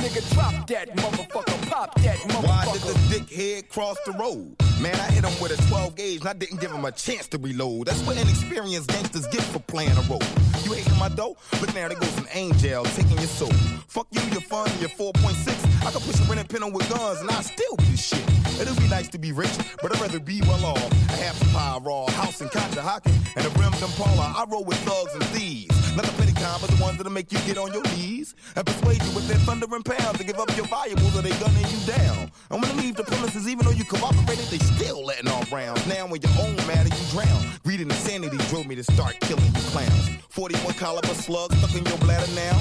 Nigga, 0.00 0.32
drop 0.32 0.66
that 0.68 0.88
motherfucker, 0.96 1.70
pop 1.70 1.94
that 2.00 2.16
motherfucker. 2.16 2.48
Why 2.48 2.64
did 2.72 2.80
the 2.80 2.94
dickhead 3.12 3.68
cross 3.68 3.98
the 4.06 4.12
road? 4.12 4.56
Man, 4.80 4.94
I 4.94 5.12
hit 5.12 5.24
him 5.26 5.42
with 5.42 5.52
a 5.52 5.68
12 5.68 5.94
gauge 5.94 6.20
and 6.20 6.28
I 6.30 6.32
didn't 6.32 6.58
give 6.58 6.72
him 6.72 6.86
a 6.86 6.92
chance 6.92 7.28
to 7.28 7.38
reload. 7.38 7.86
That's 7.86 8.00
what 8.06 8.16
inexperienced 8.16 8.88
gangsters 8.88 9.26
get 9.26 9.42
for 9.42 9.58
playing 9.58 9.92
a 9.98 10.00
role. 10.08 10.22
You 10.64 10.72
hating 10.72 10.98
my 10.98 11.10
dough? 11.10 11.36
Look 11.60 11.74
now, 11.74 11.88
there 11.88 11.98
goes 11.98 12.16
an 12.16 12.26
angel 12.32 12.84
taking 12.96 13.18
your 13.18 13.26
soul. 13.26 13.52
Fuck 13.88 14.06
you, 14.10 14.22
your 14.32 14.40
fun, 14.40 14.70
your 14.80 14.88
4.6. 14.88 15.86
I 15.86 15.90
can 15.90 16.00
push 16.00 16.18
a 16.18 16.24
rented 16.24 16.48
pin 16.48 16.62
on 16.62 16.72
with 16.72 16.88
guns 16.88 17.20
and 17.20 17.30
I 17.30 17.42
still 17.42 17.76
the 17.76 17.94
shit. 17.94 18.24
It'll 18.58 18.74
be 18.76 18.88
nice 18.88 19.08
to 19.08 19.18
be 19.18 19.32
rich, 19.32 19.52
but 19.82 19.94
I'd 19.94 20.00
rather 20.00 20.18
be 20.18 20.40
well 20.40 20.64
off. 20.64 21.10
I 21.10 21.16
have 21.16 21.42
a 21.42 21.44
pie 21.52 21.78
raw, 21.82 22.06
house 22.12 22.40
in 22.40 22.48
Conshohocken, 22.48 23.12
and 23.36 23.44
a 23.44 23.50
rimmed 23.60 23.82
Impala. 23.82 24.32
I 24.34 24.46
roll 24.48 24.64
with 24.64 24.78
thugs 24.78 25.12
and 25.12 25.24
thieves. 25.24 25.83
Not 25.96 26.06
the 26.06 26.12
petty 26.18 26.32
kind, 26.32 26.60
but 26.60 26.70
the 26.70 26.82
ones 26.82 26.96
that'll 26.96 27.12
make 27.12 27.30
you 27.30 27.38
get 27.46 27.56
on 27.56 27.72
your 27.72 27.84
knees 27.94 28.34
and 28.56 28.66
persuade 28.66 29.00
you 29.02 29.10
with 29.14 29.28
their 29.28 29.38
thundering 29.38 29.82
pounds 29.82 30.18
to 30.18 30.24
give 30.24 30.38
up 30.38 30.50
your 30.56 30.66
valuables 30.66 31.16
or 31.16 31.22
they 31.22 31.30
gunning 31.38 31.66
you 31.70 31.86
down. 31.86 32.32
I'm 32.50 32.60
gonna 32.60 32.74
leave 32.74 32.96
the 32.96 33.04
premises 33.04 33.46
even 33.46 33.64
though 33.64 33.72
you 33.72 33.84
cooperated, 33.84 34.46
they 34.46 34.58
still 34.58 35.04
letting 35.04 35.28
off 35.28 35.52
rounds. 35.52 35.86
Now 35.86 36.06
when 36.06 36.20
your 36.20 36.32
own 36.40 36.56
matter, 36.66 36.88
you 36.88 37.04
drown. 37.10 37.42
Greed 37.62 37.80
and 37.80 37.92
insanity 37.92 38.38
drove 38.48 38.66
me 38.66 38.74
to 38.74 38.82
start 38.82 39.20
killing 39.20 39.44
you 39.44 39.60
clowns. 39.70 40.08
41 40.30 40.74
caliber 40.74 41.14
slugs 41.14 41.56
stuck 41.58 41.74
in 41.76 41.84
your 41.86 41.98
bladder 41.98 42.30
now. 42.34 42.58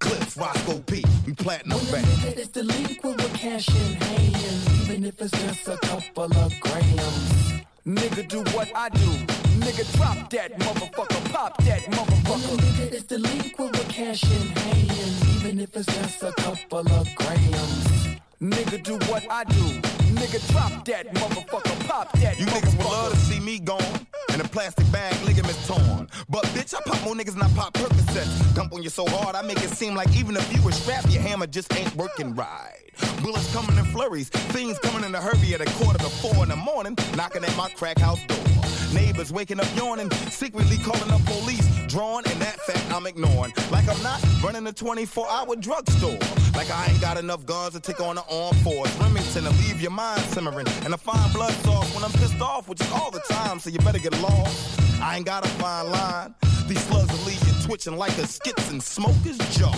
Cliff, 0.00 0.36
Roscoe 0.36 0.80
P, 0.80 1.04
we 1.24 1.34
platinum 1.34 1.78
back. 1.92 2.04
It's 2.24 2.48
delinquent 2.48 3.16
with 3.16 3.34
cash 3.34 3.68
in 3.68 3.94
hand, 3.94 4.82
even 4.82 5.04
if 5.04 5.20
it's 5.22 5.30
just 5.30 5.68
a 5.68 5.76
couple 5.86 6.24
of 6.24 6.52
grams. 6.60 7.61
Nigga, 7.86 8.28
do 8.28 8.38
what 8.56 8.70
I 8.76 8.88
do. 8.90 9.10
Nigga, 9.58 9.96
drop 9.96 10.30
that 10.30 10.56
motherfucker, 10.60 11.32
pop 11.32 11.56
that 11.64 11.80
motherfucker. 11.80 12.56
Nigga, 12.58 12.92
it's 12.92 13.02
delinquent 13.02 13.72
with 13.72 13.88
cash 13.88 14.22
in 14.22 14.48
hand, 14.56 15.36
even 15.36 15.58
if 15.58 15.76
it's 15.76 15.86
just 15.86 16.22
a 16.22 16.32
couple 16.32 16.78
of 16.78 17.14
grams. 17.16 18.18
Nigga, 18.40 18.80
do 18.84 18.94
what 19.10 19.26
I 19.28 19.42
do. 19.42 20.01
Nigga, 20.22 20.52
drop 20.52 20.84
that 20.84 21.12
motherfucker, 21.14 21.88
pop 21.88 22.12
that 22.20 22.38
You 22.38 22.46
niggas 22.46 22.76
would 22.76 22.86
love 22.86 23.12
to 23.12 23.18
see 23.18 23.40
me 23.40 23.58
gone. 23.58 23.82
In 24.32 24.40
a 24.40 24.44
plastic 24.44 24.90
bag 24.92 25.20
ligaments 25.26 25.66
torn. 25.66 26.08
But 26.28 26.44
bitch, 26.54 26.72
I 26.76 26.80
pop 26.88 27.02
more 27.02 27.14
niggas 27.16 27.32
than 27.32 27.42
I 27.42 27.48
pop 27.56 27.74
Percocets. 27.74 28.54
Dump 28.54 28.72
on 28.72 28.84
you 28.84 28.88
so 28.88 29.04
hard, 29.04 29.34
I 29.34 29.42
make 29.42 29.60
it 29.60 29.70
seem 29.70 29.96
like 29.96 30.16
even 30.16 30.36
if 30.36 30.56
you 30.56 30.62
were 30.62 30.70
strapped, 30.70 31.10
your 31.10 31.22
hammer 31.22 31.48
just 31.48 31.74
ain't 31.76 31.92
working 31.96 32.36
right. 32.36 32.84
Bullets 33.20 33.52
coming 33.52 33.76
in 33.76 33.84
flurries, 33.86 34.28
things 34.28 34.78
coming 34.78 35.02
in 35.02 35.12
a 35.12 35.20
hurry 35.20 35.54
at 35.54 35.60
a 35.60 35.64
quarter 35.82 35.98
to 35.98 36.08
four 36.08 36.44
in 36.44 36.50
the 36.50 36.56
morning, 36.56 36.96
knocking 37.16 37.42
at 37.42 37.56
my 37.56 37.68
crack 37.70 37.98
house 37.98 38.24
door. 38.26 38.38
Neighbors 38.94 39.32
waking 39.32 39.58
up 39.58 39.66
yawning, 39.76 40.10
secretly 40.30 40.76
calling 40.78 41.10
up 41.10 41.24
police, 41.24 41.66
drawn, 41.88 42.22
and 42.26 42.40
that 42.42 42.60
fact 42.60 42.92
I'm 42.92 43.06
ignoring. 43.06 43.52
Like 43.70 43.88
I'm 43.88 44.02
not 44.02 44.22
running 44.42 44.66
a 44.66 44.72
24 44.72 45.28
hour 45.28 45.56
drugstore. 45.56 46.18
Like 46.54 46.70
I 46.70 46.86
ain't 46.90 47.00
got 47.00 47.16
enough 47.16 47.46
guns 47.46 47.72
to 47.72 47.80
take 47.80 48.00
on 48.00 48.16
the 48.16 48.24
armed 48.30 48.60
force. 48.60 48.94
Remington 49.00 49.44
to 49.44 49.50
leave 49.50 49.80
your 49.80 49.90
mind 49.90 50.11
simmering, 50.20 50.66
and 50.84 50.94
a 50.94 50.98
fine 50.98 51.32
blood 51.32 51.52
sauce 51.64 51.94
when 51.94 52.04
I'm 52.04 52.12
pissed 52.12 52.40
off, 52.40 52.68
which 52.68 52.80
is 52.80 52.90
all 52.92 53.10
the 53.10 53.20
time, 53.20 53.58
so 53.60 53.70
you 53.70 53.78
better 53.78 53.98
get 53.98 54.12
lost. 54.20 54.80
I 55.00 55.16
ain't 55.16 55.26
got 55.26 55.44
a 55.44 55.48
fine 55.48 55.90
line. 55.90 56.34
These 56.66 56.84
slugs 56.84 57.10
will 57.12 57.24
leave 57.26 57.42
you 57.46 57.66
twitching 57.66 57.96
like 57.96 58.16
a 58.18 58.26
skits 58.26 58.70
and 58.70 58.82
smoker's 58.82 59.38
jaw. 59.56 59.74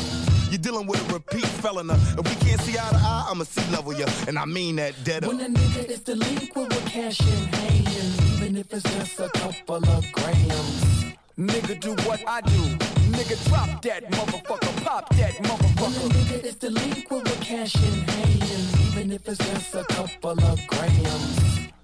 You're 0.51 0.59
dealing 0.59 0.87
with 0.87 1.01
a 1.11 1.14
repeat 1.14 1.47
felon. 1.47 1.91
Uh, 1.91 1.99
if 2.18 2.28
we 2.28 2.47
can't 2.47 2.61
see 2.61 2.78
eye 2.78 2.89
to 2.91 2.97
eye, 2.97 3.28
I'ma 3.30 3.45
see 3.45 3.68
level 3.72 3.95
ya, 3.95 4.07
and 4.28 4.39
I 4.39 4.45
mean 4.45 4.76
that 4.76 4.95
dead. 5.05 5.26
When 5.26 5.41
a 5.41 5.47
nigga 5.47 5.87
is 5.87 6.01
delinquent 6.01 6.68
with 6.68 6.87
cash 6.87 7.20
in 7.20 7.26
hand, 7.26 8.43
even 8.43 8.57
if 8.57 8.72
it's 8.72 8.82
just 8.82 9.18
a 9.20 9.28
couple 9.30 9.76
of 9.76 10.05
grams. 10.12 11.03
Nigga, 11.37 11.80
do 11.80 11.91
what 12.09 12.22
I 12.28 12.41
do. 12.43 12.76
Nigga, 13.11 13.45
drop 13.49 13.82
that 13.82 14.09
motherfucker, 14.12 14.85
pop 14.85 15.09
that 15.16 15.32
motherfucker. 15.32 15.82
When 15.82 15.93
a 15.93 16.09
nigga 16.14 16.45
is 16.45 16.55
delinquent 16.55 17.24
with 17.24 17.41
cash 17.41 17.74
in 17.74 18.03
hand, 18.03 18.45
even 18.87 19.11
if 19.11 19.28
it's 19.28 19.39
just 19.39 19.74
a 19.74 19.82
couple 19.82 20.30
of 20.30 20.66
grams. 20.68 21.41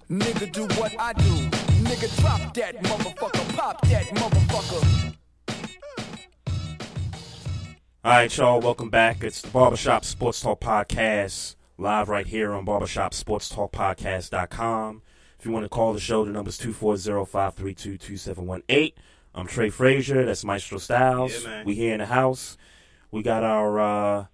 Nigga, 0.09 0.49
do 0.53 0.67
what 0.79 0.95
I 0.97 1.11
do. 1.11 1.49
Nigga, 1.83 2.07
drop 2.21 2.53
that 2.53 2.81
motherfucker, 2.81 3.57
pop 3.57 3.81
that 3.87 4.05
motherfucker. 4.05 5.15
All 8.05 8.11
right, 8.13 8.37
y'all, 8.37 8.61
welcome 8.61 8.89
back. 8.89 9.21
It's 9.21 9.41
the 9.41 9.49
Barbershop 9.49 10.05
Sports 10.05 10.39
Talk 10.39 10.61
Podcast, 10.61 11.57
live 11.77 12.07
right 12.07 12.25
here 12.25 12.53
on 12.53 12.65
barbershopsportstalkpodcast.com. 12.65 15.01
If 15.37 15.45
you 15.45 15.51
want 15.51 15.65
to 15.65 15.69
call 15.69 15.91
the 15.91 15.99
show, 15.99 16.23
the 16.23 16.31
number's 16.31 16.57
240-532-2718. 16.57 18.93
I'm 19.33 19.47
Trey 19.47 19.69
Frazier. 19.69 20.25
That's 20.25 20.43
Maestro 20.43 20.77
Styles. 20.77 21.43
Yeah, 21.43 21.49
man. 21.49 21.65
we 21.65 21.75
here 21.75 21.93
in 21.93 21.99
the 21.99 22.05
house. 22.07 22.57
We 23.11 23.23
got 23.23 23.43
our 23.43 23.79
uh, 23.79 24.25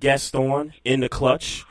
guest 0.00 0.34
on 0.34 0.74
in 0.84 1.00
the 1.00 1.08
clutch 1.08 1.64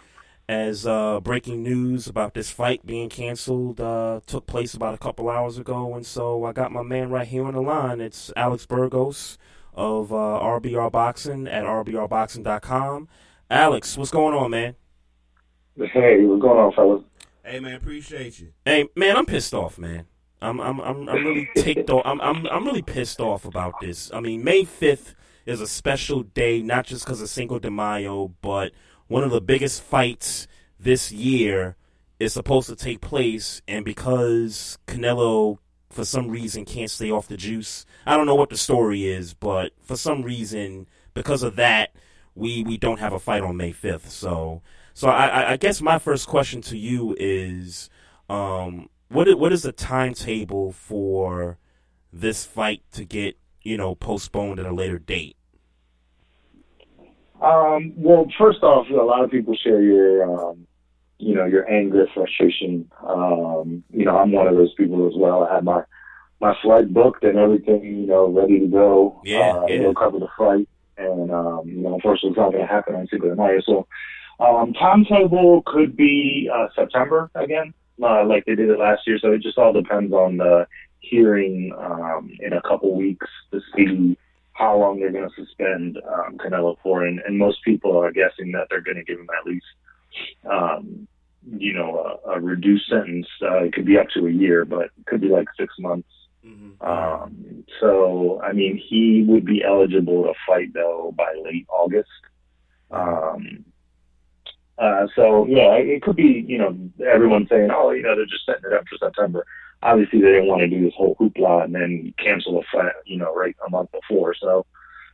as 0.48 0.88
uh, 0.88 1.20
breaking 1.20 1.64
news 1.64 2.08
about 2.08 2.34
this 2.34 2.52
fight 2.52 2.86
being 2.86 3.10
canceled 3.10 3.80
uh, 3.80 4.22
took 4.26 4.46
place 4.46 4.74
about 4.74 4.94
a 4.94 4.98
couple 4.98 5.30
hours 5.30 5.58
ago. 5.58 5.94
And 5.96 6.06
so 6.06 6.46
I 6.46 6.54
got 6.54 6.72
my 6.72 6.84
man 6.84 7.10
right 7.10 7.28
here 7.28 7.46
on 7.46 7.54
the 7.54 7.62
line. 7.62 8.00
It's 8.00 8.32
Alex 8.36 8.66
Burgos 8.66 9.38
of 9.74 10.14
uh, 10.14 10.16
RBR 10.16 10.92
Boxing 10.92 11.48
at 11.48 11.66
RBRBoxing.com. 11.66 13.08
Alex, 13.50 13.98
what's 13.98 14.12
going 14.12 14.34
on, 14.34 14.52
man? 14.52 14.76
Hey, 15.78 16.24
what's 16.24 16.42
going 16.42 16.60
on, 16.60 16.72
fellas? 16.74 17.04
Hey 17.44 17.60
man, 17.60 17.76
appreciate 17.76 18.40
you. 18.40 18.54
Hey, 18.64 18.88
man, 18.96 19.18
I'm 19.18 19.26
pissed 19.26 19.54
off, 19.54 19.78
man. 19.78 20.06
I'm 20.44 20.60
I'm 20.60 20.80
I'm, 20.82 21.10
I'm 21.10 21.26
really 21.26 21.50
ticked 21.56 21.90
off. 21.90 22.04
I'm, 22.06 22.22
I'm 22.22 22.46
I'm 22.48 22.66
really 22.66 22.82
pissed 22.82 23.20
off 23.20 23.46
about 23.46 23.80
this. 23.80 24.12
I 24.14 24.20
mean, 24.20 24.44
May 24.44 24.64
5th 24.64 25.16
is 25.46 25.62
a 25.62 25.68
special 25.68 26.24
day, 26.24 26.62
not 26.62 26.86
just 26.86 27.06
because 27.06 27.22
of 27.22 27.30
Cinco 27.30 27.60
de 27.60 27.72
Mayo, 27.72 28.34
but 28.42 28.72
one 29.08 29.24
of 29.24 29.32
the 29.32 29.42
biggest 29.42 29.82
fights 29.82 30.48
this 30.80 31.12
year 31.12 31.76
is 32.20 32.34
supposed 32.34 32.70
to 32.70 32.76
take 32.76 33.02
place, 33.02 33.62
and 33.68 33.84
because 33.86 34.78
Canelo 34.88 35.58
for 35.90 36.06
some 36.06 36.30
reason 36.30 36.66
can't 36.66 36.90
stay 36.90 37.12
off 37.12 37.28
the 37.28 37.38
juice. 37.38 37.86
I 38.06 38.18
don't 38.18 38.26
know 38.26 38.36
what 38.36 38.50
the 38.50 38.58
story 38.58 39.06
is, 39.06 39.34
but 39.36 39.74
for 39.82 39.96
some 39.96 40.24
reason, 40.24 40.88
because 41.14 41.44
of 41.44 41.56
that, 41.58 41.96
we 42.36 42.64
we 42.64 42.78
don't 42.78 43.00
have 43.00 43.14
a 43.14 43.20
fight 43.20 43.44
on 43.44 43.58
May 43.58 43.72
5th. 43.74 44.08
So 44.10 44.62
so 44.94 45.08
I, 45.10 45.28
I- 45.28 45.52
I 45.54 45.58
guess 45.58 45.82
my 45.82 46.00
first 46.00 46.28
question 46.28 46.62
to 46.64 46.78
you 46.78 47.16
is, 47.20 47.90
um, 48.30 48.90
what 49.14 49.28
i- 49.30 49.34
what 49.34 49.52
is 49.52 49.64
the 49.64 49.72
timetable 49.72 50.72
for 50.72 51.58
this 52.12 52.46
fight 52.46 52.82
to 52.92 53.06
get 53.06 53.38
you 53.62 53.78
know 53.78 53.96
postponed 53.96 54.60
at 54.60 54.66
a 54.66 54.74
later 54.74 55.00
date? 55.00 55.36
Um, 57.42 57.94
well, 57.98 58.26
first 58.38 58.64
off, 58.64 58.88
a 58.90 58.94
lot 58.94 59.24
of 59.24 59.30
people 59.32 59.54
share 59.56 59.82
your, 59.82 60.24
um, 60.24 60.66
you 61.18 61.36
know, 61.36 61.46
your 61.46 61.70
anger, 61.70 62.08
frustration. 62.14 62.90
Um, 63.06 63.84
you 63.90 64.06
know, 64.06 64.18
I'm 64.18 64.32
one 64.32 64.48
of 64.48 64.56
those 64.56 64.74
people 64.76 65.08
as 65.08 65.14
well. 65.18 65.44
I 65.44 65.56
had 65.56 65.64
my 65.64 65.84
my 66.40 66.54
flight 66.62 66.94
booked 66.94 67.24
and 67.24 67.38
everything, 67.38 67.84
you 67.84 68.06
know, 68.08 68.28
ready 68.28 68.60
to 68.60 68.68
go. 68.68 69.22
Yeah, 69.24 69.40
uh, 69.40 69.66
yeah. 69.68 69.78
They'll 69.80 69.94
cover 69.94 70.20
the 70.20 70.28
flight, 70.38 70.68
and 70.98 71.32
um, 71.32 71.62
you 71.66 71.82
know, 71.82 71.96
unfortunately, 71.96 72.32
it's 72.32 72.38
not 72.38 72.52
going 72.52 72.66
to 72.66 72.74
happen 72.74 72.96
on 72.96 73.08
Cinco 73.08 73.30
de 73.30 73.36
Mayo. 73.36 73.60
So, 73.66 73.88
um, 74.40 74.74
timetable 74.74 75.64
could 75.66 75.96
be 75.98 76.50
uh, 76.54 76.68
September 76.76 77.30
again, 77.36 77.74
uh, 78.02 78.26
like 78.26 78.46
they 78.46 78.56
did 78.56 78.70
it 78.70 78.80
last 78.80 79.02
year. 79.06 79.18
So 79.20 79.32
it 79.32 79.42
just 79.42 79.58
all 79.58 79.74
depends 79.74 80.14
on 80.14 80.38
the 80.38 80.68
hearing 81.00 81.74
um, 81.78 82.32
in 82.40 82.54
a 82.54 82.62
couple 82.62 82.96
weeks 82.96 83.28
to 83.52 83.60
see 83.76 84.18
how 84.54 84.78
long 84.78 85.00
they're 85.00 85.12
going 85.12 85.30
to 85.30 85.46
suspend 85.46 85.98
um, 86.08 86.38
Canelo 86.38 86.78
for, 86.82 87.06
and, 87.06 87.20
and 87.20 87.38
most 87.38 87.64
people 87.64 87.98
are 87.98 88.12
guessing 88.12 88.52
that 88.54 88.68
they're 88.70 88.82
going 88.82 88.98
to 88.98 89.04
give 89.04 89.20
him 89.20 89.28
at 89.40 89.46
least, 89.46 89.66
um, 90.50 91.08
you 91.58 91.74
know, 91.74 92.20
a, 92.26 92.32
a 92.32 92.40
reduced 92.40 92.88
sentence. 92.88 93.28
Uh, 93.42 93.64
it 93.64 93.74
could 93.74 93.86
be 93.86 93.98
up 93.98 94.08
to 94.14 94.28
a 94.28 94.32
year, 94.32 94.64
but 94.64 94.86
it 94.86 95.06
could 95.08 95.22
be 95.22 95.30
like 95.30 95.48
six 95.60 95.74
months. 95.80 96.08
Um, 96.82 97.64
so, 97.80 98.42
I 98.42 98.54
mean, 98.54 98.78
he 98.78 99.24
would 99.28 99.46
be 99.46 99.64
eligible 99.64 100.24
to 100.24 100.34
fight 100.46 100.74
though 100.74 101.14
by 101.18 101.34
late 101.44 101.66
August. 101.70 102.10
Um, 102.92 103.66
uh, 104.78 105.08
so 105.16 105.46
yeah, 105.48 105.74
it 105.74 106.02
could 106.02 106.16
be, 106.16 106.46
you 106.48 106.58
know, 106.58 106.78
everyone 107.06 107.48
saying, 107.50 107.70
oh, 107.72 107.92
you 107.92 108.02
know, 108.02 108.16
they're 108.16 108.26
just 108.26 108.46
setting 108.46 108.64
it 108.66 108.74
up 108.74 108.88
for 108.88 108.98
September. 108.98 109.46
Obviously, 109.82 110.22
they 110.22 110.32
didn't 110.32 110.48
want 110.48 110.62
to 110.62 110.68
do 110.68 110.84
this 110.84 110.94
whole 110.96 111.16
hoopla 111.20 111.66
and 111.66 111.76
then 111.76 112.14
cancel 112.18 112.60
a 112.60 112.64
fight, 112.72 112.94
you 113.06 113.18
know, 113.18 113.34
right 113.34 113.56
a 113.66 113.70
month 113.70 113.92
before. 113.92 114.34
So 114.40 114.66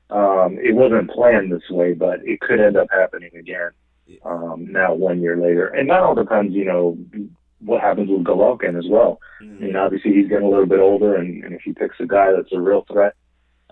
um, 0.09 0.57
it 0.61 0.75
wasn't 0.75 1.11
planned 1.11 1.51
this 1.51 1.69
way, 1.69 1.93
but 1.93 2.19
it 2.23 2.39
could 2.39 2.59
end 2.59 2.77
up 2.77 2.87
happening 2.91 3.31
again 3.35 3.71
um, 4.23 4.67
now 4.71 4.93
one 4.93 5.21
year 5.21 5.37
later. 5.37 5.67
And 5.67 5.89
that 5.89 6.01
all 6.01 6.15
depends, 6.15 6.53
you 6.53 6.65
know, 6.65 6.97
what 7.59 7.81
happens 7.81 8.09
with 8.09 8.23
Golovkin 8.23 8.77
as 8.77 8.85
well. 8.89 9.19
I 9.41 9.45
mean, 9.45 9.75
obviously 9.75 10.13
he's 10.13 10.29
getting 10.29 10.45
a 10.45 10.49
little 10.49 10.65
bit 10.65 10.79
older, 10.79 11.15
and, 11.15 11.43
and 11.43 11.53
if 11.53 11.61
he 11.61 11.73
picks 11.73 11.99
a 11.99 12.05
guy 12.05 12.31
that's 12.31 12.53
a 12.53 12.61
real 12.61 12.85
threat, 12.91 13.15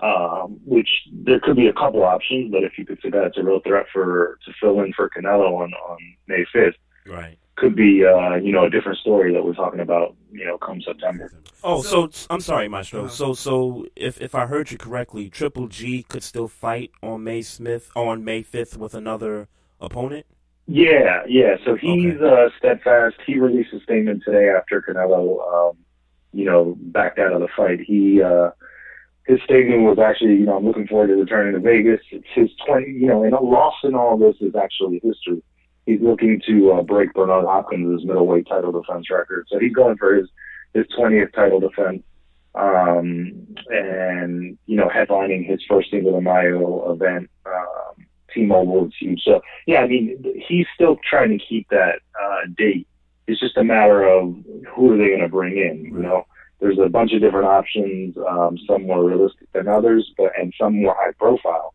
um, 0.01 0.59
which 0.65 0.89
there 1.11 1.39
could 1.39 1.55
be 1.55 1.67
a 1.67 1.73
couple 1.73 2.03
options, 2.03 2.51
but 2.51 2.63
if 2.63 2.77
you 2.77 2.85
picks 2.85 3.03
a 3.05 3.09
guy 3.09 3.21
that's 3.21 3.37
a 3.37 3.43
real 3.43 3.59
threat 3.61 3.85
for 3.91 4.37
to 4.45 4.51
fill 4.61 4.79
in 4.81 4.93
for 4.93 5.09
Canelo 5.09 5.61
on 5.61 5.73
on 5.73 5.97
May 6.27 6.45
fifth, 6.53 6.75
Right. 7.05 7.37
could 7.55 7.75
be 7.75 8.05
uh, 8.05 8.35
you 8.35 8.51
know 8.51 8.65
a 8.65 8.69
different 8.69 8.99
story 8.99 9.33
that 9.33 9.43
we're 9.43 9.55
talking 9.55 9.79
about, 9.79 10.15
you 10.31 10.45
know, 10.45 10.57
come 10.57 10.81
September. 10.81 11.31
Oh, 11.63 11.81
so, 11.81 12.09
I'm 12.29 12.41
sorry, 12.41 12.67
Maestro. 12.67 13.07
So 13.07 13.33
so 13.33 13.87
if 13.95 14.21
if 14.21 14.35
I 14.35 14.45
heard 14.45 14.71
you 14.71 14.77
correctly, 14.77 15.29
Triple 15.29 15.67
G 15.67 16.03
could 16.03 16.23
still 16.23 16.47
fight 16.47 16.91
on 17.01 17.23
May 17.23 17.41
Smith 17.41 17.89
on 17.95 18.23
May 18.23 18.43
5th 18.43 18.77
with 18.77 18.93
another 18.93 19.47
opponent. 19.81 20.25
Yeah, 20.67 21.23
yeah. 21.27 21.55
So 21.65 21.75
he's 21.75 22.19
uh, 22.21 22.49
steadfast. 22.59 23.15
He 23.25 23.39
released 23.39 23.73
a 23.73 23.79
statement 23.79 24.23
today 24.25 24.49
after 24.49 24.81
Canelo, 24.81 25.69
um, 25.69 25.77
you 26.33 26.43
know, 26.43 26.75
backed 26.77 27.19
out 27.19 27.31
of 27.31 27.39
the 27.39 27.47
fight. 27.55 27.79
He 27.79 28.21
uh, 28.21 28.49
his 29.27 29.39
statement 29.43 29.83
was 29.83 29.99
actually, 29.99 30.35
you 30.35 30.45
know, 30.45 30.55
I'm 30.55 30.65
looking 30.65 30.87
forward 30.87 31.07
to 31.07 31.15
returning 31.15 31.53
to 31.53 31.59
Vegas. 31.59 31.99
It's 32.11 32.25
his 32.33 32.49
20, 32.65 32.87
you 32.89 33.07
know, 33.07 33.23
and 33.23 33.33
a 33.33 33.41
loss 33.41 33.75
in 33.83 33.93
all 33.93 34.17
this 34.17 34.35
is 34.39 34.55
actually 34.55 35.01
history. 35.03 35.43
he's 35.85 36.01
looking 36.01 36.41
to 36.47 36.71
uh, 36.71 36.81
break 36.81 37.13
Bernard 37.13 37.45
Hopkins' 37.45 38.05
middleweight 38.05 38.47
title 38.47 38.71
defense 38.71 39.09
record. 39.11 39.45
So 39.49 39.59
he's 39.59 39.73
going 39.73 39.97
for 39.97 40.15
his 40.15 40.29
his 40.73 40.85
20th 40.97 41.33
title 41.33 41.59
defense, 41.59 42.03
um, 42.55 43.47
and 43.69 44.57
you 44.65 44.77
know, 44.77 44.87
headlining 44.87 45.49
his 45.49 45.61
first 45.67 45.91
Cinco 45.91 46.11
de 46.11 46.21
Mayo 46.21 46.91
event. 46.91 47.29
Um, 47.45 48.05
T-Mobile 48.33 48.87
is 48.87 48.93
huge. 48.99 49.21
So 49.23 49.41
yeah, 49.65 49.81
I 49.81 49.87
mean, 49.87 50.23
he's 50.47 50.67
still 50.73 50.97
trying 51.09 51.37
to 51.37 51.43
keep 51.43 51.67
that 51.69 51.99
uh, 52.21 52.41
date. 52.57 52.87
It's 53.27 53.39
just 53.39 53.57
a 53.57 53.63
matter 53.63 54.07
of 54.07 54.35
who 54.73 54.93
are 54.93 54.97
they 54.97 55.07
going 55.07 55.21
to 55.21 55.29
bring 55.29 55.57
in. 55.57 55.85
You 55.85 55.99
know, 55.99 56.27
there's 56.59 56.79
a 56.83 56.89
bunch 56.89 57.13
of 57.13 57.21
different 57.21 57.45
options. 57.47 58.15
Um, 58.17 58.57
some 58.67 58.83
more 58.87 59.03
realistic 59.03 59.51
than 59.53 59.67
others, 59.67 60.11
but 60.17 60.31
and 60.39 60.53
some 60.59 60.81
more 60.81 60.95
high 60.97 61.11
profile. 61.17 61.73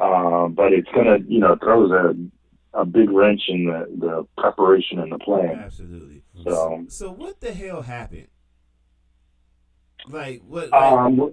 Um, 0.00 0.54
but 0.54 0.72
it's 0.72 0.88
gonna, 0.94 1.18
you 1.26 1.38
know, 1.40 1.56
throws 1.62 1.90
a 1.92 2.14
a 2.76 2.84
big 2.84 3.08
wrench 3.10 3.42
in 3.48 3.66
the, 3.66 3.86
the 4.04 4.26
preparation 4.36 4.98
and 4.98 5.12
the 5.12 5.18
plan. 5.18 5.60
Absolutely. 5.64 6.22
So, 6.42 6.84
So 6.88 7.12
what 7.12 7.40
the 7.40 7.52
hell 7.52 7.82
happened? 7.82 8.26
Like 10.08 10.42
what? 10.46 10.72
um, 10.74 11.32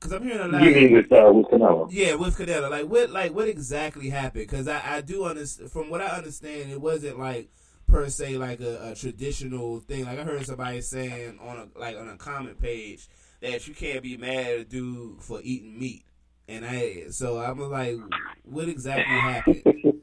Because 0.00 0.12
I'm 0.12 0.22
hearing 0.24 0.40
a 0.40 0.48
lot. 0.48 0.62
you 0.62 0.70
mean 0.74 0.92
with 0.94 1.12
uh, 1.12 1.30
with 1.32 1.46
Canelo? 1.46 1.88
Yeah, 1.92 2.14
with 2.14 2.36
Canelo. 2.38 2.70
Like 2.70 2.86
what? 2.86 3.10
Like 3.10 3.34
what 3.34 3.48
exactly 3.48 4.08
happened? 4.08 4.48
Because 4.48 4.66
I, 4.68 4.96
I 4.96 5.00
do 5.02 5.24
understand. 5.24 5.70
From 5.70 5.90
what 5.90 6.00
I 6.00 6.06
understand, 6.06 6.72
it 6.72 6.80
wasn't 6.80 7.18
like 7.18 7.50
per 7.86 8.08
se 8.08 8.36
like 8.38 8.60
a, 8.60 8.90
a 8.90 8.94
traditional 8.94 9.80
thing. 9.80 10.04
Like 10.04 10.18
I 10.18 10.24
heard 10.24 10.44
somebody 10.46 10.80
saying 10.80 11.38
on 11.40 11.58
a 11.58 11.78
like 11.78 11.96
on 11.96 12.08
a 12.08 12.16
comment 12.16 12.60
page 12.60 13.08
that 13.40 13.66
you 13.68 13.74
can't 13.74 14.02
be 14.02 14.16
mad 14.16 14.46
at 14.46 14.58
a 14.60 14.64
dude 14.64 15.22
for 15.22 15.40
eating 15.42 15.78
meat. 15.78 16.04
And 16.48 16.64
I 16.64 17.06
so 17.10 17.38
I'm 17.38 17.58
like, 17.58 17.96
what 18.44 18.68
exactly 18.68 19.14
happened? 19.14 19.62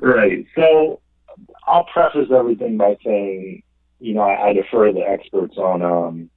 Right. 0.00 0.46
So 0.56 1.00
I'll 1.66 1.84
preface 1.84 2.28
everything 2.34 2.76
by 2.76 2.96
saying, 3.04 3.62
you 4.00 4.14
know, 4.14 4.22
I, 4.22 4.48
I 4.48 4.52
defer 4.52 4.92
the 4.92 5.00
experts 5.00 5.56
on, 5.56 5.82
um, 5.82 6.30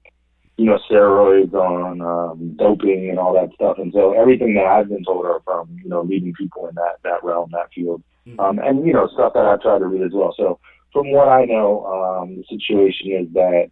you 0.58 0.66
know, 0.66 0.80
steroids, 0.90 1.54
on 1.54 2.02
um, 2.02 2.56
doping, 2.58 3.10
and 3.10 3.20
all 3.20 3.34
that 3.34 3.54
stuff. 3.56 3.78
And 3.80 3.92
so 3.92 4.14
everything 4.14 4.54
that 4.54 4.66
I've 4.66 4.88
been 4.88 5.04
told 5.04 5.26
are 5.26 5.42
from, 5.44 5.78
you 5.84 5.90
know, 5.90 6.02
leading 6.02 6.34
people 6.34 6.68
in 6.68 6.76
that 6.76 7.00
that 7.04 7.24
realm, 7.24 7.50
that 7.52 7.74
field, 7.74 8.04
um, 8.40 8.60
and 8.60 8.86
you 8.86 8.94
know, 8.94 9.08
stuff 9.14 9.34
that 9.34 9.46
I've 9.46 9.62
tried 9.62 9.80
to 9.80 9.86
read 9.86 10.04
as 10.04 10.12
well. 10.14 10.34
So 10.38 10.60
from 10.92 11.12
what 11.12 11.28
I 11.28 11.46
know, 11.46 11.86
um, 11.86 12.36
the 12.38 12.44
situation 12.50 13.12
is 13.12 13.34
that 13.34 13.70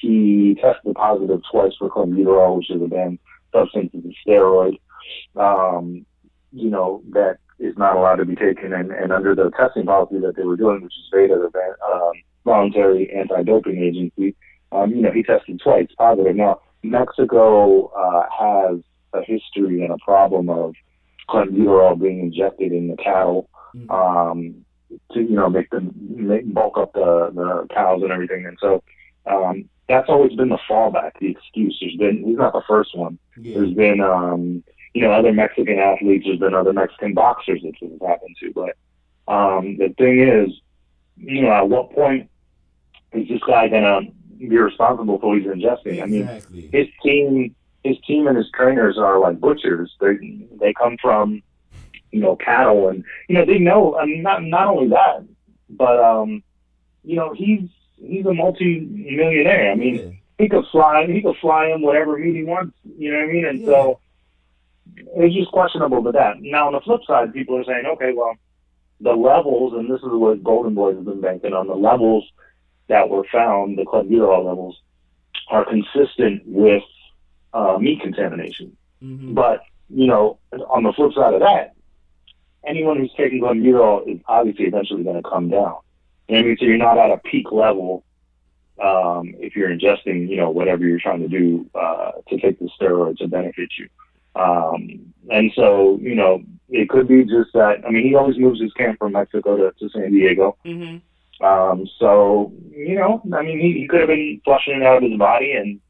he 0.00 0.56
tested 0.60 0.94
positive 0.94 1.40
twice 1.50 1.72
for 1.78 1.90
clenbuterol, 1.90 2.56
which 2.56 2.70
is 2.70 2.82
a 2.82 2.86
banned 2.86 3.18
substance, 3.52 3.90
it's 3.92 4.06
a 4.06 4.28
steroid. 4.28 4.78
Um, 5.36 6.06
you 6.52 6.70
know, 6.70 7.02
that 7.10 7.38
is 7.58 7.76
not 7.76 7.96
allowed 7.96 8.16
to 8.16 8.24
be 8.24 8.34
taken. 8.34 8.72
And, 8.72 8.90
and 8.90 9.12
under 9.12 9.34
the 9.34 9.50
testing 9.56 9.86
policy 9.86 10.18
that 10.20 10.36
they 10.36 10.42
were 10.42 10.56
doing, 10.56 10.82
which 10.82 10.92
is 10.92 11.08
VADA, 11.12 11.48
the 11.52 11.92
um, 11.92 12.12
voluntary 12.44 13.12
anti-doping 13.14 13.78
agency, 13.78 14.34
um, 14.72 14.90
you 14.90 15.02
know, 15.02 15.12
he 15.12 15.22
tested 15.22 15.60
twice 15.62 15.88
positive. 15.96 16.34
Now, 16.34 16.60
Mexico 16.82 17.88
uh, 17.88 18.24
has 18.30 18.80
a 19.12 19.20
history 19.20 19.84
and 19.84 19.92
a 19.92 19.98
problem 20.04 20.48
of 20.48 20.74
clenbuterol 21.28 22.00
being 22.00 22.20
injected 22.20 22.72
in 22.72 22.88
the 22.88 22.96
cattle 22.96 23.48
um, 23.90 24.64
to, 25.12 25.20
you 25.20 25.36
know, 25.36 25.48
make 25.48 25.70
them 25.70 25.92
make, 25.96 26.52
bulk 26.52 26.76
up 26.78 26.92
the, 26.92 27.30
the 27.34 27.66
cows 27.74 28.02
and 28.02 28.12
everything. 28.12 28.46
And 28.46 28.58
so 28.60 28.82
um, 29.26 29.68
that's 29.88 30.08
always 30.08 30.34
been 30.34 30.48
the 30.48 30.58
fallback, 30.68 31.12
the 31.20 31.30
excuse. 31.30 31.78
There's 31.80 31.96
been, 31.96 32.24
he's 32.24 32.36
not 32.36 32.52
the 32.52 32.62
first 32.68 32.96
one. 32.96 33.18
There's 33.36 33.74
been, 33.74 34.00
um, 34.00 34.62
you 34.94 35.02
know, 35.02 35.12
other 35.12 35.32
Mexican 35.32 35.78
athletes. 35.78 36.24
There's 36.26 36.38
been 36.38 36.54
other 36.54 36.72
Mexican 36.72 37.14
boxers 37.14 37.62
that 37.62 37.72
this 37.80 37.90
has 37.90 38.00
happened 38.06 38.36
to. 38.40 38.52
But 38.52 39.32
um, 39.32 39.76
the 39.78 39.94
thing 39.96 40.20
is, 40.20 40.50
you 41.16 41.42
know, 41.42 41.52
at 41.52 41.68
what 41.68 41.92
point 41.92 42.28
is 43.12 43.28
this 43.28 43.40
guy 43.46 43.68
gonna 43.68 44.00
be 44.38 44.58
responsible 44.58 45.18
for 45.18 45.30
what 45.30 45.38
he's 45.38 45.46
ingesting? 45.46 46.02
I 46.02 46.06
mean, 46.06 46.26
his 46.72 46.88
team, 47.02 47.54
his 47.84 47.96
team 48.06 48.26
and 48.26 48.36
his 48.36 48.50
trainers 48.54 48.98
are 48.98 49.18
like 49.18 49.40
butchers. 49.40 49.94
They 50.00 50.46
they 50.60 50.72
come 50.72 50.96
from, 51.00 51.42
you 52.10 52.20
know, 52.20 52.36
cattle, 52.36 52.88
and 52.88 53.04
you 53.28 53.36
know 53.36 53.44
they 53.44 53.58
know. 53.58 53.96
I 53.98 54.06
mean, 54.06 54.22
not 54.22 54.42
not 54.42 54.68
only 54.68 54.88
that, 54.88 55.24
but 55.70 55.98
um, 56.00 56.42
you 57.04 57.16
know, 57.16 57.32
he's 57.34 57.68
he's 57.96 58.26
a 58.26 58.34
multi-millionaire. 58.34 59.72
I 59.72 59.74
mean, 59.74 60.20
he 60.38 60.48
could 60.48 60.64
fly, 60.70 61.06
he 61.06 61.22
could 61.22 61.36
fly 61.40 61.68
him 61.68 61.82
whatever 61.82 62.18
meat 62.18 62.36
he 62.36 62.44
wants. 62.44 62.76
You 62.98 63.12
know 63.12 63.18
what 63.18 63.28
I 63.28 63.32
mean? 63.32 63.46
And 63.46 63.64
so 63.64 64.00
it's 64.96 65.34
just 65.34 65.50
questionable 65.52 66.02
to 66.04 66.12
that. 66.12 66.40
Now, 66.40 66.66
on 66.66 66.72
the 66.72 66.80
flip 66.80 67.00
side, 67.06 67.32
people 67.32 67.56
are 67.56 67.64
saying, 67.64 67.84
okay, 67.94 68.12
well, 68.14 68.34
the 69.00 69.12
levels, 69.12 69.72
and 69.74 69.90
this 69.90 70.00
is 70.00 70.10
what 70.10 70.44
Golden 70.44 70.74
Boy 70.74 70.94
has 70.94 71.04
been 71.04 71.20
banking 71.20 71.52
on, 71.52 71.66
the 71.66 71.74
levels 71.74 72.24
that 72.88 73.08
were 73.08 73.24
found, 73.32 73.78
the 73.78 73.84
clenbuterol 73.84 74.44
levels, 74.44 74.80
are 75.48 75.64
consistent 75.64 76.42
with 76.46 76.82
uh, 77.52 77.78
meat 77.78 78.00
contamination. 78.00 78.76
But, 79.34 79.62
you 79.88 80.06
know, 80.06 80.38
on 80.52 80.84
the 80.84 80.92
flip 80.92 81.12
side 81.14 81.34
of 81.34 81.40
that, 81.40 81.74
anyone 82.66 82.98
who's 82.98 83.12
taking 83.16 83.40
clenbuterol 83.40 84.06
is 84.08 84.20
obviously 84.26 84.66
eventually 84.66 85.02
going 85.02 85.20
to 85.20 85.28
come 85.28 85.50
down. 85.50 85.76
You 86.28 86.36
know 86.36 86.40
I 86.40 86.42
mean? 86.42 86.56
So 86.58 86.64
you're 86.66 86.78
not 86.78 86.98
at 86.98 87.10
a 87.10 87.18
peak 87.18 87.50
level 87.50 88.04
um, 88.80 89.34
if 89.38 89.56
you're 89.56 89.68
ingesting, 89.68 90.28
you 90.28 90.36
know, 90.36 90.50
whatever 90.50 90.86
you're 90.86 91.00
trying 91.00 91.20
to 91.20 91.28
do 91.28 91.68
uh, 91.74 92.12
to 92.28 92.38
take 92.38 92.58
the 92.58 92.70
steroid 92.80 93.18
to 93.18 93.28
benefit 93.28 93.70
you. 93.78 93.88
Um, 94.34 95.12
and 95.30 95.52
so, 95.54 95.98
you 96.00 96.14
know, 96.14 96.42
it 96.70 96.88
could 96.88 97.06
be 97.06 97.24
just 97.24 97.52
that. 97.52 97.82
I 97.86 97.90
mean, 97.90 98.06
he 98.06 98.14
always 98.14 98.38
moves 98.38 98.60
his 98.60 98.72
camp 98.72 98.98
from 98.98 99.12
Mexico 99.12 99.56
to, 99.56 99.72
to 99.78 99.88
San 99.90 100.10
Diego. 100.10 100.56
Mm-hmm. 100.64 101.44
Um, 101.44 101.88
so, 101.98 102.52
you 102.70 102.94
know, 102.94 103.20
I 103.36 103.42
mean, 103.42 103.58
he, 103.58 103.80
he 103.80 103.88
could 103.88 104.00
have 104.00 104.08
been 104.08 104.40
flushing 104.44 104.76
it 104.76 104.82
out 104.84 105.02
of 105.02 105.10
his 105.10 105.18
body 105.18 105.52
and 105.52 105.80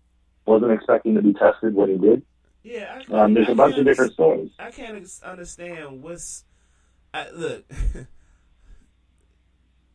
wasn't 0.46 0.72
expecting 0.72 1.14
to 1.14 1.22
be 1.22 1.32
tested 1.34 1.74
when 1.74 1.90
he 1.90 1.98
did. 1.98 2.22
Yeah, 2.62 3.02
I, 3.10 3.12
Um, 3.12 3.34
there's 3.34 3.48
I 3.48 3.52
a 3.52 3.54
bunch 3.54 3.76
of 3.76 3.84
different 3.84 4.12
stories. 4.12 4.50
I 4.58 4.70
can't 4.70 4.96
ex- 4.96 5.22
understand 5.22 6.02
what's. 6.02 6.44
I, 7.14 7.28
look, 7.30 7.64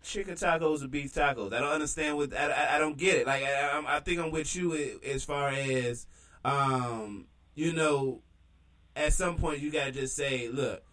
chicken 0.04 0.36
tacos 0.36 0.84
or 0.84 0.88
beef 0.88 1.14
tacos. 1.14 1.54
I 1.54 1.60
don't 1.60 1.72
understand 1.72 2.18
what. 2.18 2.36
I, 2.36 2.52
I, 2.52 2.76
I 2.76 2.80
don't 2.80 2.98
get 2.98 3.16
it. 3.16 3.28
Like 3.28 3.44
I, 3.44 3.84
I 3.88 4.00
think 4.00 4.20
I'm 4.20 4.32
with 4.32 4.56
you 4.56 5.00
as 5.06 5.24
far 5.24 5.50
as, 5.50 6.08
um, 6.44 7.26
you 7.56 7.74
know, 7.74 8.22
at 8.96 9.14
some 9.14 9.38
point 9.38 9.60
you 9.60 9.72
gotta 9.72 9.92
just 9.92 10.16
say, 10.16 10.50
look, 10.50 10.84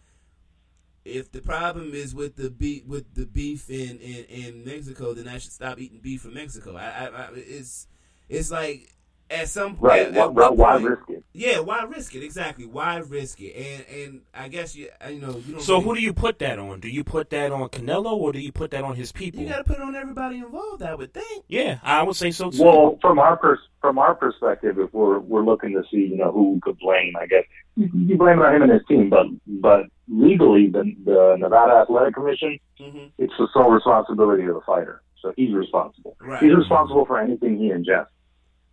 if 1.03 1.31
the 1.31 1.41
problem 1.41 1.93
is 1.93 2.15
with 2.15 2.35
the 2.35 2.49
beef 2.49 2.85
with 2.85 3.13
the 3.13 3.25
beef 3.25 3.69
in, 3.69 3.99
in, 3.99 4.25
in 4.25 4.65
Mexico, 4.65 5.13
then 5.13 5.27
I 5.27 5.37
should 5.37 5.51
stop 5.51 5.79
eating 5.79 5.99
beef 6.01 6.21
from 6.21 6.33
Mexico. 6.33 6.75
I, 6.75 7.05
I 7.07 7.29
it's 7.35 7.87
it's 8.27 8.49
like 8.51 8.94
at 9.29 9.47
some 9.49 9.75
Right. 9.79 10.07
At, 10.07 10.13
Why, 10.13 10.23
at 10.25 10.33
why, 10.33 10.49
why 10.49 10.71
point- 10.77 10.89
risk 10.89 11.09
it? 11.09 11.23
yeah, 11.33 11.59
why 11.59 11.83
risk 11.83 12.13
it? 12.15 12.23
Exactly. 12.23 12.65
Why 12.65 12.97
risk 12.97 13.41
it? 13.41 13.53
And 13.55 13.85
and 13.99 14.21
I 14.33 14.47
guess 14.49 14.75
you 14.75 14.89
you 15.09 15.19
know 15.19 15.35
you 15.45 15.53
don't. 15.53 15.61
So 15.61 15.73
really- 15.75 15.83
who 15.85 15.95
do 15.95 16.01
you 16.01 16.13
put 16.13 16.39
that 16.39 16.59
on? 16.59 16.79
Do 16.79 16.87
you 16.89 17.03
put 17.03 17.29
that 17.31 17.51
on 17.51 17.69
Canelo 17.69 18.13
or 18.13 18.31
do 18.31 18.39
you 18.39 18.51
put 18.51 18.71
that 18.71 18.83
on 18.83 18.95
his 18.95 19.11
people? 19.11 19.41
you 19.41 19.49
got 19.49 19.57
to 19.57 19.63
put 19.63 19.77
it 19.77 19.81
on 19.81 19.95
everybody 19.95 20.37
involved? 20.37 20.83
I 20.83 20.93
would 20.95 21.13
think. 21.13 21.43
Yeah, 21.47 21.79
I 21.83 22.03
would 22.03 22.15
say 22.15 22.31
so 22.31 22.51
too. 22.51 22.63
Well, 22.63 22.97
from 23.01 23.17
our 23.19 23.35
pers- 23.37 23.67
from 23.81 23.97
our 23.97 24.13
perspective, 24.15 24.77
if 24.79 24.93
we're 24.93 25.19
we're 25.19 25.43
looking 25.43 25.71
to 25.73 25.83
see, 25.89 26.05
you 26.05 26.17
know, 26.17 26.31
who 26.31 26.59
could 26.61 26.77
blame, 26.77 27.13
I 27.19 27.25
guess 27.25 27.43
you 27.75 27.89
you 27.93 28.17
blame 28.17 28.39
it 28.39 28.45
on 28.45 28.55
him 28.55 28.61
and 28.63 28.71
his 28.71 28.81
team, 28.87 29.09
but 29.09 29.25
but 29.47 29.85
legally, 30.07 30.67
the 30.67 30.83
the 31.03 31.35
Nevada 31.39 31.73
Athletic 31.73 32.13
Commission, 32.13 32.59
Mhm. 32.79 33.09
it's 33.17 33.33
the 33.39 33.47
sole 33.53 33.71
responsibility 33.71 34.43
of 34.45 34.53
the 34.55 34.61
fighter, 34.61 35.01
so 35.19 35.33
he's 35.35 35.53
responsible. 35.53 36.15
Right. 36.21 36.41
He's 36.43 36.53
responsible 36.55 37.05
for 37.05 37.19
anything 37.19 37.57
he 37.57 37.69
ingests, 37.69 38.07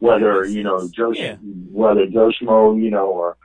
whether 0.02 0.44
you 0.44 0.62
know 0.64 0.88
Joe, 0.94 1.12
Yeah. 1.12 1.36
whether 1.70 2.06
Joe 2.06 2.30
Schmo, 2.30 2.82
you 2.82 2.90
know, 2.90 3.06
or 3.06 3.36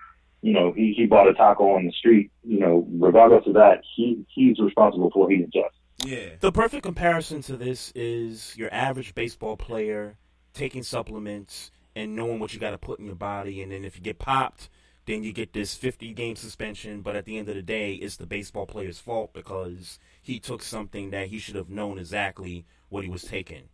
you 0.42 0.54
know 0.54 0.72
he 0.72 0.94
he 0.98 1.06
bought 1.06 1.28
a 1.28 1.34
taco 1.34 1.76
on 1.76 1.86
the 1.86 1.92
street, 1.92 2.32
you 2.44 2.60
know, 2.60 2.88
regardless 2.90 3.46
of 3.46 3.54
that, 3.54 3.82
he 3.96 4.26
he's 4.34 4.60
responsible 4.60 5.12
for 5.12 5.24
what 5.24 5.32
he 5.32 5.38
ingests. 5.38 5.78
Yeah. 6.06 6.36
The 6.40 6.52
perfect 6.52 6.84
comparison 6.84 7.42
to 7.44 7.58
this 7.58 7.92
is 7.96 8.56
your 8.58 8.74
average 8.74 9.14
baseball 9.14 9.58
player 9.58 10.18
taking 10.54 10.84
supplements 10.84 11.72
and 11.96 12.16
knowing 12.16 12.40
what 12.40 12.54
you 12.54 12.60
got 12.60 12.72
to 12.72 12.78
put 12.78 13.00
in 13.00 13.06
your 13.06 13.16
body, 13.16 13.62
and 13.62 13.72
then 13.72 13.84
if 13.86 13.96
you 13.96 14.02
get 14.02 14.20
popped, 14.20 14.70
then 15.06 15.24
you 15.24 15.32
get 15.34 15.54
this 15.54 15.76
50 15.76 16.14
game 16.14 16.36
suspension. 16.36 17.02
But 17.02 17.16
at 17.16 17.26
the 17.26 17.38
end 17.38 17.50
of 17.50 17.56
the 17.56 17.62
day, 17.62 17.94
it's 17.94 18.18
the 18.18 18.26
baseball 18.28 18.66
player's 18.68 19.00
fault 19.00 19.34
because 19.34 20.00
he 20.22 20.40
took 20.40 20.62
something 20.64 21.10
that 21.12 21.28
he 21.28 21.40
should 21.40 21.56
have 21.56 21.70
known 21.70 21.98
exactly 21.98 22.66
what 22.90 23.04
he 23.04 23.10
was 23.10 23.24
taking. 23.24 23.70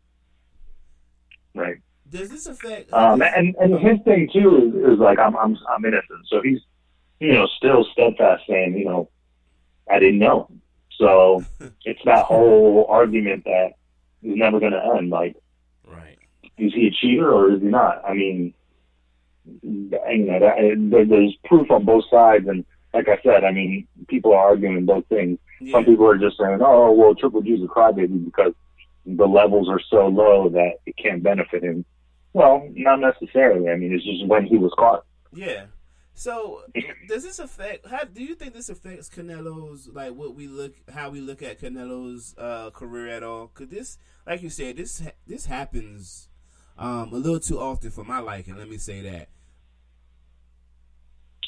Right. 1.56 1.78
Does 2.10 2.30
this 2.30 2.46
affect? 2.46 2.94
Um, 2.94 3.22
and 3.22 3.56
and 3.56 3.80
his 3.80 4.00
thing 4.06 4.30
too 4.32 4.58
is, 4.58 4.94
is 4.94 5.00
like 5.00 5.20
I'm 5.20 5.36
I'm 5.36 5.58
I'm 5.74 5.86
innocent, 5.86 6.28
so 6.28 6.42
he's 6.42 6.60
you 7.20 7.34
know 7.34 7.48
still 7.58 7.86
steadfast 7.92 8.44
saying 8.48 8.78
you 8.78 8.86
know 8.86 9.10
I 9.90 10.00
didn't 10.00 10.20
know. 10.20 10.50
So 10.98 11.44
it's 11.86 12.02
that 12.06 12.26
whole 12.26 12.86
argument 12.90 13.46
that 13.46 13.74
is 14.22 14.36
never 14.36 14.60
going 14.60 14.74
to 14.74 14.96
end. 14.98 15.10
Like, 15.10 15.36
right? 15.88 16.18
Is 16.58 16.74
he 16.74 16.88
a 16.88 16.92
cheater 16.92 17.32
or 17.32 17.52
is 17.54 17.62
he 17.62 17.68
not? 17.68 18.04
I 18.08 18.14
mean, 18.14 18.54
you 19.62 19.90
know 19.92 20.40
that 20.40 20.56
there, 20.92 21.06
there's 21.06 21.36
proof 21.46 21.72
on 21.72 21.86
both 21.86 22.06
sides, 22.12 22.48
and 22.48 22.66
like 22.94 23.08
I 23.10 23.20
said, 23.24 23.44
I 23.44 23.52
mean 23.52 23.88
people 24.08 24.34
are 24.34 24.50
arguing 24.50 24.86
both 24.86 25.08
things. 25.08 25.40
Some 25.72 25.86
people 25.86 26.06
are 26.08 26.18
just 26.18 26.38
saying, 26.38 26.60
"Oh, 26.62 26.92
well, 26.92 27.16
Triple 27.16 27.42
G's 27.42 27.64
a 27.64 27.68
crybaby 27.68 28.26
because 28.26 28.54
the 29.06 29.26
levels 29.26 29.70
are 29.70 29.82
so 29.90 30.08
low 30.08 30.50
that 30.50 30.74
it 30.86 30.96
can't 30.98 31.24
benefit 31.24 31.64
him." 31.64 31.86
Well, 32.34 32.68
not 32.74 33.00
necessarily. 33.00 33.70
I 33.70 33.76
mean, 33.76 33.94
it's 33.94 34.04
just 34.04 34.28
when 34.28 34.46
he 34.46 34.58
was 34.58 34.74
caught. 34.78 35.06
Yeah. 35.34 35.66
So 36.16 36.62
does 37.08 37.24
this 37.24 37.40
affect? 37.40 37.88
How 37.88 38.04
do 38.04 38.24
you 38.24 38.36
think 38.36 38.54
this 38.54 38.70
affects 38.70 39.10
Canelo's 39.10 39.90
like 39.92 40.14
what 40.14 40.36
we 40.36 40.48
look, 40.48 40.74
how 40.94 41.10
we 41.10 41.22
look 41.22 41.42
at 41.42 41.60
Canelo's 41.60 42.36
uh, 42.38 42.70
career 42.72 43.08
at 43.08 43.24
all? 43.24 43.48
Could 43.54 43.72
this, 43.72 43.98
like 44.28 44.42
you 44.42 44.50
said, 44.50 44.78
this 44.78 45.02
this 45.26 45.46
happens 45.46 46.30
um, 46.78 47.12
a 47.14 47.18
little 47.18 47.40
too 47.40 47.60
often 47.60 47.92
for 47.92 48.04
my 48.04 48.20
liking. 48.20 48.58
Let 48.58 48.70
me 48.70 48.78
say 48.78 49.02
that. 49.02 49.30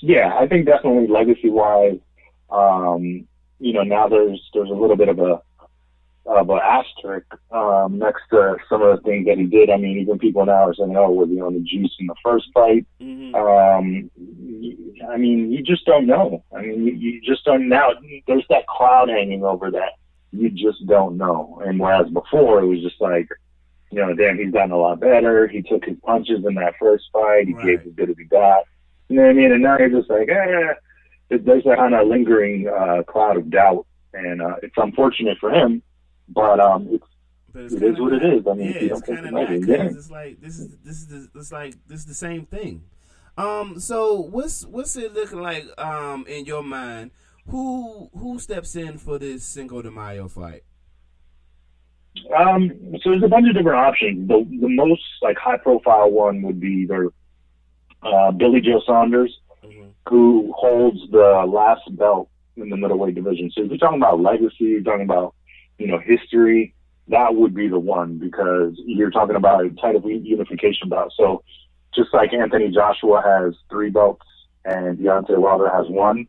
Yeah, 0.02 0.36
I 0.38 0.48
think 0.48 0.66
definitely 0.66 1.07
legacy 1.07 1.49
wise, 1.49 1.99
um, 2.49 3.28
you 3.60 3.74
know, 3.74 3.84
now 3.84 4.07
there's 4.07 4.41
there's 4.53 4.70
a 4.70 4.74
little 4.74 4.98
bit 4.98 5.10
of 5.10 5.20
a 5.20 5.41
of 6.26 6.50
an 6.50 6.60
asterisk 6.64 7.28
um, 7.52 8.00
next 8.00 8.24
to 8.32 8.58
some 8.68 8.82
of 8.82 8.98
the 8.98 9.04
things 9.04 9.28
that 9.28 9.38
he 9.38 9.46
did. 9.46 9.70
I 9.70 9.78
mean, 9.78 10.00
even 10.00 10.18
people 10.18 10.46
now 10.46 10.68
are 10.68 10.74
saying, 10.74 10.96
"Oh, 10.98 11.12
was 11.12 11.30
he 11.30 11.40
on 11.40 11.54
the 11.54 11.60
juice 11.60 11.96
in 12.00 12.08
the 12.08 12.16
first 12.24 12.48
fight?" 12.54 12.86
Mm-hmm. 13.00 13.36
Um, 13.36 14.10
I 15.12 15.18
mean, 15.18 15.52
you 15.52 15.62
just 15.62 15.86
don't 15.86 16.08
know. 16.08 16.44
I 16.56 16.62
mean, 16.62 16.86
you, 16.86 16.94
you 16.94 17.22
just 17.22 17.46
don't 17.46 17.70
now. 17.70 17.92
There's 18.28 18.46
that 18.50 18.68
cloud 18.68 19.10
hanging 19.10 19.44
over 19.44 19.72
that. 19.72 19.94
You 20.32 20.50
just 20.50 20.86
don't 20.88 21.18
know. 21.18 21.62
And 21.66 21.80
whereas 21.80 22.10
before 22.10 22.62
it 22.62 22.68
was 22.68 22.82
just 22.82 23.00
like, 23.00 23.30
you 23.92 24.00
know, 24.00 24.14
damn, 24.14 24.38
he's 24.38 24.52
gotten 24.52 24.72
a 24.72 24.78
lot 24.78 25.00
better. 25.00 25.48
He 25.48 25.62
took 25.62 25.86
his 25.86 25.98
punches 26.04 26.44
in 26.46 26.56
that 26.56 26.74
first 26.80 27.06
fight. 27.14 27.48
He 27.48 27.54
gave 27.54 27.82
as 27.82 27.94
good 27.96 28.10
as 28.10 28.18
he 28.18 28.26
got. 28.26 28.64
You 29.08 29.18
know 29.18 29.24
what 29.24 29.30
I 29.30 29.34
mean? 29.34 29.52
And 29.52 29.64
now 29.64 29.78
you're 29.78 29.90
just 29.90 30.10
like, 30.10 30.28
eh. 30.30 30.74
There's 31.30 31.64
that 31.64 31.78
kind 31.78 31.96
of 31.96 32.08
lingering 32.08 32.68
uh, 32.68 33.02
cloud 33.04 33.38
of 33.38 33.50
doubt, 33.50 33.88
and 34.14 34.42
uh, 34.42 34.58
it's 34.62 34.76
unfortunate 34.78 35.38
for 35.40 35.50
him. 35.50 35.82
But 36.30 36.60
um, 36.60 36.88
it's, 36.92 37.06
But 37.54 37.64
it's 37.64 37.74
it 37.74 37.84
is 37.84 37.96
kinda 37.96 38.02
what 38.04 38.14
it 38.14 38.46
not- 38.46 38.52
I 38.52 38.56
mean, 38.56 38.68
yeah, 38.72 38.80
it's 38.82 39.02
kind 39.02 39.26
of 39.26 39.32
not 39.32 39.48
because 39.50 39.68
yeah. 39.68 39.84
it's 39.86 40.12
like 40.12 40.42
this 40.42 40.60
is 40.60 40.78
this 40.84 40.96
is 40.98 41.08
the, 41.08 41.40
it's 41.40 41.52
like 41.52 41.76
this 41.88 42.00
is 42.02 42.06
the 42.06 42.14
same 42.14 42.46
thing. 42.46 42.84
Um, 43.38 43.80
so 43.80 44.20
what's 44.22 44.66
what's 44.66 44.96
it 44.96 45.14
looking 45.14 45.42
like 45.42 45.66
um 45.78 46.26
in 46.28 46.46
your 46.46 46.64
mind? 46.64 47.12
Who 47.48 48.10
who 48.18 48.40
steps 48.40 48.76
in 48.76 48.98
for 48.98 49.20
this 49.20 49.44
Cinco 49.44 49.82
de 49.82 49.92
Mayo 49.92 50.28
fight? 50.28 50.64
Um, 52.36 52.72
so 53.04 53.10
there's 53.12 53.24
a 53.24 53.28
bunch 53.28 53.48
of 53.50 53.56
different 53.56 53.78
options. 53.78 54.28
The 54.28 54.46
the 54.62 54.70
most 54.70 55.04
like 55.22 55.38
high 55.38 55.58
profile 55.58 56.10
one 56.12 56.42
would 56.44 56.60
be 56.60 56.84
either 56.84 57.12
uh, 58.02 58.32
Billy 58.32 58.62
Joe 58.62 58.82
Saunders, 58.86 59.38
who 60.10 60.54
holds 60.58 61.00
the 61.12 61.46
last 61.48 61.82
belt 61.98 62.30
in 62.56 62.70
the 62.70 62.78
middleweight 62.78 63.16
division. 63.16 63.52
So 63.52 63.64
if 63.64 63.70
you're 63.70 63.78
talking 63.78 63.98
about 64.02 64.22
legacy, 64.22 64.56
you're 64.64 64.82
talking 64.82 65.04
about 65.04 65.36
you 65.78 65.88
know 65.88 66.00
history. 66.00 66.74
That 67.08 67.36
would 67.36 67.54
be 67.54 67.68
the 67.68 67.80
one 67.80 68.18
because 68.18 68.74
you're 68.78 69.12
talking 69.12 69.36
about 69.36 69.64
a 69.64 69.70
title 69.70 70.10
unification 70.10 70.90
bout. 70.90 71.12
So 71.16 71.44
just 71.94 72.14
like 72.14 72.34
Anthony 72.34 72.72
Joshua 72.72 73.22
has 73.24 73.54
three 73.70 73.92
belts 73.92 74.26
and 74.66 74.98
Deontay 74.98 75.38
Wilder 75.38 75.70
has 75.70 75.88
one, 75.88 76.28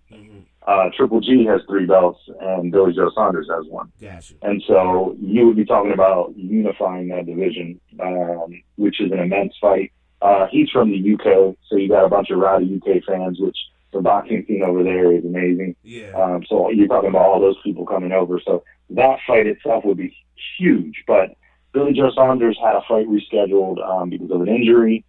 uh, 0.67 0.91
Triple 0.97 1.21
G 1.21 1.47
has 1.47 1.61
three 1.69 1.87
belts 1.87 2.21
and 2.41 2.71
Billy 2.71 2.93
Joe 2.93 3.11
Saunders 3.15 3.49
has 3.51 3.65
one. 3.69 3.91
Gotcha. 4.01 4.35
And 4.43 4.63
so 4.67 5.17
you 5.21 5.47
would 5.47 5.57
be 5.57 5.65
talking 5.65 5.93
about 5.93 6.35
unifying 6.37 7.09
that 7.09 7.27
division, 7.27 7.81
um, 8.01 8.63
which 8.77 9.01
is 9.01 9.13
an 9.13 9.19
immense 9.19 9.55
fight. 9.61 9.93
Uh, 10.21 10.47
he's 10.51 10.69
from 10.71 10.91
the 10.91 11.15
UK, 11.15 11.57
so 11.69 11.77
you 11.77 11.89
got 11.89 12.05
a 12.05 12.09
bunch 12.09 12.31
of 12.31 12.39
rowdy 12.39 12.81
UK 12.83 13.05
fans, 13.05 13.39
which 13.41 13.57
the 13.93 14.01
boxing 14.01 14.45
scene 14.47 14.63
over 14.63 14.83
there 14.83 15.13
is 15.13 15.25
amazing. 15.25 15.77
Yeah. 15.83 16.11
Um, 16.13 16.45
so 16.49 16.71
you're 16.71 16.89
talking 16.89 17.11
about 17.11 17.27
all 17.27 17.41
those 17.41 17.57
people 17.63 17.87
coming 17.87 18.13
over. 18.13 18.41
So 18.45 18.65
that 18.91 19.19
fight 19.27 19.47
itself 19.47 19.85
would 19.85 19.97
be 19.97 20.17
huge. 20.59 21.05
But 21.07 21.37
Billy 21.73 21.93
Joe 21.93 22.11
Saunders 22.15 22.59
had 22.63 22.77
a 22.77 22.83
fight 22.89 23.07
rescheduled 23.09 23.85
um, 23.87 24.11
because 24.11 24.31
of 24.31 24.41
an 24.41 24.49
injury. 24.49 25.05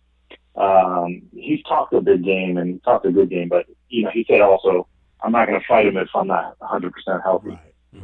Um, 0.56 1.22
he's 1.34 1.64
talked 1.64 1.94
a 1.94 2.02
big 2.02 2.24
game 2.24 2.58
and 2.58 2.84
talked 2.84 3.06
a 3.06 3.12
good 3.12 3.30
game, 3.30 3.48
but 3.48 3.68
you 3.90 4.04
know 4.04 4.10
he 4.12 4.26
said 4.28 4.42
also, 4.42 4.88
I'm 5.22 5.32
not 5.32 5.48
going 5.48 5.60
to 5.60 5.68
fight 5.68 5.86
him 5.86 5.98
if 5.98 6.10
I'm 6.16 6.28
not 6.28 6.58
100% 6.60 6.92
healthy. 7.24 7.60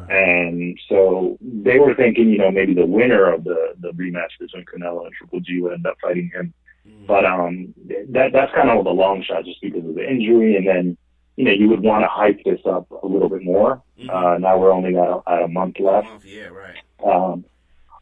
And 0.10 0.80
so 0.90 1.38
they 1.42 1.78
were 1.80 1.94
thinking, 1.94 2.30
you 2.30 2.38
know, 2.38 2.52
maybe 2.52 2.74
the 2.74 2.86
winner 2.86 3.32
of 3.32 3.44
the 3.44 3.74
the 3.80 3.92
rematch 3.92 4.40
between 4.40 4.66
Canelo 4.66 5.06
and 5.06 5.14
Triple 5.14 5.40
G 5.40 5.62
would 5.62 5.74
end 5.74 5.86
up 5.86 5.98
fighting 6.02 6.32
him. 6.34 6.54
But 7.08 7.26
um, 7.26 7.74
that 8.10 8.32
that's 8.34 8.54
kind 8.54 8.70
of 8.70 8.84
the 8.84 8.92
long 8.92 9.24
shot, 9.24 9.46
just 9.46 9.62
because 9.62 9.86
of 9.86 9.96
the 9.96 10.10
injury, 10.10 10.56
and 10.56 10.68
then 10.68 10.98
you 11.36 11.46
know 11.46 11.52
you 11.52 11.70
would 11.70 11.82
want 11.82 12.04
to 12.04 12.08
hype 12.10 12.44
this 12.44 12.62
up 12.66 12.90
a 12.92 13.08
little 13.08 13.30
bit 13.30 13.44
more. 13.44 13.82
Uh, 14.10 14.38
now 14.40 14.58
we're 14.58 14.72
only 14.72 14.96
at 14.96 15.08
a, 15.08 15.22
at 15.28 15.44
a 15.44 15.48
month 15.48 15.80
left. 15.80 16.08
Yeah, 16.24 16.48
right. 16.48 16.78
Um, 17.06 17.46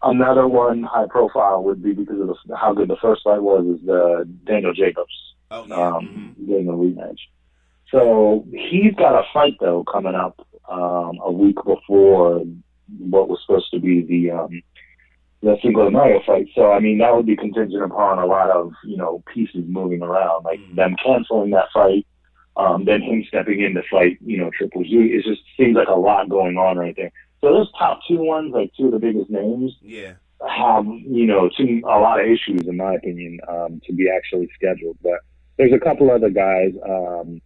another 0.04 0.48
one 0.48 0.84
high 0.84 1.08
profile 1.10 1.64
would 1.64 1.84
be 1.84 1.94
because 1.94 2.20
of 2.20 2.36
the, 2.46 2.56
how 2.56 2.74
good 2.74 2.90
the 2.90 2.98
first 3.02 3.22
fight 3.24 3.42
was 3.42 3.66
is 3.66 3.86
the 3.86 4.28
Daniel 4.46 4.74
Jacobs 4.74 5.14
um, 5.52 6.36
getting 6.48 6.68
a 6.68 6.72
rematch. 6.72 7.20
So 7.92 8.46
he's 8.52 8.94
got 8.96 9.20
a 9.20 9.24
fight 9.34 9.58
though 9.60 9.84
coming 9.84 10.16
up 10.16 10.46
um, 10.70 11.20
a 11.24 11.32
week 11.32 11.58
before 11.58 12.44
what 13.00 13.30
was 13.30 13.40
supposed 13.46 13.72
to 13.72 13.80
be 13.80 14.02
the 14.04 14.32
um, 14.32 14.62
the 15.42 15.58
Cinco 15.62 15.86
de 15.86 15.92
Mayo 15.92 16.22
fight. 16.26 16.48
So 16.56 16.72
I 16.72 16.80
mean 16.80 17.00
that 17.00 17.16
would 17.16 17.26
be 17.26 17.36
contingent 17.36 17.84
upon 17.84 18.20
a 18.20 18.26
lot 18.26 18.50
of 18.50 18.72
you 18.86 18.98
know 18.98 19.24
pieces 19.34 19.66
moving 19.68 20.02
around, 20.02 20.46
like 20.46 20.62
them 20.76 20.96
canceling 21.04 21.52
that 21.52 21.70
fight, 21.74 22.06
um, 22.58 22.86
then 22.86 23.02
him 23.02 23.24
stepping 23.28 23.62
in 23.62 23.74
to 23.76 23.82
fight 23.90 24.18
you 24.26 24.38
know 24.38 24.50
Triple 24.58 24.84
G. 24.84 24.90
It 25.14 25.24
just 25.26 25.42
seems 25.58 25.76
like 25.76 25.88
a 25.88 25.96
lot 25.96 26.30
going 26.30 26.58
on 26.58 26.78
right 26.78 26.96
there. 26.96 27.12
So 27.42 27.52
those 27.54 27.72
top 27.78 28.00
two 28.08 28.18
ones, 28.18 28.54
like 28.54 28.72
two 28.78 28.86
of 28.88 28.92
the 28.92 29.00
biggest 29.00 29.30
names, 29.30 29.76
Yeah. 29.82 30.14
have 30.48 30.86
you 30.86 31.26
know 31.26 31.50
two, 31.58 31.82
a 31.86 32.00
lot 32.00 32.20
of 32.20 32.28
issues 32.28 32.68
in 32.68 32.78
my 32.78 32.96
opinion 32.96 33.40
um, 33.48 33.82
to 33.86 33.94
be 33.94 34.10
actually 34.10 34.50
scheduled. 34.56 34.98
But 35.02 35.20
there's 35.58 35.74
a 35.74 35.80
couple 35.80 36.10
other 36.12 36.30
guys. 36.30 36.74
Um, 36.88 37.42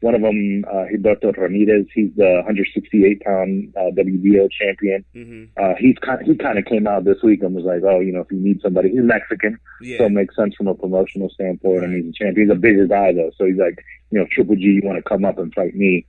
one 0.00 0.14
of 0.14 0.22
them, 0.22 0.64
uh, 0.66 0.84
Gilberto 0.90 1.36
Ramirez. 1.36 1.86
He's 1.94 2.10
the 2.16 2.42
168 2.46 3.20
pound 3.22 3.74
uh, 3.76 3.90
WBO 3.92 4.48
champion. 4.50 5.04
Mm-hmm. 5.14 5.44
Uh, 5.62 5.74
he's 5.78 5.96
kind 5.98 6.20
of, 6.22 6.26
he 6.26 6.34
kind 6.36 6.58
of 6.58 6.64
came 6.64 6.86
out 6.86 7.04
this 7.04 7.22
week 7.22 7.42
and 7.42 7.54
was 7.54 7.64
like, 7.64 7.82
oh, 7.84 8.00
you 8.00 8.12
know, 8.12 8.20
if 8.20 8.30
you 8.32 8.38
need 8.38 8.60
somebody, 8.62 8.90
he's 8.90 9.02
Mexican, 9.02 9.58
Yeah. 9.82 9.98
so 9.98 10.04
it 10.06 10.12
makes 10.12 10.34
sense 10.36 10.54
from 10.56 10.68
a 10.68 10.74
promotional 10.74 11.28
standpoint. 11.30 11.84
I 11.84 11.86
mean, 11.88 12.04
he's 12.04 12.14
a 12.14 12.24
champion. 12.24 12.48
He's 12.48 12.56
a 12.56 12.58
bigger 12.60 12.86
guy 12.86 13.12
though, 13.12 13.30
so 13.36 13.44
he's 13.44 13.58
like, 13.58 13.84
you 14.10 14.18
know, 14.18 14.26
Triple 14.32 14.56
G, 14.56 14.62
you 14.62 14.82
want 14.84 14.96
to 14.96 15.08
come 15.08 15.24
up 15.24 15.38
and 15.38 15.52
fight 15.54 15.74
me? 15.74 16.06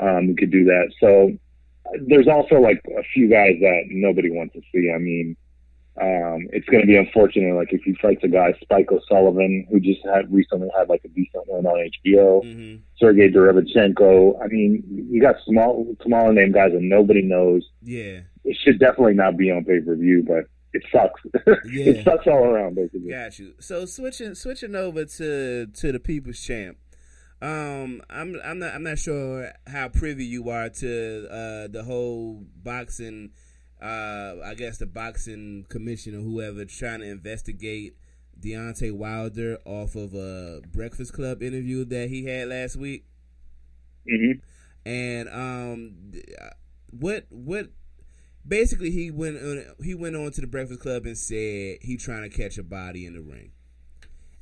Um, 0.00 0.28
we 0.28 0.34
could 0.34 0.50
do 0.52 0.64
that. 0.64 0.92
So 1.00 1.32
uh, 1.86 1.98
there's 2.06 2.28
also 2.28 2.56
like 2.60 2.80
a 2.96 3.02
few 3.12 3.28
guys 3.28 3.56
that 3.60 3.82
nobody 3.90 4.30
wants 4.30 4.54
to 4.54 4.60
see. 4.72 4.90
I 4.94 4.98
mean, 4.98 5.36
um, 6.00 6.48
it's 6.52 6.66
going 6.68 6.80
to 6.80 6.86
be 6.86 6.96
unfortunate. 6.96 7.54
Like 7.54 7.72
if 7.72 7.82
he 7.82 7.94
fights 8.00 8.22
a 8.24 8.28
guy, 8.28 8.54
Spike 8.62 8.90
O'Sullivan, 8.90 9.66
who 9.70 9.78
just 9.80 10.00
had 10.04 10.32
recently 10.32 10.68
had 10.76 10.88
like 10.88 11.02
a 11.04 11.08
decent 11.08 11.44
win 11.48 11.66
on 11.66 11.90
HBO, 12.04 12.42
Mm-hmm. 12.44 12.76
Sergey 12.96 13.30
Derevyanchenko. 13.30 14.42
I 14.42 14.46
mean, 14.48 14.82
you 15.10 15.20
got 15.20 15.36
small, 15.46 15.86
smaller 16.04 16.32
name 16.32 16.52
guys 16.52 16.72
that 16.72 16.80
nobody 16.82 17.22
knows. 17.22 17.62
Yeah. 17.82 18.20
It 18.44 18.56
should 18.64 18.78
definitely 18.78 19.14
not 19.14 19.36
be 19.36 19.50
on 19.50 19.64
pay 19.64 19.80
per 19.80 19.94
view, 19.96 20.24
but 20.26 20.44
it 20.72 20.82
sucks. 20.90 21.20
Yeah. 21.70 21.92
it 21.92 22.04
sucks 22.04 22.26
all 22.26 22.44
around, 22.44 22.74
basically. 22.76 23.10
Got 23.10 23.38
you. 23.38 23.54
So 23.60 23.84
switching 23.86 24.34
switching 24.34 24.74
over 24.74 25.04
to 25.04 25.66
to 25.66 25.92
the 25.92 26.00
People's 26.00 26.40
Champ. 26.40 26.78
Um, 27.40 28.02
I'm 28.08 28.36
I'm 28.44 28.58
not 28.60 28.74
I'm 28.74 28.82
not 28.84 28.98
sure 28.98 29.50
how 29.66 29.88
privy 29.88 30.24
you 30.24 30.48
are 30.48 30.68
to 30.68 31.26
uh, 31.28 31.68
the 31.68 31.82
whole 31.84 32.44
boxing. 32.62 33.30
Uh, 33.82 34.36
I 34.44 34.54
guess 34.54 34.78
the 34.78 34.86
boxing 34.86 35.66
commission 35.68 36.14
or 36.14 36.22
whoever 36.22 36.64
trying 36.64 37.00
to 37.00 37.06
investigate 37.06 37.96
Deontay 38.38 38.92
Wilder 38.92 39.58
off 39.64 39.96
of 39.96 40.14
a 40.14 40.60
Breakfast 40.72 41.12
Club 41.12 41.42
interview 41.42 41.84
that 41.86 42.08
he 42.08 42.24
had 42.24 42.48
last 42.48 42.76
week. 42.76 43.04
Mm-hmm. 44.08 44.40
And 44.88 45.28
um, 45.28 46.12
uh, 46.40 46.50
what 46.90 47.26
what 47.30 47.70
basically 48.46 48.90
he 48.90 49.10
went 49.10 49.36
on, 49.36 49.64
he 49.82 49.94
went 49.94 50.16
on 50.16 50.30
to 50.32 50.40
the 50.40 50.46
Breakfast 50.46 50.80
Club 50.80 51.06
and 51.06 51.16
said 51.16 51.78
he 51.82 51.96
trying 51.98 52.28
to 52.28 52.36
catch 52.36 52.58
a 52.58 52.62
body 52.62 53.06
in 53.06 53.14
the 53.14 53.20
ring, 53.20 53.52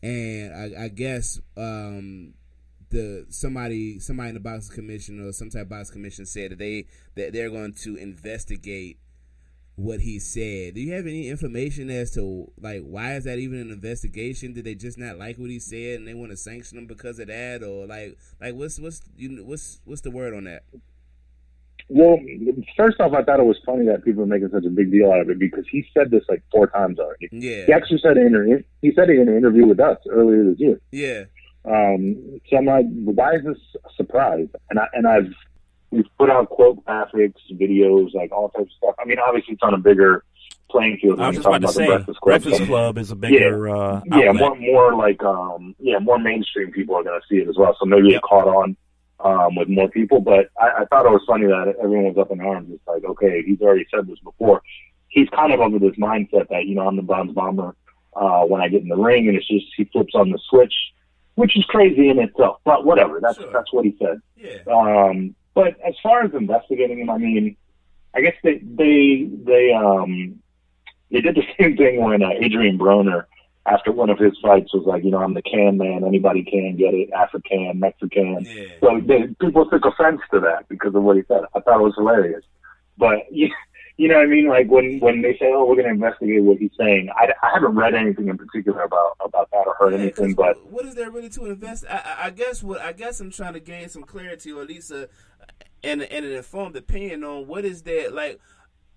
and 0.03 0.55
I, 0.55 0.85
I 0.85 0.89
guess 0.89 1.41
um 1.57 2.35
the 2.91 3.27
somebody 3.29 3.99
somebody 4.01 4.31
in 4.31 4.35
the 4.35 4.41
boxing 4.41 4.75
commission 4.75 5.27
or 5.27 5.33
some 5.33 5.51
type 5.51 5.63
of 5.63 5.69
boxing 5.69 5.95
commission 5.95 6.27
said 6.27 6.53
that 6.53 6.59
they 6.59 6.87
that 7.15 7.33
they're 7.33 7.51
going 7.51 7.75
to 7.75 7.97
investigate 7.97 8.99
what 9.81 10.01
he 10.01 10.19
said. 10.19 10.75
Do 10.75 10.81
you 10.81 10.93
have 10.93 11.07
any 11.07 11.29
information 11.29 11.89
as 11.91 12.11
to 12.13 12.51
like 12.61 12.83
why 12.83 13.15
is 13.15 13.25
that 13.25 13.39
even 13.39 13.59
an 13.59 13.71
investigation? 13.71 14.53
Did 14.53 14.65
they 14.65 14.75
just 14.75 14.99
not 14.99 15.19
like 15.19 15.39
what 15.39 15.51
he 15.51 15.59
said 15.59 15.99
and 15.99 16.07
they 16.07 16.15
want 16.15 16.31
to 16.31 16.37
sanction 16.37 16.79
him 16.79 16.87
because 16.87 17.19
of 17.19 17.29
that, 17.29 17.63
or 17.63 17.87
like 17.87 18.19
like 18.41 18.55
what's 18.55 18.79
what's 18.79 19.01
you 19.17 19.31
know, 19.31 19.43
what's 19.43 19.81
what's 19.85 20.03
the 20.03 20.11
word 20.11 20.35
on 20.35 20.45
that? 20.45 20.65
Well, 21.89 22.19
first 22.77 23.01
off, 23.01 23.13
I 23.15 23.25
thought 23.25 23.41
it 23.41 23.45
was 23.45 23.59
funny 23.67 23.87
that 23.87 24.05
people 24.05 24.23
are 24.23 24.27
making 24.27 24.51
such 24.53 24.65
a 24.65 24.71
big 24.71 24.93
deal 24.93 25.11
out 25.11 25.23
of 25.23 25.31
it 25.31 25.41
because 25.41 25.65
he 25.73 25.85
said 25.93 26.11
this 26.11 26.23
like 26.29 26.43
four 26.53 26.69
times 26.69 27.01
already. 27.01 27.29
Yeah. 27.33 27.67
He 27.67 27.73
actually 27.73 27.99
said 27.99 28.17
it 28.17 28.27
in 28.27 28.35
an 28.35 28.65
he 28.83 28.93
said 28.95 29.11
it 29.11 29.19
in 29.19 29.29
an 29.29 29.37
interview 29.37 29.67
with 29.67 29.81
us 29.81 29.99
earlier 30.09 30.45
this 30.45 30.61
year. 30.61 30.81
Yeah. 30.93 31.25
Um, 31.65 32.41
so 32.49 32.59
I'm 32.59 32.67
like, 32.67 32.87
why 32.93 33.35
is 33.35 33.45
this 33.45 33.59
a 33.85 33.93
surprise? 33.97 34.49
And 34.69 34.79
I 34.79 34.85
and 34.93 35.07
I've 35.07 35.33
we've 35.91 36.07
put 36.19 36.31
out 36.31 36.49
quote 36.49 36.85
graphics, 36.85 37.35
videos, 37.53 38.15
like 38.15 38.33
all 38.33 38.49
types 38.51 38.71
of 38.71 38.77
stuff. 38.77 38.95
I 38.99 39.05
mean, 39.05 39.19
obviously 39.19 39.55
it's 39.55 39.63
on 39.63 39.75
a 39.75 39.79
bigger 39.79 40.25
playing 40.71 40.99
field. 40.99 41.21
I 41.21 41.29
was 41.29 41.37
just 41.37 41.47
about 41.47 41.63
to 41.63 41.69
say, 41.69 41.87
Breakfast 41.87 42.21
Club. 42.21 42.43
Breakfast 42.43 42.67
Club 42.67 42.99
is 42.99 43.11
a 43.11 43.17
bigger 43.17 43.69
yeah, 43.69 43.75
uh, 43.75 44.03
yeah, 44.07 44.33
more 44.33 44.57
more 44.57 44.95
like 44.95 45.23
um, 45.23 45.75
yeah, 45.79 45.99
more 45.99 46.19
mainstream 46.19 46.71
people 46.71 46.95
are 46.97 47.03
going 47.03 47.21
to 47.21 47.27
see 47.29 47.41
it 47.41 47.49
as 47.49 47.57
well. 47.57 47.77
So 47.79 47.87
maybe 47.87 48.15
it 48.15 48.23
caught 48.23 48.47
on 48.47 48.77
um, 49.21 49.57
with 49.57 49.69
more 49.69 49.89
people. 49.89 50.21
But 50.21 50.51
I, 50.61 50.83
I 50.83 50.85
thought 50.87 51.07
it 51.07 51.11
was 51.11 51.23
funny 51.27 51.47
that 51.47 51.75
everyone 51.83 52.15
was 52.15 52.19
up 52.19 52.31
in 52.31 52.41
arms. 52.41 52.71
It's 52.73 52.87
like, 52.87 53.05
okay, 53.05 53.43
he's 53.43 53.61
already 53.61 53.87
said 53.93 54.07
this 54.07 54.19
before. 54.21 54.63
He's 55.09 55.29
kind 55.31 55.53
of 55.53 55.61
over 55.61 55.79
this 55.79 55.97
mindset 55.97 56.49
that 56.49 56.67
you 56.67 56.75
know 56.77 56.87
I'm 56.87 56.97
the 56.97 57.03
bronze 57.03 57.33
bomber 57.33 57.75
uh, 58.15 58.43
when 58.43 58.61
I 58.61 58.69
get 58.69 58.83
in 58.83 58.89
the 58.89 58.97
ring, 58.97 59.29
and 59.29 59.37
it's 59.37 59.49
just 59.49 59.67
he 59.77 59.85
flips 59.85 60.15
on 60.15 60.31
the 60.31 60.39
switch, 60.49 60.75
which 61.35 61.57
is 61.57 61.65
crazy 61.65 62.09
in 62.09 62.19
itself. 62.19 62.61
But 62.65 62.85
whatever, 62.85 63.21
that's 63.21 63.39
that's 63.53 63.73
what 63.73 63.85
he 63.85 63.97
said. 64.01 64.21
Yeah. 64.37 64.59
Um, 64.73 65.35
but 65.55 65.77
as 65.87 65.95
far 66.03 66.23
as 66.23 66.33
investigating 66.33 67.01
him, 67.01 67.11
I 67.11 67.19
mean, 67.19 67.57
I 68.15 68.21
guess 68.21 68.35
they 68.43 68.59
they 68.59 69.29
they 69.45 69.73
um 69.73 70.41
they 71.11 71.21
did 71.21 71.37
the 71.37 71.43
same 71.61 71.77
thing 71.77 72.03
when 72.03 72.23
uh, 72.23 72.31
Adrian 72.41 72.79
Broner, 72.79 73.25
after 73.67 73.93
one 73.93 74.11
of 74.11 74.19
his 74.19 74.33
fights, 74.43 74.73
was 74.73 74.85
like, 74.87 75.05
you 75.05 75.11
know, 75.11 75.19
I'm 75.19 75.35
the 75.35 75.43
can 75.43 75.79
man. 75.79 76.05
Anybody 76.07 76.45
can 76.45 76.77
get 76.77 76.95
it. 76.95 77.11
African, 77.13 77.79
Mexican. 77.79 78.49
So 78.83 79.01
they, 79.05 79.35
people 79.41 79.69
took 79.69 79.85
offense 79.85 80.21
to 80.33 80.41
that 80.41 80.69
because 80.69 80.95
of 80.95 81.03
what 81.03 81.17
he 81.17 81.23
said. 81.29 81.43
I 81.55 81.61
thought 81.61 81.81
it 81.81 81.85
was 81.85 81.95
hilarious. 81.97 82.45
But 82.97 83.19
you, 83.31 83.49
you 84.01 84.09
know 84.09 84.15
what 84.15 84.25
I 84.25 84.29
mean? 84.29 84.49
Like 84.49 84.71
when 84.71 84.99
when 85.01 85.21
they 85.21 85.37
say, 85.37 85.53
oh, 85.53 85.67
we're 85.67 85.75
going 85.75 85.85
to 85.85 85.91
investigate 85.91 86.43
what 86.43 86.57
he's 86.57 86.71
saying. 86.79 87.11
I, 87.15 87.27
I 87.43 87.51
haven't 87.53 87.75
read 87.75 87.95
anything 87.95 88.29
in 88.29 88.39
particular 88.39 88.81
about 88.81 89.19
about 89.23 89.51
that 89.51 89.67
or 89.67 89.75
heard 89.79 89.93
anything. 89.93 90.33
But 90.33 90.57
what 90.73 90.87
is 90.87 90.95
there 90.95 91.11
really 91.11 91.29
to 91.29 91.45
invest? 91.45 91.85
I, 91.87 92.17
I, 92.23 92.31
guess 92.31 92.63
what 92.63 92.81
I 92.81 92.93
guess 92.93 93.21
I'm 93.21 93.31
trying 93.31 93.53
to 93.53 93.61
gain 93.61 93.91
some 93.91 94.05
clarity, 94.05 94.53
or 94.53 94.63
at 94.63 94.69
least 94.69 94.91
a 94.91 95.11
and, 95.85 96.01
and 96.01 96.25
an 96.25 96.33
informed 96.33 96.77
opinion 96.77 97.25
on 97.25 97.47
what 97.47 97.67
is 97.67 97.83
there 97.83 98.11
like, 98.11 98.41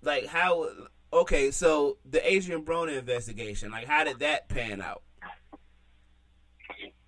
like 0.00 0.24
how. 0.24 0.70
Okay, 1.12 1.50
so 1.50 1.98
the 2.08 2.26
Adrian 2.26 2.64
Broner 2.64 2.98
investigation, 2.98 3.70
like 3.70 3.86
how 3.86 4.04
did 4.04 4.20
that 4.20 4.48
pan 4.48 4.80
out? 4.80 5.02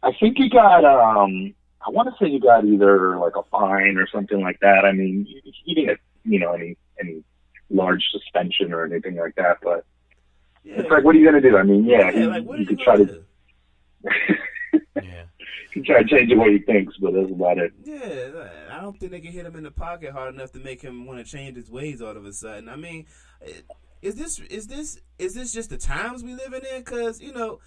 I 0.02 0.12
think 0.20 0.36
he 0.36 0.50
got 0.50 0.84
um 0.84 1.54
I 1.80 1.88
want 1.88 2.10
to 2.10 2.14
say 2.22 2.30
he 2.30 2.40
got 2.40 2.66
either 2.66 3.18
like 3.18 3.36
a 3.36 3.42
fine 3.44 3.96
or 3.96 4.06
something 4.06 4.42
like 4.42 4.60
that. 4.60 4.84
I 4.84 4.92
mean, 4.92 5.26
he 5.64 5.74
didn't 5.74 5.98
you 6.24 6.38
know 6.38 6.52
any 6.52 6.76
any 7.00 7.24
large 7.70 8.04
suspension 8.10 8.72
or 8.72 8.84
anything 8.84 9.16
like 9.16 9.34
that. 9.36 9.58
But 9.62 9.84
it's 10.64 10.90
like, 10.90 11.04
what 11.04 11.14
are 11.14 11.18
you 11.18 11.24
gonna 11.24 11.40
do? 11.40 11.56
I 11.56 11.62
mean, 11.62 11.84
yeah, 11.84 12.10
Yeah, 12.10 12.12
he, 12.12 12.26
like, 12.26 12.44
what 12.44 12.58
are 12.58 12.62
you 12.62 12.68
you 12.68 12.76
could 12.76 12.80
try 12.80 12.96
gonna 12.96 13.06
to. 13.06 13.22
He 15.72 15.80
try 15.84 16.02
to 16.02 16.08
change 16.08 16.30
the 16.30 16.36
way 16.36 16.52
he 16.52 16.58
thinks, 16.58 16.96
but 16.98 17.12
that's 17.12 17.30
about 17.30 17.58
it. 17.58 17.72
Yeah, 17.84 18.48
I 18.70 18.80
don't 18.80 18.98
think 18.98 19.12
they 19.12 19.20
can 19.20 19.32
hit 19.32 19.46
him 19.46 19.56
in 19.56 19.64
the 19.64 19.70
pocket 19.70 20.12
hard 20.12 20.34
enough 20.34 20.52
to 20.52 20.58
make 20.58 20.80
him 20.80 21.06
want 21.06 21.18
to 21.18 21.24
change 21.24 21.56
his 21.56 21.70
ways 21.70 22.00
all 22.00 22.16
of 22.16 22.24
a 22.24 22.32
sudden. 22.32 22.68
I 22.68 22.76
mean, 22.76 23.06
is 24.02 24.14
this 24.14 24.38
is 24.38 24.66
this 24.66 25.00
is 25.18 25.34
this 25.34 25.52
just 25.52 25.70
the 25.70 25.78
times 25.78 26.22
we 26.22 26.34
living 26.34 26.62
in? 26.72 26.80
Because 26.80 27.20
you 27.20 27.32
know, 27.32 27.60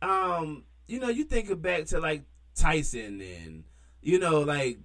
um, 0.00 0.64
you 0.88 0.98
know, 0.98 1.08
you 1.08 1.24
think 1.24 1.50
of 1.50 1.62
back 1.62 1.86
to 1.86 2.00
like 2.00 2.24
Tyson 2.54 3.20
and 3.20 3.64
you 4.00 4.18
know, 4.18 4.40
like 4.40 4.78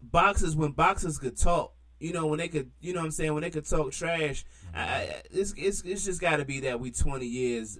boxers 0.00 0.56
when 0.56 0.72
boxers 0.72 1.18
could 1.18 1.38
talk. 1.38 1.74
You 2.02 2.12
know, 2.12 2.26
when 2.26 2.38
they 2.38 2.48
could, 2.48 2.70
you 2.80 2.92
know, 2.92 3.00
what 3.00 3.06
I'm 3.06 3.10
saying 3.12 3.32
when 3.32 3.42
they 3.42 3.50
could 3.50 3.68
talk 3.68 3.92
trash. 3.92 4.44
I, 4.74 4.80
I, 4.82 5.22
it's 5.30 5.54
it's 5.56 5.82
it's 5.82 6.04
just 6.04 6.20
got 6.20 6.36
to 6.36 6.44
be 6.44 6.60
that 6.60 6.80
we 6.80 6.90
20 6.90 7.24
years 7.24 7.78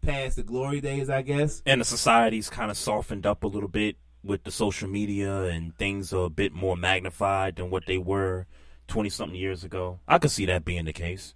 past 0.00 0.36
the 0.36 0.42
glory 0.42 0.80
days, 0.80 1.10
I 1.10 1.22
guess. 1.22 1.62
and 1.66 1.80
the 1.80 1.84
society's 1.84 2.48
kind 2.48 2.70
of 2.70 2.76
softened 2.76 3.26
up 3.26 3.44
a 3.44 3.46
little 3.46 3.68
bit 3.68 3.96
with 4.24 4.44
the 4.44 4.50
social 4.50 4.88
media 4.88 5.42
and 5.44 5.76
things 5.76 6.12
are 6.12 6.26
a 6.26 6.30
bit 6.30 6.52
more 6.52 6.76
magnified 6.76 7.56
than 7.56 7.70
what 7.70 7.86
they 7.86 7.98
were 7.98 8.46
20 8.86 9.08
something 9.08 9.38
years 9.38 9.64
ago. 9.64 9.98
I 10.06 10.18
could 10.18 10.30
see 10.30 10.46
that 10.46 10.64
being 10.64 10.84
the 10.84 10.92
case. 10.92 11.34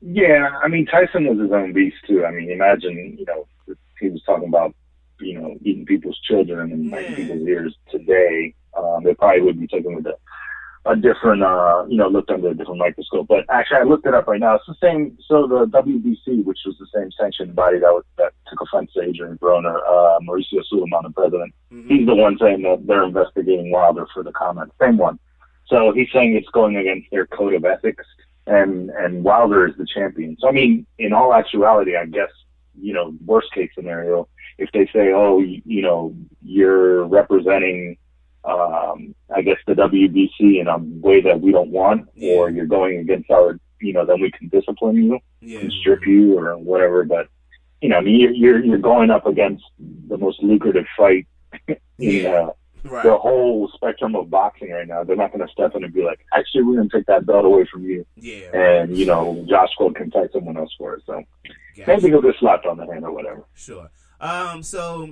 Yeah, 0.00 0.50
I 0.62 0.68
mean 0.68 0.86
Tyson 0.86 1.26
was 1.26 1.38
his 1.38 1.52
own 1.52 1.72
beast 1.72 1.96
too. 2.08 2.24
I 2.24 2.30
mean, 2.30 2.50
imagine 2.50 3.16
you 3.18 3.24
know 3.26 3.46
he 4.00 4.08
was 4.08 4.22
talking 4.24 4.48
about 4.48 4.74
you 5.20 5.38
know 5.38 5.56
eating 5.62 5.84
people's 5.84 6.18
children 6.26 6.72
and 6.72 6.90
biting 6.90 7.14
people's 7.14 7.46
ears 7.46 7.76
today. 7.90 8.54
Um, 8.76 9.04
they 9.04 9.14
probably 9.14 9.42
wouldn't 9.42 9.60
be 9.60 9.76
taken 9.76 9.94
with 9.94 10.06
a, 10.06 10.14
a 10.86 10.96
different 10.96 11.42
uh, 11.42 11.84
you 11.88 11.96
know 11.96 12.08
looked 12.08 12.30
under 12.30 12.48
a 12.50 12.54
different 12.54 12.78
microscope. 12.78 13.28
But 13.28 13.44
actually, 13.50 13.78
I 13.78 13.82
looked 13.82 14.06
it 14.06 14.14
up 14.14 14.26
right 14.26 14.40
now. 14.40 14.54
It's 14.54 14.66
the 14.66 14.76
same. 14.80 15.18
So 15.26 15.46
the 15.46 15.66
WBC, 15.66 16.44
which 16.44 16.58
was 16.64 16.76
the 16.78 16.86
same 16.94 17.10
sanctioned 17.18 17.54
body 17.54 17.78
that 17.78 17.90
was, 17.90 18.04
that 18.18 18.32
took 18.48 18.60
offense 18.62 18.92
to 18.94 19.02
Adrian 19.02 19.38
Broner, 19.38 19.76
uh, 19.76 20.18
Mauricio 20.20 20.64
Sulaiman, 20.68 21.02
the 21.04 21.10
president. 21.10 21.54
He's 21.86 22.06
the 22.06 22.14
one 22.14 22.38
saying 22.40 22.62
that 22.62 22.86
they're 22.86 23.04
investigating 23.04 23.70
Wilder 23.70 24.06
for 24.12 24.22
the 24.22 24.32
comment. 24.32 24.72
Same 24.80 24.96
one. 24.96 25.18
So 25.66 25.92
he's 25.92 26.08
saying 26.12 26.34
it's 26.34 26.48
going 26.48 26.76
against 26.76 27.10
their 27.10 27.26
code 27.26 27.54
of 27.54 27.64
ethics, 27.64 28.04
and 28.46 28.90
and 28.90 29.22
Wilder 29.22 29.66
is 29.66 29.76
the 29.76 29.86
champion. 29.86 30.36
So 30.40 30.48
I 30.48 30.52
mean, 30.52 30.86
in 30.98 31.12
all 31.12 31.34
actuality, 31.34 31.96
I 31.96 32.06
guess 32.06 32.30
you 32.80 32.92
know, 32.92 33.14
worst 33.24 33.52
case 33.52 33.70
scenario, 33.74 34.28
if 34.58 34.70
they 34.72 34.86
say, 34.86 35.12
oh, 35.12 35.40
you, 35.40 35.60
you 35.64 35.82
know, 35.82 36.14
you're 36.42 37.06
representing, 37.06 37.96
um, 38.44 39.14
I 39.34 39.42
guess 39.42 39.58
the 39.66 39.74
WBC 39.74 40.60
in 40.60 40.66
a 40.68 40.78
way 40.78 41.20
that 41.20 41.40
we 41.40 41.52
don't 41.52 41.70
want, 41.70 42.08
or 42.22 42.50
you're 42.50 42.66
going 42.66 42.98
against 42.98 43.30
our, 43.30 43.58
you 43.80 43.92
know, 43.92 44.04
then 44.06 44.20
we 44.20 44.30
can 44.30 44.48
discipline 44.48 44.96
you 44.96 45.18
and 45.62 45.72
strip 45.80 46.06
you 46.06 46.38
or 46.38 46.56
whatever. 46.58 47.04
But 47.04 47.28
you 47.80 47.88
know, 47.88 47.96
I 47.96 48.00
mean, 48.02 48.20
you're 48.20 48.32
you're, 48.32 48.64
you're 48.64 48.78
going 48.78 49.10
up 49.10 49.26
against 49.26 49.64
the 50.08 50.16
most 50.18 50.42
lucrative 50.42 50.86
fight 50.96 51.26
in 51.98 52.26
uh, 52.26 52.50
Right. 52.82 53.04
the 53.04 53.14
whole 53.18 53.70
spectrum 53.74 54.16
of 54.16 54.30
boxing 54.30 54.70
right 54.70 54.88
now. 54.88 55.04
They're 55.04 55.14
not 55.14 55.32
going 55.34 55.46
to 55.46 55.52
step 55.52 55.76
in 55.76 55.84
and 55.84 55.92
be 55.92 56.02
like, 56.02 56.20
actually, 56.32 56.62
we're 56.62 56.76
going 56.76 56.88
to 56.88 56.96
take 56.96 57.06
that 57.08 57.26
belt 57.26 57.44
away 57.44 57.66
from 57.70 57.84
you. 57.84 58.06
Yeah. 58.16 58.56
And, 58.56 58.96
you 58.96 59.04
know, 59.04 59.44
Joshua 59.50 59.92
can 59.92 60.10
fight 60.10 60.30
someone 60.32 60.56
else 60.56 60.74
for 60.78 60.94
it. 60.94 61.02
So 61.04 61.22
maybe 61.86 62.08
he'll 62.08 62.22
get 62.22 62.36
slapped 62.40 62.64
on 62.64 62.78
the 62.78 62.86
hand 62.86 63.04
or 63.04 63.12
whatever. 63.12 63.44
Sure. 63.54 63.90
Um. 64.18 64.62
So, 64.62 65.10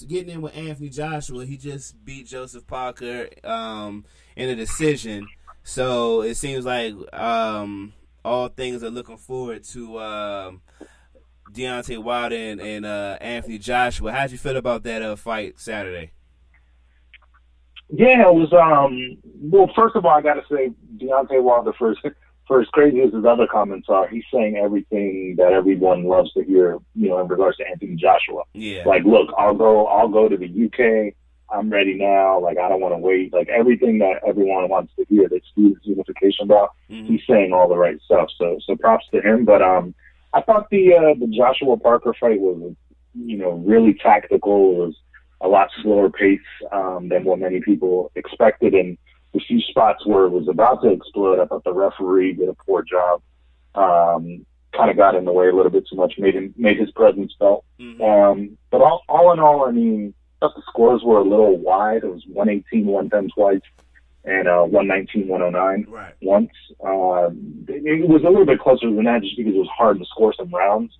getting 0.00 0.34
in 0.34 0.42
with 0.42 0.56
Anthony 0.56 0.88
Joshua, 0.88 1.44
he 1.44 1.56
just 1.56 2.04
beat 2.04 2.26
Joseph 2.26 2.66
Parker 2.66 3.28
um 3.44 4.04
in 4.36 4.48
a 4.48 4.54
decision. 4.54 5.26
So 5.64 6.22
it 6.22 6.36
seems 6.36 6.64
like 6.64 6.94
um 7.14 7.92
all 8.24 8.48
things 8.48 8.82
are 8.82 8.90
looking 8.90 9.18
forward 9.18 9.64
to 9.64 9.98
um 10.00 10.62
Deontay 11.52 11.98
Wilder 12.02 12.36
and, 12.36 12.60
and 12.60 12.86
uh, 12.86 13.18
Anthony 13.20 13.58
Joshua. 13.58 14.12
How'd 14.12 14.30
you 14.30 14.38
feel 14.38 14.56
about 14.56 14.82
that 14.84 15.02
uh, 15.02 15.16
fight 15.16 15.58
Saturday? 15.58 16.12
Yeah, 17.90 18.28
it 18.28 18.34
was. 18.34 18.52
Um, 18.52 19.18
well, 19.24 19.70
first 19.76 19.96
of 19.96 20.06
all, 20.06 20.12
I 20.12 20.22
got 20.22 20.34
to 20.34 20.42
say, 20.50 20.70
Deontay 20.96 21.42
Wilder, 21.42 21.70
as, 21.70 21.96
for 22.52 22.60
as 22.60 22.68
crazy 22.68 23.00
as 23.00 23.14
his 23.14 23.24
other 23.24 23.46
comments 23.50 23.88
are, 23.88 24.06
he's 24.08 24.24
saying 24.32 24.56
everything 24.56 25.36
that 25.38 25.52
everyone 25.52 26.04
loves 26.04 26.30
to 26.34 26.44
hear. 26.44 26.78
You 26.94 27.08
know, 27.08 27.20
in 27.20 27.28
regards 27.28 27.56
to 27.56 27.66
Anthony 27.66 27.96
Joshua. 27.96 28.42
Yeah. 28.52 28.82
Like, 28.84 29.04
look, 29.04 29.30
I'll 29.38 29.54
go. 29.54 29.86
I'll 29.86 30.08
go 30.08 30.28
to 30.28 30.36
the 30.36 30.46
UK. 30.46 31.14
I'm 31.50 31.70
ready 31.70 31.94
now. 31.94 32.38
Like, 32.40 32.58
I 32.58 32.68
don't 32.68 32.80
want 32.80 32.92
to 32.92 32.98
wait. 32.98 33.32
Like 33.32 33.48
everything 33.48 33.98
that 34.00 34.20
everyone 34.26 34.68
wants 34.68 34.92
to 34.96 35.06
hear. 35.08 35.30
That 35.30 35.40
Steve's 35.50 35.80
unification 35.84 36.44
about. 36.44 36.72
He's 37.06 37.22
saying 37.26 37.54
all 37.54 37.68
the 37.68 37.76
right 37.76 37.98
stuff. 38.04 38.28
So, 38.36 38.58
so 38.66 38.76
props 38.76 39.06
to 39.14 39.22
him. 39.22 39.46
But 39.46 39.62
um, 39.62 39.94
I 40.34 40.42
thought 40.42 40.68
the 40.70 40.94
uh, 40.94 41.14
the 41.18 41.32
Joshua 41.34 41.78
Parker 41.78 42.14
fight 42.20 42.38
was, 42.38 42.74
you 43.14 43.38
know, 43.38 43.52
really 43.64 43.94
tactical. 43.94 44.72
It 44.72 44.76
was 44.76 44.94
a 45.40 45.48
lot 45.48 45.70
slower 45.82 46.10
pace 46.10 46.38
um, 46.70 47.08
than 47.08 47.24
what 47.24 47.38
many 47.38 47.60
people 47.60 48.12
expected. 48.14 48.74
And 48.74 48.98
the 49.32 49.40
few 49.40 49.60
spots 49.60 50.04
where 50.06 50.24
it 50.24 50.30
was 50.30 50.48
about 50.48 50.82
to 50.82 50.90
explode, 50.90 51.40
I 51.40 51.46
thought 51.46 51.64
the 51.64 51.72
referee 51.72 52.34
did 52.34 52.48
a 52.48 52.54
poor 52.54 52.82
job. 52.82 53.22
Um, 53.74 54.44
kind 54.76 54.90
of 54.90 54.96
got 54.96 55.14
in 55.14 55.24
the 55.24 55.32
way 55.32 55.48
a 55.48 55.52
little 55.52 55.70
bit 55.70 55.86
too 55.88 55.96
much, 55.96 56.14
made 56.18 56.34
him 56.34 56.54
made 56.56 56.78
his 56.78 56.90
presence 56.92 57.32
felt. 57.38 57.64
Um, 58.02 58.58
but 58.70 58.80
all, 58.80 59.02
all 59.08 59.32
in 59.32 59.38
all, 59.38 59.66
I 59.66 59.70
mean, 59.70 60.14
I 60.40 60.46
thought 60.46 60.56
the 60.56 60.62
scores 60.68 61.02
were 61.02 61.18
a 61.18 61.24
little 61.24 61.58
wide. 61.58 62.04
It 62.04 62.12
was 62.12 62.24
118, 62.26 62.86
110 62.86 63.30
twice, 63.34 63.60
and 64.24 64.48
uh, 64.48 64.62
119, 64.62 65.28
109 65.28 65.92
right. 65.92 66.14
once. 66.22 66.50
Um, 66.84 67.64
it, 67.68 68.02
it 68.02 68.08
was 68.08 68.22
a 68.22 68.28
little 68.28 68.46
bit 68.46 68.60
closer 68.60 68.86
than 68.86 69.04
that 69.04 69.22
just 69.22 69.36
because 69.36 69.54
it 69.54 69.58
was 69.58 69.68
hard 69.76 69.98
to 69.98 70.04
score 70.06 70.34
some 70.36 70.50
rounds. 70.50 70.92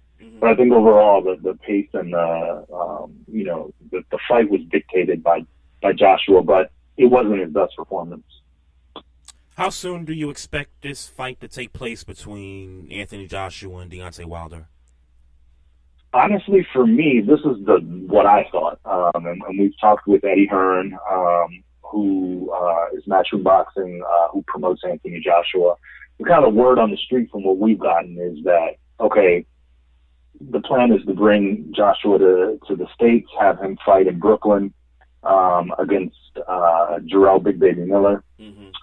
But 0.42 0.50
I 0.50 0.54
think 0.56 0.72
overall, 0.72 1.22
the, 1.22 1.36
the 1.40 1.56
pace 1.58 1.88
and 1.92 2.12
the 2.12 2.66
um, 2.74 3.14
you 3.28 3.44
know 3.44 3.72
the, 3.92 4.02
the 4.10 4.18
fight 4.28 4.50
was 4.50 4.60
dictated 4.70 5.22
by 5.22 5.46
by 5.80 5.92
Joshua, 5.92 6.42
but 6.42 6.72
it 7.02 7.10
wasn't 7.10 7.40
his 7.40 7.52
best 7.52 7.76
performance. 7.76 8.24
How 9.56 9.68
soon 9.68 10.04
do 10.04 10.12
you 10.12 10.30
expect 10.30 10.80
this 10.80 11.06
fight 11.06 11.40
to 11.40 11.48
take 11.48 11.72
place 11.72 12.04
between 12.04 12.90
Anthony 12.90 13.26
Joshua 13.26 13.78
and 13.78 13.90
Deontay 13.90 14.24
Wilder? 14.24 14.68
honestly, 16.12 16.66
for 16.72 16.86
me, 16.86 17.22
this 17.26 17.40
is 17.40 17.64
the 17.64 17.78
what 18.06 18.26
I 18.26 18.46
thought, 18.50 18.78
um, 18.84 19.26
and, 19.26 19.42
and 19.42 19.58
we've 19.58 19.78
talked 19.80 20.06
with 20.06 20.24
Eddie 20.24 20.46
Hearn, 20.46 20.96
um, 21.10 21.62
who 21.80 22.52
uh, 22.52 22.96
is 22.96 23.04
Matchroom 23.04 23.42
Boxing, 23.42 24.02
uh, 24.06 24.28
who 24.28 24.42
promotes 24.46 24.82
Anthony 24.84 25.20
Joshua. 25.20 25.76
The 26.18 26.24
kind 26.24 26.44
of 26.44 26.54
word 26.54 26.78
on 26.78 26.90
the 26.90 26.96
street 26.96 27.30
from 27.30 27.44
what 27.44 27.58
we've 27.58 27.78
gotten 27.78 28.18
is 28.18 28.44
that 28.44 28.76
okay, 29.00 29.46
the 30.40 30.60
plan 30.60 30.92
is 30.92 31.04
to 31.06 31.14
bring 31.14 31.72
Joshua 31.74 32.18
to 32.18 32.58
to 32.68 32.76
the 32.76 32.86
states, 32.94 33.28
have 33.38 33.60
him 33.60 33.78
fight 33.84 34.06
in 34.06 34.18
Brooklyn, 34.18 34.72
um, 35.22 35.72
against 35.78 36.16
uh, 36.46 36.98
Jarrell 37.00 37.42
Big 37.42 37.58
Baby 37.58 37.82
Miller, 37.82 38.24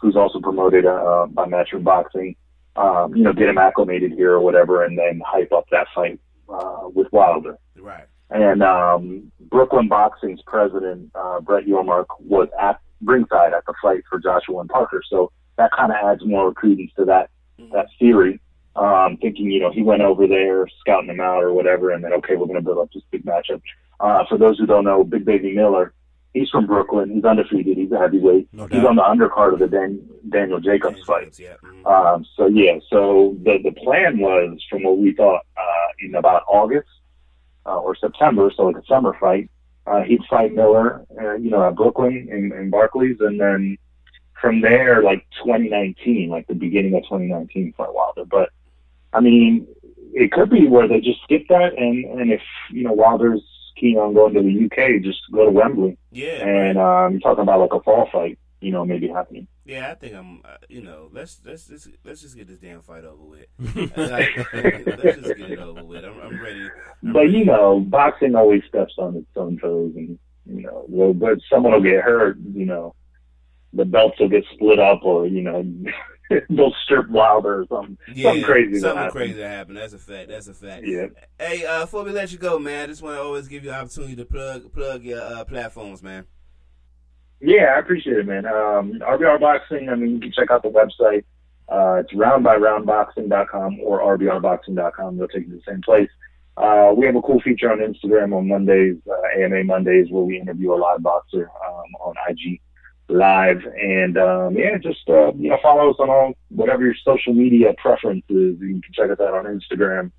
who's 0.02 0.16
also 0.16 0.40
promoted 0.40 0.86
uh, 0.86 1.28
by 1.28 1.46
Matchroom 1.46 1.84
Boxing. 1.84 2.36
Um, 2.76 3.14
you 3.16 3.24
know, 3.24 3.34
get 3.34 3.50
him 3.50 3.58
acclimated 3.58 4.14
here 4.14 4.34
or 4.34 4.40
whatever, 4.40 4.86
and 4.86 4.98
then 4.98 5.22
hype 5.26 5.52
up 5.52 5.66
that 5.72 5.88
fight 5.94 6.20
uh, 6.48 6.88
with 6.94 7.12
Wilder. 7.12 7.58
Right. 7.78 8.06
And 8.30 8.62
um, 8.64 9.32
Brooklyn 9.50 9.88
Boxing's 9.88 10.42
president, 10.46 11.12
uh, 11.16 11.42
Brett 11.42 11.66
Yormark, 11.66 12.06
was 12.20 12.48
at 12.62 12.80
ringside 13.04 13.54
at 13.54 13.66
the 13.66 13.74
fight 13.82 14.04
for 14.10 14.20
Joshua 14.20 14.60
and 14.60 14.70
Parker. 14.70 15.02
So 15.10 15.32
that 15.58 15.72
kind 15.72 15.92
of 15.92 15.98
adds 16.04 16.24
more 16.26 16.54
credence 16.54 16.92
to 16.98 17.06
that 17.06 17.30
that 17.74 17.88
theory. 17.98 18.40
Um, 18.76 19.18
thinking, 19.18 19.52
you 19.52 19.60
know, 19.60 19.72
he 19.72 19.82
went 19.82 20.02
over 20.02 20.28
there, 20.28 20.66
scouting 20.80 21.10
him 21.10 21.20
out 21.20 21.44
or 21.44 21.52
whatever, 21.54 21.92
and 21.92 22.04
then 22.04 22.14
okay, 22.14 22.36
we're 22.36 22.46
going 22.46 22.56
to 22.56 22.62
build 22.62 22.78
up 22.78 22.90
this 22.94 23.04
big 23.12 23.26
matchup. 23.26 23.62
Uh, 24.00 24.24
for 24.30 24.38
those 24.38 24.58
who 24.58 24.66
don't 24.66 24.86
know, 24.86 25.04
Big 25.04 25.26
Baby 25.26 25.54
Miller, 25.54 25.94
he's 26.34 26.50
from 26.50 26.68
Brooklyn. 26.68 27.10
He's 27.12 27.24
undefeated. 27.24 27.78
He's 27.78 27.92
a 27.92 27.98
heavyweight. 27.98 28.48
he's 28.72 28.84
on 28.86 28.96
the 28.96 29.02
undercard 29.04 29.54
of 29.54 29.60
the 29.60 29.68
Dan- 29.68 30.08
Daniel 30.30 30.60
Jacobs 30.60 31.02
fight. 31.04 31.40
Um, 31.86 32.26
so 32.36 32.48
yeah, 32.48 32.80
so 32.90 33.36
the 33.44 33.60
the 33.64 33.72
plan 33.72 34.20
was, 34.20 34.64
from 34.70 34.84
what 34.84 34.98
we 34.98 35.14
thought, 35.14 35.46
uh, 35.58 35.88
in 36.00 36.16
about 36.16 36.44
August 36.48 36.90
uh, 37.66 37.78
or 37.80 37.96
September, 37.96 38.52
so 38.56 38.64
like 38.68 38.78
a 38.78 38.86
summer 38.86 39.16
fight, 39.20 39.50
uh, 39.88 40.02
he'd 40.02 40.24
fight 40.30 40.54
Miller, 40.54 41.06
uh, 41.20 41.34
you 41.36 41.50
know, 41.50 41.68
at 41.68 41.76
Brooklyn 41.76 42.28
in, 42.32 42.52
in 42.54 42.70
Barclays, 42.70 43.18
and 43.20 43.40
then 43.40 43.78
from 44.40 44.62
there, 44.62 45.02
like 45.04 45.26
2019, 45.44 46.30
like 46.30 46.48
the 46.48 46.54
beginning 46.54 46.94
of 46.96 47.04
2019 47.04 47.74
for 47.76 47.88
a 47.88 47.92
Wilder. 47.94 48.26
But 48.26 48.50
I 49.14 49.20
mean, 49.20 49.68
it 50.14 50.32
could 50.32 50.50
be 50.50 50.68
where 50.68 50.88
they 50.88 51.02
just 51.02 51.22
skip 51.24 51.48
that, 51.50 51.78
and 51.78 52.06
and 52.20 52.32
if 52.32 52.42
you 52.72 52.84
know 52.84 52.94
Wilder's 52.94 53.42
keen 53.80 53.98
on 53.98 54.14
going 54.14 54.34
to 54.34 54.42
the 54.42 54.66
UK, 54.66 55.02
just 55.04 55.20
go 55.32 55.46
to 55.46 55.52
Wembley. 55.52 55.98
Yeah, 56.12 56.46
And 56.46 56.78
um, 56.78 57.14
you're 57.14 57.22
talking 57.22 57.44
about 57.44 57.60
like 57.62 57.74
a 57.74 57.82
fall 57.84 58.10
fight, 58.12 58.38
you 58.62 58.72
know, 58.72 58.86
maybe 58.86 59.08
happening. 59.08 59.48
Yeah, 59.66 59.92
I 59.92 59.96
think 59.96 60.16
I'm. 60.16 60.42
Uh, 60.44 60.58
you 60.68 60.82
know, 60.82 61.10
let's 61.12 61.40
let's 61.46 61.68
just 61.68 61.90
let's 62.04 62.22
just 62.22 62.36
get 62.36 62.48
this 62.48 62.58
damn 62.58 62.82
fight 62.82 63.04
over 63.06 63.24
with. 63.24 63.46
like, 63.96 64.36
let's 64.54 65.18
just 65.20 65.38
get 65.38 65.52
it 65.52 65.60
over 65.60 65.84
with. 65.84 66.04
I'm, 66.04 66.20
I'm 66.20 66.42
ready. 66.42 66.72
I'm 67.04 67.14
But 67.14 67.20
ready. 67.20 67.32
you 67.32 67.46
know, 67.46 67.80
boxing 67.80 68.36
always 68.36 68.64
steps 68.68 68.94
on 68.98 69.16
its 69.18 69.28
own 69.36 69.60
toes, 69.60 69.94
and 69.96 70.18
you 70.46 70.64
know, 70.64 70.86
well, 70.88 71.14
but 71.14 71.38
someone 71.52 71.74
will 71.74 71.84
get 71.84 72.02
hurt. 72.04 72.38
You 72.54 72.66
know, 72.66 72.96
the 73.74 73.86
belts 73.86 74.20
will 74.20 74.30
get 74.30 74.44
split 74.54 74.80
up, 74.80 75.02
or 75.04 75.28
you 75.28 75.42
know, 75.42 75.62
they'll 76.50 76.74
strip 76.84 77.10
Wilder 77.10 77.62
or 77.62 77.66
something. 77.68 77.98
Yeah, 78.14 78.30
something 78.30 78.44
crazy. 78.44 78.74
will 78.74 78.80
Something 78.82 78.98
happen. 78.98 79.12
crazy 79.12 79.42
happened. 79.42 79.78
That's 79.78 79.94
a 79.94 79.98
fact. 79.98 80.30
That's 80.30 80.48
a 80.48 80.54
fact. 80.54 80.86
Yeah. 80.86 81.08
Hey, 81.40 81.66
uh, 81.66 81.82
before 81.82 82.04
we 82.04 82.12
let 82.12 82.32
you 82.32 82.38
go, 82.38 82.60
man, 82.60 82.84
I 82.84 82.88
just 82.88 83.02
want 83.02 83.16
to 83.16 83.22
always 83.22 83.48
give 83.48 83.64
you 83.64 83.72
an 83.72 83.78
opportunity 83.78 84.16
to 84.16 84.26
plug 84.26 84.72
plug 84.74 85.04
your 85.04 85.22
uh, 85.22 85.44
platforms, 85.46 86.04
man. 86.04 86.26
Yeah, 87.42 87.74
I 87.76 87.80
appreciate 87.80 88.18
it, 88.18 88.28
man. 88.28 88.46
Um, 88.46 89.00
RBR 89.00 89.40
Boxing. 89.40 89.90
I 89.90 89.96
mean, 89.96 90.12
you 90.16 90.20
can 90.20 90.32
check 90.32 90.52
out 90.52 90.62
the 90.62 90.70
website. 90.70 91.24
Uh, 91.70 92.02
it's 92.02 92.14
roundbyroundboxing.com 92.14 93.80
or 93.82 94.18
rbrboxing.com. 94.18 95.18
They'll 95.18 95.28
take 95.28 95.48
you 95.48 95.52
to 95.52 95.56
the 95.56 95.62
same 95.72 95.82
place. 95.82 96.10
Uh, 96.58 96.92
we 96.96 97.06
have 97.06 97.16
a 97.16 97.22
cool 97.22 97.40
feature 97.40 97.72
on 97.72 97.78
Instagram 97.80 98.36
on 98.36 98.48
Mondays, 98.48 98.98
uh, 99.10 99.40
AMA 99.42 99.64
Mondays, 99.64 100.08
where 100.10 100.24
we 100.24 100.40
interview 100.40 100.74
a 100.74 100.76
live 100.76 101.02
boxer 101.02 101.50
um, 101.66 101.86
on 102.02 102.16
IG 102.28 102.60
Live. 103.10 103.66
And 103.66 104.18
um, 104.18 104.56
yeah, 104.56 104.78
just 104.78 105.08
uh, 105.10 105.34
you 105.34 105.50
know, 105.50 105.58
follow 105.62 105.90
us 105.90 105.98
on 106.00 106.10
all 106.10 106.34
whatever 106.50 106.86
your 106.86 106.96
social 107.04 107.34
media 107.34 107.74
preference 107.78 108.24
is. 108.30 108.60
You 108.60 108.82
can 108.82 108.94
check 108.94 109.10
us 109.10 109.20
out 109.20 109.34
on 109.34 109.46
Instagram, 109.46 110.12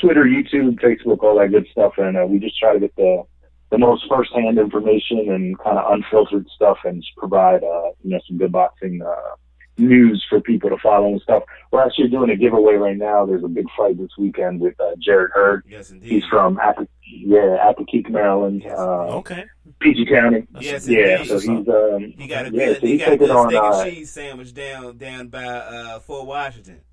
Twitter, 0.00 0.24
YouTube, 0.24 0.80
Facebook, 0.80 1.22
all 1.22 1.38
that 1.38 1.52
good 1.52 1.66
stuff. 1.70 1.94
And 1.98 2.16
uh, 2.16 2.26
we 2.26 2.38
just 2.38 2.58
try 2.58 2.72
to 2.72 2.80
get 2.80 2.94
the 2.96 3.22
the 3.70 3.78
most 3.78 4.04
firsthand 4.08 4.58
information 4.58 5.30
and 5.30 5.58
kind 5.58 5.78
of 5.78 5.92
unfiltered 5.92 6.46
stuff, 6.54 6.78
and 6.84 7.04
provide 7.16 7.62
uh, 7.62 7.90
you 8.02 8.10
know 8.10 8.20
some 8.26 8.38
good 8.38 8.52
boxing 8.52 9.00
uh, 9.00 9.36
news 9.76 10.24
for 10.28 10.40
people 10.40 10.70
to 10.70 10.78
follow 10.78 11.08
and 11.08 11.20
stuff. 11.20 11.42
We're 11.70 11.84
actually 11.84 12.08
doing 12.08 12.30
a 12.30 12.36
giveaway 12.36 12.74
right 12.74 12.96
now. 12.96 13.26
There's 13.26 13.44
a 13.44 13.48
big 13.48 13.66
fight 13.76 13.98
this 13.98 14.10
weekend 14.18 14.60
with 14.60 14.78
uh, 14.80 14.92
Jarrett 14.98 15.32
Hurd. 15.32 15.64
Yes, 15.68 15.90
indeed. 15.90 16.10
He's 16.10 16.24
from 16.26 16.58
Apple, 16.58 16.86
yeah, 17.04 17.72
Accokeek, 17.72 18.08
Maryland. 18.10 18.64
Uh, 18.66 19.16
okay. 19.18 19.44
PG 19.80 20.06
County. 20.06 20.46
Yes, 20.60 20.86
yeah. 20.86 21.18
indeed. 21.18 21.28
So 21.28 21.38
he's 21.38 21.68
um, 21.68 22.14
He 22.16 22.26
got 22.28 22.46
a 22.46 22.50
yeah, 22.50 22.66
good, 22.66 22.80
so 22.80 22.86
he 22.86 22.92
he's 22.92 23.00
got 23.00 23.12
a 23.12 23.16
good 23.16 23.30
on 23.30 23.50
steak 23.50 23.60
uh, 23.62 23.84
cheese 23.84 24.10
sandwich 24.10 24.54
down 24.54 24.96
down 24.96 25.28
by 25.28 25.44
uh, 25.44 26.00
Fort 26.00 26.26
Washington. 26.26 26.80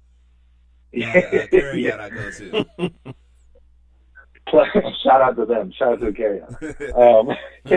Yeah. 0.93 1.47
Uh, 1.53 2.03
I 2.03 2.09
go 2.09 2.31
to. 2.31 2.65
shout 5.03 5.21
out 5.21 5.35
to 5.37 5.45
them. 5.45 5.71
Shout 5.77 5.93
out 5.93 5.99
to 5.99 6.05
the 6.07 6.11
carry 6.11 6.41
Um, 6.93 7.29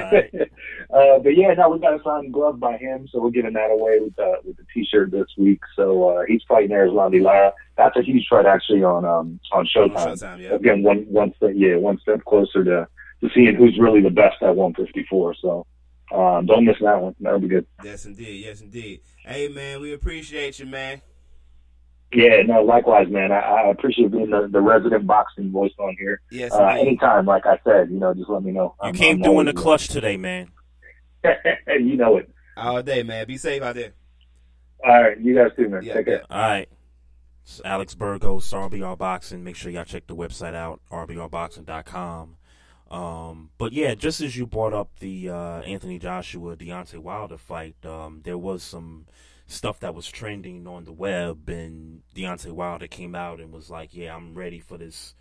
uh, 0.94 1.18
but 1.18 1.36
yeah, 1.36 1.54
no, 1.54 1.70
we 1.70 1.78
got 1.78 1.98
a 1.98 2.02
signed 2.02 2.32
glove 2.32 2.58
by 2.58 2.76
him, 2.76 3.08
so 3.10 3.20
we're 3.20 3.30
giving 3.30 3.52
that 3.54 3.70
away 3.70 4.00
with 4.00 4.16
the 4.16 4.34
with 4.44 4.56
the 4.56 4.64
T-shirt 4.72 5.10
this 5.10 5.26
week. 5.38 5.60
So 5.76 6.08
uh, 6.08 6.22
he's 6.26 6.42
fighting 6.48 6.70
Erislandy 6.70 7.22
Lara. 7.22 7.52
That's 7.76 7.96
a 7.96 8.02
huge 8.02 8.26
fight 8.28 8.46
actually 8.46 8.82
on 8.82 9.04
um 9.04 9.40
on 9.52 9.66
Showtime. 9.66 9.96
On 9.96 10.16
Showtime, 10.16 10.40
yeah. 10.40 10.54
Again, 10.54 10.82
one 10.82 11.06
one 11.08 11.32
step 11.36 11.52
yeah, 11.54 11.76
one 11.76 11.98
step 12.00 12.24
closer 12.24 12.64
to 12.64 12.88
to 13.20 13.30
seeing 13.34 13.54
who's 13.54 13.78
really 13.80 14.02
the 14.02 14.10
best 14.10 14.42
at 14.42 14.54
154. 14.54 15.34
So 15.40 15.66
um, 16.12 16.46
don't 16.46 16.64
miss 16.64 16.76
that 16.80 17.00
one. 17.00 17.14
That'll 17.20 17.40
be 17.40 17.48
good. 17.48 17.66
Yes, 17.82 18.04
indeed. 18.04 18.44
Yes, 18.44 18.60
indeed. 18.60 19.00
Hey, 19.24 19.48
man, 19.48 19.80
we 19.80 19.92
appreciate 19.94 20.58
you, 20.58 20.66
man. 20.66 21.00
Yeah, 22.12 22.42
no, 22.46 22.62
likewise, 22.62 23.08
man. 23.08 23.32
I, 23.32 23.40
I 23.40 23.70
appreciate 23.70 24.12
being 24.12 24.30
the, 24.30 24.48
the 24.50 24.60
resident 24.60 25.06
boxing 25.06 25.50
voice 25.50 25.72
on 25.78 25.96
here. 25.98 26.20
Yes, 26.30 26.52
uh, 26.52 26.64
anytime, 26.66 27.26
like 27.26 27.44
I 27.46 27.58
said, 27.64 27.90
you 27.90 27.98
know, 27.98 28.14
just 28.14 28.28
let 28.30 28.42
me 28.44 28.52
know. 28.52 28.74
You 28.80 28.86
I'm- 28.86 28.94
came 28.94 29.16
I'm 29.16 29.22
through 29.24 29.40
in 29.40 29.46
the 29.46 29.52
always- 29.52 29.62
clutch 29.62 29.88
today, 29.88 30.16
man. 30.16 30.48
you 31.24 31.96
know 31.96 32.18
it. 32.18 32.30
All 32.56 32.82
day, 32.82 33.02
man. 33.02 33.26
Be 33.26 33.36
safe 33.36 33.62
out 33.62 33.74
there. 33.74 33.92
All 34.86 35.02
right, 35.02 35.18
you 35.18 35.34
guys 35.34 35.50
too, 35.56 35.68
man. 35.68 35.82
Take 35.82 36.04
care. 36.06 36.22
All 36.30 36.38
right. 36.40 36.68
It's 37.42 37.60
Alex 37.64 37.94
Burgos, 37.94 38.48
RBR 38.50 38.96
Boxing. 38.96 39.42
Make 39.42 39.56
sure 39.56 39.70
y'all 39.70 39.84
check 39.84 40.06
the 40.06 40.14
website 40.16 40.54
out, 40.54 40.80
rbrboxing.com. 40.92 42.36
Um, 42.90 43.50
but 43.58 43.72
yeah, 43.72 43.94
just 43.94 44.20
as 44.20 44.36
you 44.36 44.46
brought 44.46 44.72
up 44.72 44.98
the 45.00 45.30
uh, 45.30 45.60
Anthony 45.62 45.98
Joshua 45.98 46.56
Deontay 46.56 46.98
Wilder 46.98 47.36
fight, 47.38 47.76
um, 47.84 48.20
there 48.24 48.38
was 48.38 48.62
some 48.62 49.06
stuff 49.46 49.80
that 49.80 49.94
was 49.94 50.08
trending 50.10 50.66
on 50.66 50.84
the 50.84 50.92
web, 50.92 51.48
and 51.48 52.02
Deontay 52.14 52.52
Wilder 52.52 52.86
came 52.86 53.14
out 53.14 53.40
and 53.40 53.52
was 53.52 53.70
like, 53.70 53.94
"Yeah, 53.94 54.14
I'm 54.14 54.34
ready 54.34 54.58
for 54.60 54.78
this 54.78 55.14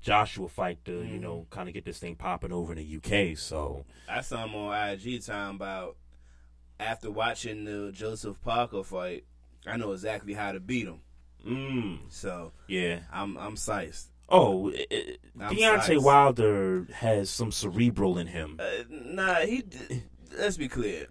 Joshua 0.00 0.48
fight 0.48 0.84
to, 0.84 1.02
you 1.02 1.18
know, 1.18 1.46
kind 1.50 1.68
of 1.68 1.74
get 1.74 1.84
this 1.84 1.98
thing 1.98 2.14
popping 2.16 2.52
over 2.52 2.72
in 2.72 2.78
the 2.78 2.96
UK." 2.96 3.36
So 3.36 3.84
I 4.08 4.20
saw 4.20 4.44
him 4.44 4.54
on 4.54 4.90
IG 4.90 5.22
talking 5.24 5.56
about 5.56 5.96
after 6.78 7.10
watching 7.10 7.64
the 7.64 7.90
Joseph 7.92 8.40
Parker 8.42 8.82
fight, 8.84 9.24
I 9.66 9.76
know 9.76 9.92
exactly 9.92 10.34
how 10.34 10.52
to 10.52 10.60
beat 10.60 10.86
him. 10.86 11.00
Mm. 11.46 11.98
So 12.08 12.52
yeah, 12.68 13.00
I'm 13.12 13.36
I'm 13.36 13.56
sized. 13.56 14.08
Oh, 14.28 14.68
it, 14.68 14.86
it- 14.90 15.20
I'm 15.40 15.54
Deontay 15.54 15.86
sized. 15.86 16.04
Wilder 16.04 16.86
has 16.94 17.30
some 17.30 17.52
cerebral 17.52 18.18
in 18.18 18.26
him. 18.28 18.58
Uh, 18.58 18.84
nah, 18.88 19.34
he. 19.40 19.64
Let's 20.36 20.56
be 20.56 20.68
clear. 20.68 21.06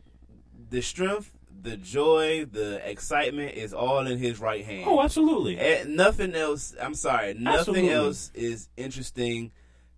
The 0.70 0.82
strength, 0.82 1.32
the 1.66 1.76
joy, 1.78 2.46
the 2.46 2.80
excitement 2.90 3.56
is 3.56 3.74
all 3.74 4.08
in 4.08 4.18
his 4.18 4.40
right 4.40 4.64
hand. 4.64 4.86
Oh, 4.88 5.02
absolutely. 5.02 5.60
Eh, 5.60 5.84
nothing 5.88 6.34
else. 6.36 6.74
I'm 6.82 6.94
sorry. 6.94 7.34
Nothing 7.34 7.48
Absolutely. 7.60 7.90
else 7.92 8.32
is 8.34 8.70
interesting 8.78 9.52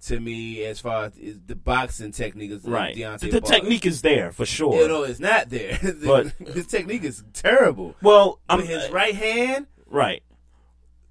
to 0.06 0.20
me 0.20 0.64
as 0.64 0.80
far 0.80 1.06
as 1.06 1.14
the 1.46 1.56
boxing 1.56 2.12
technique 2.12 2.52
is 2.52 2.64
Right. 2.64 2.96
Deontay 2.96 3.20
The, 3.20 3.30
the 3.32 3.42
technique 3.42 3.86
is 3.86 4.02
there 4.02 4.32
for 4.32 4.46
sure. 4.46 4.76
You 4.82 4.88
know, 4.88 5.04
it's 5.04 5.20
not 5.20 5.50
there. 5.50 5.78
The- 5.82 6.34
But- 6.40 6.48
his 6.56 6.68
technique 6.68 7.04
is 7.04 7.24
terrible. 7.34 7.96
Well, 8.02 8.40
I'm 8.50 8.62
his 8.66 8.90
right 8.92 9.16
hand 9.16 9.68
right. 9.88 10.24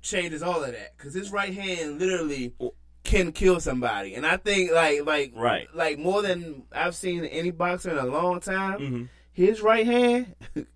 changes 0.02 0.42
all 0.42 0.62
of 0.62 0.72
that 0.72 0.96
because 0.96 1.14
his 1.14 1.30
right 1.32 1.52
hand 1.52 1.98
literally 1.98 2.54
can 3.04 3.30
kill 3.32 3.60
somebody, 3.60 4.14
and 4.14 4.26
I 4.26 4.36
think 4.36 4.72
like 4.72 5.04
like 5.06 5.32
Right. 5.36 5.68
like 5.74 5.98
more 5.98 6.22
than 6.22 6.62
I've 6.72 6.94
seen 6.96 7.24
any 7.24 7.50
boxer 7.52 7.90
in 7.90 7.98
a 7.98 8.06
long 8.06 8.40
time. 8.40 8.78
Mhm. 8.80 9.08
His 9.36 9.60
right 9.60 9.84
hand, 9.84 10.34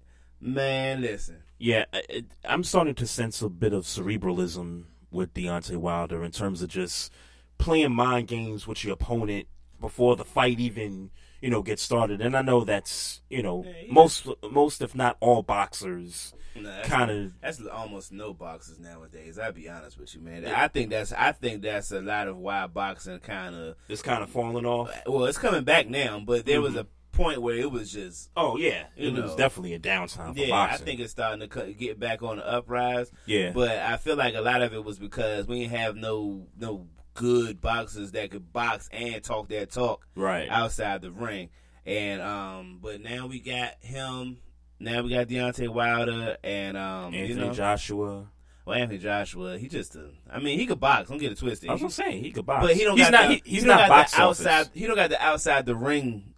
man, 0.40 1.00
listen. 1.00 1.38
Yeah, 1.58 1.86
I, 1.94 2.24
I'm 2.44 2.62
starting 2.62 2.94
to 2.96 3.06
sense 3.06 3.40
a 3.40 3.48
bit 3.48 3.72
of 3.72 3.84
cerebralism 3.84 4.84
with 5.10 5.32
Deontay 5.32 5.78
Wilder 5.78 6.22
in 6.22 6.30
terms 6.30 6.60
of 6.60 6.68
just 6.68 7.10
playing 7.56 7.92
mind 7.94 8.28
games 8.28 8.66
with 8.66 8.84
your 8.84 8.92
opponent 8.92 9.46
before 9.80 10.14
the 10.14 10.26
fight 10.26 10.60
even 10.60 11.10
you 11.40 11.48
know 11.48 11.62
gets 11.62 11.80
started. 11.82 12.20
And 12.20 12.36
I 12.36 12.42
know 12.42 12.64
that's 12.64 13.22
you 13.30 13.42
know 13.42 13.64
most 13.90 14.26
most 14.50 14.82
if 14.82 14.94
not 14.94 15.16
all 15.20 15.42
boxers 15.42 16.34
that's- 16.54 16.86
kind 16.86 17.10
of 17.10 17.32
That's 17.40 17.62
almost 17.66 18.12
no 18.12 18.34
boxers 18.34 18.78
nowadays. 18.78 19.38
I'll 19.38 19.52
be 19.52 19.70
honest 19.70 19.98
with 19.98 20.14
you, 20.14 20.20
man. 20.20 20.44
I 20.46 20.68
think 20.68 20.90
that's 20.90 21.14
I 21.14 21.32
think 21.32 21.62
that's 21.62 21.92
a 21.92 22.02
lot 22.02 22.28
of 22.28 22.36
why 22.36 22.66
boxing 22.66 23.20
kind 23.20 23.54
of 23.54 23.76
it's 23.88 24.02
kind 24.02 24.22
of 24.22 24.28
falling 24.28 24.66
off. 24.66 24.90
Well, 25.06 25.24
it's 25.24 25.38
coming 25.38 25.64
back 25.64 25.88
now, 25.88 26.20
but 26.20 26.44
there 26.44 26.60
was 26.60 26.74
Mhm. 26.74 26.80
a 26.80 26.86
point 27.22 27.42
where 27.42 27.56
it 27.56 27.70
was 27.70 27.90
just 27.92 28.30
Oh 28.36 28.56
yeah, 28.56 28.84
it 28.96 29.12
know, 29.12 29.22
was 29.22 29.34
definitely 29.34 29.74
a 29.74 29.78
downtime 29.78 30.34
for 30.34 30.40
yeah, 30.40 30.48
boxing. 30.50 30.82
I 30.82 30.84
think 30.86 31.00
it's 31.00 31.12
starting 31.12 31.40
to 31.40 31.48
cut, 31.48 31.76
get 31.76 31.98
back 32.00 32.22
on 32.22 32.36
the 32.38 32.46
uprise. 32.46 33.10
Yeah. 33.26 33.50
but 33.52 33.70
I 33.78 33.96
feel 33.96 34.16
like 34.16 34.34
a 34.34 34.40
lot 34.40 34.62
of 34.62 34.72
it 34.72 34.84
was 34.84 34.98
because 34.98 35.46
we 35.46 35.60
didn't 35.60 35.76
have 35.78 35.96
no 35.96 36.46
no 36.58 36.86
good 37.14 37.60
boxers 37.60 38.12
that 38.12 38.30
could 38.30 38.52
box 38.52 38.88
and 38.92 39.22
talk 39.22 39.48
their 39.48 39.66
talk 39.66 40.06
Right. 40.14 40.48
outside 40.48 41.02
the 41.02 41.10
ring. 41.10 41.50
And 41.86 42.22
um, 42.22 42.78
but 42.80 43.00
now 43.00 43.26
we 43.26 43.40
got 43.40 43.74
him. 43.80 44.38
Now 44.78 45.02
we 45.02 45.10
got 45.10 45.26
Deontay 45.28 45.68
Wilder 45.68 46.36
and 46.42 46.76
um, 46.76 47.12
Anthony 47.14 47.28
you 47.28 47.34
know, 47.34 47.52
Joshua. 47.52 48.26
Well, 48.64 48.76
Anthony 48.78 48.98
Joshua, 48.98 49.58
he 49.58 49.68
just, 49.68 49.96
uh, 49.96 50.00
I 50.30 50.38
mean, 50.38 50.58
he 50.58 50.66
could 50.66 50.78
box. 50.78 51.08
Don't 51.08 51.18
get 51.18 51.32
it 51.32 51.38
twisted. 51.38 51.68
I 51.68 51.72
was 51.72 51.80
gonna 51.82 51.90
say 51.90 52.20
he 52.20 52.30
could 52.30 52.46
box, 52.46 52.66
but 52.66 52.76
he 52.76 52.84
don't. 52.84 52.96
He's 52.96 53.06
got 53.10 53.12
not. 53.12 53.28
The, 53.28 53.34
he- 53.36 53.42
he's 53.44 53.62
he 53.62 53.68
not 53.68 53.88
box 53.88 54.16
outside. 54.18 54.68
He 54.74 54.86
don't 54.86 54.96
got 54.96 55.10
the 55.10 55.20
outside 55.22 55.66
the 55.66 55.74
ring. 55.74 56.29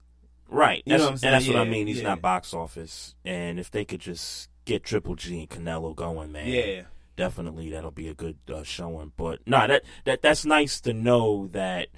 Right. 0.52 0.82
You 0.84 0.92
know 0.92 0.98
That's- 0.98 1.22
what 1.22 1.28
I'm 1.28 1.34
and 1.34 1.34
that's 1.34 1.48
what 1.48 1.56
I 1.56 1.64
mean. 1.64 1.86
He's 1.86 1.98
yeah. 1.98 2.08
not 2.10 2.20
box 2.20 2.52
office. 2.52 3.14
And 3.24 3.58
if 3.58 3.70
they 3.70 3.84
could 3.84 4.00
just 4.00 4.50
get 4.64 4.84
Triple 4.84 5.16
G 5.16 5.40
and 5.40 5.48
Canelo 5.48 5.94
going, 5.94 6.32
man. 6.32 6.46
Yeah. 6.46 6.82
Definitely, 7.14 7.70
that'll 7.70 7.90
be 7.90 8.08
a 8.08 8.14
good 8.14 8.38
uh, 8.52 8.62
showing. 8.62 9.12
But 9.16 9.40
no, 9.46 9.66
that 9.66 9.84
that 10.04 10.22
that's 10.22 10.46
nice 10.46 10.80
to 10.80 10.94
know 10.94 11.46
that 11.48 11.88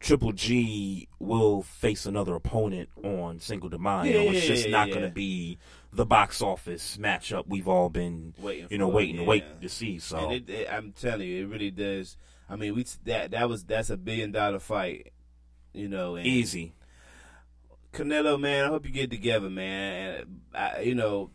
Triple 0.00 0.32
G 0.32 1.08
will 1.20 1.62
face 1.62 2.04
another 2.04 2.34
opponent 2.34 2.88
on 3.02 3.38
Cinco 3.38 3.68
de 3.68 3.78
Mayo. 3.78 4.04
Yeah, 4.24 4.30
it's 4.32 4.46
just 4.46 4.64
yeah, 4.66 4.72
not 4.72 4.88
yeah. 4.88 4.94
going 4.94 5.06
to 5.06 5.12
be 5.12 5.58
the 5.92 6.04
box 6.04 6.42
office 6.42 6.98
matchup 7.00 7.44
we've 7.46 7.68
all 7.68 7.88
been 7.88 8.34
Waiting 8.38 8.66
you 8.70 8.78
know, 8.78 8.88
for, 8.88 8.96
waiting 8.96 9.16
to 9.16 9.22
yeah. 9.22 9.28
wait 9.28 9.60
to 9.62 9.68
see. 9.68 9.98
So 9.98 10.18
And 10.18 10.32
it, 10.32 10.50
it, 10.50 10.68
I'm 10.70 10.92
telling 10.92 11.26
you, 11.28 11.44
it 11.44 11.48
really 11.48 11.70
does. 11.70 12.16
I 12.50 12.56
mean, 12.56 12.74
we 12.74 12.84
that 13.04 13.30
that 13.30 13.48
was 13.48 13.64
that's 13.64 13.90
a 13.90 13.96
billion 13.96 14.32
dollar 14.32 14.58
fight. 14.58 15.12
You 15.72 15.88
know, 15.88 16.16
and 16.16 16.26
easy. 16.26 16.74
Canelo, 17.96 18.38
man, 18.38 18.64
I 18.64 18.68
hope 18.68 18.84
you 18.86 18.92
get 18.92 19.10
together, 19.10 19.48
man. 19.50 20.14
And 20.20 20.40
uh, 20.54 20.58
I, 20.58 20.80
you 20.80 20.94
know, 20.94 21.30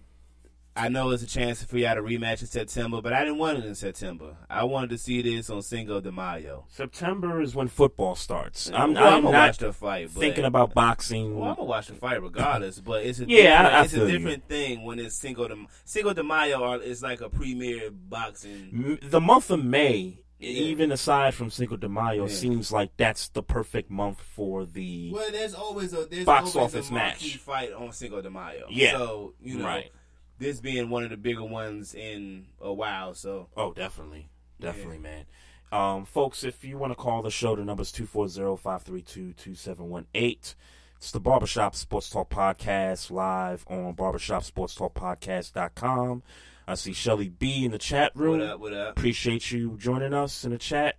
I 0.75 0.87
know 0.87 1.09
it's 1.11 1.21
a 1.21 1.27
chance 1.27 1.61
for 1.63 1.77
y'all 1.77 1.95
to 1.95 2.01
rematch 2.01 2.39
in 2.41 2.47
September, 2.47 3.01
but 3.01 3.11
I 3.11 3.25
didn't 3.25 3.39
want 3.39 3.57
it 3.59 3.65
in 3.65 3.75
September. 3.75 4.37
I 4.49 4.63
wanted 4.63 4.91
to 4.91 4.97
see 4.97 5.21
this 5.21 5.49
on 5.49 5.61
Cinco 5.63 5.99
de 5.99 6.11
Mayo. 6.13 6.63
September 6.69 7.41
is 7.41 7.53
when 7.53 7.67
football 7.67 8.15
starts. 8.15 8.69
I'm, 8.73 8.95
I'm 8.95 8.97
I'm 8.97 9.21
gonna 9.21 9.21
not 9.23 9.47
watch 9.47 9.57
the 9.57 9.73
fight, 9.73 10.09
but- 10.13 10.19
thinking 10.21 10.45
about 10.45 10.73
boxing. 10.73 11.37
Well, 11.37 11.49
I'm 11.49 11.55
gonna 11.55 11.67
watch 11.67 11.87
the 11.87 11.95
fight 11.95 12.21
regardless, 12.23 12.79
but 12.79 13.03
it's 13.05 13.19
a 13.19 13.25
Yeah, 13.27 13.63
different, 13.63 13.73
I- 13.73 13.79
I 13.79 13.83
it's 13.83 13.93
a 13.93 13.95
feel 13.97 14.09
you. 14.09 14.17
different 14.17 14.47
thing 14.47 14.83
when 14.85 14.99
it's 14.99 15.15
Cinco 15.15 15.47
de 15.49 15.65
Cinco 15.83 16.13
de 16.13 16.23
Mayo. 16.23 16.79
Is 16.79 17.03
like 17.03 17.19
a 17.19 17.29
premier 17.29 17.91
boxing. 17.91 18.97
The 19.01 19.19
month 19.19 19.51
of 19.51 19.63
May, 19.65 20.19
even 20.41 20.91
aside 20.91 21.33
from 21.33 21.49
Cinco 21.49 21.77
de 21.77 21.87
Mayo, 21.87 22.25
Yeah. 22.27 22.33
seems 22.33 22.69
like 22.71 22.91
that's 22.97 23.29
the 23.29 23.41
perfect 23.43 23.89
month 23.91 24.19
for 24.21 24.65
the 24.65 25.11
Well, 25.13 25.31
there's 25.31 25.53
always 25.53 25.93
a 25.93 26.05
there's 26.05 26.25
box 26.25 26.53
always 26.55 26.73
office 26.75 26.89
a 26.89 26.93
match. 26.93 27.37
fight 27.37 27.71
on 27.73 27.91
Cinco 27.93 28.21
de 28.21 28.29
Mayo. 28.29 28.65
Yeah. 28.69 28.97
so 28.97 29.33
you 29.41 29.57
know, 29.57 29.65
Right. 29.65 29.91
this 30.39 30.59
being 30.59 30.89
one 30.89 31.03
of 31.03 31.09
the 31.11 31.17
bigger 31.17 31.43
ones 31.45 31.93
in 31.93 32.47
a 32.59 32.73
while. 32.73 33.13
So 33.13 33.47
Oh, 33.55 33.71
definitely. 33.73 34.29
Definitely, 34.59 34.99
man. 34.99 35.25
Um, 35.71 36.03
folks, 36.05 36.43
if 36.43 36.63
you 36.65 36.77
want 36.77 36.91
to 36.91 36.95
call 36.95 37.21
the 37.21 37.31
show, 37.31 37.55
the 37.55 37.63
number's 37.63 37.91
240-532-2718. 37.93 40.55
It's 40.97 41.11
the 41.11 41.19
Barbershop 41.19 41.75
Sports 41.75 42.09
Talk 42.09 42.29
Podcast 42.29 43.09
live 43.09 43.63
on 43.67 43.95
barbershopsportstalkpodcast.com. 43.95 46.23
I 46.71 46.75
see 46.75 46.93
Shelly 46.93 47.27
B 47.27 47.65
in 47.65 47.71
the 47.71 47.77
chat 47.77 48.13
room. 48.15 48.39
What 48.39 48.47
up, 48.47 48.59
what 48.61 48.73
up? 48.73 48.97
Appreciate 48.97 49.51
you 49.51 49.75
joining 49.77 50.13
us 50.13 50.45
in 50.45 50.51
the 50.51 50.57
chat. 50.57 50.95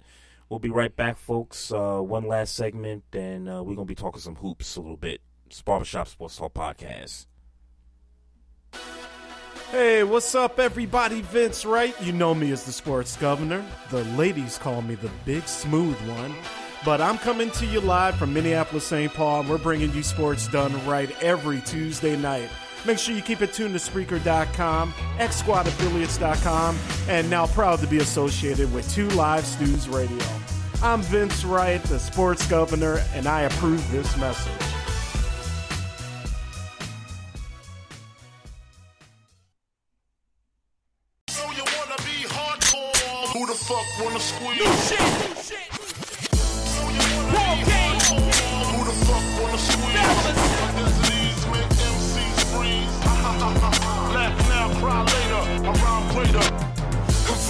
We'll 0.50 0.58
be 0.58 0.68
right 0.68 0.94
back, 0.94 1.16
folks. 1.16 1.72
Uh, 1.72 2.00
one 2.00 2.28
last 2.28 2.54
segment, 2.54 3.04
and 3.14 3.48
uh, 3.48 3.62
we're 3.64 3.74
going 3.74 3.86
to 3.86 3.90
be 3.90 3.94
talking 3.94 4.20
some 4.20 4.34
hoops 4.34 4.76
a 4.76 4.82
little 4.82 4.98
bit. 4.98 5.22
It's 5.46 5.62
Barbershop 5.62 6.08
Sports 6.08 6.36
Talk 6.36 6.52
Podcast. 6.52 7.24
Hey, 9.70 10.04
what's 10.04 10.34
up, 10.34 10.60
everybody? 10.60 11.22
Vince 11.22 11.64
Wright. 11.64 11.98
You 12.02 12.12
know 12.12 12.34
me 12.34 12.52
as 12.52 12.64
the 12.64 12.72
sports 12.72 13.16
governor. 13.16 13.64
The 13.90 14.04
ladies 14.04 14.58
call 14.58 14.82
me 14.82 14.96
the 14.96 15.10
big 15.24 15.48
smooth 15.48 15.96
one. 16.06 16.34
But 16.84 17.00
I'm 17.00 17.16
coming 17.16 17.50
to 17.52 17.64
you 17.64 17.80
live 17.80 18.16
from 18.16 18.34
Minneapolis, 18.34 18.84
St. 18.84 19.10
Paul, 19.14 19.40
and 19.40 19.48
we're 19.48 19.56
bringing 19.56 19.90
you 19.94 20.02
sports 20.02 20.48
done 20.48 20.84
right 20.86 21.10
every 21.22 21.62
Tuesday 21.62 22.14
night. 22.14 22.50
Make 22.84 22.98
sure 22.98 23.14
you 23.14 23.22
keep 23.22 23.42
it 23.42 23.52
tuned 23.52 23.78
to 23.78 23.80
Spreaker.com, 23.80 24.92
XSquadAffiliates.com, 25.18 26.78
and 27.08 27.30
now 27.30 27.46
proud 27.46 27.78
to 27.78 27.86
be 27.86 27.98
associated 27.98 28.72
with 28.74 28.92
Two 28.92 29.08
Live 29.10 29.44
Stews 29.44 29.88
Radio. 29.88 30.26
I'm 30.82 31.00
Vince 31.02 31.44
Wright, 31.44 31.82
the 31.84 31.98
sports 31.98 32.46
governor, 32.48 33.00
and 33.14 33.28
I 33.28 33.42
approve 33.42 33.88
this 33.92 34.16
message. 34.16 34.72
Fuck 43.72 44.04
wanna 44.04 44.18
squeeze? 44.18 44.88
Shit, 44.88 45.38
shit. 45.46 45.71
Around 56.22 56.71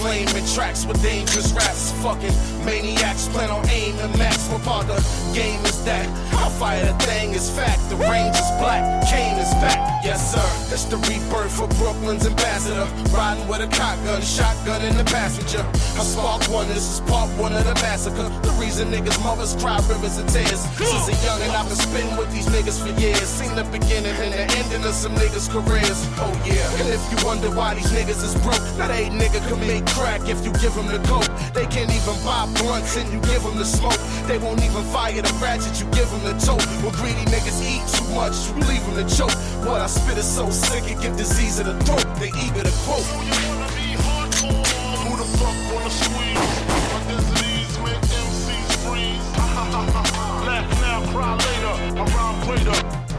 flaming 0.03 0.45
tracks 0.53 0.85
with 0.85 1.01
dangerous 1.01 1.53
raps. 1.53 1.93
Fucking 2.03 2.35
maniacs 2.65 3.29
plan 3.29 3.49
on 3.49 3.63
aim 3.69 3.95
and 3.99 4.11
max. 4.19 4.35
What 4.51 4.61
part 4.63 4.87
the 4.87 4.99
game 5.33 5.63
is 5.63 5.79
that? 5.85 6.05
I'll 6.35 6.49
fire 6.49 6.83
the 6.83 6.93
thing 7.07 7.31
is 7.31 7.49
fact. 7.49 7.79
The 7.89 7.95
range 7.95 8.35
is 8.35 8.51
black, 8.59 8.83
Kane 9.07 9.39
is 9.39 9.53
back. 9.63 10.03
Yes, 10.03 10.19
sir. 10.35 10.43
It's 10.73 10.83
the 10.91 10.97
rebirth 11.07 11.55
for 11.55 11.67
Brooklyn's 11.79 12.27
ambassador. 12.27 12.83
Riding 13.15 13.47
with 13.47 13.63
a 13.63 13.69
shotgun, 13.71 14.21
shotgun 14.21 14.81
in 14.83 14.97
the 14.97 15.05
passenger. 15.05 15.63
I 15.95 16.03
spark 16.03 16.43
one, 16.51 16.67
this 16.67 16.83
is 16.83 16.99
part 17.07 17.29
one 17.39 17.53
of 17.53 17.63
the 17.63 17.75
massacre. 17.75 18.27
The 18.43 18.51
reason 18.59 18.91
niggas' 18.91 19.23
mothers 19.23 19.55
cry 19.55 19.79
rivers 19.87 20.19
of 20.19 20.27
tears. 20.27 20.59
Since 20.75 21.07
a 21.07 21.15
young 21.23 21.39
and 21.47 21.55
I've 21.55 21.67
been 21.71 21.79
spitting 21.79 22.17
with 22.17 22.27
these 22.35 22.47
niggas 22.51 22.83
for 22.83 22.91
years. 22.99 23.23
Seen 23.23 23.55
the 23.55 23.63
beginning 23.71 24.15
and 24.19 24.33
the 24.35 24.43
ending 24.59 24.83
of 24.83 24.93
some 24.93 25.15
niggas' 25.15 25.47
careers. 25.47 25.99
Oh 26.19 26.35
yeah. 26.43 26.67
And 26.83 26.91
if 26.91 26.99
you 27.07 27.17
wonder 27.25 27.47
why 27.55 27.75
these 27.75 27.91
niggas 27.95 28.19
is 28.19 28.35
broke, 28.43 28.67
that 28.75 28.91
a 28.91 29.07
nigga 29.07 29.39
can 29.47 29.59
make 29.63 29.85
crack 29.93 30.27
if 30.27 30.43
you 30.45 30.51
give 30.57 30.73
them 30.73 30.87
the 30.87 30.99
coke. 31.07 31.29
They 31.53 31.65
can't 31.67 31.89
even 31.93 32.17
buy 32.25 32.49
blunts 32.57 32.97
and 32.97 33.07
you 33.13 33.19
give 33.21 33.43
them 33.43 33.57
the 33.57 33.65
smoke. 33.65 33.99
They 34.27 34.37
won't 34.37 34.61
even 34.63 34.83
fire 34.91 35.21
the 35.21 35.33
ratchet, 35.41 35.79
you 35.79 35.85
give 35.93 36.09
them 36.09 36.23
the 36.25 36.33
tote. 36.41 36.65
When 36.81 36.93
greedy 36.97 37.25
niggas 37.29 37.61
eat 37.61 37.83
too 37.93 38.07
much, 38.13 38.35
you 38.49 38.53
leave 38.67 38.83
them 38.85 38.97
to 38.97 39.05
choke. 39.07 39.33
What 39.65 39.81
I 39.81 39.87
spit 39.87 40.17
is 40.17 40.27
so 40.27 40.49
sick, 40.49 40.89
it 40.89 40.99
give 41.01 41.15
disease 41.15 41.59
in 41.59 41.67
the 41.67 41.77
throat. 41.85 42.05
They 42.19 42.31
eager 42.43 42.63
to 42.65 42.73
quote. 42.83 43.05
Who 43.13 43.21
you 43.23 43.37
wanna 43.47 43.69
be 43.77 43.87
hardcore? 44.01 44.65
Who 45.05 45.13
the 45.21 45.29
fuck 45.37 45.57
wanna 45.73 45.89
squeeze? 45.89 46.51
My 46.91 46.99
Disease 47.13 47.75
make 47.85 48.03
MCs 48.25 48.71
freeze. 48.83 49.27
Laugh 50.47 50.69
now, 50.81 50.99
cry 51.11 51.31
later. 51.37 51.73
I 51.93 52.03
Around 52.03 52.37
greater. 52.45 53.12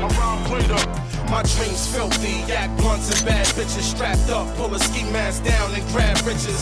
Around 0.00 0.46
greater. 0.46 1.19
My 1.30 1.42
dreams 1.44 1.86
filthy, 1.86 2.42
yak 2.50 2.76
blunts 2.76 3.08
and 3.14 3.24
bad 3.24 3.46
bitches 3.54 3.86
strapped 3.94 4.28
up. 4.30 4.52
Pull 4.56 4.74
a 4.74 4.80
ski 4.80 5.04
mask 5.12 5.44
down 5.44 5.72
and 5.72 5.86
grab 5.92 6.16
riches. 6.26 6.60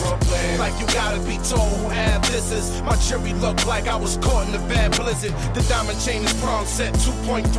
Like 0.59 0.79
you 0.79 0.85
gotta 0.93 1.19
be 1.21 1.37
told 1.49 1.73
who 1.81 1.89
have 1.89 2.21
this 2.31 2.51
is. 2.51 2.79
My 2.83 2.95
cherry 2.97 3.33
look 3.33 3.65
like 3.65 3.87
I 3.87 3.95
was 3.95 4.17
caught 4.17 4.47
in 4.47 4.53
a 4.53 4.59
bad 4.69 4.95
blizzard. 4.95 5.33
The 5.55 5.65
diamond 5.67 5.99
chain 5.99 6.23
is 6.23 6.33
prong 6.39 6.67
set 6.67 6.93
2.3. 6.93 7.49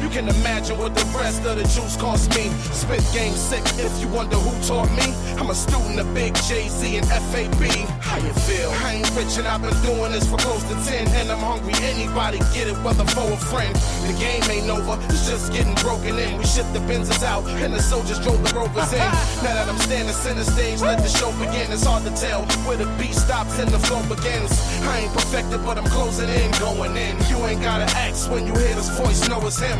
You 0.00 0.08
can 0.10 0.28
imagine 0.28 0.78
what 0.78 0.94
the 0.94 1.04
rest 1.18 1.44
of 1.44 1.56
the 1.56 1.64
juice 1.64 1.96
cost 1.96 2.30
me. 2.36 2.48
Spit 2.70 3.02
game 3.12 3.34
sick 3.34 3.64
if 3.82 4.00
you 4.00 4.06
wonder 4.06 4.36
who 4.36 4.52
taught 4.68 4.90
me. 4.92 5.12
I'm 5.40 5.50
a 5.50 5.54
student 5.54 5.98
of 5.98 6.14
Big 6.14 6.34
Jay 6.46 6.68
Z 6.68 6.96
and 6.96 7.06
FAB. 7.06 7.62
How 8.00 8.16
you 8.18 8.32
feel? 8.46 8.70
I 8.86 8.94
ain't 8.94 9.10
rich 9.16 9.36
and 9.38 9.46
I've 9.48 9.60
been 9.60 9.74
doing 9.82 10.12
this 10.12 10.30
for 10.30 10.38
close 10.38 10.62
to 10.70 10.76
10. 10.86 11.08
And 11.18 11.32
I'm 11.32 11.40
hungry. 11.40 11.74
Anybody 11.82 12.38
get 12.54 12.68
it, 12.68 12.78
whether 12.84 13.04
for 13.06 13.26
a 13.26 13.36
friend. 13.36 13.74
The 14.06 14.14
game 14.22 14.42
ain't 14.50 14.70
over, 14.70 14.96
it's 15.10 15.28
just 15.28 15.52
getting 15.52 15.74
broken 15.82 16.16
in. 16.18 16.38
We 16.38 16.44
shipped 16.60 16.74
the 16.74 16.80
Benzes 16.92 17.22
out 17.22 17.44
and 17.48 17.72
the 17.72 17.80
soldiers 17.80 18.18
drove 18.20 18.42
the 18.44 18.52
rovers 18.54 18.92
in. 18.92 18.98
Now 19.44 19.54
that 19.56 19.68
I'm 19.68 19.78
standing 19.78 20.12
center 20.12 20.44
stage, 20.44 20.80
let 20.82 20.98
the 20.98 21.08
show 21.08 21.32
begin. 21.40 21.72
It's 21.72 21.84
hard 21.84 22.04
to 22.04 22.12
tell 22.14 22.42
where 22.66 22.76
the 22.76 22.84
beat 22.98 23.14
stops 23.14 23.58
and 23.58 23.70
the 23.70 23.78
flow 23.78 24.02
begins. 24.14 24.52
I 24.84 25.00
ain't 25.00 25.12
perfected, 25.12 25.64
but 25.64 25.78
I'm 25.78 25.86
closing 25.86 26.28
in, 26.28 26.50
going 26.60 26.96
in. 26.96 27.16
You 27.30 27.38
ain't 27.46 27.62
gotta 27.62 27.88
ask 27.96 28.30
when 28.30 28.46
you 28.46 28.52
hear 28.52 28.74
this 28.74 28.90
voice, 28.98 29.26
know 29.28 29.40
it's 29.46 29.58
him. 29.58 29.78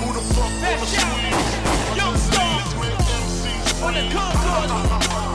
Who 0.00 0.08
the 0.16 0.24
fuck 0.32 0.52
wanna? 0.64 0.86
Young 2.00 2.16
stars. 2.16 2.72
When 3.84 3.94
it 4.00 4.08
comes 4.16 4.38
to 4.44 4.50
us. 4.56 4.70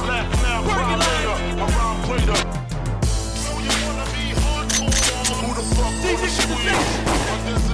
Laugh 0.09 0.29
now, 0.41 0.63
cry 0.65 0.95
later. 1.05 1.37
Around 1.61 1.97
greater. 2.07 2.39
Who 5.37 5.49
the 5.53 5.65
fuck 5.75 5.93
wanna? 6.49 7.66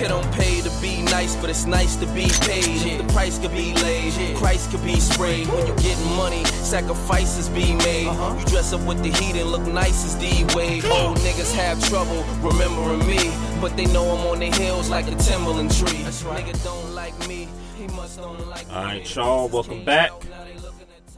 It 0.00 0.08
don't 0.08 0.32
pay 0.32 0.60
to 0.62 0.70
be 0.80 1.02
nice, 1.02 1.36
but 1.36 1.50
it's 1.50 1.66
nice 1.66 1.96
to 1.96 2.06
be 2.06 2.26
paid. 2.40 2.86
If 2.86 3.06
The 3.06 3.12
price 3.12 3.38
could 3.38 3.52
be 3.52 3.74
laid, 3.74 4.36
Christ 4.36 4.70
could 4.70 4.82
be 4.84 4.98
sprayed. 4.98 5.46
When 5.48 5.66
you 5.66 5.74
getting 5.76 6.16
money, 6.16 6.44
sacrifices 6.44 7.48
be 7.50 7.74
made. 7.74 8.06
You 8.06 8.44
dress 8.46 8.72
up 8.72 8.80
with 8.82 9.02
the 9.02 9.10
heat 9.10 9.36
and 9.36 9.50
look 9.50 9.66
nice 9.66 10.04
as 10.04 10.14
D 10.14 10.44
Wade. 10.54 10.84
Old 10.86 11.18
niggas 11.18 11.54
have 11.54 11.82
trouble 11.88 12.24
remembering 12.40 13.06
me, 13.06 13.30
but 13.60 13.76
they 13.76 13.86
know 13.86 14.04
I'm 14.04 14.26
on 14.26 14.38
the 14.38 14.46
hills 14.46 14.88
like 14.88 15.06
a 15.06 15.14
Timberland 15.16 15.70
tree. 15.70 15.98
Nigga 15.98 16.64
don't 16.64 16.94
like 16.94 17.18
me, 17.28 17.48
he 17.76 17.86
must 17.88 18.18
don't 18.18 18.48
like 18.48 18.66
All 18.70 18.84
right, 18.84 19.14
y'all, 19.14 19.48
welcome 19.48 19.84
back. 19.84 20.12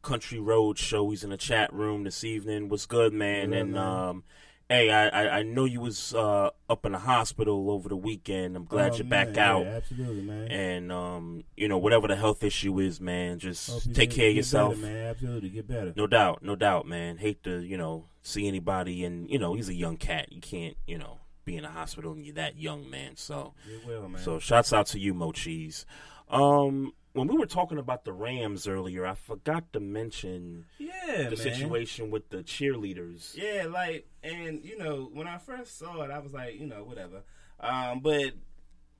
Country 0.02 0.38
Road 0.38 0.78
Show. 0.78 1.10
He's 1.10 1.24
in 1.24 1.30
the 1.30 1.36
chat 1.36 1.70
room 1.72 2.04
this 2.04 2.22
evening. 2.24 2.68
What's 2.70 2.86
good, 2.86 3.12
man? 3.12 3.50
Good, 3.50 3.58
and 3.58 3.72
man. 3.72 3.82
um, 3.82 4.24
hey, 4.68 4.90
I, 4.90 5.08
I 5.08 5.38
I 5.38 5.42
know 5.42 5.64
you 5.64 5.80
was 5.80 6.14
uh, 6.14 6.50
up 6.68 6.84
in 6.86 6.92
the 6.92 6.98
hospital 6.98 7.70
over 7.70 7.88
the 7.88 7.96
weekend. 7.96 8.56
I'm 8.56 8.64
glad 8.64 8.92
Oh, 8.92 8.96
you're 8.96 9.06
man, 9.06 9.26
back 9.28 9.36
yeah, 9.36 9.50
out. 9.52 9.66
absolutely, 9.66 10.22
man. 10.22 10.48
And 10.50 10.92
um, 10.92 11.44
you 11.56 11.68
know, 11.68 11.78
whatever 11.78 12.08
the 12.08 12.16
health 12.16 12.42
issue 12.44 12.78
is, 12.80 13.00
man, 13.00 13.38
just 13.38 13.94
take 13.94 14.10
care 14.10 14.30
of 14.30 14.36
yourself. 14.36 14.74
better, 14.80 14.86
man. 14.92 15.06
Absolutely, 15.06 15.48
get 15.50 15.68
better. 15.68 15.92
No 15.96 16.06
doubt, 16.06 16.42
no 16.42 16.56
doubt, 16.56 16.86
man. 16.86 17.18
Hate 17.18 17.42
to, 17.44 17.60
you 17.60 17.76
know, 17.76 18.06
see 18.22 18.46
anybody 18.48 19.04
and 19.04 19.28
you 19.30 19.38
know, 19.38 19.54
he's 19.54 19.68
a 19.68 19.74
young 19.74 19.96
cat. 19.96 20.32
You 20.32 20.40
can't, 20.40 20.76
you 20.86 20.98
know, 20.98 21.18
be 21.44 21.56
in 21.56 21.64
a 21.64 21.70
hospital 21.70 22.12
and 22.12 22.24
you're 22.24 22.34
that 22.34 22.58
young, 22.58 22.90
man. 22.90 23.16
So 23.16 23.54
well, 23.86 24.08
man. 24.08 24.20
So 24.22 24.38
shouts 24.38 24.72
out 24.72 24.86
to 24.88 24.98
you, 24.98 25.14
Mo 25.14 25.32
Cheese. 25.32 25.86
Um 26.28 26.92
when 27.16 27.28
we 27.28 27.36
were 27.36 27.46
talking 27.46 27.78
about 27.78 28.04
the 28.04 28.12
Rams 28.12 28.68
earlier, 28.68 29.04
I 29.06 29.14
forgot 29.14 29.72
to 29.72 29.80
mention 29.80 30.66
Yeah, 30.78 30.90
the 31.16 31.22
man. 31.30 31.36
situation 31.36 32.10
with 32.10 32.28
the 32.30 32.38
cheerleaders. 32.38 33.34
Yeah, 33.36 33.66
like, 33.68 34.06
and 34.22 34.64
you 34.64 34.78
know, 34.78 35.08
when 35.12 35.26
I 35.26 35.38
first 35.38 35.78
saw 35.78 36.02
it, 36.02 36.10
I 36.10 36.18
was 36.20 36.32
like, 36.32 36.58
you 36.60 36.66
know, 36.66 36.84
whatever. 36.84 37.22
Um, 37.58 38.00
but 38.00 38.32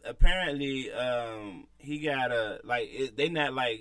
apparently, 0.05 0.90
um, 0.93 1.66
he 1.78 1.98
got 1.98 2.32
a 2.32 2.60
like. 2.64 2.88
It, 2.90 3.16
they 3.16 3.28
not 3.28 3.52
like. 3.55 3.80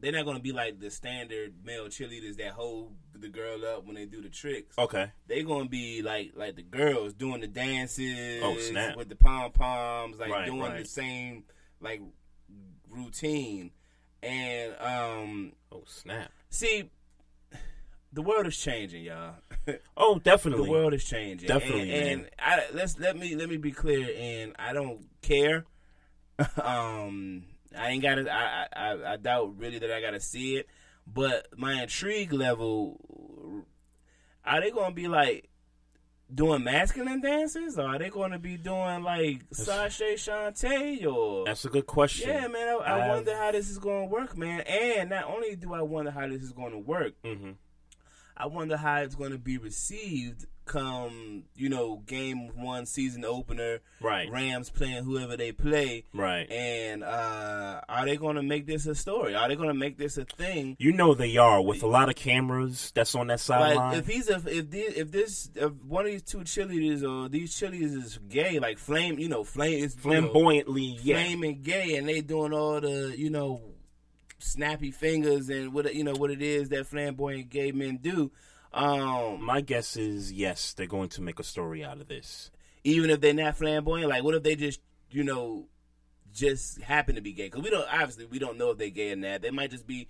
They're 0.00 0.12
not 0.12 0.24
gonna 0.24 0.40
be 0.40 0.52
like 0.52 0.80
the 0.80 0.90
standard 0.90 1.52
male 1.62 1.84
cheerleaders 1.88 2.38
that 2.38 2.52
hold 2.52 2.94
the 3.14 3.28
girl 3.28 3.66
up 3.66 3.84
when 3.84 3.96
they 3.96 4.06
do 4.06 4.22
the 4.22 4.30
tricks. 4.30 4.78
Okay. 4.78 5.12
They 5.26 5.42
gonna 5.42 5.68
be 5.68 6.00
like 6.00 6.32
like 6.34 6.56
the 6.56 6.62
girls 6.62 7.12
doing 7.12 7.42
the 7.42 7.46
dances. 7.46 8.40
Oh, 8.42 8.56
snap. 8.56 8.96
With 8.96 9.10
the 9.10 9.16
pom 9.16 9.52
poms, 9.52 10.18
like 10.18 10.30
Right, 10.30 10.46
doing 10.46 10.60
right. 10.62 10.78
the 10.78 10.88
same 10.88 11.44
like 11.82 12.00
routine. 12.90 13.70
And 14.22 14.74
um, 14.80 15.52
oh 15.72 15.84
snap! 15.86 16.30
See, 16.50 16.90
the 18.12 18.22
world 18.22 18.46
is 18.46 18.56
changing, 18.56 19.04
y'all. 19.04 19.34
Oh, 19.96 20.18
definitely. 20.18 20.64
The 20.64 20.70
world 20.70 20.94
is 20.94 21.04
changing. 21.04 21.46
Definitely, 21.46 21.92
and, 21.92 21.92
man. 21.92 22.10
and 22.18 22.30
I, 22.38 22.64
let's 22.72 22.98
let 22.98 23.16
me 23.16 23.36
let 23.36 23.48
me 23.48 23.56
be 23.56 23.70
clear. 23.70 24.08
And 24.16 24.54
I 24.58 24.72
don't 24.72 25.06
care. 25.22 25.64
um, 26.62 27.44
I 27.78 27.90
ain't 27.90 28.02
got 28.02 28.16
to. 28.16 28.28
I, 28.28 28.66
I 28.74 29.12
I 29.12 29.16
doubt 29.16 29.58
really 29.58 29.78
that 29.78 29.92
I 29.92 30.00
got 30.00 30.10
to 30.10 30.20
see 30.20 30.56
it. 30.56 30.66
But 31.06 31.46
my 31.56 31.82
intrigue 31.82 32.32
level, 32.32 33.64
are 34.44 34.60
they 34.60 34.70
going 34.70 34.90
to 34.90 34.94
be 34.94 35.06
like 35.06 35.49
doing 36.34 36.62
masculine 36.64 37.20
dances, 37.20 37.78
or 37.78 37.86
are 37.86 37.98
they 37.98 38.08
going 38.10 38.30
to 38.32 38.38
be 38.38 38.56
doing 38.56 39.02
like 39.02 39.42
sashay 39.52 40.14
shantay 40.14 41.04
or? 41.06 41.44
That's 41.44 41.64
a 41.64 41.68
good 41.68 41.86
question. 41.86 42.28
Yeah, 42.30 42.46
man. 42.48 42.68
I, 42.68 42.72
I 42.84 43.00
I've- 43.00 43.08
wonder 43.10 43.36
how 43.36 43.52
this 43.52 43.68
is 43.68 43.78
going 43.78 44.08
to 44.08 44.14
work, 44.14 44.36
man. 44.36 44.60
And 44.62 45.10
not 45.10 45.24
only 45.24 45.56
do 45.56 45.74
I 45.74 45.82
wonder 45.82 46.10
how 46.10 46.28
this 46.28 46.42
is 46.42 46.52
going 46.52 46.72
to 46.72 46.78
work, 46.78 47.14
Mhm. 47.24 47.56
I 48.36 48.46
wonder 48.46 48.76
how 48.76 49.00
it's 49.02 49.14
going 49.14 49.32
to 49.32 49.38
be 49.38 49.58
received 49.58 50.46
come 50.70 51.42
you 51.56 51.68
know 51.68 52.00
game 52.06 52.48
one 52.54 52.86
season 52.86 53.24
opener. 53.24 53.80
Right. 54.00 54.30
Rams 54.30 54.70
playing 54.70 55.02
whoever 55.02 55.36
they 55.36 55.50
play. 55.50 56.04
Right. 56.14 56.50
And 56.50 57.02
uh, 57.02 57.80
are 57.88 58.04
they 58.06 58.16
going 58.16 58.36
to 58.36 58.42
make 58.42 58.66
this 58.66 58.86
a 58.86 58.94
story? 58.94 59.34
Are 59.34 59.48
they 59.48 59.56
going 59.56 59.68
to 59.68 59.74
make 59.74 59.98
this 59.98 60.16
a 60.16 60.24
thing? 60.24 60.76
You 60.78 60.92
know 60.92 61.14
they 61.14 61.36
are 61.36 61.60
with 61.60 61.82
a 61.82 61.88
lot 61.88 62.08
of 62.08 62.14
cameras 62.14 62.92
that's 62.94 63.16
on 63.16 63.26
that 63.26 63.40
sideline. 63.40 63.76
Like 63.76 63.98
if 63.98 64.06
he's 64.06 64.30
a, 64.30 64.36
if 64.46 64.70
this, 64.70 64.94
if 64.94 65.10
this 65.10 65.50
if 65.56 65.72
one 65.84 66.06
of 66.06 66.12
these 66.12 66.22
two 66.22 66.38
cheerleaders 66.38 67.02
or 67.02 67.28
these 67.28 67.52
cheerleaders 67.52 67.96
is 67.96 68.18
gay, 68.28 68.60
like 68.60 68.78
flame, 68.78 69.18
you 69.18 69.28
know, 69.28 69.42
flame 69.42 69.84
is 69.84 69.96
you 69.96 70.12
know, 70.12 70.20
Flamboyantly, 70.20 71.00
yeah. 71.02 71.16
flaming 71.16 71.62
gay, 71.62 71.96
and 71.96 72.08
they 72.08 72.20
doing 72.20 72.52
all 72.52 72.80
the 72.80 73.12
you 73.18 73.28
know 73.28 73.60
snappy 74.38 74.90
fingers 74.90 75.50
and 75.50 75.74
what 75.74 75.92
you 75.94 76.04
know 76.04 76.14
what 76.14 76.30
it 76.30 76.42
is 76.42 76.68
that 76.70 76.86
flamboyant 76.86 77.50
gay 77.50 77.72
men 77.72 77.98
do. 78.00 78.30
Um, 78.72 79.42
My 79.44 79.60
guess 79.60 79.96
is 79.96 80.32
yes, 80.32 80.72
they're 80.74 80.86
going 80.86 81.08
to 81.10 81.22
make 81.22 81.38
a 81.40 81.44
story 81.44 81.84
out 81.84 82.00
of 82.00 82.08
this. 82.08 82.50
even 82.84 83.10
if 83.10 83.20
they're 83.20 83.34
not 83.34 83.56
flamboyant, 83.56 84.08
like 84.08 84.22
what 84.22 84.34
if 84.34 84.42
they 84.42 84.56
just 84.56 84.80
you 85.10 85.24
know 85.24 85.66
just 86.32 86.80
happen 86.82 87.14
to 87.16 87.20
be 87.20 87.32
gay? 87.32 87.46
Because 87.46 87.62
we 87.62 87.70
don't 87.70 87.86
obviously 87.92 88.26
we 88.26 88.38
don't 88.38 88.56
know 88.58 88.70
if 88.70 88.78
they're 88.78 88.90
gay 88.90 89.12
or 89.12 89.16
not. 89.16 89.42
They 89.42 89.50
might 89.50 89.70
just 89.70 89.86
be 89.86 90.06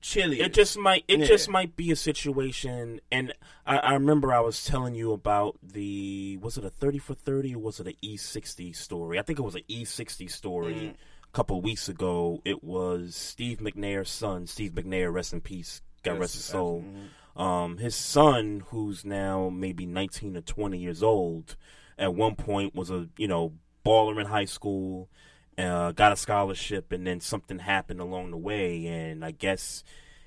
chilly. 0.00 0.40
It 0.40 0.54
just 0.54 0.78
might. 0.78 1.04
It 1.08 1.20
Yeah. 1.20 1.26
just 1.26 1.48
might 1.50 1.76
be 1.76 1.90
a 1.90 1.96
situation. 1.96 3.00
And 3.12 3.34
I, 3.66 3.76
I 3.78 3.92
remember 3.94 4.32
I 4.32 4.40
was 4.40 4.64
telling 4.64 4.94
you 4.94 5.12
about 5.12 5.58
the 5.62 6.38
was 6.40 6.56
it 6.56 6.64
a 6.64 6.70
thirty 6.70 6.98
for 6.98 7.14
thirty 7.14 7.54
or 7.54 7.58
was 7.58 7.80
it 7.80 7.86
an 7.86 7.94
E 8.00 8.16
sixty 8.16 8.72
story? 8.72 9.18
I 9.18 9.22
think 9.22 9.38
it 9.38 9.42
was 9.42 9.54
an 9.56 9.62
E 9.68 9.84
sixty 9.84 10.26
story. 10.26 10.74
Mhm. 10.74 10.90
A 10.92 11.32
couple 11.32 11.60
weeks 11.60 11.88
ago, 11.88 12.42
it 12.44 12.64
was 12.64 13.14
Steve 13.14 13.58
McNair's 13.58 14.10
son. 14.10 14.48
Steve 14.48 14.72
McNair, 14.72 15.12
rest 15.12 15.32
in 15.32 15.40
peace. 15.40 15.80
God 16.02 16.12
Yes, 16.14 16.20
rest 16.20 16.34
his 16.34 16.44
soul. 16.44 16.78
absolutely. 16.78 17.10
Um, 17.36 17.78
his 17.78 17.94
son, 17.94 18.64
who's 18.68 19.04
now 19.04 19.48
maybe 19.50 19.86
nineteen 19.86 20.36
or 20.36 20.40
twenty 20.42 20.78
years 20.78 21.02
old, 21.02 21.56
at 21.98 22.14
one 22.14 22.34
point 22.34 22.74
was 22.74 22.90
a 22.90 23.08
you 23.16 23.28
know 23.28 23.52
baller 23.84 24.20
in 24.20 24.26
high 24.26 24.44
school. 24.46 25.08
Uh, 25.58 25.92
got 25.92 26.12
a 26.12 26.16
scholarship, 26.16 26.90
and 26.92 27.06
then 27.06 27.20
something 27.20 27.58
happened 27.58 28.00
along 28.00 28.30
the 28.30 28.36
way, 28.36 28.86
and 28.86 29.22
I 29.24 29.30
guess 29.30 29.84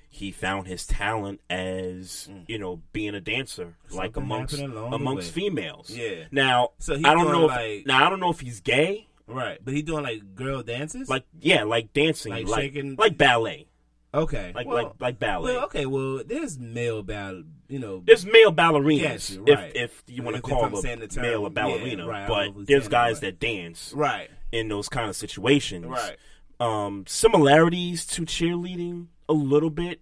he 0.08 0.30
found 0.30 0.68
his 0.68 0.86
talent 0.86 1.40
as 1.50 2.28
you 2.46 2.56
know 2.58 2.82
being 2.92 3.14
a 3.16 3.20
dancer, 3.20 3.74
like 3.90 4.12
Mm. 4.12 4.22
Amongst 4.22 4.54
happened 4.56 4.72
along 4.74 4.90
the 4.90 4.96
amongst 4.96 5.32
females. 5.32 5.90
Yeah. 5.90 6.26
Now, 6.30 6.70
So 6.78 6.96
he 6.96 7.04
I 7.04 7.14
don't 7.14 7.32
know. 7.32 7.46
If, 7.46 7.50
like- 7.50 7.86
now 7.86 8.06
I 8.06 8.10
don't 8.10 8.20
know 8.20 8.30
if 8.30 8.40
he's 8.40 8.60
gay. 8.60 9.08
Right, 9.26 9.58
but 9.64 9.72
he 9.74 9.80
doing 9.82 10.04
like 10.04 10.34
girl 10.34 10.62
dances, 10.62 11.08
Like 11.08 11.24
yeah, 11.40 11.64
like 11.64 11.92
dancing, 11.94 12.30
Like 12.32 12.46
like 12.46 12.60
shaking- 12.62 12.94
like 12.96 13.16
ballet, 13.18 13.66
okay, 14.14 14.52
like 14.54 14.66
well, 14.66 14.76
like 14.84 14.92
like 15.00 15.18
ballet. 15.18 15.54
Well, 15.54 15.64
okay, 15.66 15.86
well, 15.86 16.22
there's 16.24 16.58
male 16.58 17.02
ball, 17.02 17.42
you 17.68 17.78
know, 17.78 18.02
There's 18.06 18.24
male 18.24 18.52
ballerinas, 18.52 19.00
Yes, 19.00 19.30
if 19.46 19.58
right. 19.58 19.72
if 19.76 20.02
you 20.06 20.22
want 20.22 20.36
to 20.36 20.38
If- 20.38 20.44
if 20.44 20.50
call 20.70 20.76
saying 20.82 21.00
the 21.00 21.04
a 21.06 21.08
term, 21.08 21.22
male 21.22 21.40
a 21.40 21.42
yeah, 21.44 21.48
ballerina, 21.50 22.06
right, 22.06 22.28
know 22.28 22.34
if 22.44 22.54
but 22.54 22.66
there's 22.66 22.88
guys 22.88 23.16
right. 23.16 23.20
that 23.22 23.40
dance 23.40 23.92
right, 23.94 24.30
in 24.52 24.68
those 24.68 24.88
kind 24.88 25.08
of 25.10 25.16
situations. 25.16 25.86
Right. 25.86 26.16
Um, 26.60 27.04
similarities 27.06 28.06
to 28.06 28.22
cheerleading 28.22 29.08
a 29.28 29.32
little 29.32 29.70
bit, 29.70 30.00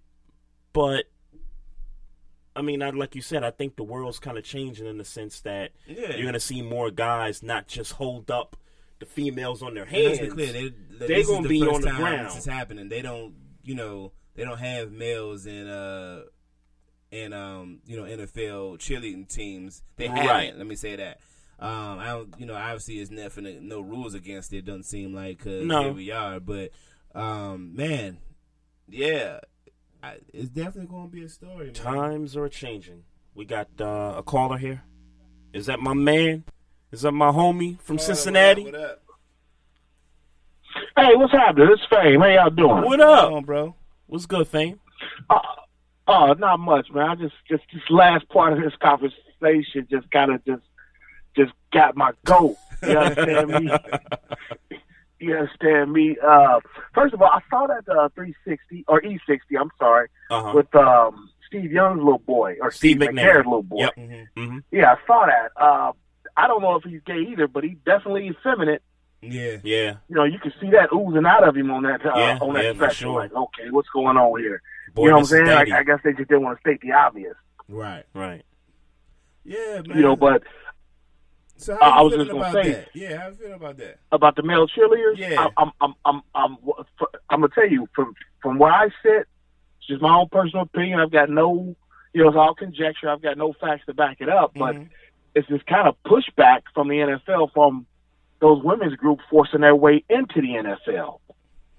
but 0.73 1.07
I 2.55 2.61
mean, 2.61 2.83
I, 2.83 2.91
like 2.91 3.15
you 3.15 3.23
said, 3.23 3.45
I 3.45 3.51
think 3.51 3.77
the 3.77 3.83
world's 3.83 4.19
kind 4.19 4.37
of 4.37 4.45
changing 4.45 4.87
in 4.87 4.99
the 4.99 5.05
sense 5.05 5.41
that 5.41 5.73
Yeah. 5.87 6.11
you're 6.11 6.23
going 6.23 6.35
to 6.35 6.41
see 6.41 6.61
more 6.61 6.91
guys 6.91 7.43
not 7.43 7.67
just 7.67 7.93
hold 7.93 8.31
up 8.31 8.57
the 8.99 9.07
females 9.07 9.63
on 9.63 9.73
their 9.75 9.87
hands. 9.87 10.21
let's 10.21 10.21
be 10.21 10.29
clear, 10.29 10.53
they, 10.53 11.07
They're 11.07 11.25
going 11.25 11.43
to 11.45 11.49
the 11.49 11.61
be 11.61 11.61
first 11.61 11.75
on 11.75 11.81
the 11.81 11.89
time 11.89 12.01
ground. 12.01 12.27
This 12.27 12.37
is 12.37 12.45
happening. 12.45 12.89
They 12.91 13.01
don't, 13.03 13.35
you 13.65 13.75
know, 13.75 14.13
they 14.35 14.45
don't 14.45 14.59
have 14.59 14.93
males 14.93 15.47
in 15.47 15.69
uh 15.69 16.23
in 17.11 17.33
um 17.33 17.81
you 17.87 17.97
know 17.97 18.05
NFL 18.05 18.79
cheerleading 18.79 19.29
teams. 19.29 19.83
They 19.97 20.07
haven't. 20.09 20.27
Right. 20.27 20.57
Let 20.57 20.67
me 20.67 20.75
say 20.77 20.97
that. 20.97 21.21
Um, 21.59 22.01
I 22.01 22.07
don't, 22.07 22.35
you 22.39 22.47
know, 22.47 22.55
obviously 22.57 22.99
it's 22.99 23.11
nothing, 23.13 23.69
no 23.69 23.81
rules 23.81 24.15
against 24.15 24.53
it. 24.53 24.65
Doesn't 24.65 24.83
seem 24.83 25.15
like 25.15 25.39
cause 25.45 25.65
No. 25.65 25.83
here 25.85 25.93
we 25.93 26.11
are, 26.11 26.41
but 26.41 26.71
um, 27.15 27.77
man, 27.77 28.19
yeah, 28.89 29.39
I, 30.03 30.17
it's 30.33 30.49
definitely 30.49 30.87
going 30.89 31.09
to 31.09 31.15
be 31.17 31.23
a 31.23 31.29
story. 31.29 31.67
Man. 31.67 31.75
Times 31.75 32.37
are 32.37 32.49
changing. 32.49 33.05
We 33.37 33.45
got 33.45 33.69
uh, 33.81 34.15
a 34.17 34.23
caller 34.25 34.59
here. 34.59 34.83
Is 35.53 35.67
that 35.67 35.79
my 35.79 35.95
man? 35.95 36.43
Is 36.91 37.03
that 37.03 37.13
my 37.13 37.31
homie 37.31 37.81
from 37.81 37.99
Cincinnati? 37.99 38.65
What 38.65 38.75
up? 38.75 39.02
Hey, 40.97 41.15
what's 41.17 41.33
happening? 41.33 41.69
It's 41.73 41.83
Fame. 41.91 42.21
How 42.21 42.27
y'all 42.27 42.51
doing? 42.51 42.83
What 42.85 43.01
up, 43.01 43.33
on, 43.33 43.45
bro? 43.45 43.75
What's 44.07 44.27
good, 44.27 44.47
fame? 44.47 44.79
Oh, 46.07 46.35
not 46.35 46.61
much, 46.61 46.91
man. 46.93 47.09
I 47.09 47.15
just, 47.15 47.35
just 47.49 47.63
this 47.73 47.83
last 47.89 48.29
part 48.29 48.53
of 48.53 48.61
this 48.63 48.75
conversation 48.83 49.87
just 49.91 50.11
kind 50.11 50.33
of 50.33 50.45
just, 50.45 50.63
just 51.37 51.53
got 51.73 51.97
my 51.97 52.11
goat. 52.25 52.57
You 52.83 52.99
understand 52.99 53.49
me? 53.51 53.71
You 55.21 55.37
understand 55.37 55.93
me? 55.93 56.17
Uh, 56.21 56.59
first 56.97 57.15
of 57.15 57.23
all, 57.23 57.29
I 57.33 57.39
saw 57.49 57.69
that 57.69 57.89
uh, 57.89 58.09
360 58.17 58.85
or 58.89 59.01
E60. 59.03 59.39
I'm 59.57 59.71
sorry, 59.79 60.09
Uh-huh. 60.33 60.51
with 60.53 60.75
um, 60.75 61.31
Steve 61.47 61.71
Young's 61.71 61.99
little 62.03 62.19
boy 62.19 62.57
or 62.61 62.73
Steve 62.73 62.97
Steve, 62.97 63.11
McNair's 63.11 63.45
little 63.47 63.63
boy. 63.63 63.83
Yep. 63.83 63.95
Mm-hmm. 63.97 64.59
Yeah, 64.73 64.95
I 64.95 65.07
saw 65.07 65.25
that. 65.27 65.53
Uh, 65.57 65.93
I 66.37 66.49
don't 66.49 66.61
know 66.61 66.75
if 66.75 66.83
he's 66.83 67.03
gay 67.07 67.21
either, 67.31 67.47
but 67.47 67.63
he 67.63 67.77
definitely 67.87 68.27
is 68.27 68.35
effeminate. 68.41 68.83
Yeah. 69.23 69.59
Yeah. 69.63 69.95
You 70.09 70.17
know, 70.17 70.25
you 70.25 70.39
can 70.39 70.53
see 70.61 70.71
that 70.71 70.93
oozing 70.93 71.25
out 71.27 71.47
of 71.47 71.57
him 71.57 71.71
on 71.71 71.85
that 71.85 72.05
uh, 72.05 72.13
Yeah, 72.17 72.39
on 72.41 72.55
that 72.55 72.65
yeah, 72.65 72.71
for 72.73 72.77
stretch. 72.79 72.97
sure. 72.97 73.21
Like, 73.21 73.33
okay, 73.33 73.71
what's 73.71 73.89
going 73.91 74.17
on 74.17 74.41
here? 74.41 74.61
Boy, 74.95 75.05
you 75.05 75.09
know 75.11 75.15
what 75.17 75.21
I'm 75.21 75.27
saying? 75.27 75.47
Like. 75.47 75.71
I 75.71 75.85
guess 75.85 76.01
they 76.05 76.13
just 76.13 76.29
didn't 76.29 76.43
want 76.43 76.59
to 76.59 76.61
state 76.61 76.81
the 76.83 76.93
obvious. 76.93 77.35
Right. 77.69 78.05
Right. 78.15 78.45
Yeah, 79.45 79.83
man. 79.87 79.97
You 79.97 80.03
know, 80.03 80.17
but 80.17 80.43
So 81.57 81.75
Uh, 81.75 81.79
how 81.81 81.87
you 81.87 81.93
I 81.95 82.03
was 82.03 82.15
just 82.15 82.31
gonna 82.31 82.53
say- 82.53 82.73
that? 82.73 82.89
Yeah, 82.95 83.17
how 83.19 83.29
you 83.29 83.35
feeling 83.35 83.53
about 83.55 83.77
that? 83.79 83.99
about 84.11 84.37
the 84.37 84.43
male 84.43 84.67
cheerleaders, 84.67 85.17
Yeah. 85.17 85.37
I, 85.41 85.49
I'm, 85.63 85.71
I'm, 85.81 85.95
I'm, 86.05 86.23
I'm, 86.35 86.57
I'm 87.31 87.41
gonna 87.41 87.49
tell 87.55 87.69
you 87.69 87.89
from 87.95 88.15
from 88.43 88.59
where 88.59 88.73
I 88.73 88.89
sit. 89.03 89.29
It's 89.79 89.87
just 89.89 90.03
my 90.03 90.15
own 90.17 90.29
personal 90.31 90.63
opinion. 90.65 90.99
I've 91.01 91.11
got 91.13 91.31
no, 91.31 91.75
you 92.13 92.23
know, 92.23 92.29
it's 92.29 92.37
all 92.37 92.55
conjecture. 92.55 93.09
I've 93.09 93.23
got 93.23 93.39
no 93.39 93.53
facts 93.61 93.87
to 93.87 93.95
back 93.95 94.17
it 94.21 94.29
up, 94.29 94.53
but 94.55 94.75
Mm-hmm. 94.75 94.85
it's 95.37 95.49
this 95.49 95.63
kind 95.69 95.87
of 95.89 95.97
pushback 96.05 96.63
from 96.75 96.89
the 96.89 96.97
NFL 96.97 97.53
from 97.53 97.87
those 98.43 98.63
women's 98.63 98.97
groups 98.97 99.23
forcing 99.31 99.61
their 99.61 99.75
way 99.75 100.05
into 100.11 100.43
the 100.43 100.49
NFL. 100.49 101.21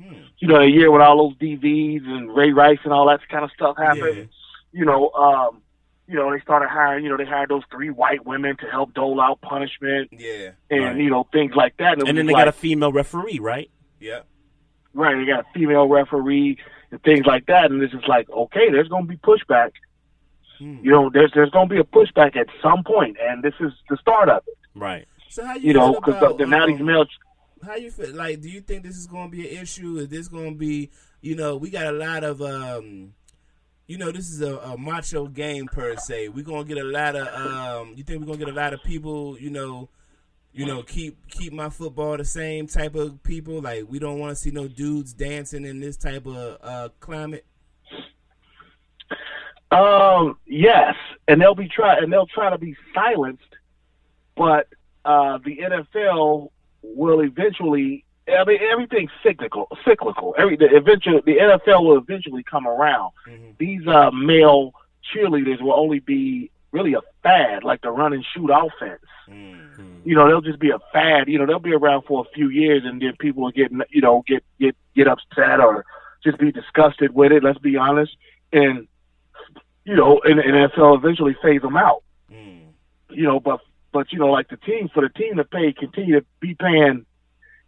Hmm. 0.02 0.14
You 0.40 0.48
know, 0.48 0.60
the 0.60 0.70
year 0.70 0.90
when 0.90 1.02
all 1.02 1.30
those 1.30 1.38
DVs 1.38 2.08
and 2.08 2.34
Ray 2.36 2.52
Rice 2.52 2.80
and 2.86 2.94
all 2.94 3.08
that 3.10 3.20
kind 3.30 3.44
of 3.44 3.52
stuff 3.52 3.78
happened. 3.78 4.30
You 4.72 4.86
know, 4.86 5.12
um, 5.12 5.62
you 6.08 6.16
know, 6.16 6.32
they 6.32 6.40
started 6.40 6.70
hiring. 6.70 7.04
You 7.04 7.12
know, 7.12 7.18
they 7.18 7.26
hired 7.26 7.50
those 7.50 7.64
three 7.70 7.90
white 7.90 8.26
women 8.26 8.56
to 8.58 8.66
help 8.66 8.94
dole 8.94 9.22
out 9.22 9.42
punishment. 9.42 10.10
Yeah. 10.12 10.52
and 10.72 10.84
Right. 10.84 10.98
you 10.98 11.10
know 11.10 11.28
things 11.32 11.54
like 11.54 11.78
that. 11.78 12.00
it 12.00 12.08
And 12.08 12.18
then 12.18 12.26
they 12.26 12.34
like, 12.34 12.42
got 12.42 12.48
a 12.48 12.54
female 12.54 12.92
referee, 12.92 13.40
right? 13.40 13.70
Yeah. 14.00 14.22
right. 14.94 15.16
They 15.16 15.26
got 15.26 15.42
a 15.42 15.46
female 15.54 15.88
referee 15.88 16.58
and 16.92 17.04
things 17.04 17.26
like 17.26 17.46
that, 17.48 17.72
and 17.72 17.84
it's 17.84 17.94
just 17.94 18.08
like 18.08 18.30
okay, 18.30 18.72
there's 18.72 18.88
going 18.88 19.04
to 19.04 19.10
be 19.10 19.18
pushback. 19.18 19.72
Hmm. 20.60 20.78
You 20.82 20.92
know, 20.92 21.10
there's 21.14 21.32
there's 21.34 21.52
going 21.52 21.68
to 21.68 21.76
be 21.76 21.82
a 21.82 21.84
pushback 21.84 22.38
at 22.38 22.48
some 22.62 22.84
point, 22.86 23.18
and 23.22 23.44
this 23.44 23.54
is 23.60 23.74
the 23.90 23.98
start 23.98 24.30
of 24.30 24.44
it. 24.48 24.58
Right. 24.76 25.06
So 25.34 25.44
how 25.44 25.56
you, 25.56 25.70
You 25.70 25.74
know, 25.74 25.94
because 25.96 26.20
the, 26.20 26.36
the, 26.36 26.46
now 26.46 26.68
these 26.68 26.80
um, 26.80 26.86
male. 26.86 27.08
How 27.66 27.76
you 27.76 27.90
feel? 27.90 28.14
Like, 28.14 28.40
do 28.40 28.50
you 28.50 28.62
think 28.62 28.84
this 28.84 28.96
is 28.96 29.08
going 29.08 29.32
to 29.32 29.36
be 29.36 29.50
an 29.50 29.64
issue? 29.64 29.98
Is 29.98 30.10
this 30.10 30.28
going 30.28 30.52
to 30.52 30.56
be? 30.56 30.92
You 31.22 31.36
know, 31.36 31.58
we 31.58 31.72
got 31.72 31.88
a 31.88 31.92
lot 31.92 32.24
of. 32.24 32.42
um 32.42 33.14
you 33.86 33.98
know, 33.98 34.12
this 34.12 34.30
is 34.30 34.42
a, 34.42 34.58
a 34.60 34.78
macho 34.78 35.28
game 35.28 35.66
per 35.66 35.98
se. 35.98 36.30
We're 36.30 36.46
gonna 36.46 36.64
get 36.64 36.78
a 36.78 36.84
lot 36.86 37.16
of. 37.16 37.28
Um, 37.28 37.94
you 37.98 38.04
think 38.04 38.22
we're 38.22 38.28
gonna 38.28 38.38
get 38.38 38.48
a 38.48 38.58
lot 38.58 38.74
of 38.74 38.82
people? 38.84 39.38
You 39.38 39.50
know, 39.50 39.90
you 40.54 40.66
know, 40.66 40.84
keep 40.84 41.28
keep 41.28 41.52
my 41.52 41.70
football 41.70 42.16
the 42.16 42.24
same 42.24 42.68
type 42.68 42.96
of 42.96 43.22
people. 43.24 43.62
Like 43.62 43.84
we 43.90 44.00
don't 44.00 44.20
want 44.20 44.38
to 44.38 44.42
see 44.42 44.52
no 44.52 44.70
dudes 44.70 45.14
dancing 45.14 45.66
in 45.66 45.82
this 45.82 45.98
type 45.98 46.26
of 46.26 46.58
uh, 46.62 46.90
climate. 47.02 47.46
Um, 49.70 50.38
yes, 50.46 50.96
and 51.28 51.42
they'll 51.42 51.54
be 51.56 51.68
try 51.68 51.98
and 51.98 52.12
they'll 52.12 52.28
try 52.28 52.50
to 52.50 52.58
be 52.58 52.78
silenced, 52.94 53.44
but 54.38 54.68
uh, 55.06 55.40
the 55.44 55.58
NFL 55.58 56.50
will 56.82 57.22
eventually. 57.22 58.06
I 58.26 58.46
mean, 58.46 58.60
everything's 58.72 59.12
cyclical. 59.22 59.68
Cyclical. 59.86 60.34
Every 60.38 60.56
the 60.56 60.74
eventually 60.76 61.22
the 61.26 61.38
NFL 61.38 61.84
will 61.84 61.98
eventually 61.98 62.44
come 62.44 62.66
around. 62.66 63.12
These 63.58 63.86
uh, 63.86 64.12
male 64.12 64.74
cheerleaders 65.14 65.62
will 65.62 65.74
only 65.74 66.00
be 66.00 66.50
really 66.72 66.94
a 66.94 67.02
fad, 67.22 67.64
like 67.64 67.82
the 67.82 67.92
run 67.92 68.14
and 68.14 68.26
shoot 68.34 68.50
offense. 68.50 69.02
You 70.06 70.16
know, 70.16 70.28
they'll 70.28 70.42
just 70.42 70.60
be 70.60 70.72
a 70.72 70.80
fad. 70.92 71.28
You 71.28 71.40
know, 71.40 71.46
they'll 71.46 71.60
be 71.60 71.74
around 71.74 72.04
for 72.04 72.26
a 72.26 72.34
few 72.34 72.50
years, 72.50 72.84
and 72.86 73.02
then 73.02 73.14
people 73.20 73.44
will 73.44 73.52
get 73.52 73.72
you 73.90 74.02
know 74.02 74.24
get 74.28 74.44
get 74.60 74.76
get 74.96 75.08
upset 75.08 75.60
or 75.60 75.86
just 76.24 76.38
be 76.38 76.52
disgusted 76.52 77.14
with 77.14 77.32
it. 77.32 77.44
Let's 77.44 77.60
be 77.60 77.76
honest, 77.78 78.16
and 78.52 78.88
you 79.86 79.96
know, 79.96 80.22
and 80.24 80.40
the 80.40 80.44
NFL 80.44 80.98
eventually 80.98 81.36
phase 81.42 81.62
them 81.62 81.76
out. 81.78 82.04
You 83.10 83.24
know, 83.24 83.40
but 83.40 83.60
but 83.94 84.12
you 84.12 84.20
know, 84.20 84.28
like 84.28 84.50
the 84.50 84.58
team 84.58 84.90
for 84.94 85.02
the 85.02 85.10
team 85.10 85.38
to 85.38 85.44
pay 85.46 85.72
continue 85.72 86.20
to 86.20 86.26
be 86.40 86.56
paying, 86.56 87.06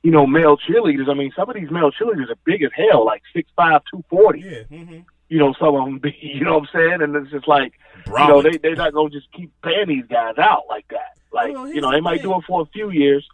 you 0.04 0.12
know, 0.12 0.26
male 0.28 0.58
cheerleaders. 0.58 1.10
I 1.10 1.14
mean, 1.14 1.32
some 1.36 1.50
of 1.50 1.56
these 1.56 1.72
male 1.72 1.92
cheerleaders 1.92 2.30
are 2.30 2.36
big 2.44 2.64
as 2.64 2.72
hell, 2.76 3.06
like 3.06 3.22
six 3.34 3.50
five, 3.56 3.82
two 3.92 4.04
forty. 4.10 4.42
Yeah. 4.42 4.78
Mm-hmm. 4.78 5.00
You 5.30 5.40
know, 5.40 5.54
some 5.60 5.76
of 5.76 5.86
them 5.86 6.00
be, 6.00 6.16
you 6.22 6.44
know 6.44 6.58
what 6.58 6.70
I'm 6.74 6.80
saying, 6.80 7.02
and 7.02 7.16
it's 7.16 7.32
just 7.32 7.48
like, 7.48 7.74
you 8.08 8.14
know, 8.28 8.42
they 8.42 8.58
they're 8.58 8.76
not 8.76 8.94
gonna 8.94 9.10
just 9.10 9.32
keep 9.32 9.52
paying 9.64 9.88
these 9.88 10.06
guys 10.10 10.38
out 10.38 10.64
like 10.68 10.88
that. 10.90 11.18
Like, 11.32 11.54
Well, 11.54 11.68
you 11.68 11.82
know, 11.82 11.90
the 11.92 11.98
they 11.98 12.02
might 12.02 12.22
thing. 12.22 12.32
do 12.32 12.38
it 12.40 12.44
for 12.48 12.62
a 12.62 12.66
few 12.66 12.90
years. 12.92 13.26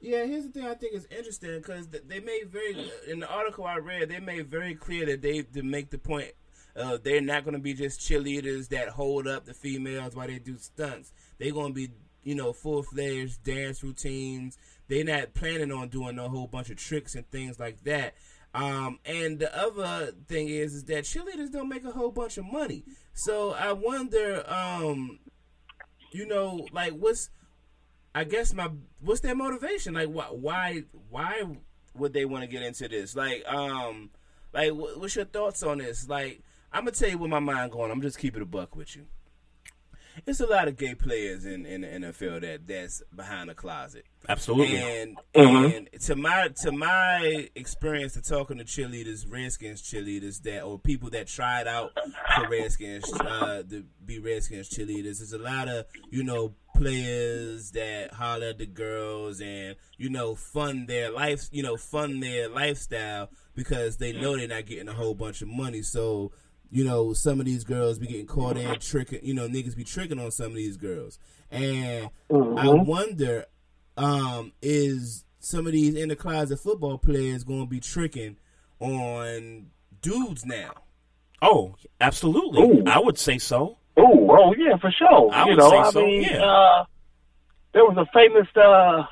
Yeah, 0.00 0.24
here's 0.24 0.44
the 0.44 0.50
thing 0.50 0.66
I 0.66 0.74
think 0.74 0.94
is 0.94 1.06
interesting 1.10 1.56
because 1.58 1.88
they 1.88 2.20
made 2.20 2.50
very 2.50 2.90
in 3.08 3.18
the 3.20 3.28
article 3.28 3.64
I 3.64 3.78
read 3.78 4.08
they 4.10 4.20
made 4.20 4.46
very 4.46 4.74
clear 4.74 5.06
that 5.06 5.22
they 5.22 5.42
to 5.42 5.62
make 5.62 5.90
the 5.90 5.98
point 5.98 6.32
uh, 6.76 6.98
they're 7.02 7.20
not 7.22 7.44
going 7.44 7.54
to 7.54 7.60
be 7.60 7.72
just 7.72 8.00
cheerleaders 8.00 8.68
that 8.68 8.90
hold 8.90 9.26
up 9.26 9.46
the 9.46 9.54
females 9.54 10.14
while 10.14 10.26
they 10.26 10.38
do 10.38 10.58
stunts. 10.58 11.12
They're 11.38 11.52
going 11.52 11.68
to 11.68 11.74
be 11.74 11.90
you 12.26 12.34
know 12.34 12.52
full 12.52 12.82
fledged 12.82 13.44
dance 13.44 13.82
routines. 13.84 14.58
They're 14.88 15.04
not 15.04 15.32
planning 15.32 15.70
on 15.70 15.88
doing 15.88 16.18
a 16.18 16.28
whole 16.28 16.48
bunch 16.48 16.70
of 16.70 16.76
tricks 16.76 17.14
and 17.14 17.28
things 17.30 17.58
like 17.58 17.84
that. 17.84 18.14
Um, 18.52 18.98
and 19.04 19.38
the 19.38 19.56
other 19.56 20.12
thing 20.28 20.48
is, 20.48 20.74
is 20.74 20.84
that 20.84 21.04
cheerleaders 21.04 21.52
don't 21.52 21.68
make 21.68 21.84
a 21.84 21.90
whole 21.90 22.10
bunch 22.10 22.36
of 22.36 22.44
money. 22.44 22.84
So 23.12 23.52
I 23.52 23.72
wonder, 23.72 24.44
um, 24.50 25.20
you 26.10 26.26
know, 26.26 26.66
like 26.72 26.92
what's 26.92 27.30
I 28.12 28.24
guess 28.24 28.52
my 28.52 28.70
what's 29.00 29.20
their 29.20 29.36
motivation? 29.36 29.94
Like, 29.94 30.08
why 30.08 30.24
why 30.24 30.82
why 31.10 31.44
would 31.94 32.12
they 32.12 32.24
want 32.24 32.42
to 32.42 32.48
get 32.48 32.62
into 32.62 32.88
this? 32.88 33.14
Like, 33.14 33.44
um, 33.46 34.10
like 34.52 34.72
what's 34.72 35.14
your 35.14 35.26
thoughts 35.26 35.62
on 35.62 35.78
this? 35.78 36.08
Like, 36.08 36.42
I'm 36.72 36.84
gonna 36.84 36.92
tell 36.92 37.08
you 37.08 37.18
where 37.18 37.30
my 37.30 37.38
mind 37.38 37.70
going. 37.70 37.92
I'm 37.92 38.02
just 38.02 38.18
keeping 38.18 38.42
a 38.42 38.46
buck 38.46 38.74
with 38.74 38.96
you. 38.96 39.06
It's 40.26 40.40
a 40.40 40.46
lot 40.46 40.68
of 40.68 40.76
gay 40.76 40.94
players 40.94 41.44
in, 41.44 41.66
in 41.66 41.82
the 41.82 41.86
NFL 41.88 42.40
that 42.42 42.66
that's 42.66 43.02
behind 43.14 43.50
the 43.50 43.54
closet. 43.54 44.04
Absolutely. 44.28 44.76
And 44.78 45.16
Mhm. 45.34 45.76
and 45.76 46.00
to 46.02 46.16
my 46.16 46.48
to 46.62 46.72
my 46.72 47.48
experience 47.54 48.14
to 48.14 48.22
talking 48.22 48.58
to 48.58 48.64
cheerleaders, 48.64 49.30
Redskins 49.30 49.82
cheerleaders 49.82 50.42
that 50.42 50.62
or 50.62 50.78
people 50.78 51.10
that 51.10 51.26
tried 51.28 51.66
out 51.68 51.92
for 52.34 52.48
Redskins 52.48 53.12
uh, 53.20 53.62
to 53.70 53.84
be 54.04 54.18
Redskins 54.18 54.68
cheerleaders, 54.68 55.18
there's 55.18 55.32
a 55.32 55.38
lot 55.38 55.68
of 55.68 55.86
you 56.10 56.24
know 56.24 56.54
players 56.74 57.70
that 57.72 58.12
holler 58.12 58.48
at 58.48 58.58
the 58.58 58.66
girls 58.66 59.40
and 59.40 59.76
you 59.96 60.08
know 60.10 60.34
fund 60.34 60.88
their 60.88 61.10
life, 61.10 61.48
you 61.52 61.62
know 61.62 61.76
fund 61.76 62.22
their 62.22 62.48
lifestyle 62.48 63.28
because 63.54 63.96
they 63.98 64.12
know 64.12 64.36
they're 64.36 64.48
not 64.48 64.66
getting 64.66 64.88
a 64.88 64.92
whole 64.92 65.14
bunch 65.14 65.42
of 65.42 65.48
money. 65.48 65.82
So 65.82 66.32
you 66.70 66.84
know, 66.84 67.12
some 67.12 67.40
of 67.40 67.46
these 67.46 67.64
girls 67.64 67.98
be 67.98 68.06
getting 68.06 68.26
caught 68.26 68.56
in 68.56 68.78
tricking, 68.80 69.20
you 69.22 69.34
know, 69.34 69.48
niggas 69.48 69.76
be 69.76 69.84
tricking 69.84 70.18
on 70.18 70.30
some 70.30 70.46
of 70.46 70.54
these 70.54 70.76
girls. 70.76 71.18
And 71.50 72.10
I 72.30 72.34
Mhm. 72.34 72.86
wonder, 72.86 73.46
um, 73.96 74.52
is 74.60 75.24
some 75.38 75.66
of 75.66 75.72
these 75.72 75.94
in 75.94 76.08
the 76.08 76.16
closet 76.16 76.58
football 76.58 76.98
players 76.98 77.44
going 77.44 77.60
to 77.60 77.66
be 77.70 77.80
tricking 77.80 78.36
on 78.80 79.70
dudes 80.02 80.44
now? 80.44 80.72
Oh, 81.40 81.76
absolutely. 82.00 82.62
Ooh. 82.62 82.82
I 82.86 82.98
would 82.98 83.18
say 83.18 83.38
so. 83.38 83.78
Oh, 83.96 84.28
oh 84.30 84.54
yeah, 84.58 84.76
for 84.76 84.90
sure. 84.90 85.32
I 85.32 85.44
you 85.44 85.50
would 85.50 85.58
know, 85.58 85.70
say 85.70 85.76
I 85.76 85.90
so, 85.90 86.00
mean, 86.04 86.22
yeah. 86.22 86.44
uh, 86.44 86.84
there 87.72 87.84
was 87.84 87.96
a 87.96 88.06
famous, 88.12 88.48
uh, 88.56 89.04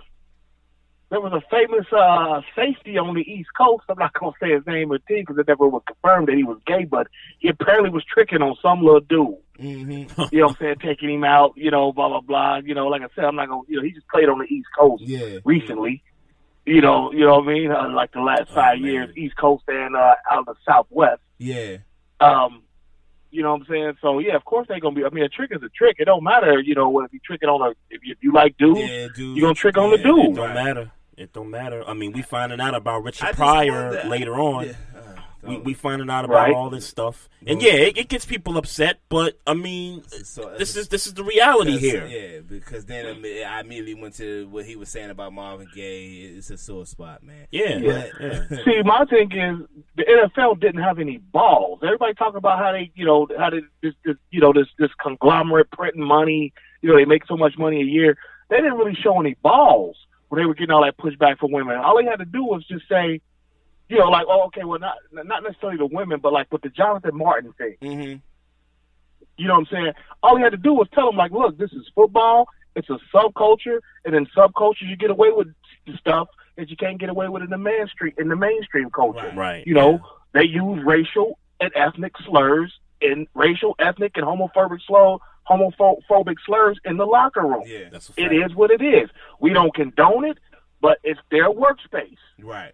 there 1.11 1.21
was 1.21 1.33
a 1.33 1.43
famous 1.51 1.87
uh, 1.93 2.41
safety 2.57 2.99
on 2.99 3.15
the 3.15 3.21
East 3.21 3.51
Coast. 3.57 3.85
I'm 3.89 3.99
not 3.99 4.13
gonna 4.15 4.33
say 4.41 4.51
his 4.53 4.67
name 4.67 4.91
or 4.91 4.99
team 4.99 5.21
because 5.23 5.39
it 5.39 5.47
never 5.47 5.69
was 5.69 5.83
confirmed 5.87 6.29
that 6.29 6.37
he 6.37 6.45
was 6.45 6.59
gay, 6.67 6.85
but 6.85 7.07
he 7.39 7.49
apparently 7.49 7.91
was 7.91 8.05
tricking 8.05 8.43
on 8.43 8.57
some 8.61 8.83
little 8.83 9.01
dude. 9.01 9.37
Mm-hmm. 9.61 10.23
You 10.33 10.41
know 10.41 10.47
what 10.47 10.51
I'm 10.53 10.57
saying? 10.59 10.77
Taking 10.83 11.15
him 11.15 11.25
out, 11.25 11.53
you 11.57 11.71
know, 11.71 11.93
blah 11.93 12.09
blah 12.09 12.21
blah. 12.21 12.57
You 12.65 12.75
know, 12.75 12.89
like 12.89 13.03
I 13.03 13.09
said, 13.15 13.25
I'm 13.25 13.37
not 13.37 13.49
gonna. 13.49 13.63
You 13.69 13.77
know, 13.77 13.83
he 13.85 13.93
just 13.93 14.09
played 14.09 14.29
on 14.29 14.39
the 14.39 14.47
East 14.47 14.67
Coast 14.77 15.03
Yeah. 15.05 15.39
recently. 15.45 16.03
You 16.67 16.81
know, 16.81 17.13
you 17.13 17.21
know 17.27 17.37
what 17.39 17.49
I 17.49 17.53
mean? 17.53 17.71
Uh, 17.71 17.91
like 17.91 18.11
the 18.13 18.21
last 18.23 18.51
five 18.53 18.79
years, 18.79 19.15
East 19.17 19.37
Coast 19.37 19.65
and 19.69 19.95
uh, 19.95 20.15
out 20.33 20.41
of 20.41 20.47
the 20.47 20.55
Southwest. 20.67 21.21
Yeah. 21.39 21.77
Um, 22.21 22.63
you 23.35 23.43
know 23.43 23.53
what 23.53 23.63
I'm 23.63 23.67
saying? 23.69 23.93
So 24.01 24.19
yeah, 24.21 24.37
of 24.37 24.45
course 24.45 24.67
they're 24.69 24.81
gonna 24.81 24.95
be. 24.95 25.05
I 25.05 25.11
mean, 25.11 25.25
a 25.25 25.29
trick 25.29 25.51
is 25.53 25.63
a 25.63 25.69
trick. 25.71 25.97
It 25.99 26.05
don't 26.07 26.23
matter, 26.23 26.61
you 26.61 26.75
know, 26.75 27.01
if 27.03 27.13
you 27.13 27.21
tricking 27.25 27.49
on 27.49 27.61
a 27.61 27.71
if 27.91 28.01
you, 28.05 28.13
if 28.13 28.19
you 28.23 28.33
like 28.33 28.57
dudes, 28.57 28.81
Yeah, 28.81 29.09
dudes. 29.15 29.19
you 29.37 29.41
gonna 29.43 29.55
trick 29.55 29.77
on 29.77 29.91
the 29.91 29.99
dude. 29.99 30.27
It 30.33 30.35
don't 30.37 30.55
matter. 30.55 30.91
It 31.17 31.33
don't 31.33 31.51
matter. 31.51 31.83
I 31.87 31.95
mean, 31.95 32.13
we 32.13 32.23
finding 32.23 32.61
out 32.61 32.75
about 32.75 33.05
Richard 33.05 33.27
just 33.27 33.37
Pryor 33.39 33.91
wonder- 33.91 34.09
later 34.09 34.35
on. 34.35 34.67
Yeah. 34.67 34.73
We 35.47 35.59
we 35.59 35.75
finding 35.75 36.09
out 36.11 36.25
about 36.25 36.35
Right. 36.35 36.55
all 36.55 36.71
this 36.71 36.87
stuff, 36.87 37.29
and 37.47 37.61
yeah, 37.63 37.73
it, 37.73 37.99
it 37.99 38.09
gets 38.09 38.25
people 38.25 38.57
upset. 38.57 39.01
But 39.09 39.39
I 39.47 39.55
mean, 39.55 40.03
So- 40.05 40.49
uh, 40.51 40.59
this 40.59 40.77
is 40.77 40.89
this 40.89 41.07
is 41.07 41.15
the 41.15 41.25
reality 41.25 41.77
here. 41.79 42.07
Yeah, 42.07 42.41
because 42.41 42.85
then 42.87 43.07
um, 43.07 43.23
I 43.25 43.61
immediately 43.61 43.95
went 43.95 44.15
to 44.17 44.49
what 44.49 44.65
he 44.65 44.77
was 44.77 44.89
saying 44.89 45.11
about 45.11 45.33
Marvin 45.33 45.69
Gaye. 45.75 46.33
It's 46.37 46.51
a 46.51 46.57
sore 46.59 46.87
spot, 46.87 47.23
man. 47.23 47.47
Yeah, 47.51 47.77
Yeah. 47.79 48.07
Uh, 48.21 48.45
but- 48.49 48.65
See, 48.65 48.83
my 48.85 49.05
thing 49.05 49.31
is 49.33 49.67
the 49.97 50.05
NFL 50.05 50.61
didn't 50.61 50.83
have 50.83 50.99
any 50.99 51.19
balls. 51.19 51.81
Everybody 51.83 52.15
talking 52.15 52.37
about 52.39 52.59
how 52.59 52.73
they, 52.73 52.91
you 52.95 53.05
know, 53.05 53.27
how 53.39 53.51
they 53.51 53.61
this, 53.83 53.95
this 54.05 54.17
you 54.31 54.41
know, 54.41 54.53
this 54.53 54.69
this 54.79 54.91
conglomerate 55.03 55.71
printing 55.71 56.05
money. 56.05 56.53
You 56.83 56.91
know, 56.91 56.97
they 56.97 57.05
make 57.05 57.27
so 57.27 57.37
much 57.37 57.57
money 57.59 57.81
a 57.81 57.85
year. 57.85 58.17
They 58.51 58.57
didn't 58.57 58.75
really 58.77 58.95
show 58.95 59.19
any 59.21 59.35
balls 59.43 59.97
when 60.29 60.41
they 60.43 60.47
were 60.47 60.55
getting 60.55 60.71
all 60.71 60.85
that 60.85 60.97
pushback 60.99 61.39
from 61.39 61.53
women. 61.53 61.77
All 61.77 61.97
they 61.97 62.05
had 62.05 62.17
to 62.19 62.25
do 62.27 62.45
was 62.45 62.65
just 62.67 62.87
say, 62.89 63.21
you 63.89 63.99
know, 63.99 64.09
like, 64.09 64.27
oh, 64.29 64.45
okay, 64.47 64.65
well, 64.65 64.79
not 64.79 64.97
not 65.13 65.43
necessarily 65.43 65.79
the 65.79 65.87
women, 65.87 66.21
but 66.21 66.33
like 66.33 66.51
with 66.53 66.63
the 66.63 66.71
Jonathan 66.71 67.17
Martin 67.17 67.53
thing. 67.59 67.77
Mm-hmm. 67.83 68.17
You 69.37 69.49
know 69.49 69.55
what 69.55 69.61
I'm 69.61 69.67
saying? 69.71 69.93
All 70.23 70.37
he 70.37 70.43
had 70.43 70.53
to 70.53 70.57
do 70.57 70.73
was 70.75 70.89
tell 70.95 71.07
them 71.07 71.17
like, 71.17 71.33
look, 71.33 71.59
this 71.59 71.73
is 71.73 71.87
football. 71.95 72.49
It's 72.77 72.89
a 72.91 72.99
subculture, 73.15 73.81
and 74.05 74.15
in 74.15 74.27
subcultures 74.37 74.89
you 74.89 74.97
get 74.97 75.11
away 75.11 75.31
with 75.31 75.49
stuff 75.99 76.29
that 76.57 76.71
you 76.71 76.77
can't 76.77 76.99
get 76.99 77.09
away 77.09 77.29
with 77.29 77.43
in 77.43 77.51
the 77.51 77.59
mainstream 77.59 78.13
in 78.19 78.29
the 78.29 78.37
mainstream 78.37 78.91
culture. 78.91 79.33
Right. 79.35 79.67
You 79.67 79.75
know, 79.75 80.01
they 80.33 80.45
use 80.45 80.83
racial 80.85 81.39
and 81.61 81.71
ethnic 81.75 82.15
slurs 82.27 82.73
and 83.01 83.27
racial, 83.35 83.75
ethnic, 83.79 84.13
and 84.17 84.25
homophobic 84.25 84.81
slur 84.87 85.19
homophobic 85.49 86.37
slurs 86.47 86.79
in 86.85 86.97
the 86.97 87.05
locker 87.05 87.43
room. 87.43 87.65
Yeah, 87.67 87.91
that's 87.91 88.11
it 88.17 88.33
is 88.33 88.55
what 88.55 88.71
it 88.71 88.83
is. 88.83 89.11
We 89.41 89.53
don't 89.53 89.75
condone 89.75 90.25
it, 90.25 90.39
but 90.81 90.99
it's 91.05 91.21
their 91.31 91.51
workspace. 91.51 92.17
Right. 92.41 92.73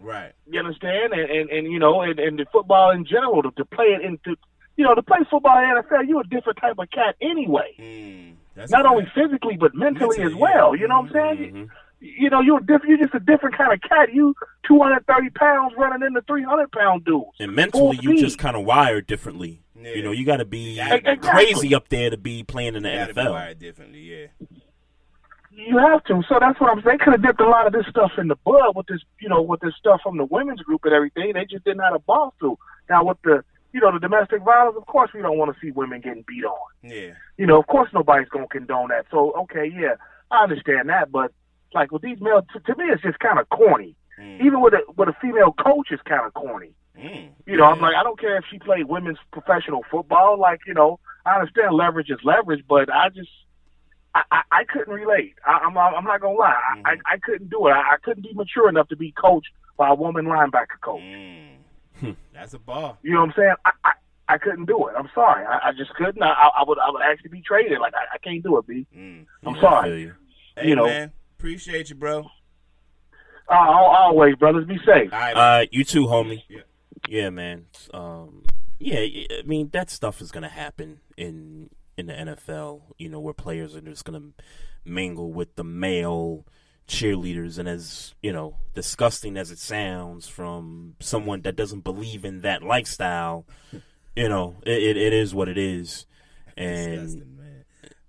Right. 0.00 0.32
You 0.50 0.58
understand? 0.60 1.12
And 1.12 1.30
and, 1.30 1.50
and 1.50 1.72
you 1.72 1.78
know, 1.78 2.00
and, 2.02 2.18
and 2.18 2.38
the 2.38 2.46
football 2.52 2.90
in 2.90 3.04
general 3.04 3.42
to, 3.42 3.50
to 3.52 3.64
play 3.64 3.86
it 3.86 4.02
into 4.02 4.36
you 4.76 4.84
know, 4.84 4.94
to 4.94 5.02
play 5.02 5.18
football 5.30 5.58
in 5.58 5.68
the 5.74 5.82
NFL, 5.82 6.08
you're 6.08 6.22
a 6.22 6.28
different 6.28 6.58
type 6.58 6.76
of 6.78 6.90
cat 6.90 7.14
anyway. 7.20 7.74
Mm, 7.78 8.70
Not 8.70 8.86
a 8.86 8.88
only 8.88 9.06
physically 9.14 9.56
but 9.58 9.74
mentally, 9.74 10.16
Mentally, 10.18 10.32
as 10.32 10.34
well. 10.34 10.74
yeah. 10.74 10.80
You 10.82 10.88
know 10.88 11.00
what 11.02 11.16
I'm 11.16 11.36
saying? 11.36 11.52
Mm-hmm. 11.52 11.64
You 12.02 12.30
know, 12.30 12.40
you're 12.40 12.60
different. 12.60 12.88
You're 12.88 12.96
just 12.98 13.14
a 13.14 13.20
different 13.20 13.58
kind 13.58 13.74
of 13.74 13.80
cat. 13.82 14.08
You 14.14 14.34
230 14.66 15.28
pounds 15.30 15.74
running 15.76 16.06
into 16.06 16.22
300 16.22 16.72
pound 16.72 17.04
dudes. 17.04 17.26
And 17.38 17.54
mentally, 17.54 17.98
you 18.00 18.18
just 18.18 18.38
kind 18.38 18.56
of 18.56 18.64
wired 18.64 19.06
differently. 19.06 19.60
You 19.78 20.02
know, 20.02 20.10
you 20.12 20.24
got 20.24 20.38
to 20.38 20.46
be 20.46 20.80
Exactly. 20.80 21.16
crazy 21.18 21.74
up 21.74 21.88
there 21.90 22.08
to 22.10 22.16
be 22.16 22.42
playing 22.42 22.74
in 22.74 22.82
the 22.84 22.90
Gotta 22.90 23.12
be 23.14 23.20
NFL. 23.20 23.30
wired 23.32 23.58
differently, 23.58 24.00
yeah. 24.00 24.26
You 25.66 25.78
have 25.78 26.04
to. 26.04 26.22
So 26.28 26.38
that's 26.40 26.60
what 26.60 26.70
I'm 26.70 26.82
saying. 26.82 26.98
They 26.98 27.04
could 27.04 27.12
have 27.12 27.22
dipped 27.22 27.40
a 27.40 27.48
lot 27.48 27.66
of 27.66 27.72
this 27.72 27.86
stuff 27.88 28.12
in 28.18 28.28
the 28.28 28.36
bud 28.36 28.74
with 28.74 28.86
this, 28.86 29.00
you 29.20 29.28
know, 29.28 29.42
with 29.42 29.60
this 29.60 29.74
stuff 29.78 30.00
from 30.02 30.16
the 30.16 30.24
women's 30.24 30.60
group 30.60 30.84
and 30.84 30.94
everything. 30.94 31.32
They 31.34 31.44
just 31.44 31.64
didn't 31.64 31.82
have 31.82 31.94
a 31.94 31.98
ball 31.98 32.34
through. 32.38 32.58
Now 32.88 33.04
with 33.04 33.18
the, 33.24 33.44
you 33.72 33.80
know, 33.80 33.92
the 33.92 33.98
domestic 33.98 34.42
violence, 34.42 34.76
of 34.76 34.86
course 34.86 35.10
we 35.14 35.22
don't 35.22 35.38
want 35.38 35.54
to 35.54 35.60
see 35.60 35.70
women 35.70 36.00
getting 36.00 36.24
beat 36.26 36.44
on. 36.44 36.58
Yeah. 36.82 37.12
You 37.36 37.46
know, 37.46 37.58
of 37.58 37.66
course 37.66 37.90
nobody's 37.92 38.28
gonna 38.28 38.48
condone 38.48 38.88
that. 38.88 39.06
So 39.10 39.32
okay, 39.42 39.70
yeah, 39.72 39.94
I 40.30 40.42
understand 40.42 40.88
that, 40.88 41.12
but 41.12 41.32
like 41.74 41.92
with 41.92 42.02
these 42.02 42.20
male, 42.20 42.42
to, 42.52 42.60
to 42.60 42.76
me 42.76 42.86
it's 42.86 43.02
just 43.02 43.18
kind 43.18 43.38
of 43.38 43.48
corny. 43.50 43.94
Mm. 44.20 44.40
Even 44.44 44.60
with 44.60 44.74
a 44.74 44.80
with 44.96 45.08
a 45.08 45.16
female 45.20 45.52
coach, 45.52 45.88
it's 45.90 46.02
kind 46.02 46.26
of 46.26 46.34
corny. 46.34 46.72
Mm. 46.98 47.30
You 47.46 47.56
know, 47.56 47.64
I'm 47.64 47.80
like, 47.80 47.94
I 47.94 48.02
don't 48.02 48.18
care 48.18 48.36
if 48.36 48.44
she 48.50 48.58
played 48.58 48.86
women's 48.86 49.18
professional 49.32 49.84
football. 49.90 50.38
Like, 50.38 50.60
you 50.66 50.74
know, 50.74 50.98
I 51.24 51.34
understand 51.36 51.74
leverage 51.74 52.10
is 52.10 52.18
leverage, 52.24 52.64
but 52.68 52.92
I 52.92 53.08
just, 53.08 53.30
I, 54.14 54.22
I, 54.30 54.42
I 54.50 54.64
couldn't 54.64 54.92
relate. 54.92 55.34
I, 55.46 55.58
I'm, 55.64 55.76
I'm 55.78 56.04
not 56.04 56.20
gonna 56.20 56.34
lie, 56.36 56.58
I, 56.84 56.92
I, 56.92 56.96
I 57.14 57.18
couldn't 57.18 57.50
do 57.50 57.66
it. 57.68 57.70
I, 57.70 57.94
I 57.94 57.96
couldn't 58.02 58.22
be 58.22 58.32
mature 58.34 58.68
enough 58.68 58.88
to 58.88 58.96
be 58.96 59.12
coached 59.12 59.50
by 59.76 59.88
a 59.90 59.94
woman 59.94 60.26
linebacker 60.26 60.80
coach. 60.82 61.02
That's 62.32 62.54
a 62.54 62.58
ball. 62.58 62.98
You 63.02 63.12
know 63.12 63.20
what 63.20 63.26
I'm 63.30 63.34
saying? 63.36 63.54
I, 63.64 63.70
I, 63.84 63.92
I 64.34 64.38
couldn't 64.38 64.66
do 64.66 64.88
it. 64.88 64.94
I'm 64.96 65.08
sorry. 65.14 65.44
I, 65.44 65.68
I 65.68 65.72
just 65.72 65.94
couldn't. 65.94 66.22
I, 66.22 66.30
I 66.32 66.64
would, 66.66 66.78
I 66.78 66.90
would 66.90 67.02
actually 67.02 67.30
be 67.30 67.42
traded. 67.42 67.78
Like, 67.78 67.94
I, 67.94 68.14
I 68.14 68.18
can't 68.18 68.42
do 68.42 68.58
it, 68.58 68.66
B. 68.66 68.86
am 68.94 69.26
Yeah, 69.44 69.60
sorry. 69.60 70.02
you. 70.02 70.14
Hey, 70.56 70.68
You 70.68 70.76
know. 70.76 70.86
man. 70.86 71.12
Appreciate 71.38 71.88
you, 71.90 71.96
bro. 71.96 72.30
Uh, 73.50 73.54
always, 73.54 74.36
brothers, 74.36 74.66
be 74.66 74.78
safe. 74.86 75.12
Uh, 75.12 75.64
you 75.70 75.84
too, 75.84 76.06
homie. 76.06 76.42
Yeah, 77.08 77.30
man. 77.30 77.66
Um, 77.92 78.44
yeah, 78.78 79.00
I 79.00 79.42
mean 79.44 79.70
that 79.72 79.90
stuff 79.90 80.20
is 80.20 80.30
gonna 80.30 80.48
happen 80.48 81.00
in 81.16 81.70
in 82.00 82.06
the 82.06 82.12
NFL. 82.14 82.82
You 82.98 83.08
know, 83.08 83.20
where 83.20 83.34
players 83.34 83.76
are 83.76 83.80
just 83.80 84.04
gonna 84.04 84.22
mingle 84.84 85.32
with 85.32 85.54
the 85.56 85.64
male 85.64 86.46
cheerleaders, 86.88 87.58
and 87.58 87.68
as 87.68 88.14
you 88.22 88.32
know, 88.32 88.56
disgusting 88.74 89.36
as 89.36 89.50
it 89.50 89.58
sounds 89.58 90.26
from 90.26 90.96
someone 91.00 91.42
that 91.42 91.54
doesn't 91.56 91.84
believe 91.84 92.24
in 92.24 92.40
that 92.40 92.62
lifestyle, 92.62 93.46
you 94.16 94.28
know, 94.28 94.56
it 94.66 94.82
it, 94.82 94.96
it 94.96 95.12
is 95.12 95.34
what 95.34 95.48
it 95.48 95.58
is, 95.58 96.06
and. 96.56 96.94
Disgusting, 96.94 97.36
man. 97.36 97.36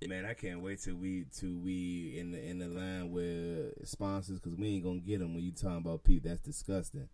Man, 0.07 0.26
I 0.26 0.34
can't 0.34 0.61
wait 0.61 0.81
till 0.81 0.95
we 0.95 1.26
till 1.31 1.53
we 1.63 2.15
in 2.18 2.31
the 2.31 2.43
in 2.43 2.57
the 2.57 2.68
line 2.68 3.11
with 3.11 3.88
sponsors 3.88 4.39
because 4.39 4.57
we 4.57 4.69
ain't 4.69 4.84
gonna 4.84 4.97
get 4.99 5.19
them 5.19 5.35
when 5.35 5.43
you 5.43 5.51
talking 5.51 5.77
about 5.77 6.03
people. 6.03 6.27
That's 6.27 6.41
disgusting. 6.41 7.07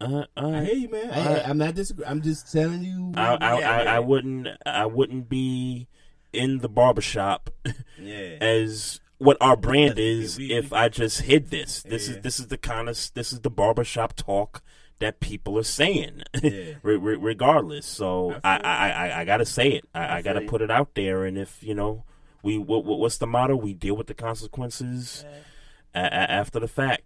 Uh, 0.00 0.24
I 0.36 0.64
hear 0.64 0.74
you, 0.74 0.88
man. 0.88 1.08
I, 1.12 1.38
I- 1.38 1.48
I'm 1.48 1.56
not 1.58 1.76
disagreeing. 1.76 2.10
I'm 2.10 2.20
just 2.20 2.50
telling 2.52 2.82
you. 2.82 3.12
I, 3.16 3.36
I, 3.40 3.60
I. 3.60 3.82
I 3.96 3.98
wouldn't 4.00 4.48
I 4.66 4.86
wouldn't 4.86 5.28
be 5.28 5.86
in 6.32 6.58
the 6.58 6.68
barbershop 6.68 7.50
Yeah. 7.98 8.36
as 8.40 9.00
what 9.18 9.36
our 9.40 9.56
brand 9.56 9.98
is 9.98 10.38
if 10.40 10.72
I 10.72 10.88
just 10.88 11.22
hid 11.22 11.50
this. 11.50 11.82
This 11.82 12.08
is 12.08 12.20
this 12.22 12.40
is 12.40 12.48
the 12.48 12.58
kind 12.58 12.88
of 12.88 12.98
this 13.14 13.32
is 13.32 13.40
the 13.40 13.50
barbershop 13.50 14.14
talk 14.14 14.62
that 14.98 15.20
people 15.20 15.58
are 15.58 15.62
saying, 15.64 16.22
Yeah. 16.42 16.74
re- 16.82 16.96
re- 16.96 17.16
regardless. 17.16 17.86
So 17.86 18.38
I, 18.44 18.56
I, 18.58 18.90
I, 18.90 19.20
I 19.20 19.24
gotta 19.24 19.44
say 19.46 19.70
it. 19.70 19.84
I, 19.94 20.16
I, 20.18 20.22
gotta 20.22 20.42
you. 20.42 20.48
put 20.48 20.62
it 20.62 20.70
out 20.70 20.94
there. 20.94 21.24
And 21.24 21.36
if 21.38 21.62
you 21.62 21.74
know, 21.74 22.04
we 22.42 22.58
what, 22.58 22.84
what- 22.84 22.98
what's 22.98 23.18
the 23.18 23.26
motto? 23.26 23.56
We 23.56 23.74
deal 23.74 23.96
with 23.96 24.06
the 24.08 24.14
consequences 24.14 25.24
a, 25.94 26.00
a, 26.00 26.02
after 26.30 26.58
the 26.60 26.68
fact. 26.68 27.02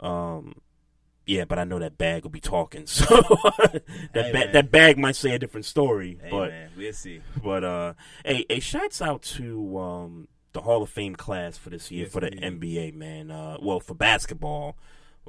Um, 0.00 0.54
yeah, 1.26 1.44
but 1.44 1.58
I 1.58 1.64
know 1.64 1.78
that 1.78 1.96
bag 1.98 2.22
will 2.24 2.30
be 2.30 2.40
talking. 2.40 2.86
So 2.94 3.04
that 3.04 3.82
Hey, 4.12 4.32
ba- 4.32 4.50
that 4.52 4.70
bag 4.70 4.98
might 4.98 5.16
say 5.16 5.34
a 5.34 5.38
different 5.38 5.66
story. 5.66 6.18
Hey, 6.22 6.30
but 6.30 6.50
man, 6.50 6.70
we'll 6.76 6.92
see. 6.92 7.20
But 7.42 7.64
uh, 7.64 7.94
hey, 8.24 8.44
hey, 8.48 8.60
shouts 8.60 9.00
out 9.02 9.22
to 9.22 9.78
um 9.78 10.28
the 10.52 10.60
Hall 10.62 10.82
of 10.82 10.90
Fame 10.90 11.16
class 11.16 11.56
for 11.58 11.70
this 11.70 11.90
year 11.90 12.04
Yes, 12.04 12.12
for 12.12 12.20
the. 12.20 12.30
NBA 12.30 12.94
man. 12.94 13.30
Uh, 13.30 13.56
well, 13.60 13.80
for 13.80 13.94
basketball, 13.94 14.76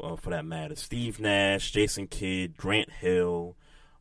uh, 0.02 0.16
for 0.16 0.30
that 0.30 0.46
matter, 0.46 0.76
Steve 0.76 1.20
Nash, 1.20 1.72
Jason 1.72 2.08
Kidd, 2.08 2.56
Grant 2.58 2.92
Hill. 2.92 3.56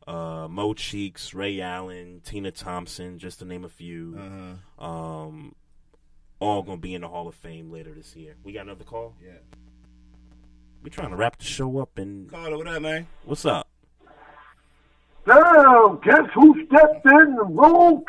Uh, 0.07 0.47
Mo 0.47 0.75
Cheeks, 0.75 1.33
Ray 1.33 1.59
Allen, 1.61 2.21
Tina 2.23 2.51
Thompson, 2.51 3.17
just 3.17 3.39
to 3.39 3.45
name 3.45 3.63
a 3.65 3.69
few. 3.69 4.15
Uh-huh. 4.79 4.85
Um, 4.87 5.55
all 6.39 6.61
gonna 6.61 6.77
be 6.77 6.93
in 6.93 7.01
the 7.01 7.07
Hall 7.07 7.27
of 7.27 7.33
Fame 7.33 7.71
later 7.71 7.91
this 7.91 8.15
year. 8.15 8.35
We 8.43 8.53
got 8.53 8.65
another 8.65 8.83
call. 8.83 9.15
Yeah. 9.19 9.31
We 10.83 10.89
trying 10.89 11.09
to 11.09 11.15
wrap 11.15 11.37
the 11.37 11.45
show 11.45 11.79
up 11.79 11.97
and 11.97 12.29
Carter, 12.29 12.57
what 12.57 12.67
up, 12.67 12.81
man? 12.81 13.07
what's 13.25 13.45
up? 13.45 13.67
Now, 15.27 15.99
guess 16.03 16.21
who 16.35 16.53
stepped 16.67 17.05
in 17.07 17.35
the 17.35 17.43
room? 17.45 18.03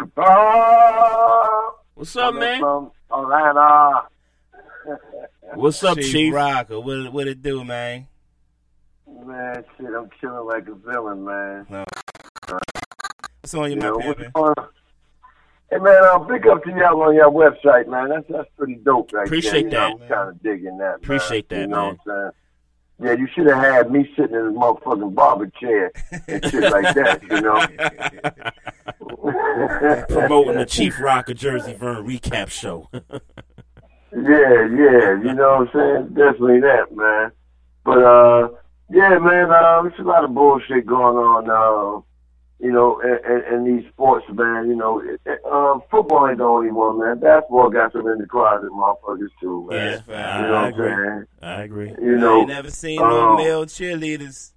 What's 1.95 2.15
up, 2.17 2.35
man? 2.35 2.61
From 2.61 2.91
Atlanta. 3.11 4.03
What's 5.55 5.83
up, 5.83 5.97
Chief, 5.97 6.13
Chief? 6.13 6.35
Rocker? 6.35 6.79
What 6.81 7.13
what 7.13 7.27
it 7.27 7.41
do, 7.41 7.65
man? 7.65 8.07
Man, 9.25 9.65
shit, 9.79 9.87
I'm 9.97 10.11
chilling 10.21 10.47
like 10.47 10.69
a 10.69 10.75
villain, 10.75 11.25
man. 11.25 11.67
What's 13.41 13.55
on 13.55 13.61
your 13.61 13.69
You 13.71 13.77
mind, 13.77 13.83
know, 13.83 13.99
man? 13.99 14.09
what's 14.09 14.21
going 14.33 14.55
on? 14.59 14.69
Hey 15.71 15.79
man, 15.79 16.05
uh, 16.05 16.19
big 16.19 16.47
up 16.47 16.63
to 16.65 16.71
y'all 16.71 17.03
on 17.03 17.15
your 17.15 17.31
website, 17.31 17.89
man. 17.89 18.11
That's 18.11 18.27
that's 18.29 18.49
pretty 18.59 18.75
dope, 18.85 19.13
right 19.13 19.27
Appreciate 19.27 19.53
there. 19.53 19.61
You 19.63 19.71
that. 19.71 19.99
know, 19.99 20.05
I'm 20.05 20.09
kind 20.09 20.29
of 20.31 20.43
digging 20.43 20.79
that. 20.79 20.85
man. 20.85 20.95
Appreciate 20.97 21.49
that, 21.49 21.61
You 21.63 21.67
know 21.67 21.77
man. 21.77 21.99
what 22.05 22.13
I'm 22.15 22.21
saying? 22.21 22.31
Yeah, 22.99 23.13
you 23.13 23.29
should 23.35 23.47
have 23.47 23.63
had 23.63 23.91
me 23.91 24.11
sitting 24.17 24.35
in 24.35 24.47
a 24.47 24.51
motherfucking 24.51 25.15
barber 25.15 25.51
chair 25.61 25.93
and 26.29 26.43
shit 26.51 26.73
like 26.73 26.95
that. 26.95 27.23
You 27.31 27.41
know. 27.43 27.67
Promoting 30.09 30.57
the 30.57 30.65
Chief 30.67 30.99
Rocker 30.99 31.35
Jersey 31.35 31.75
Vern 31.75 32.07
recap 32.07 32.49
show. 32.49 32.89
Yeah, 34.13 34.67
yeah, 34.75 35.21
you 35.23 35.35
know 35.35 35.67
what 35.67 35.69
I'm 35.69 35.71
saying? 35.75 36.15
Definitely 36.15 36.61
that, 36.61 36.87
man. 36.95 37.33
But 37.85 37.99
uh 38.03 38.49
yeah, 38.91 39.19
man, 39.19 39.51
uh 39.51 39.83
there's 39.83 39.99
a 39.99 40.03
lot 40.03 40.25
of 40.25 40.33
bullshit 40.33 40.87
going 40.87 41.17
on 41.17 41.51
uh 41.51 42.01
you 42.59 42.73
know, 42.73 43.01
and, 43.03 43.67
in 43.69 43.77
these 43.77 43.87
sports, 43.93 44.25
man, 44.33 44.69
you 44.69 44.77
know, 44.77 45.01
it, 45.01 45.21
uh, 45.45 45.79
football 45.91 46.29
ain't 46.29 46.39
the 46.39 46.45
only 46.45 46.71
one, 46.71 46.99
man. 46.99 47.19
Basketball 47.19 47.71
got 47.71 47.93
some 47.93 48.07
in 48.09 48.19
the 48.19 48.27
closet 48.27 48.71
motherfuckers 48.71 49.29
too, 49.41 49.67
man. 49.69 50.03
Yeah, 50.09 50.41
you 50.41 50.47
know 50.49 50.55
I 50.55 50.63
what 50.63 50.65
I'm 50.65 50.73
agree. 50.73 50.89
saying? 50.89 51.25
I 51.43 51.63
agree. 51.63 51.95
You 52.01 52.17
I 52.17 52.21
know, 52.21 52.39
ain't 52.41 52.49
never 52.49 52.71
seen 52.71 52.97
no 52.97 53.31
um, 53.31 53.37
male 53.37 53.67
cheerleaders. 53.67 54.53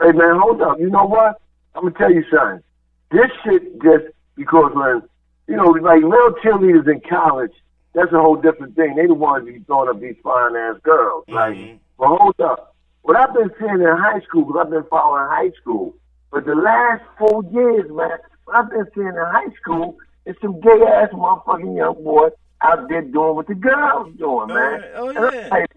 Hey 0.00 0.12
man, 0.12 0.38
hold 0.40 0.62
up. 0.62 0.80
You 0.80 0.88
know 0.88 1.04
what? 1.04 1.40
I'm 1.74 1.84
gonna 1.84 1.94
tell 1.96 2.12
you 2.12 2.24
something. 2.34 2.62
This 3.10 3.30
shit 3.44 3.80
just 3.82 4.04
because 4.36 4.72
when 4.74 5.02
you 5.48 5.56
know, 5.56 5.66
like 5.66 6.00
male 6.00 6.34
cheerleaders 6.42 6.90
in 6.90 7.02
college, 7.08 7.52
that's 7.94 8.10
a 8.12 8.18
whole 8.18 8.36
different 8.36 8.74
thing. 8.74 8.94
They 8.96 9.06
the 9.06 9.14
ones 9.14 9.46
be 9.46 9.58
throwing 9.66 9.90
up 9.90 10.00
these 10.00 10.16
fine 10.22 10.56
ass 10.56 10.76
girls. 10.82 11.24
Like, 11.28 11.56
but 11.98 12.08
hold 12.08 12.40
up. 12.40 12.74
What 13.02 13.16
I've 13.16 13.34
been 13.34 13.50
seeing 13.58 13.82
in 13.82 13.96
high 13.98 14.20
school, 14.20 14.44
because 14.44 14.64
I've 14.64 14.70
been 14.70 14.84
following 14.88 15.26
high 15.28 15.50
school, 15.60 15.94
but 16.32 16.44
the 16.46 16.54
last 16.54 17.02
four 17.18 17.44
years, 17.52 17.90
man, 17.90 18.18
I've 18.52 18.70
been 18.70 18.86
seeing 18.94 19.06
in 19.08 19.14
high 19.16 19.52
school 19.60 19.96
is 20.26 20.34
some 20.40 20.60
gay 20.60 20.80
ass 20.86 21.10
motherfucking 21.12 21.76
young 21.76 22.02
boy 22.02 22.28
out 22.62 22.88
there 22.88 23.02
doing 23.02 23.34
what 23.36 23.46
the 23.48 23.54
girls 23.54 24.14
doing, 24.18 24.48
man. 24.48 24.84
oh, 24.94 25.08
And 25.10 25.18
I'm 25.18 25.50
like, 25.50 25.70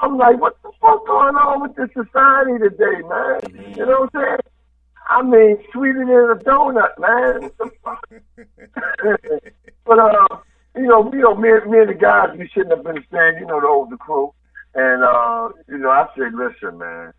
I'm 0.00 0.16
like, 0.18 0.40
what 0.40 0.56
the 0.62 0.70
fuck 0.80 1.06
going 1.06 1.36
on 1.36 1.62
with 1.62 1.74
this 1.76 1.88
society 1.94 2.58
today, 2.58 3.02
man? 3.08 3.40
You 3.76 3.86
know 3.86 4.00
what 4.02 4.14
I'm 4.14 4.20
saying? 4.22 4.38
I 5.10 5.22
mean, 5.22 5.58
sweeter 5.72 6.00
than 6.04 6.38
a 6.38 6.44
donut, 6.44 6.98
man. 6.98 7.42
What 7.42 7.58
the 7.58 7.70
fuck? 7.82 8.08
but 9.86 9.98
uh, 9.98 10.26
you 10.76 10.82
know, 10.86 11.10
you 11.12 11.20
know, 11.20 11.34
me, 11.34 11.50
and- 11.50 11.70
me 11.70 11.78
and 11.80 11.88
the 11.88 11.94
guys, 11.94 12.36
we 12.38 12.46
shouldn't 12.48 12.74
have 12.76 12.84
been 12.84 13.02
stand, 13.08 13.38
you 13.40 13.46
know, 13.46 13.60
the 13.60 13.66
older 13.66 13.96
crew, 13.96 14.32
and 14.74 15.02
uh, 15.02 15.48
you 15.68 15.78
know, 15.78 15.90
I 15.90 16.06
said, 16.16 16.34
listen, 16.34 16.78
man, 16.78 17.12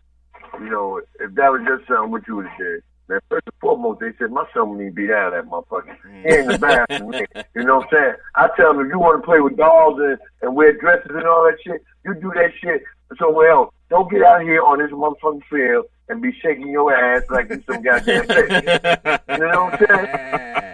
you 0.58 0.70
know, 0.70 1.00
if 1.20 1.34
that 1.34 1.52
was 1.52 1.62
just 1.66 1.88
something, 1.88 2.10
what 2.10 2.26
you 2.26 2.36
would 2.36 2.46
have 2.46 2.58
did? 2.58 2.82
Man, 3.08 3.20
first 3.28 3.46
and 3.46 3.54
foremost, 3.60 4.00
they 4.00 4.12
said 4.18 4.30
my 4.30 4.44
son 4.54 4.78
need 4.78 4.90
to 4.90 4.92
be 4.92 5.12
out 5.12 5.32
of 5.32 5.44
that 5.44 5.50
motherfucker. 5.50 5.96
He 6.22 6.28
ain't 6.28 6.40
in 6.40 6.46
the 6.46 6.58
bathroom. 6.58 7.10
man. 7.10 7.26
You 7.56 7.64
know 7.64 7.78
what 7.78 7.86
I'm 7.86 7.90
saying? 7.92 8.14
I 8.36 8.48
tell 8.56 8.72
them 8.72 8.86
if 8.86 8.92
you 8.92 8.98
want 9.00 9.20
to 9.20 9.26
play 9.26 9.40
with 9.40 9.56
dolls 9.56 9.98
and, 9.98 10.18
and 10.42 10.54
wear 10.54 10.72
dresses 10.78 11.10
and 11.10 11.26
all 11.26 11.42
that 11.42 11.58
shit, 11.64 11.82
you 12.04 12.14
do 12.14 12.30
that 12.34 12.52
shit 12.62 12.84
somewhere 13.18 13.50
else. 13.50 13.74
Don't 13.88 14.08
get 14.10 14.22
out 14.22 14.42
here 14.42 14.62
on 14.62 14.78
this 14.78 14.92
motherfucking 14.92 15.42
field 15.50 15.86
and 16.08 16.22
be 16.22 16.30
shaking 16.40 16.68
your 16.68 16.94
ass 16.94 17.24
like 17.30 17.50
you 17.50 17.62
some 17.66 17.82
goddamn 17.82 18.26
bitch. 18.26 19.20
You 19.28 19.38
know 19.38 19.64
what 19.64 19.74
I'm 19.74 19.78
saying? 19.78 20.06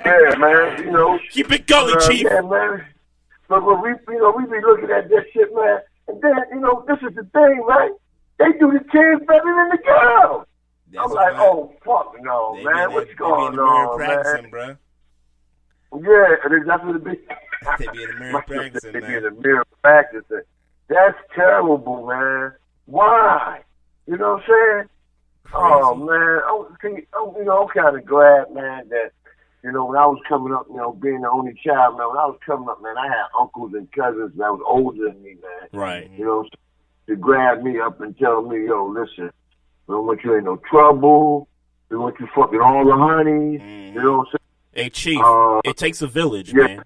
Yeah, 0.05 0.36
man. 0.36 0.85
You 0.85 0.93
know. 0.93 1.19
Keep 1.31 1.53
it 1.53 1.66
going, 1.66 1.97
uh, 1.97 2.01
Chief. 2.07 2.27
Yeah, 2.31 2.43
man. 2.43 2.85
But 3.48 3.65
when 3.65 3.81
we, 3.81 3.90
you 4.12 4.20
know, 4.20 4.35
we 4.36 4.44
be 4.44 4.61
looking 4.61 4.90
at 4.90 5.09
that 5.09 5.24
shit, 5.32 5.55
man. 5.55 5.78
And 6.09 6.20
then, 6.20 6.36
you 6.53 6.61
know, 6.61 6.85
this 6.86 6.98
is 6.98 7.15
the 7.15 7.24
thing, 7.32 7.62
right? 7.66 7.93
They 8.38 8.52
do 8.58 8.72
the 8.72 8.80
kids 8.80 9.24
better 9.26 9.42
than 9.44 9.68
the 9.70 9.78
girls. 9.84 10.46
I'm 10.98 11.10
like, 11.10 11.34
oh 11.36 11.72
fuck 11.84 12.14
no, 12.20 12.54
They 12.56 12.64
man. 12.64 12.88
be- 12.88 12.94
What's 12.94 13.06
they- 13.06 13.12
they 13.12 13.14
be 13.14 13.18
going 13.18 13.46
in 13.52 13.56
the 13.56 13.62
mirror 13.62 13.86
on, 13.88 13.98
practicing, 13.98 14.42
man? 14.42 14.50
bro. 14.50 14.76
Yeah, 16.02 16.36
and 16.44 16.68
that's 16.68 16.84
what 16.84 16.96
it 16.96 17.04
be. 17.04 17.10
They 17.78 17.86
be 17.92 18.02
in 18.04 18.10
the 18.10 18.16
mirror 18.20 18.42
practicing, 18.46 18.92
They 18.92 19.00
be 19.00 19.14
in 19.14 19.22
the 19.22 19.30
mirror 19.30 19.64
practicing. 19.82 20.42
That's 20.88 21.16
terrible, 21.34 22.06
man. 22.06 22.52
Why? 22.84 23.62
You 24.06 24.16
know 24.18 24.34
what 24.34 24.42
I'm 24.42 24.48
saying? 24.48 24.88
Oh 25.54 25.94
man, 25.94 26.40
I, 26.44 26.64
see, 26.82 27.06
I'm, 27.14 27.34
you 27.36 27.44
know, 27.44 27.62
I'm 27.62 27.68
kind 27.68 27.96
of 27.96 28.04
glad, 28.04 28.52
man, 28.52 28.88
that 28.90 29.10
you 29.64 29.72
know 29.72 29.86
when 29.86 29.96
I 29.96 30.06
was 30.06 30.20
coming 30.28 30.52
up, 30.52 30.66
you 30.68 30.76
know, 30.76 30.92
being 30.92 31.22
the 31.22 31.30
only 31.30 31.54
child, 31.64 31.96
man. 31.98 32.08
When 32.08 32.18
I 32.18 32.26
was 32.26 32.38
coming 32.44 32.68
up, 32.68 32.82
man, 32.82 32.96
I 32.98 33.06
had 33.08 33.26
uncles 33.40 33.72
and 33.74 33.90
cousins 33.92 34.32
that 34.36 34.52
was 34.52 34.62
older 34.66 35.08
than 35.08 35.22
me, 35.22 35.36
man. 35.42 35.68
Right. 35.72 36.10
You 36.16 36.24
know, 36.24 36.48
to 37.08 37.16
grab 37.16 37.62
me 37.62 37.78
up 37.80 38.00
and 38.00 38.16
tell 38.18 38.42
me, 38.42 38.66
yo, 38.66 38.86
listen, 38.86 39.30
we 39.86 39.94
don't 39.94 40.06
want 40.06 40.24
you 40.24 40.34
in 40.34 40.44
no 40.44 40.56
trouble. 40.68 41.48
We 41.88 41.96
want 41.96 42.18
you 42.18 42.26
fucking 42.34 42.60
all 42.60 42.84
the 42.84 42.92
honeys. 42.92 43.60
You 43.62 44.02
know 44.02 44.18
what 44.18 44.28
I'm 44.32 44.38
saying? 44.74 44.84
Hey, 44.84 44.90
Chief, 44.90 45.20
Uh, 45.22 45.60
it 45.64 45.76
takes 45.76 46.02
a 46.02 46.06
village, 46.06 46.52
yeah. 46.52 46.66
man. 46.66 46.82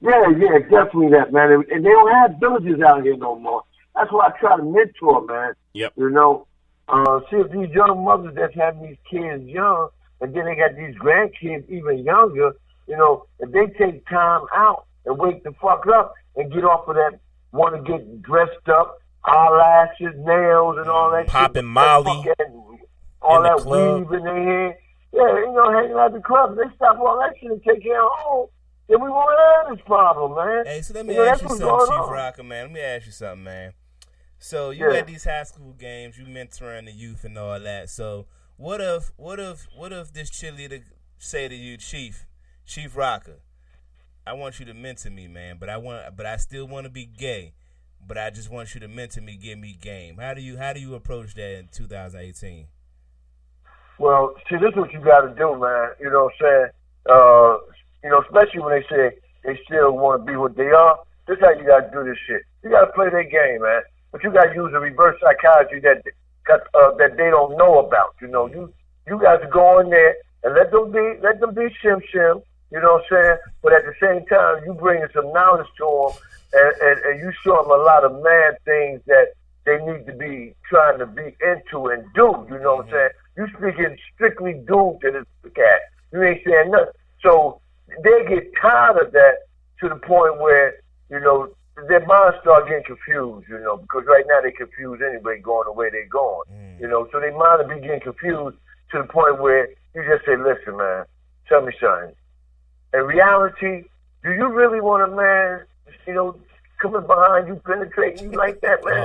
Yeah, 0.00 0.28
yeah, 0.36 0.58
definitely 0.58 1.10
that, 1.10 1.32
man. 1.32 1.52
And, 1.52 1.64
and 1.68 1.84
they 1.84 1.90
don't 1.90 2.12
have 2.12 2.40
villages 2.40 2.80
out 2.82 3.04
here 3.04 3.16
no 3.16 3.38
more. 3.38 3.62
That's 3.94 4.10
why 4.10 4.26
I 4.26 4.40
try 4.40 4.56
to 4.56 4.62
mentor, 4.62 5.24
man. 5.26 5.52
Yep. 5.74 5.92
You 5.96 6.10
know, 6.10 6.46
uh, 6.88 7.20
see 7.30 7.36
if 7.36 7.52
these 7.52 7.70
young 7.70 8.04
mothers 8.04 8.34
that's 8.34 8.54
having 8.54 8.82
these 8.82 8.96
kids 9.08 9.44
young, 9.44 9.90
and 10.20 10.34
then 10.34 10.44
they 10.44 10.56
got 10.56 10.74
these 10.76 10.94
grandkids 10.96 11.68
even 11.70 12.04
younger, 12.04 12.56
you 12.88 12.96
know, 12.96 13.26
if 13.38 13.50
they 13.52 13.66
take 13.78 14.06
time 14.08 14.42
out 14.54 14.86
and 15.06 15.16
wake 15.18 15.44
the 15.44 15.52
fuck 15.60 15.86
up 15.86 16.14
and 16.36 16.52
get 16.52 16.64
off 16.64 16.88
of 16.88 16.96
that, 16.96 17.18
want 17.52 17.76
to 17.76 17.82
get 17.92 18.22
dressed 18.22 18.68
up, 18.68 18.98
eyelashes, 19.24 20.14
nails, 20.16 20.76
and 20.78 20.88
all 20.88 21.10
that 21.12 21.26
Popping. 21.28 21.66
Molly 21.66 22.24
all 23.20 23.36
in 23.36 23.42
the 23.44 23.48
that 23.50 23.62
club. 23.62 24.08
weave 24.08 24.12
in 24.18 24.24
their 24.24 24.42
hair. 24.42 24.78
Yeah, 25.12 25.20
you 25.40 25.52
know, 25.52 25.70
hanging 25.72 25.96
out 25.96 26.12
the 26.12 26.20
club. 26.20 26.56
They 26.56 26.74
stop 26.74 26.98
all 26.98 27.18
that 27.20 27.34
shit 27.38 27.50
and 27.50 27.62
take 27.62 27.82
care 27.82 28.02
of 28.02 28.08
home. 28.14 28.48
Then 28.88 29.00
we 29.02 29.08
won't 29.10 29.38
have 29.66 29.76
this 29.76 29.84
problem, 29.86 30.34
man. 30.34 30.64
Hey, 30.66 30.82
so 30.82 30.94
let 30.94 31.06
me 31.06 31.14
You 31.14 31.22
ask 31.22 31.40
that's 31.42 31.52
you 31.52 31.58
something, 31.58 31.86
Chief. 31.86 32.10
Rocker, 32.10 32.42
man. 32.42 32.64
Let 32.64 32.72
me 32.72 32.80
ask 32.80 33.06
you 33.06 33.12
something, 33.12 33.44
man. 33.44 33.72
So 34.38 34.70
you 34.70 34.90
Yeah. 34.90 34.98
at 34.98 35.06
these 35.06 35.24
high 35.24 35.44
school 35.44 35.72
games, 35.74 36.18
you 36.18 36.24
mentoring 36.24 36.86
the 36.86 36.92
youth 36.92 37.24
and 37.24 37.38
all 37.38 37.60
that. 37.60 37.90
So 37.90 38.26
what 38.56 38.80
if, 38.80 39.12
what 39.16 39.38
if, 39.38 39.66
what 39.76 39.92
if 39.92 40.12
this 40.12 40.30
cheerleader 40.30 40.82
say 41.18 41.46
to 41.46 41.54
you, 41.54 41.76
Chief, 41.76 42.26
Chief 42.66 42.96
Rocker, 42.96 43.38
I 44.26 44.34
want 44.34 44.60
you 44.60 44.66
to 44.66 44.74
mentor 44.74 45.10
me, 45.10 45.26
man, 45.26 45.56
but 45.58 45.68
I 45.68 45.76
want, 45.78 46.16
but 46.16 46.26
I 46.26 46.36
still 46.36 46.66
want 46.66 46.84
to 46.84 46.90
be 46.90 47.06
gay, 47.06 47.54
but 48.06 48.16
I 48.16 48.30
just 48.30 48.50
want 48.50 48.74
you 48.74 48.80
to 48.80 48.88
mentor 48.88 49.20
me, 49.20 49.36
give 49.36 49.58
me 49.58 49.76
game. 49.80 50.18
How 50.18 50.34
do 50.34 50.40
you, 50.40 50.58
how 50.58 50.72
do 50.72 50.80
you 50.80 50.94
approach 50.94 51.34
that 51.34 51.58
in 51.58 51.68
2018? 51.72 52.68
Well, 53.98 54.34
see, 54.48 54.56
this 54.56 54.70
is 54.70 54.76
what 54.76 54.92
you 54.92 55.00
got 55.00 55.22
to 55.22 55.34
do, 55.34 55.58
man. 55.58 55.90
You 56.00 56.10
know 56.10 56.30
what 56.30 56.34
I'm 56.40 56.46
saying? 56.46 56.66
Uh, 57.08 57.58
you 58.04 58.10
know, 58.10 58.22
especially 58.22 58.60
when 58.60 58.78
they 58.78 58.86
say 58.88 59.16
they 59.44 59.58
still 59.64 59.92
want 59.92 60.24
to 60.24 60.30
be 60.30 60.36
what 60.36 60.56
they 60.56 60.70
are. 60.70 60.98
This 61.26 61.38
is 61.38 61.44
how 61.44 61.50
you 61.50 61.66
got 61.66 61.80
to 61.86 61.90
do 61.90 62.04
this 62.04 62.18
shit. 62.26 62.42
You 62.62 62.70
got 62.70 62.86
to 62.86 62.92
play 62.92 63.10
their 63.10 63.24
game, 63.24 63.62
man. 63.62 63.82
But 64.10 64.22
you 64.22 64.30
got 64.30 64.46
to 64.46 64.54
use 64.54 64.72
a 64.74 64.80
reverse 64.80 65.18
psychology 65.20 65.80
that 65.80 66.02
uh, 66.50 66.94
that 66.98 67.16
they 67.16 67.30
don't 67.30 67.56
know 67.56 67.78
about. 67.80 68.14
You 68.20 68.28
know, 68.28 68.46
you 68.46 68.72
you 69.06 69.18
got 69.18 69.38
to 69.38 69.48
go 69.48 69.80
in 69.80 69.90
there 69.90 70.16
and 70.44 70.54
let 70.54 70.70
them 70.70 70.92
be 70.92 71.18
let 71.22 71.40
them 71.40 71.54
be 71.54 71.68
shim 71.82 72.00
shim. 72.14 72.42
You 72.72 72.80
know 72.80 72.94
what 72.94 73.04
I'm 73.04 73.22
saying? 73.22 73.36
But 73.62 73.72
at 73.74 73.84
the 73.84 73.94
same 74.00 74.24
time, 74.26 74.64
you 74.64 74.72
bringing 74.72 75.08
some 75.12 75.30
knowledge 75.32 75.68
to 75.76 75.84
them, 75.84 76.12
and, 76.54 76.74
and, 76.80 77.04
and 77.04 77.20
you 77.20 77.32
show 77.44 77.60
them 77.62 77.70
a 77.70 77.82
lot 77.84 78.04
of 78.04 78.12
man 78.22 78.56
things 78.64 79.00
that 79.06 79.34
they 79.66 79.76
need 79.84 80.06
to 80.06 80.12
be 80.12 80.54
trying 80.68 80.98
to 80.98 81.06
be 81.06 81.36
into 81.44 81.88
and 81.88 82.02
do. 82.14 82.46
You 82.48 82.58
know 82.58 82.76
what 82.76 82.86
I'm 82.86 82.90
mm-hmm. 82.90 82.96
saying? 82.96 83.10
You 83.36 83.46
speaking 83.56 83.96
strictly 84.14 84.54
dude 84.54 85.00
to 85.02 85.10
this 85.12 85.52
cat. 85.54 85.80
You 86.12 86.22
ain't 86.22 86.40
saying 86.44 86.70
nothing. 86.70 86.96
So 87.22 87.60
they 88.02 88.24
get 88.26 88.52
tired 88.60 88.96
of 88.96 89.12
that 89.12 89.34
to 89.80 89.88
the 89.88 89.96
point 89.96 90.40
where, 90.40 90.74
you 91.10 91.20
know, 91.20 91.54
their 91.88 92.04
minds 92.06 92.36
start 92.40 92.68
getting 92.68 92.84
confused, 92.84 93.48
you 93.48 93.58
know, 93.58 93.76
because 93.76 94.04
right 94.06 94.24
now 94.28 94.40
they 94.40 94.52
confused 94.52 95.02
anyway 95.02 95.40
going 95.40 95.66
the 95.66 95.72
way 95.72 95.88
they're 95.90 96.06
going. 96.06 96.48
Mm. 96.52 96.80
You 96.80 96.88
know, 96.88 97.08
so 97.12 97.20
they 97.20 97.30
mind 97.30 97.68
be 97.68 97.80
getting 97.80 98.00
confused 98.00 98.56
to 98.92 98.98
the 98.98 99.04
point 99.04 99.40
where 99.40 99.68
you 99.94 100.04
just 100.08 100.24
say, 100.24 100.36
Listen, 100.36 100.76
man, 100.76 101.04
tell 101.48 101.62
me 101.62 101.72
something. 101.80 102.14
In 102.94 103.00
reality, 103.00 103.84
do 104.22 104.32
you 104.32 104.48
really 104.48 104.80
want 104.80 105.02
a 105.02 105.14
man, 105.14 105.64
you 106.06 106.14
know, 106.14 106.36
coming 106.80 107.06
behind 107.06 107.48
you, 107.48 107.56
penetrating 107.64 108.30
you 108.30 108.38
like 108.38 108.60
that, 108.60 108.84
man? 108.84 109.02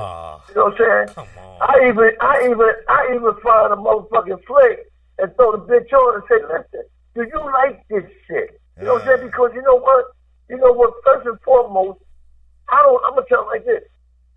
You 0.50 0.56
know 0.56 0.66
what 0.66 0.82
I'm 0.82 1.08
saying? 1.08 1.28
I 1.62 1.88
even, 1.88 2.12
I 2.20 2.42
even, 2.46 2.72
I 2.90 3.12
even 3.16 3.34
find 3.42 3.74
a 3.74 3.78
motherfucking 3.78 4.44
flick 4.46 4.92
and 5.20 5.34
throw 5.36 5.52
the 5.54 5.64
bitch 5.64 5.92
on 5.94 6.16
and 6.16 6.24
say, 6.30 6.44
listen, 6.46 6.84
do 7.16 7.24
you 7.24 7.52
like 7.54 7.88
this 7.88 8.04
shit? 8.28 8.60
You 8.80 8.86
know 8.86 8.94
what 8.94 9.04
I'm 9.04 9.08
saying? 9.08 9.30
Because 9.30 9.52
you 9.56 9.62
know 9.62 9.80
what? 9.80 10.06
You 10.50 10.58
know 10.58 10.72
what? 10.72 10.94
First 11.04 11.26
and 11.28 11.40
foremost, 11.42 12.00
I 12.70 12.82
don't. 12.84 13.02
I'm 13.06 13.16
gonna 13.16 13.26
tell 13.28 13.44
them 13.44 13.48
like 13.48 13.66
this. 13.66 13.84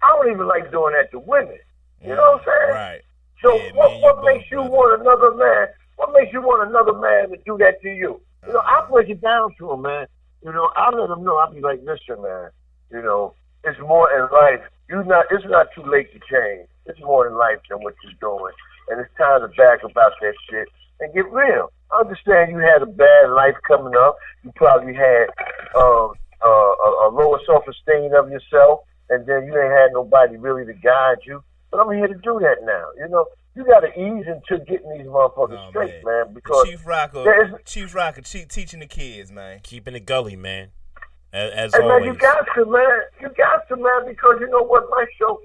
I 0.03 0.09
don't 0.17 0.33
even 0.33 0.47
like 0.47 0.71
doing 0.71 0.95
that 0.95 1.11
to 1.11 1.19
women. 1.19 1.59
You 2.03 2.15
know 2.15 2.41
what 2.41 2.41
I'm 2.41 2.47
saying? 2.47 2.75
Right. 2.75 3.03
So 3.43 3.51
what, 3.77 4.01
what 4.01 4.25
makes 4.25 4.51
you 4.51 4.63
want 4.63 5.01
another 5.01 5.35
man? 5.37 5.69
What 5.97 6.13
makes 6.15 6.33
you 6.33 6.41
want 6.41 6.69
another 6.69 6.97
man 6.97 7.31
to 7.31 7.37
do 7.45 7.59
that 7.59 7.83
to 7.83 7.89
you? 7.89 8.21
You 8.47 8.53
know, 8.53 8.61
I 8.61 8.87
break 8.91 9.09
it 9.09 9.21
down 9.21 9.55
to 9.59 9.73
him, 9.73 9.83
man. 9.83 10.07
You 10.45 10.53
know, 10.53 10.71
I 10.77 10.91
let 10.91 11.11
him 11.11 11.25
know. 11.25 11.37
I'll 11.37 11.53
be 11.53 11.61
like, 11.61 11.81
listen, 11.85 12.23
man. 12.23 12.51
You 12.91 13.03
know, 13.03 13.35
it's 13.65 13.79
more 13.81 14.11
in 14.13 14.29
life. 14.33 14.61
You 14.89 15.05
not. 15.05 15.27
It's 15.31 15.45
not 15.47 15.69
too 15.75 15.85
late 15.85 16.13
to 16.13 16.21
change. 16.31 16.69
It's 16.87 17.01
more 17.01 17.29
in 17.29 17.35
life 17.35 17.59
than 17.69 17.79
what 17.83 17.95
you're 18.03 18.19
doing, 18.21 18.53
and 18.89 19.01
it's 19.01 19.11
time 19.17 19.43
to 19.43 19.49
back 19.49 19.85
about 19.85 20.13
that 20.21 20.35
shit 20.49 20.69
and 21.01 21.15
get 21.15 21.31
real. 21.31 21.71
I 21.93 22.01
understand 22.01 22.53
you 22.53 22.59
had 22.59 22.83
a 22.83 22.87
bad 22.87 23.31
life 23.31 23.57
coming 23.67 23.95
up. 23.97 24.17
You 24.45 24.53
probably 24.57 24.95
had 24.95 25.27
um, 25.77 26.13
uh, 26.43 26.47
a, 26.49 26.89
a 27.07 27.11
lower 27.13 27.41
self-esteem 27.47 28.15
of 28.15 28.31
yourself, 28.31 28.81
and 29.09 29.27
then 29.27 29.45
you 29.47 29.59
ain't 29.59 29.73
had 29.73 29.93
nobody 29.93 30.37
really 30.37 30.65
to 30.67 30.75
guide 30.75 31.19
you. 31.27 31.43
But 31.71 31.81
I'm 31.81 31.97
here 31.97 32.09
to 32.09 32.15
do 32.15 32.39
that 32.41 32.65
now. 32.65 32.89
You 32.99 33.09
know, 33.09 33.27
you 33.55 33.65
got 33.65 33.81
to 33.81 33.89
ease 33.89 34.27
into 34.27 34.65
getting 34.65 34.91
these 34.97 35.07
motherfuckers 35.07 35.69
straight, 35.71 36.05
man. 36.05 36.33
Because 36.33 36.67
Chief 36.67 36.87
Rocker, 36.87 37.59
Chief 37.65 37.95
Rocker, 37.95 38.23
che- 38.23 38.47
teaching 38.47 38.81
the 38.81 38.87
kids, 38.87 39.31
man. 39.31 39.61
Keeping 39.63 39.95
the 39.95 40.01
gully, 40.01 40.37
man. 40.37 40.69
As, 41.33 41.53
as 41.53 41.75
Hey 41.75 41.87
man, 41.87 42.05
you 42.05 42.15
got 42.15 42.47
to 42.55 42.65
man, 42.67 43.01
you 43.21 43.29
got 43.37 43.69
to 43.69 43.77
man, 43.77 44.07
because 44.07 44.37
you 44.41 44.49
know 44.49 44.63
what, 44.63 44.85
my 44.91 45.05
show, 45.19 45.41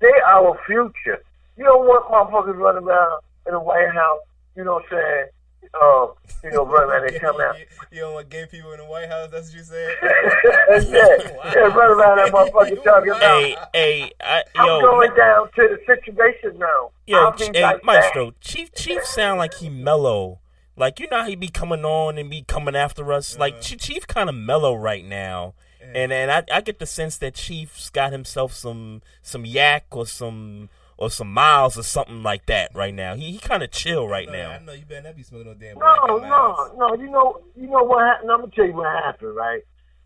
they 0.00 0.12
our 0.26 0.58
future. 0.66 1.22
You 1.56 1.64
don't 1.64 1.86
want 1.86 2.10
motherfuckers 2.10 2.56
running 2.58 2.84
around 2.84 3.22
in 3.46 3.52
the 3.52 3.60
White 3.60 3.92
House. 3.94 4.20
You 4.56 4.64
know 4.64 4.74
what 4.74 4.84
I'm 4.84 4.98
saying? 4.98 5.26
Uh, 5.74 6.08
you 6.44 6.50
know, 6.50 6.66
running 6.66 6.90
around 6.90 7.08
and 7.08 7.20
come 7.20 7.40
out. 7.40 7.56
You 7.90 8.00
don't 8.00 8.14
want 8.14 8.28
gay 8.28 8.46
people 8.50 8.72
in 8.72 8.78
the 8.78 8.84
White 8.84 9.08
House. 9.08 9.30
That's 9.30 9.48
what 9.48 9.56
you 9.56 9.62
said. 9.62 9.94
yeah, 10.02 11.16
yeah, 11.54 11.60
running 11.60 11.98
around 11.98 12.18
that 12.18 12.30
motherfucker 12.32 12.82
talking 12.82 13.10
about. 13.10 13.20
Hey, 13.20 13.56
hey, 13.72 14.12
I, 14.20 14.42
I'm 14.56 14.66
yo, 14.66 14.80
going 14.80 15.14
down 15.14 15.48
to 15.54 15.68
the 15.68 15.78
situation 15.86 16.58
now. 16.58 16.90
Yo, 17.06 17.18
I'll 17.18 17.32
Ch- 17.32 17.50
hey, 17.54 17.62
like 17.62 17.84
Maestro, 17.84 18.26
that. 18.26 18.40
Chief 18.40 18.72
Chief 18.74 19.04
sound 19.04 19.38
like 19.38 19.54
he 19.54 19.68
mellow. 19.68 20.40
Like 20.76 21.00
you 21.00 21.08
know 21.10 21.22
how 21.22 21.28
he 21.28 21.36
be 21.36 21.48
coming 21.48 21.84
on 21.84 22.18
and 22.18 22.28
be 22.28 22.42
coming 22.42 22.74
after 22.74 23.12
us. 23.12 23.38
Like 23.38 23.60
Chief, 23.60 23.78
Chief 23.78 24.06
kind 24.06 24.28
of 24.28 24.34
mellow 24.34 24.74
right 24.74 25.04
now, 25.04 25.54
and 25.94 26.12
and 26.12 26.30
I, 26.30 26.44
I 26.52 26.60
get 26.60 26.78
the 26.78 26.86
sense 26.86 27.16
that 27.18 27.34
Chief's 27.34 27.90
got 27.90 28.12
himself 28.12 28.52
some 28.52 29.02
some 29.22 29.44
yak 29.44 29.86
or 29.90 30.06
some 30.06 30.70
or 31.02 31.10
some 31.10 31.32
miles 31.32 31.76
or 31.76 31.82
something 31.82 32.22
like 32.22 32.46
that 32.46 32.70
right 32.74 32.94
now. 32.94 33.16
He 33.16 33.32
he 33.32 33.38
kind 33.38 33.64
of 33.64 33.72
chill 33.72 34.06
right 34.06 34.30
now. 34.30 34.52
I 34.52 34.58
know 34.60 34.72
you 34.72 34.84
better 34.84 35.02
not 35.02 35.16
be 35.16 35.24
smoking 35.24 35.48
no 35.48 35.54
damn. 35.54 35.76
No, 35.76 36.18
no, 36.18 36.74
no. 36.78 36.94
You 36.94 37.10
know, 37.10 37.40
you 37.56 37.66
know 37.66 37.82
what 37.82 38.06
happened. 38.06 38.30
I'm 38.30 38.40
gonna 38.40 38.52
tell 38.54 38.66
you 38.66 38.74
what 38.74 38.86
happened, 39.04 39.34
right? 39.34 39.62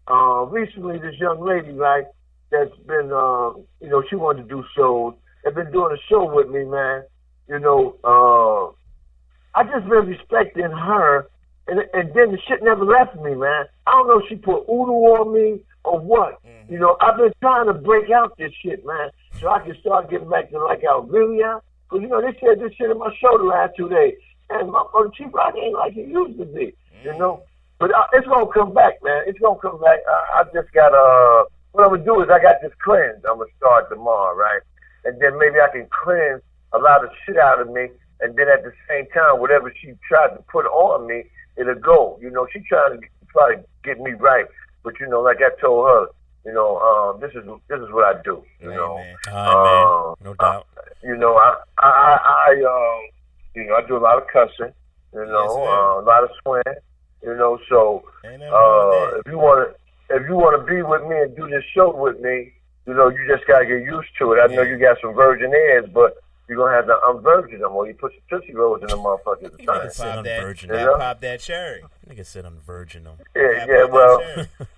Uh, 0.09 0.47
recently, 0.47 0.99
this 0.99 1.15
young 1.19 1.45
lady, 1.45 1.73
right, 1.73 2.07
that's 2.51 2.75
been, 2.87 3.13
uh, 3.13 3.51
you 3.81 3.91
know, 3.91 4.03
she 4.09 4.17
wanted 4.17 4.45
to 4.45 4.49
do 4.49 4.65
shows. 4.75 5.15
Have 5.45 5.55
been 5.55 5.71
doing 5.71 5.95
a 5.95 6.01
show 6.09 6.33
with 6.33 6.49
me, 6.49 6.65
man. 6.65 7.03
You 7.49 7.59
know, 7.59 7.97
uh, 8.03 9.59
I 9.59 9.65
just 9.65 9.87
been 9.89 10.07
respecting 10.07 10.71
her, 10.71 11.29
and 11.69 11.81
and 11.93 12.09
then 12.15 12.33
the 12.33 12.39
shit 12.49 12.63
never 12.63 12.87
left 12.87 13.17
me, 13.17 13.35
man. 13.35 13.67
I 13.87 13.93
don't 13.93 14.09
know 14.09 14.21
if 14.21 14.29
she 14.31 14.37
put 14.37 14.67
voodoo 14.67 14.93
on 14.93 15.35
me 15.35 15.61
or 15.85 16.01
what. 16.01 16.41
You 16.69 16.79
know, 16.79 16.97
I've 17.01 17.17
been 17.17 17.33
trying 17.41 17.67
to 17.67 17.75
break 17.75 18.11
out 18.11 18.37
this 18.39 18.53
shit, 18.63 18.85
man, 18.85 19.11
so 19.41 19.49
I 19.49 19.61
can 19.61 19.77
start 19.81 20.11
getting 20.11 20.29
back 20.29 20.51
to 20.51 20.59
like 20.65 20.83
I 20.85 21.01
really 21.07 21.43
am. 21.43 21.61
Cause 21.89 22.01
you 22.03 22.09
know 22.09 22.21
they 22.21 22.37
said 22.41 22.59
this 22.59 22.75
shit 22.75 22.91
in 22.91 22.99
my 22.99 23.15
show 23.21 23.39
the 23.39 23.45
last 23.45 23.77
two 23.77 23.89
days. 23.89 24.15
and 24.51 24.71
motherfucker 24.71 25.15
Chief 25.15 25.29
Rock 25.33 25.55
ain't 25.57 25.75
like 25.75 25.93
he 25.93 26.03
used 26.03 26.39
to 26.39 26.45
be, 26.45 26.75
you 27.05 27.17
know. 27.19 27.43
But 27.79 27.95
uh, 27.95 28.07
it's 28.15 28.27
gonna 28.27 28.51
come 28.53 28.73
back, 28.73 28.95
man. 29.03 29.25
It's 29.27 29.39
gonna 29.39 29.59
come 29.59 29.81
back. 29.81 30.01
I, 30.09 30.41
I 30.41 30.45
just 30.55 30.73
got 30.73 30.91
to, 30.91 30.97
uh, 30.97 31.45
what 31.73 31.85
I'm 31.85 31.91
gonna 31.91 32.05
do 32.05 32.23
is 32.23 32.29
I 32.31 32.41
got 32.41 32.63
this 32.63 32.73
cleanse. 32.83 33.23
I'm 33.29 33.39
gonna 33.39 33.51
start 33.57 33.91
tomorrow, 33.91 34.35
right? 34.35 34.63
And 35.05 35.21
then 35.21 35.39
maybe 35.39 35.57
I 35.61 35.69
can 35.71 35.87
cleanse 36.03 36.43
a 36.73 36.79
lot 36.79 37.05
of 37.05 37.11
shit 37.25 37.37
out 37.37 37.61
of 37.61 37.69
me, 37.69 37.89
and 38.21 38.35
then 38.37 38.49
at 38.49 38.65
the 38.65 38.73
same 38.89 39.07
time, 39.13 39.41
whatever 39.41 39.73
she 39.81 39.93
tried 40.09 40.35
to 40.35 40.43
put 40.51 40.65
on 40.67 41.07
me, 41.07 41.25
it'll 41.57 41.75
go. 41.75 42.19
You 42.21 42.31
know, 42.31 42.47
she 42.53 42.61
trying 42.61 43.01
to 43.01 43.07
try 43.31 43.57
to 43.57 43.65
get 43.85 44.01
me 44.01 44.13
right, 44.13 44.47
but 44.83 44.99
you 44.99 45.07
know, 45.07 45.21
like 45.21 45.39
I 45.39 45.51
told 45.61 45.87
her, 45.87 46.07
you 46.47 46.53
know, 46.53 46.79
um, 46.79 47.21
this 47.21 47.33
is 47.35 47.45
this 47.69 47.81
is 47.81 47.93
what 47.93 48.05
I 48.05 48.23
do. 48.23 48.43
You 48.63 48.71
know, 48.71 49.03
All 49.33 50.13
Um, 50.13 50.25
no 50.25 50.35
doubt. 50.35 50.67
you 51.03 51.17
know, 51.17 51.35
I, 51.35 51.57
I, 51.79 51.89
I, 51.89 52.19
I, 52.49 52.53
um, 52.63 53.11
you 53.55 53.65
know, 53.67 53.75
I 53.75 53.83
do 53.87 53.97
a 53.97 53.99
lot 53.99 54.19
of 54.19 54.29
cussing, 54.33 54.73
you 55.13 55.27
know, 55.27 55.67
uh, 55.67 56.01
a 56.01 56.05
lot 56.05 56.23
of 56.23 56.31
swearing, 56.43 56.79
you 57.25 57.35
know. 57.35 57.59
So, 57.69 58.05
uh, 58.25 59.19
if 59.19 59.27
you 59.27 59.39
want 59.39 59.75
to, 59.75 60.17
if 60.17 60.23
you 60.29 60.37
want 60.37 60.61
to 60.61 60.73
be 60.73 60.83
with 60.83 61.03
me 61.03 61.17
and 61.17 61.35
do 61.35 61.49
this 61.49 61.65
show 61.75 61.93
with 61.93 62.21
me, 62.21 62.53
you 62.87 62.95
know, 62.95 63.09
you 63.09 63.19
just 63.29 63.45
gotta 63.49 63.67
get 63.67 63.83
used 63.83 64.09
to 64.21 64.33
it. 64.35 64.41
I 64.41 64.47
know 64.55 64.63
you 64.63 64.79
got 64.79 64.99
some 65.03 65.15
virgin 65.15 65.51
ears, 65.51 65.91
but 65.93 66.15
you're 66.49 66.59
gonna 66.59 66.77
have 66.77 66.87
to 66.87 66.97
unvirgin 67.09 67.59
them, 67.59 67.73
or 67.73 67.89
you 67.89 67.95
put 67.95 68.13
some 68.13 68.39
tootsie 68.39 68.55
rolls 68.55 68.83
in 68.83 68.87
the 68.87 68.97
motherfuckers 68.97 69.47
at 69.47 69.59
the 69.59 69.67
time. 69.67 69.81
Nigga 69.81 69.93
said 69.93 70.25
unvirgin 70.25 70.63
You 70.63 70.69
know? 70.69 70.97
Pop 70.97 71.21
that 71.23 71.41
cherry. 71.41 71.83
Nigga 72.09 72.25
said 72.25 72.45
unvirgin 72.45 73.03
them. 73.03 73.17
Yeah, 73.35 73.67
yeah. 73.69 73.85
Well, 73.85 74.23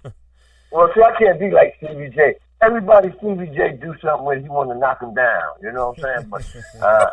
well, 0.71 0.91
see, 0.95 1.03
I 1.03 1.15
can't 1.19 1.41
be 1.41 1.51
like 1.51 1.75
Stevie 1.79 2.11
J. 2.11 2.35
Everybody 2.61 3.13
Stevie 3.19 3.55
J 3.55 3.79
do 3.81 3.95
something 4.03 4.25
when 4.25 4.43
he 4.43 4.49
want 4.49 4.71
to 4.71 4.79
knock 4.79 5.01
him 5.01 5.15
down. 5.15 5.53
You 5.63 5.73
know 5.73 5.95
what 5.95 5.99
I'm 5.99 6.29
saying? 6.31 6.31
But 6.31 6.83
uh, 6.83 7.07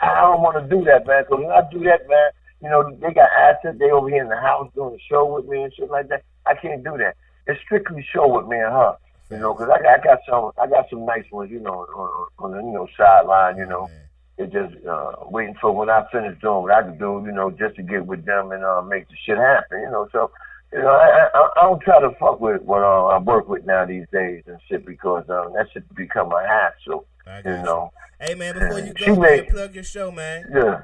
I 0.00 0.20
don't 0.22 0.42
want 0.42 0.58
to 0.62 0.68
do 0.68 0.84
that, 0.84 1.06
man. 1.06 1.24
So 1.28 1.36
when 1.36 1.50
I 1.50 1.62
do 1.70 1.78
that, 1.84 2.08
man, 2.08 2.30
you 2.60 2.68
know 2.68 2.94
they 3.00 3.12
got 3.12 3.30
assets. 3.30 3.78
They 3.78 3.90
over 3.90 4.08
here 4.08 4.22
in 4.22 4.28
the 4.28 4.36
house 4.36 4.70
doing 4.74 4.94
a 4.94 5.02
show 5.08 5.24
with 5.26 5.46
me 5.46 5.62
and 5.62 5.72
shit 5.74 5.90
like 5.90 6.08
that. 6.08 6.24
I 6.46 6.54
can't 6.54 6.82
do 6.82 6.96
that. 6.98 7.16
It's 7.46 7.60
strictly 7.62 8.06
show 8.12 8.26
with 8.28 8.46
me 8.46 8.56
and 8.56 8.72
her. 8.72 8.96
You 9.30 9.38
know, 9.38 9.54
because 9.54 9.70
I, 9.70 9.94
I 9.94 9.98
got 9.98 10.18
some, 10.28 10.50
I 10.60 10.66
got 10.66 10.90
some 10.90 11.06
nice 11.06 11.24
ones. 11.32 11.50
You 11.50 11.60
know, 11.60 11.86
on, 11.96 12.28
on 12.38 12.50
the 12.52 12.58
you 12.58 12.72
know 12.72 12.88
sideline. 12.96 13.56
You 13.56 13.66
know, 13.66 13.88
they're 14.36 14.46
just 14.46 14.84
uh, 14.84 15.12
waiting 15.30 15.54
for 15.60 15.72
when 15.72 15.88
I 15.88 16.04
finish 16.12 16.38
doing 16.40 16.62
what 16.62 16.72
I 16.72 16.82
can 16.82 16.98
do. 16.98 17.22
You 17.24 17.32
know, 17.32 17.50
just 17.50 17.76
to 17.76 17.82
get 17.82 18.04
with 18.04 18.24
them 18.26 18.52
and 18.52 18.64
uh, 18.64 18.82
make 18.82 19.08
the 19.08 19.14
shit 19.24 19.38
happen. 19.38 19.80
You 19.80 19.90
know, 19.90 20.08
so 20.12 20.30
you 20.72 20.78
know, 20.78 20.88
I, 20.88 21.28
I, 21.34 21.48
I 21.56 21.62
don't 21.62 21.82
try 21.82 22.00
to 22.00 22.10
fuck 22.18 22.40
with 22.40 22.62
what 22.62 22.82
uh, 22.82 23.06
I 23.06 23.18
work 23.18 23.48
with 23.48 23.66
now 23.66 23.84
these 23.84 24.06
days 24.12 24.42
and 24.46 24.58
shit 24.68 24.86
because 24.86 25.24
um, 25.28 25.52
that 25.54 25.66
shit 25.72 25.82
become 25.94 26.32
a 26.32 26.46
hassle. 26.46 27.06
You 27.44 27.50
know. 27.62 27.92
Hey 28.20 28.34
man, 28.34 28.54
before 28.54 28.78
you 28.80 28.94
go, 28.94 29.16
man, 29.16 29.46
plug 29.46 29.74
your 29.74 29.84
show, 29.84 30.10
man. 30.10 30.44
Yeah. 30.52 30.80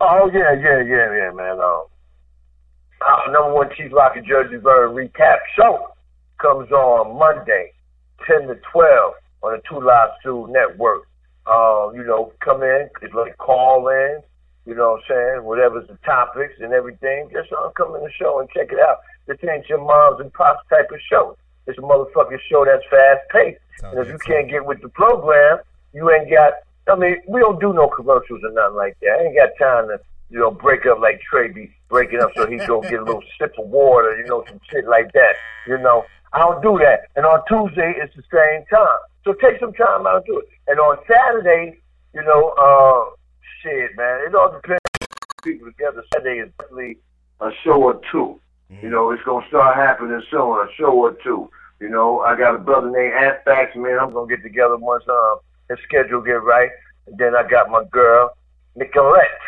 Oh 0.00 0.30
yeah, 0.32 0.52
yeah, 0.52 0.80
yeah, 0.82 1.12
yeah, 1.12 1.30
man. 1.34 1.58
Um, 1.60 1.84
our 3.00 3.32
number 3.32 3.54
one 3.54 3.70
Chief 3.76 3.92
Rocker 3.92 4.20
Jersey 4.20 4.56
Vern 4.56 4.94
recap 4.94 5.38
show 5.56 5.88
comes 6.40 6.70
on 6.70 7.18
Monday, 7.18 7.72
ten 8.26 8.46
to 8.48 8.56
twelve 8.70 9.14
on 9.42 9.52
the 9.52 9.62
Two 9.68 9.80
Live 9.84 10.10
Stew 10.20 10.46
Network. 10.50 11.08
Uh, 11.46 11.90
you 11.94 12.04
know, 12.04 12.32
come 12.44 12.62
in, 12.62 12.88
it's 13.00 13.14
like 13.14 13.36
call 13.38 13.88
in, 13.88 14.20
you 14.68 14.74
know 14.74 15.00
what 15.00 15.00
I'm 15.08 15.16
saying? 15.16 15.44
Whatever's 15.44 15.88
the 15.88 15.96
topics 16.04 16.60
and 16.60 16.74
everything, 16.74 17.30
just 17.32 17.50
uh, 17.52 17.70
come 17.70 17.96
in 17.96 18.02
the 18.02 18.12
show 18.20 18.38
and 18.38 18.50
check 18.50 18.68
it 18.70 18.78
out. 18.78 18.98
This 19.26 19.38
ain't 19.50 19.66
your 19.66 19.80
mom's 19.80 20.20
and 20.20 20.30
pops 20.34 20.60
type 20.68 20.90
of 20.92 21.00
show. 21.10 21.38
It's 21.66 21.78
a 21.78 21.80
motherfucking 21.80 22.38
show 22.50 22.66
that's 22.66 22.84
fast 22.90 23.20
paced. 23.30 23.60
And 23.82 23.98
if 23.98 24.08
you 24.08 24.18
can't 24.18 24.50
get 24.50 24.66
with 24.66 24.82
the 24.82 24.90
program, 24.90 25.60
you 25.94 26.10
ain't 26.10 26.30
got. 26.30 26.52
I 26.86 26.96
mean, 26.96 27.16
we 27.26 27.40
don't 27.40 27.58
do 27.60 27.72
no 27.72 27.88
commercials 27.88 28.40
or 28.44 28.52
nothing 28.52 28.76
like 28.76 28.98
that. 29.00 29.08
I 29.08 29.24
ain't 29.24 29.36
got 29.36 29.50
time 29.58 29.88
to, 29.88 30.00
you 30.28 30.38
know, 30.38 30.50
break 30.50 30.84
up 30.84 30.98
like 31.00 31.22
Trey 31.22 31.48
be 31.48 31.70
breaking 31.88 32.20
up 32.20 32.32
so 32.36 32.46
he 32.46 32.58
go 32.58 32.82
get 32.82 33.00
a 33.00 33.04
little 33.04 33.22
sip 33.40 33.54
of 33.58 33.68
water, 33.68 34.18
you 34.18 34.26
know, 34.26 34.44
some 34.48 34.60
shit 34.70 34.86
like 34.86 35.12
that. 35.12 35.36
You 35.66 35.78
know, 35.78 36.04
I 36.34 36.40
don't 36.40 36.62
do 36.62 36.78
that. 36.84 37.08
And 37.16 37.24
on 37.24 37.40
Tuesday, 37.48 37.94
it's 37.96 38.14
the 38.16 38.24
same 38.30 38.66
time. 38.66 38.98
So 39.24 39.32
take 39.32 39.60
some 39.60 39.72
time 39.72 40.06
out 40.06 40.16
and 40.16 40.24
do 40.26 40.38
it. 40.38 40.48
And 40.66 40.78
on 40.78 40.98
Saturday, 41.08 41.80
you 42.14 42.22
know, 42.22 42.52
uh, 42.60 43.16
shit, 43.62 43.96
man, 43.96 44.20
it 44.26 44.34
all 44.34 44.52
depends 44.52 44.80
on 45.00 45.42
people 45.42 45.66
together. 45.68 46.04
Saturday 46.14 46.40
is 46.40 46.50
definitely 46.58 46.98
a 47.40 47.50
show 47.64 47.82
or 47.82 48.00
2 48.10 48.40
You 48.82 48.90
know, 48.90 49.10
it's 49.12 49.22
gonna 49.24 49.46
start 49.48 49.76
happening 49.76 50.22
soon, 50.30 50.40
a 50.40 50.66
show 50.76 50.92
or 50.92 51.12
two. 51.24 51.50
You 51.80 51.88
know, 51.88 52.20
I 52.20 52.36
got 52.36 52.54
a 52.54 52.58
brother 52.58 52.90
named 52.90 53.14
Anthrax, 53.14 53.74
man. 53.76 53.98
I'm 54.00 54.12
gonna 54.12 54.28
get 54.28 54.42
together 54.42 54.76
once 54.76 55.04
um 55.08 55.38
his 55.68 55.78
schedule 55.84 56.20
get 56.20 56.42
right. 56.42 56.70
And 57.06 57.16
then 57.18 57.34
I 57.34 57.48
got 57.48 57.70
my 57.70 57.84
girl, 57.90 58.36
Nicolette. 58.76 59.40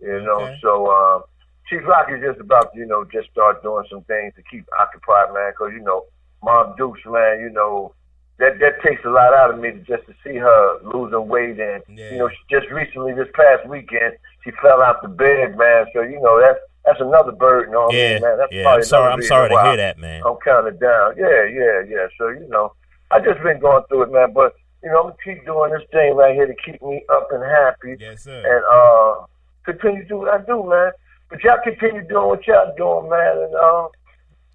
You 0.00 0.20
know, 0.22 0.38
so 0.62 0.86
um 0.92 1.22
Chief 1.68 1.80
Rock 1.86 2.08
is 2.10 2.20
just 2.20 2.40
about, 2.40 2.70
you 2.74 2.86
know, 2.86 3.04
just 3.04 3.30
start 3.30 3.62
doing 3.62 3.86
some 3.90 4.02
things 4.04 4.34
to 4.34 4.42
keep 4.50 4.64
occupied, 4.78 5.32
man, 5.34 5.52
'cause 5.56 5.72
you 5.72 5.80
know, 5.80 6.06
Mom 6.42 6.74
Dukes, 6.76 7.04
man, 7.06 7.40
you 7.40 7.50
know, 7.50 7.92
that 8.40 8.58
that 8.58 8.80
takes 8.82 9.04
a 9.04 9.10
lot 9.10 9.32
out 9.32 9.50
of 9.52 9.58
me 9.60 9.70
just 9.86 10.04
to 10.06 10.14
see 10.24 10.36
her 10.36 10.78
losing 10.82 11.28
weight 11.28 11.60
and 11.60 11.82
you 12.12 12.18
know, 12.18 12.30
just 12.50 12.68
recently 12.70 13.12
this 13.14 13.28
past 13.34 13.68
weekend 13.68 14.14
she 14.42 14.50
fell 14.62 14.80
out 14.82 15.02
the 15.02 15.08
bed, 15.08 15.56
man. 15.58 15.84
So, 15.92 16.00
you 16.00 16.18
know, 16.20 16.40
that's 16.40 16.58
that's 16.84 17.00
another 17.00 17.32
burden 17.32 17.74
on 17.74 17.94
Yeah, 17.94 18.14
me, 18.16 18.20
man. 18.22 18.38
That's 18.38 18.52
yeah, 18.52 18.62
probably 18.64 18.78
I'm 18.80 18.84
sorry- 18.84 19.12
I'm 19.12 19.22
sorry 19.22 19.48
to 19.50 19.62
hear 19.62 19.76
that, 19.76 19.98
man. 19.98 20.22
I'm 20.24 20.36
kinda 20.42 20.70
down. 20.80 21.14
Yeah, 21.18 21.44
yeah, 21.44 21.82
yeah. 21.86 22.06
So, 22.18 22.28
you 22.28 22.48
know, 22.48 22.72
I 23.10 23.20
just 23.20 23.42
been 23.42 23.60
going 23.60 23.84
through 23.88 24.02
it, 24.04 24.12
man, 24.12 24.32
but 24.32 24.54
you 24.82 24.88
know, 24.90 24.96
I'm 25.00 25.02
gonna 25.12 25.16
keep 25.22 25.44
doing 25.44 25.72
this 25.72 25.82
thing 25.92 26.16
right 26.16 26.34
here 26.34 26.46
to 26.46 26.54
keep 26.64 26.80
me 26.80 27.04
up 27.12 27.28
and 27.32 27.44
happy. 27.44 27.96
Yes, 28.00 28.24
sir. 28.24 28.40
And 28.40 28.64
uh 28.64 29.26
continue 29.66 30.02
to 30.02 30.08
do 30.08 30.16
what 30.16 30.32
I 30.32 30.38
do, 30.44 30.64
man. 30.64 30.92
But 31.28 31.44
y'all 31.44 31.58
continue 31.62 32.02
doing 32.08 32.28
what 32.28 32.46
y'all 32.46 32.72
doing, 32.76 33.10
man, 33.10 33.36
and 33.44 33.54
uh 33.54 33.88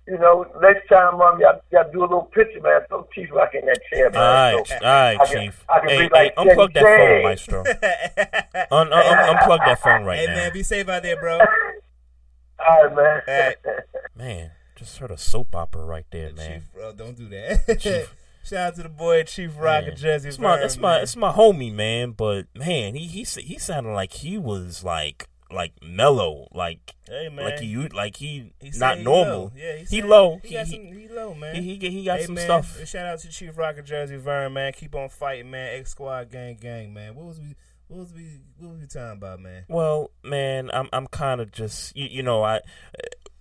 you 0.07 0.17
know, 0.19 0.45
next 0.61 0.87
time 0.87 1.19
um, 1.21 1.39
y'all, 1.39 1.59
y'all 1.71 1.91
do 1.91 1.99
a 2.01 2.01
little 2.01 2.23
picture, 2.33 2.61
man. 2.61 2.81
Throw 2.87 3.07
Chief 3.13 3.29
Rock 3.31 3.51
in 3.55 3.65
that 3.65 3.79
chair, 3.91 4.09
man. 4.11 4.21
All 4.21 4.57
right, 4.57 4.67
So 4.67 4.75
all 4.75 4.81
right, 4.81 5.17
I 5.21 5.25
can- 5.25 5.41
Chief. 5.45 5.65
I 5.69 5.79
can 5.79 5.89
Hey, 5.89 5.97
be 5.97 6.09
like 6.09 6.33
hey, 6.37 6.43
unplug 6.43 6.73
that 6.73 6.83
Chevy 6.83 7.13
phone, 7.13 7.23
Maestro. 7.23 7.63
Un- 8.71 8.93
un- 8.93 9.35
unplug 9.37 9.59
that 9.65 9.79
phone 9.81 10.03
right 10.05 10.19
hey 10.19 10.25
now. 10.27 10.35
man, 10.35 10.53
be 10.53 10.63
safe 10.63 10.87
out 10.89 11.03
there, 11.03 11.19
bro. 11.19 11.39
All 12.67 12.87
right, 12.89 13.21
man. 13.27 13.53
Man, 14.17 14.51
just 14.77 14.97
heard 14.97 15.11
a 15.11 15.17
soap 15.17 15.53
opera 15.55 15.83
right 15.83 16.05
there, 16.09 16.31
man. 16.33 16.63
Bro, 16.73 16.93
don't 16.93 17.17
do 17.17 17.27
that. 17.29 17.79
Chief. 17.81 18.13
Shout 18.45 18.59
out 18.67 18.75
to 18.75 18.83
the 18.83 18.89
boy 18.89 19.23
Chief 19.23 19.51
Rock 19.57 19.83
and 19.87 19.97
Jersey. 19.97 20.29
It's 20.29 20.39
my, 20.39 20.55
Vern, 20.55 20.65
it's 20.65 20.77
my, 20.77 20.93
man. 20.93 21.01
it's 21.03 21.15
my 21.17 21.31
homie, 21.33 21.73
man. 21.73 22.11
But 22.11 22.45
man, 22.55 22.95
he 22.95 23.07
he 23.07 23.23
sa- 23.25 23.41
he 23.41 23.57
sounded 23.57 23.91
like 23.91 24.13
he 24.13 24.37
was 24.37 24.83
like 24.85 25.27
like 25.51 25.73
mellow, 25.83 26.47
like 26.53 26.95
Hey, 27.07 27.29
man. 27.29 27.45
like 27.45 27.59
he 27.59 27.75
like 27.89 28.15
he, 28.17 28.51
He 28.59 28.71
not 28.77 28.97
he 28.97 29.03
normal. 29.03 29.39
low. 29.43 29.51
Yeah, 29.55 29.77
he, 29.77 29.85
he 29.97 30.01
low. 30.01 30.39
He, 30.43 30.53
got 30.53 30.67
some. 30.67 30.79
He 30.81 31.07
low, 31.07 31.33
man. 31.35 31.55
He 31.55 31.75
he, 31.75 31.89
he 31.89 32.03
got 32.05 32.19
Hey, 32.19 32.25
some 32.25 32.35
man, 32.35 32.45
stuff. 32.45 32.87
Shout 32.87 33.05
out 33.05 33.19
to 33.19 33.29
Chief 33.29 33.57
Rock 33.57 33.77
and 33.77 33.85
Jersey 33.85 34.17
Vern, 34.17 34.53
man. 34.53 34.73
Keep 34.73 34.95
on 34.95 35.09
fighting, 35.09 35.51
man. 35.51 35.79
X 35.79 35.91
Squad 35.91 36.31
gang, 36.31 36.57
gang, 36.59 36.93
man. 36.93 37.15
What 37.15 37.25
was 37.25 37.39
we? 37.39 37.55
What 37.87 37.99
was 37.99 38.13
we? 38.13 38.41
What 38.57 38.71
was 38.71 38.79
we 38.81 38.87
talking 38.87 39.17
about, 39.17 39.39
man? 39.39 39.65
Well, 39.67 40.09
man, 40.23 40.71
I'm 40.73 40.89
I'm 40.91 41.05
kind 41.07 41.39
of 41.39 41.51
just 41.51 41.95
you, 41.95 42.05
you 42.05 42.23
know 42.23 42.43
I 42.43 42.61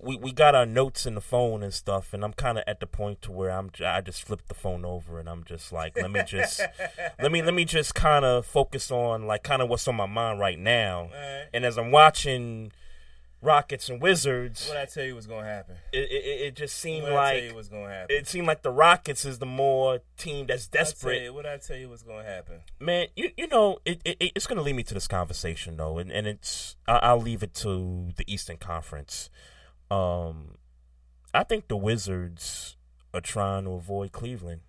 we 0.05 0.17
we 0.17 0.33
got 0.33 0.55
our 0.55 0.67
notes 0.67 1.07
in 1.07 1.15
the 1.15 1.21
phone 1.21 1.63
and 1.63 1.73
stuff, 1.73 2.13
and 2.15 2.25
I'm 2.25 2.33
kind 2.33 2.59
of 2.59 2.65
at 2.67 2.81
the 2.81 2.87
point 2.87 3.23
to 3.23 3.33
where 3.33 3.51
I'm 3.51 3.71
I 3.85 4.01
just 4.01 4.23
flip 4.23 4.43
the 4.49 4.55
phone 4.55 4.85
over 4.85 5.19
and 5.19 5.29
I'm 5.29 5.45
just 5.45 5.73
like 5.73 5.97
let 5.97 6.11
me 6.11 6.21
just 6.27 6.61
let 7.23 7.33
me 7.33 7.43
let 7.43 7.55
me 7.55 7.65
just 7.65 7.95
kind 7.95 8.25
of 8.25 8.47
focus 8.47 8.91
on 8.91 9.27
like 9.27 9.43
kind 9.43 9.63
of 9.63 9.69
what's 9.69 9.89
on 9.89 9.97
my 9.97 10.07
mind 10.07 10.39
right 10.41 10.59
now, 10.59 11.11
and 11.53 11.65
as 11.65 11.79
I'm 11.79 11.91
watching 11.91 12.73
Rockets 13.43 13.91
and 13.91 14.01
Wizards, 14.01 14.67
What 14.69 14.79
I 14.79 14.87
tell 14.87 15.05
you 15.05 15.15
was 15.15 15.27
gonna 15.27 15.45
happen? 15.47 15.77
it, 15.93 16.11
it, 16.11 16.41
it 16.47 16.57
just 16.57 16.79
seemed 16.79 17.03
What 17.03 17.13
I 17.13 17.15
tell 17.35 17.43
like 17.43 17.51
you 17.51 17.55
was 17.55 17.69
gonna 17.69 17.89
happen? 17.91 18.17
it 18.17 18.27
seemed 18.27 18.47
like 18.47 18.63
the 18.63 18.71
Rockets 18.71 19.27
is 19.27 19.39
the 19.39 19.45
more 19.47 20.01
team 20.17 20.47
that's 20.47 20.71
I 20.73 20.79
desperate. 20.79 21.23
you- 21.25 21.35
What 21.35 21.45
I 21.45 21.59
tell 21.59 21.77
you 21.77 21.91
was 21.91 22.03
gonna 22.03 22.25
happen? 22.25 22.61
Man, 22.81 23.09
you 23.17 23.31
you 23.37 23.47
know 23.49 23.81
it, 23.85 24.01
it 24.07 24.17
it's 24.35 24.47
going 24.47 24.57
to 24.57 24.63
lead 24.63 24.77
me 24.77 24.83
to 24.85 24.95
this 24.95 25.07
conversation 25.07 25.77
though, 25.77 25.99
and 25.99 26.11
and 26.11 26.27
it's 26.27 26.77
I, 26.89 26.97
I'll 27.03 27.21
leave 27.21 27.43
it 27.43 27.53
to 27.57 28.13
the 28.17 28.25
Eastern 28.33 28.57
Conference. 28.57 29.29
Um, 29.91 30.57
I 31.33 31.45
think 31.45 31.69
the 31.69 31.77
Wizards 31.77 32.77
are 33.13 33.21
trying 33.21 33.65
to 33.65 33.71
avoid 33.73 34.13
Cleveland. 34.13 34.61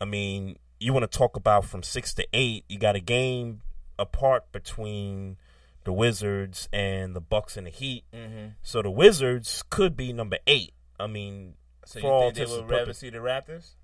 I 0.00 0.04
mean, 0.04 0.58
you 0.80 0.92
want 0.92 1.10
to 1.10 1.18
talk 1.18 1.36
about 1.36 1.64
from 1.64 1.82
six 1.82 2.14
to 2.14 2.26
eight? 2.32 2.64
You 2.68 2.78
got 2.78 2.96
a 2.96 3.00
game 3.00 3.62
apart 3.98 4.52
between 4.52 5.36
the 5.84 5.92
Wizards 5.92 6.68
and 6.72 7.16
the 7.16 7.20
Bucks 7.20 7.56
and 7.56 7.66
the 7.66 7.70
Heat. 7.70 8.04
Mhm. 8.12 8.54
So 8.62 8.82
the 8.82 8.90
Wizards 8.90 9.64
could 9.70 9.96
be 9.96 10.12
number 10.12 10.38
eight. 10.46 10.74
I 11.00 11.06
mean, 11.06 11.54
So 11.84 12.00
for 12.00 12.06
you 12.06 12.12
all 12.12 12.30
think 12.30 12.48
they 12.48 12.56
would 12.56 12.70
rather 12.70 12.92
see 12.92 13.10
the 13.10 13.18
Raptors? 13.18 13.74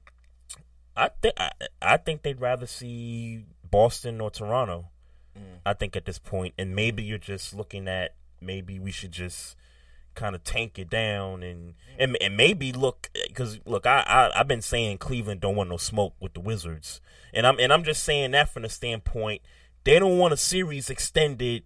I 0.96 1.08
think 1.20 1.34
I, 1.38 1.50
I 1.82 1.96
think 1.96 2.22
they'd 2.22 2.40
rather 2.40 2.66
see 2.66 3.46
Boston 3.68 4.20
or 4.20 4.30
Toronto. 4.30 4.90
Mm. 5.36 5.58
I 5.66 5.72
think 5.72 5.96
at 5.96 6.04
this 6.04 6.18
point, 6.18 6.54
and 6.56 6.76
maybe 6.76 7.02
you're 7.02 7.18
just 7.18 7.54
looking 7.54 7.88
at 7.88 8.14
maybe 8.40 8.78
we 8.78 8.92
should 8.92 9.10
just 9.10 9.56
kind 10.14 10.34
of 10.34 10.44
tank 10.44 10.78
it 10.78 10.90
down 10.90 11.42
and 11.42 11.74
and, 11.98 12.16
and 12.20 12.36
maybe 12.36 12.72
look 12.72 13.10
because 13.28 13.60
look 13.66 13.86
I, 13.86 14.04
I 14.06 14.40
I've 14.40 14.48
been 14.48 14.62
saying 14.62 14.98
Cleveland 14.98 15.40
don't 15.40 15.56
want 15.56 15.70
no 15.70 15.76
smoke 15.76 16.14
with 16.20 16.34
the 16.34 16.40
Wizards, 16.40 17.00
and 17.32 17.46
I'm 17.46 17.58
and 17.58 17.72
I'm 17.72 17.84
just 17.84 18.02
saying 18.02 18.32
that 18.32 18.48
from 18.48 18.62
the 18.62 18.68
standpoint 18.68 19.42
they 19.84 19.98
don't 19.98 20.18
want 20.18 20.32
a 20.32 20.36
series 20.36 20.90
extended 20.90 21.62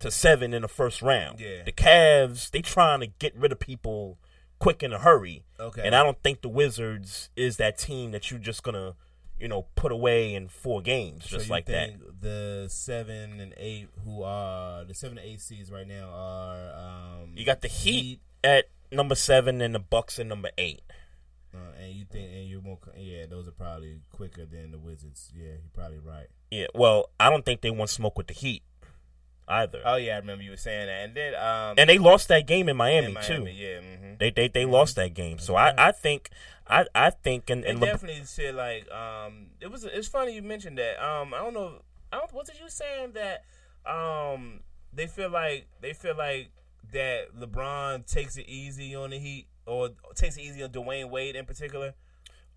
to 0.00 0.10
seven 0.10 0.54
in 0.54 0.62
the 0.62 0.68
first 0.68 1.02
round. 1.02 1.40
Yeah. 1.40 1.62
The 1.64 1.72
Cavs, 1.72 2.50
they 2.50 2.62
trying 2.62 3.00
to 3.00 3.06
get 3.06 3.36
rid 3.36 3.52
of 3.52 3.60
people 3.60 4.18
quick 4.58 4.82
in 4.82 4.92
a 4.92 4.98
hurry. 4.98 5.44
Okay. 5.60 5.82
And 5.84 5.94
I 5.94 6.02
don't 6.02 6.20
think 6.22 6.40
the 6.40 6.48
Wizards 6.48 7.30
is 7.36 7.56
that 7.56 7.78
team 7.78 8.12
that 8.12 8.30
you're 8.30 8.40
just 8.40 8.62
gonna, 8.62 8.94
you 9.40 9.48
know, 9.48 9.66
put 9.74 9.92
away 9.92 10.34
in 10.34 10.48
four 10.48 10.80
games 10.82 11.24
So 11.24 11.36
just 11.36 11.46
you 11.46 11.52
like 11.52 11.66
that. 11.66 11.90
The 12.20 12.66
seven 12.68 13.40
and 13.40 13.54
eight, 13.56 13.88
who 14.04 14.22
are 14.22 14.84
the 14.84 14.94
seven 14.94 15.18
and 15.18 15.26
eight 15.26 15.40
seeds 15.40 15.70
right 15.70 15.86
now, 15.86 16.10
are 16.12 17.20
um, 17.22 17.32
You 17.34 17.44
got 17.44 17.60
the 17.60 17.68
Heat 17.68 18.20
at 18.42 18.68
number 18.90 19.14
seven 19.14 19.60
and 19.60 19.74
the 19.74 19.78
Bucks 19.78 20.18
at 20.18 20.26
number 20.26 20.50
eight. 20.58 20.82
Uh, 21.54 21.58
and 21.82 21.94
you 21.94 22.04
think, 22.04 22.30
and 22.30 22.48
you're 22.48 22.60
more, 22.60 22.78
yeah, 22.96 23.24
those 23.26 23.48
are 23.48 23.52
probably 23.52 24.00
quicker 24.12 24.44
than 24.44 24.70
the 24.70 24.78
Wizards. 24.78 25.32
Yeah, 25.34 25.46
you're 25.46 25.72
probably 25.72 25.98
right. 25.98 26.26
Yeah, 26.50 26.66
well, 26.74 27.10
I 27.18 27.30
don't 27.30 27.44
think 27.44 27.62
they 27.62 27.70
want 27.70 27.90
smoke 27.90 28.18
with 28.18 28.26
the 28.26 28.34
Heat 28.34 28.62
either. 29.48 29.80
Oh 29.84 29.96
yeah, 29.96 30.14
I 30.14 30.18
remember 30.18 30.44
you 30.44 30.50
were 30.50 30.56
saying 30.56 30.86
that, 30.86 31.04
and 31.04 31.14
then 31.14 31.34
um, 31.34 31.74
and 31.78 31.88
they 31.88 31.98
lost 31.98 32.28
that 32.28 32.46
game 32.46 32.68
in 32.68 32.76
Miami, 32.76 33.14
in 33.14 33.22
too. 33.22 33.44
Miami, 33.44 33.52
yeah, 33.52 33.80
mhm. 33.80 34.18
They 34.18 34.30
they 34.30 34.48
they 34.48 34.64
lost 34.66 34.96
that 34.96 35.14
game. 35.14 35.38
So 35.38 35.56
I 35.56 35.72
I 35.78 35.92
think 35.92 36.30
I 36.68 36.84
I 36.94 37.10
think 37.10 37.50
and, 37.50 37.64
and 37.64 37.80
definitely 37.80 38.24
said 38.24 38.54
like 38.54 38.90
um 38.92 39.46
it 39.60 39.70
was 39.70 39.84
it's 39.84 40.08
funny 40.08 40.34
you 40.34 40.42
mentioned 40.42 40.78
that 40.78 41.02
um 41.02 41.32
I 41.34 41.38
don't 41.38 41.54
know 41.54 41.82
I 42.12 42.18
don't 42.18 42.32
what 42.32 42.46
did 42.46 42.60
you 42.60 42.68
saying 42.68 43.12
that 43.14 43.44
um 43.90 44.60
they 44.92 45.06
feel 45.06 45.30
like 45.30 45.66
they 45.80 45.92
feel 45.92 46.16
like 46.16 46.50
that 46.92 47.34
LeBron 47.38 48.06
takes 48.06 48.36
it 48.36 48.48
easy 48.48 48.94
on 48.94 49.10
the 49.10 49.18
Heat 49.18 49.46
or 49.66 49.90
takes 50.14 50.36
it 50.36 50.42
easy 50.42 50.62
on 50.62 50.70
Dwyane 50.70 51.10
Wade 51.10 51.36
in 51.36 51.44
particular. 51.44 51.94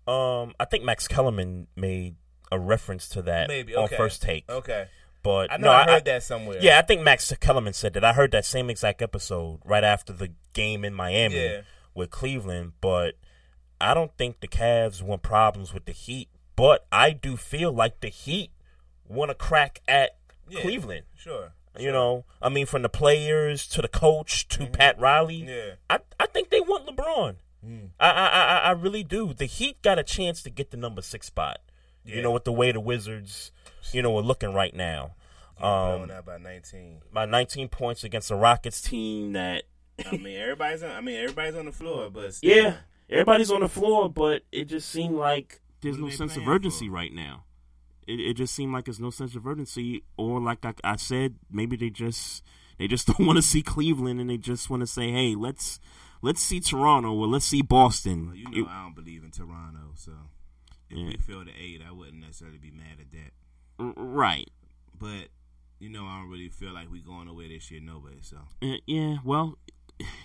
Um, 0.06 0.54
I 0.58 0.64
think 0.64 0.84
Max 0.84 1.06
Kellerman 1.06 1.66
made 1.76 2.16
a 2.50 2.58
reference 2.58 3.08
to 3.10 3.22
that 3.22 3.48
Maybe, 3.48 3.74
on 3.76 3.88
first 3.88 4.22
take. 4.22 4.48
Okay. 4.48 4.86
but 5.22 5.52
I 5.52 5.58
know 5.58 5.66
no, 5.68 5.72
I 5.72 5.84
heard 5.84 6.04
that 6.06 6.22
somewhere. 6.22 6.58
Yeah, 6.60 6.78
I 6.78 6.82
think 6.82 7.02
Max 7.02 7.32
Kellerman 7.40 7.74
said 7.74 7.92
that. 7.94 8.04
I 8.04 8.12
heard 8.14 8.32
that 8.32 8.44
same 8.44 8.70
exact 8.70 9.02
episode 9.02 9.60
right 9.64 9.84
after 9.84 10.12
the 10.12 10.30
game 10.54 10.84
in 10.84 10.94
Miami 10.94 11.36
Yeah. 11.36 11.60
with 11.94 12.10
Cleveland. 12.10 12.72
But 12.80 13.14
I 13.82 13.94
don't 13.94 14.16
think 14.16 14.40
the 14.40 14.48
Cavs 14.48 15.02
want 15.02 15.22
problems 15.22 15.74
with 15.74 15.84
the 15.84 15.92
Heat. 15.92 16.28
But 16.54 16.86
I 16.92 17.10
do 17.10 17.36
feel 17.36 17.72
like 17.72 18.00
the 18.00 18.08
Heat 18.08 18.50
want 19.08 19.30
to 19.30 19.34
crack 19.34 19.80
at 19.88 20.16
Yeah, 20.48 20.60
Cleveland. 20.60 21.04
Sure. 21.16 21.52
You 21.78 21.90
know, 21.90 22.24
I 22.42 22.50
mean, 22.50 22.66
from 22.66 22.82
the 22.82 22.88
players 22.90 23.66
to 23.68 23.80
the 23.82 23.88
coach 23.88 24.46
to 24.48 24.66
Pat 24.66 24.98
Riley. 25.00 25.40
Mm-hmm. 25.40 25.48
Yeah. 25.48 25.70
I 25.88 25.98
I 26.20 26.26
think 26.26 26.50
they 26.50 26.60
want 26.60 26.86
LeBron. 26.86 27.36
Mm. 27.66 27.88
I, 27.98 28.10
I 28.10 28.26
I 28.26 28.58
I 28.58 28.70
really 28.72 29.02
do. 29.02 29.32
The 29.32 29.46
Heat 29.46 29.80
got 29.82 29.98
a 29.98 30.02
chance 30.04 30.42
to 30.42 30.50
get 30.50 30.70
the 30.70 30.76
number 30.76 31.00
six 31.00 31.28
spot. 31.28 31.60
Yeah. 32.04 32.16
You 32.16 32.22
know, 32.22 32.32
with 32.32 32.44
the 32.44 32.52
way 32.52 32.72
the 32.72 32.80
Wizards, 32.80 33.52
you 33.92 34.02
know, 34.02 34.16
are 34.18 34.22
looking 34.22 34.52
right 34.52 34.74
now. 34.74 35.14
Um, 35.58 36.10
out 36.10 36.26
by 36.26 36.38
19. 36.38 37.02
by 37.12 37.24
19 37.24 37.68
points 37.68 38.02
against 38.04 38.28
the 38.28 38.34
Rockets 38.36 38.80
team 38.82 39.32
that. 39.32 39.62
I 40.04 40.16
mean 40.16 40.36
everybody's 40.36 40.82
on, 40.82 40.90
I 40.90 41.00
mean 41.00 41.16
everybody's 41.16 41.54
on 41.54 41.66
the 41.66 41.72
floor, 41.72 42.10
but 42.10 42.34
still, 42.34 42.50
Yeah, 42.50 42.76
everybody's 43.12 43.50
on 43.50 43.60
the 43.60 43.68
floor, 43.68 44.08
but 44.08 44.42
it 44.50 44.64
just 44.64 44.88
seemed 44.88 45.14
like 45.16 45.60
there's 45.80 45.98
no 45.98 46.08
sense 46.10 46.36
of 46.36 46.46
urgency 46.48 46.88
right 46.88 47.12
now. 47.12 47.44
It, 48.06 48.18
it 48.20 48.34
just 48.34 48.54
seemed 48.54 48.72
like 48.72 48.86
there's 48.86 48.98
no 49.00 49.10
sense 49.10 49.34
of 49.36 49.46
urgency, 49.46 50.02
or 50.16 50.40
like 50.40 50.64
I, 50.64 50.74
I 50.82 50.96
said, 50.96 51.36
maybe 51.50 51.76
they 51.76 51.90
just 51.90 52.42
they 52.78 52.88
just 52.88 53.06
don't 53.08 53.26
want 53.26 53.36
to 53.36 53.42
see 53.42 53.62
Cleveland, 53.62 54.20
and 54.20 54.28
they 54.30 54.38
just 54.38 54.70
want 54.70 54.80
to 54.80 54.86
say, 54.86 55.10
hey, 55.12 55.34
let's 55.36 55.78
let's 56.20 56.40
see 56.42 56.60
Toronto 56.60 57.12
or 57.12 57.26
let's 57.26 57.44
see 57.44 57.62
Boston. 57.62 58.32
You 58.34 58.44
know 58.50 58.58
It- 58.58 58.70
I 58.70 58.82
don't 58.84 58.94
believe 58.94 59.22
in 59.24 59.30
Toronto, 59.30 59.92
so 59.94 60.12
if 60.90 60.98
Yeah. 60.98 61.06
we 61.06 61.16
feel 61.16 61.44
the 61.44 61.52
eight, 61.58 61.80
I 61.86 61.92
wouldn't 61.92 62.20
necessarily 62.20 62.58
be 62.58 62.70
mad 62.70 62.98
at 63.00 63.10
that. 63.12 63.94
Right. 63.96 64.48
But 64.98 65.28
you 65.80 65.88
know, 65.88 66.04
I 66.04 66.20
don't 66.20 66.30
really 66.30 66.48
feel 66.48 66.72
like 66.72 66.88
we're 66.90 67.02
going 67.02 67.26
away 67.28 67.48
this 67.48 67.68
year, 67.70 67.80
nobody. 67.80 68.18
So 68.20 68.36
Uh, 68.62 68.76
yeah, 68.86 69.16
well, 69.24 69.58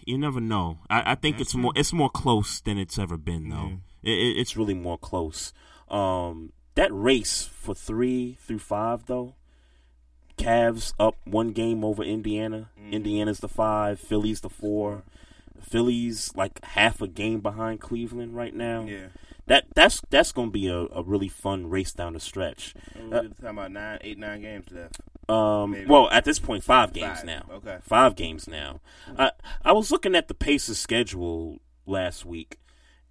you 0.06 0.18
never 0.18 0.39
know. 0.39 0.80
I, 0.89 1.11
I 1.11 1.15
think 1.15 1.38
That's 1.38 1.49
it's 1.49 1.56
more 1.56 1.73
it's 1.76 1.94
more 1.94 2.10
close 2.10 2.60
than 2.61 2.77
it's 2.77 2.98
ever 2.98 3.18
been, 3.18 3.49
though. 3.49 3.80
It, 4.03 4.11
it, 4.11 4.38
it's 4.38 4.57
really 4.57 4.73
more 4.73 4.98
close. 4.98 5.53
Um, 5.89 6.52
that 6.76 6.89
race 6.91 7.49
for 7.52 7.73
three 7.73 8.38
through 8.41 8.60
five, 8.60 9.06
though. 9.06 9.35
Cavs 10.38 10.94
up 10.99 11.15
one 11.26 11.52
game 11.52 11.84
over 11.84 12.03
Indiana. 12.03 12.69
Mm. 12.80 12.91
Indiana's 12.91 13.39
the 13.39 13.48
five. 13.48 13.99
Philly's 13.99 14.41
the 14.41 14.49
four. 14.49 15.03
Philly's 15.61 16.31
like 16.35 16.64
half 16.64 17.02
a 17.02 17.07
game 17.07 17.39
behind 17.39 17.81
Cleveland 17.81 18.35
right 18.35 18.53
now. 18.53 18.84
Yeah. 18.84 19.07
That 19.48 19.65
that's 19.73 20.02
that's 20.10 20.31
gonna 20.31 20.52
be 20.52 20.68
a, 20.68 20.88
a 20.94 21.02
really 21.03 21.30
fun 21.30 21.69
race 21.69 21.94
down 21.94 22.14
the 22.14 22.19
stretch. 22.19 22.73
we're 22.95 23.10
talking 23.10 23.48
about 23.48 23.72
nine, 23.72 23.98
eight, 24.02 24.18
nine 24.18 24.41
games 24.41 24.68
left. 24.72 24.99
Um, 25.29 25.71
Maybe. 25.71 25.85
well, 25.87 26.09
at 26.09 26.23
this 26.25 26.39
point, 26.39 26.63
five 26.63 26.93
games 26.93 27.17
Five, 27.19 27.25
now. 27.25 27.45
okay. 27.55 27.77
five 27.81 28.15
games 28.15 28.47
now. 28.47 28.79
I 29.17 29.31
I 29.63 29.73
was 29.73 29.91
looking 29.91 30.15
at 30.15 30.27
the 30.29 30.33
Pacers' 30.33 30.79
schedule 30.79 31.59
last 31.85 32.25
week, 32.25 32.57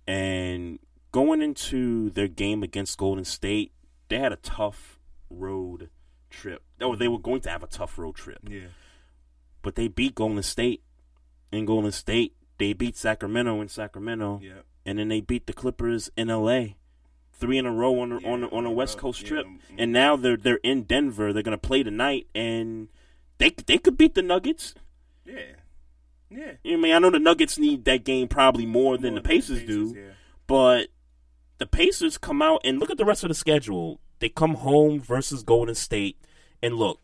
and 0.06 0.78
going 1.12 1.43
into 1.43 2.10
their 2.10 2.28
game 2.28 2.62
against 2.62 2.98
Golden 2.98 3.24
State, 3.24 3.72
they 4.09 4.18
had 4.18 4.32
a 4.32 4.36
tough 4.36 4.98
road 5.30 5.90
trip. 6.30 6.62
Oh, 6.80 6.97
they 6.97 7.09
were 7.09 7.18
going 7.18 7.40
to 7.43 7.51
have 7.51 7.62
a 7.62 7.66
tough 7.66 7.98
road 7.98 8.14
trip. 8.16 8.38
Yeah. 8.48 8.68
but 9.62 9.74
they 9.74 9.88
beat 9.88 10.14
Golden 10.14 10.43
State 10.43 10.82
in 11.51 11.64
Golden 11.64 11.90
State. 11.93 12.34
They 12.59 12.72
beat 12.72 12.97
Sacramento 12.97 13.60
in 13.60 13.68
Sacramento, 13.68 14.40
Yeah. 14.43 14.60
and 14.86 14.98
then 14.98 15.09
they 15.09 15.20
beat 15.20 15.47
the 15.47 15.52
Clippers 15.52 16.09
in 16.16 16.30
L.A. 16.30 16.76
Three 17.39 17.59
in 17.59 17.67
a 17.67 17.73
row 17.73 18.01
on 18.01 18.11
the, 18.11 18.17
on 18.17 18.41
the, 18.41 18.49
on 18.49 18.65
a 18.65 18.71
West 18.71 18.97
Coast 18.97 19.27
trip, 19.27 19.47
and 19.79 19.93
now 19.93 20.17
they're 20.17 20.37
they're 20.39 20.61
in 20.63 20.85
Denver. 20.85 21.33
They're 21.33 21.43
gonna 21.43 21.59
play 21.59 21.83
tonight, 21.83 22.27
and 22.35 22.89
they 23.39 23.51
they 23.51 23.79
could 23.79 23.99
beat 23.99 24.15
the 24.15 24.23
Nuggets. 24.23 24.75
Yeah. 25.25 25.41
Yeah. 26.31 26.53
I 26.65 26.77
mean, 26.77 26.95
I 26.95 26.99
know 26.99 27.11
the 27.11 27.19
Nuggets 27.19 27.59
need 27.59 27.85
that 27.85 28.05
game 28.05 28.27
probably 28.29 28.67
more 28.67 28.97
than 28.97 29.15
the 29.15 29.21
Pacers, 29.21 29.63
do, 29.65 29.95
but 30.47 30.89
the 31.59 31.67
Pacers 31.67 32.19
come 32.19 32.43
out 32.43 32.61
and 32.65 32.79
look 32.79 32.91
at 32.91 32.99
the 32.99 33.05
rest 33.05 33.23
of 33.23 33.29
the 33.29 33.35
schedule. 33.35 34.01
They 34.19 34.29
come 34.29 34.55
home 34.55 35.01
versus 35.01 35.43
Golden 35.43 35.75
State, 35.75 36.19
and 36.63 36.75
look, 36.75 37.01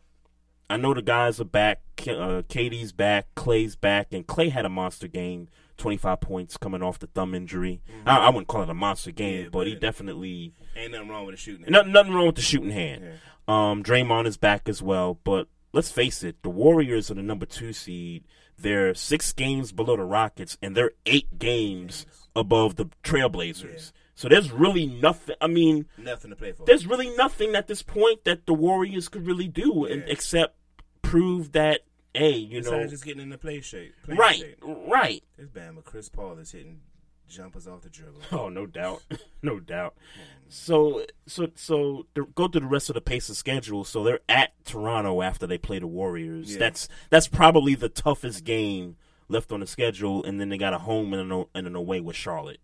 I 0.69 0.77
know 0.77 0.93
the 0.93 1.01
guys 1.03 1.39
are 1.39 1.45
back. 1.45 1.81
Uh, 2.01 2.41
KD's 2.49 2.91
back, 2.91 3.27
Clay's 3.35 3.75
back, 3.75 4.07
and 4.11 4.25
Clay 4.25 4.49
had 4.49 4.65
a 4.65 4.69
monster 4.69 5.07
game, 5.07 5.47
twenty 5.77 5.97
five 5.97 6.21
points 6.21 6.57
coming 6.57 6.81
off 6.81 6.99
the 6.99 7.07
thumb 7.07 7.33
injury. 7.35 7.81
I, 8.05 8.17
I 8.27 8.29
wouldn't 8.29 8.47
call 8.47 8.63
it 8.63 8.69
a 8.69 8.73
monster 8.73 9.11
game, 9.11 9.49
but, 9.51 9.67
he 9.67 9.75
definitely 9.75 10.53
Ain't 10.75 10.91
nothing 10.91 11.09
wrong 11.09 11.25
with 11.25 11.35
the 11.35 11.41
shooting. 11.41 11.65
Nothing, 11.69 11.91
nothing 11.91 12.13
wrong 12.13 12.25
with 12.27 12.35
the 12.35 12.41
shooting 12.41 12.71
hand. 12.71 13.03
Um, 13.47 13.83
Draymond 13.83 14.25
is 14.27 14.37
back 14.37 14.67
as 14.69 14.81
well, 14.81 15.19
but 15.23 15.47
let's 15.73 15.91
face 15.91 16.23
it, 16.23 16.41
the 16.43 16.49
Warriors 16.49 17.11
are 17.11 17.15
the 17.15 17.21
number 17.21 17.45
two 17.45 17.73
seed. 17.73 18.23
They're 18.57 18.93
six 18.93 19.33
games 19.33 19.71
below 19.71 19.97
the 19.97 20.03
Rockets, 20.03 20.57
and 20.61 20.75
they're 20.77 20.91
eight 21.05 21.37
games 21.39 22.05
above 22.35 22.75
the 22.77 22.85
Trailblazers. 23.03 23.91
So 24.15 24.29
there's 24.29 24.51
really 24.51 24.85
nothing. 24.85 25.35
I 25.41 25.47
mean, 25.47 25.87
Nothing 25.97 26.29
to 26.29 26.35
play 26.35 26.51
for. 26.53 26.65
there's 26.65 26.85
really 26.87 27.09
nothing 27.15 27.55
at 27.55 27.67
this 27.67 27.81
point 27.81 28.23
that 28.25 28.45
the 28.45 28.53
Warriors 28.53 29.09
could 29.09 29.25
really 29.27 29.47
do 29.47 29.85
and- 29.85 30.03
except 30.07 30.55
prove 31.01 31.51
that, 31.53 31.81
hey, 32.13 32.35
you 32.37 32.59
Besides 32.61 32.71
know, 32.85 32.87
just 32.87 33.05
getting 33.05 33.21
in 33.23 33.29
the 33.29 33.37
play 33.37 33.61
shape. 33.61 33.93
playing 34.03 34.19
right, 34.19 34.35
shape. 34.39 34.57
right. 34.63 35.23
This 35.37 35.49
Bama 35.49 35.83
Chris 35.83 36.09
Paul 36.09 36.37
is 36.39 36.51
hitting 36.51 36.81
jumpers 37.27 37.67
off 37.67 37.81
the 37.81 37.89
dribble. 37.89 38.21
Oh, 38.31 38.49
no 38.49 38.65
doubt, 38.65 39.01
no 39.41 39.59
doubt. 39.59 39.95
Hmm. 40.15 40.21
So, 40.49 41.05
so, 41.25 41.47
so 41.55 42.05
the, 42.13 42.25
go 42.35 42.47
through 42.47 42.61
the 42.61 42.67
rest 42.67 42.89
of 42.89 42.93
the 42.93 43.01
Pacers 43.01 43.37
schedule. 43.37 43.83
So 43.83 44.03
they're 44.03 44.19
at 44.29 44.51
Toronto 44.65 45.21
after 45.21 45.47
they 45.47 45.57
play 45.57 45.79
the 45.79 45.87
Warriors. 45.87 46.53
Yeah. 46.53 46.59
That's 46.59 46.87
that's 47.09 47.27
probably 47.27 47.73
the 47.75 47.89
toughest 47.89 48.43
game 48.43 48.97
left 49.29 49.51
on 49.51 49.61
the 49.61 49.67
schedule, 49.67 50.23
and 50.23 50.39
then 50.39 50.49
they 50.49 50.57
got 50.57 50.73
a 50.73 50.79
home 50.79 51.13
and 51.13 51.31
an, 51.31 51.45
and 51.55 51.65
an 51.67 51.75
away 51.75 51.99
with 52.01 52.15
Charlotte. 52.15 52.59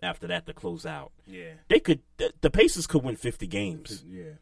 After 0.00 0.28
that, 0.28 0.46
to 0.46 0.52
close 0.54 0.86
out, 0.86 1.10
Yeah. 1.26 1.54
they 1.68 1.80
could. 1.80 2.02
The, 2.18 2.32
the 2.40 2.50
Pacers 2.50 2.86
could 2.86 3.02
win 3.02 3.16
fifty 3.16 3.48
games. 3.48 4.04
Yeah. 4.08 4.34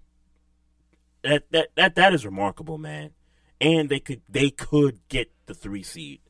That 1.22 1.44
that 1.52 1.68
that 1.76 1.94
that 1.94 2.12
is 2.12 2.26
remarkable, 2.26 2.76
man. 2.76 3.12
And 3.60 3.88
they 3.88 4.00
could 4.00 4.22
they 4.28 4.50
could 4.50 5.00
get 5.08 5.30
the 5.46 5.54
three 5.54 5.82
seed. 5.82 6.20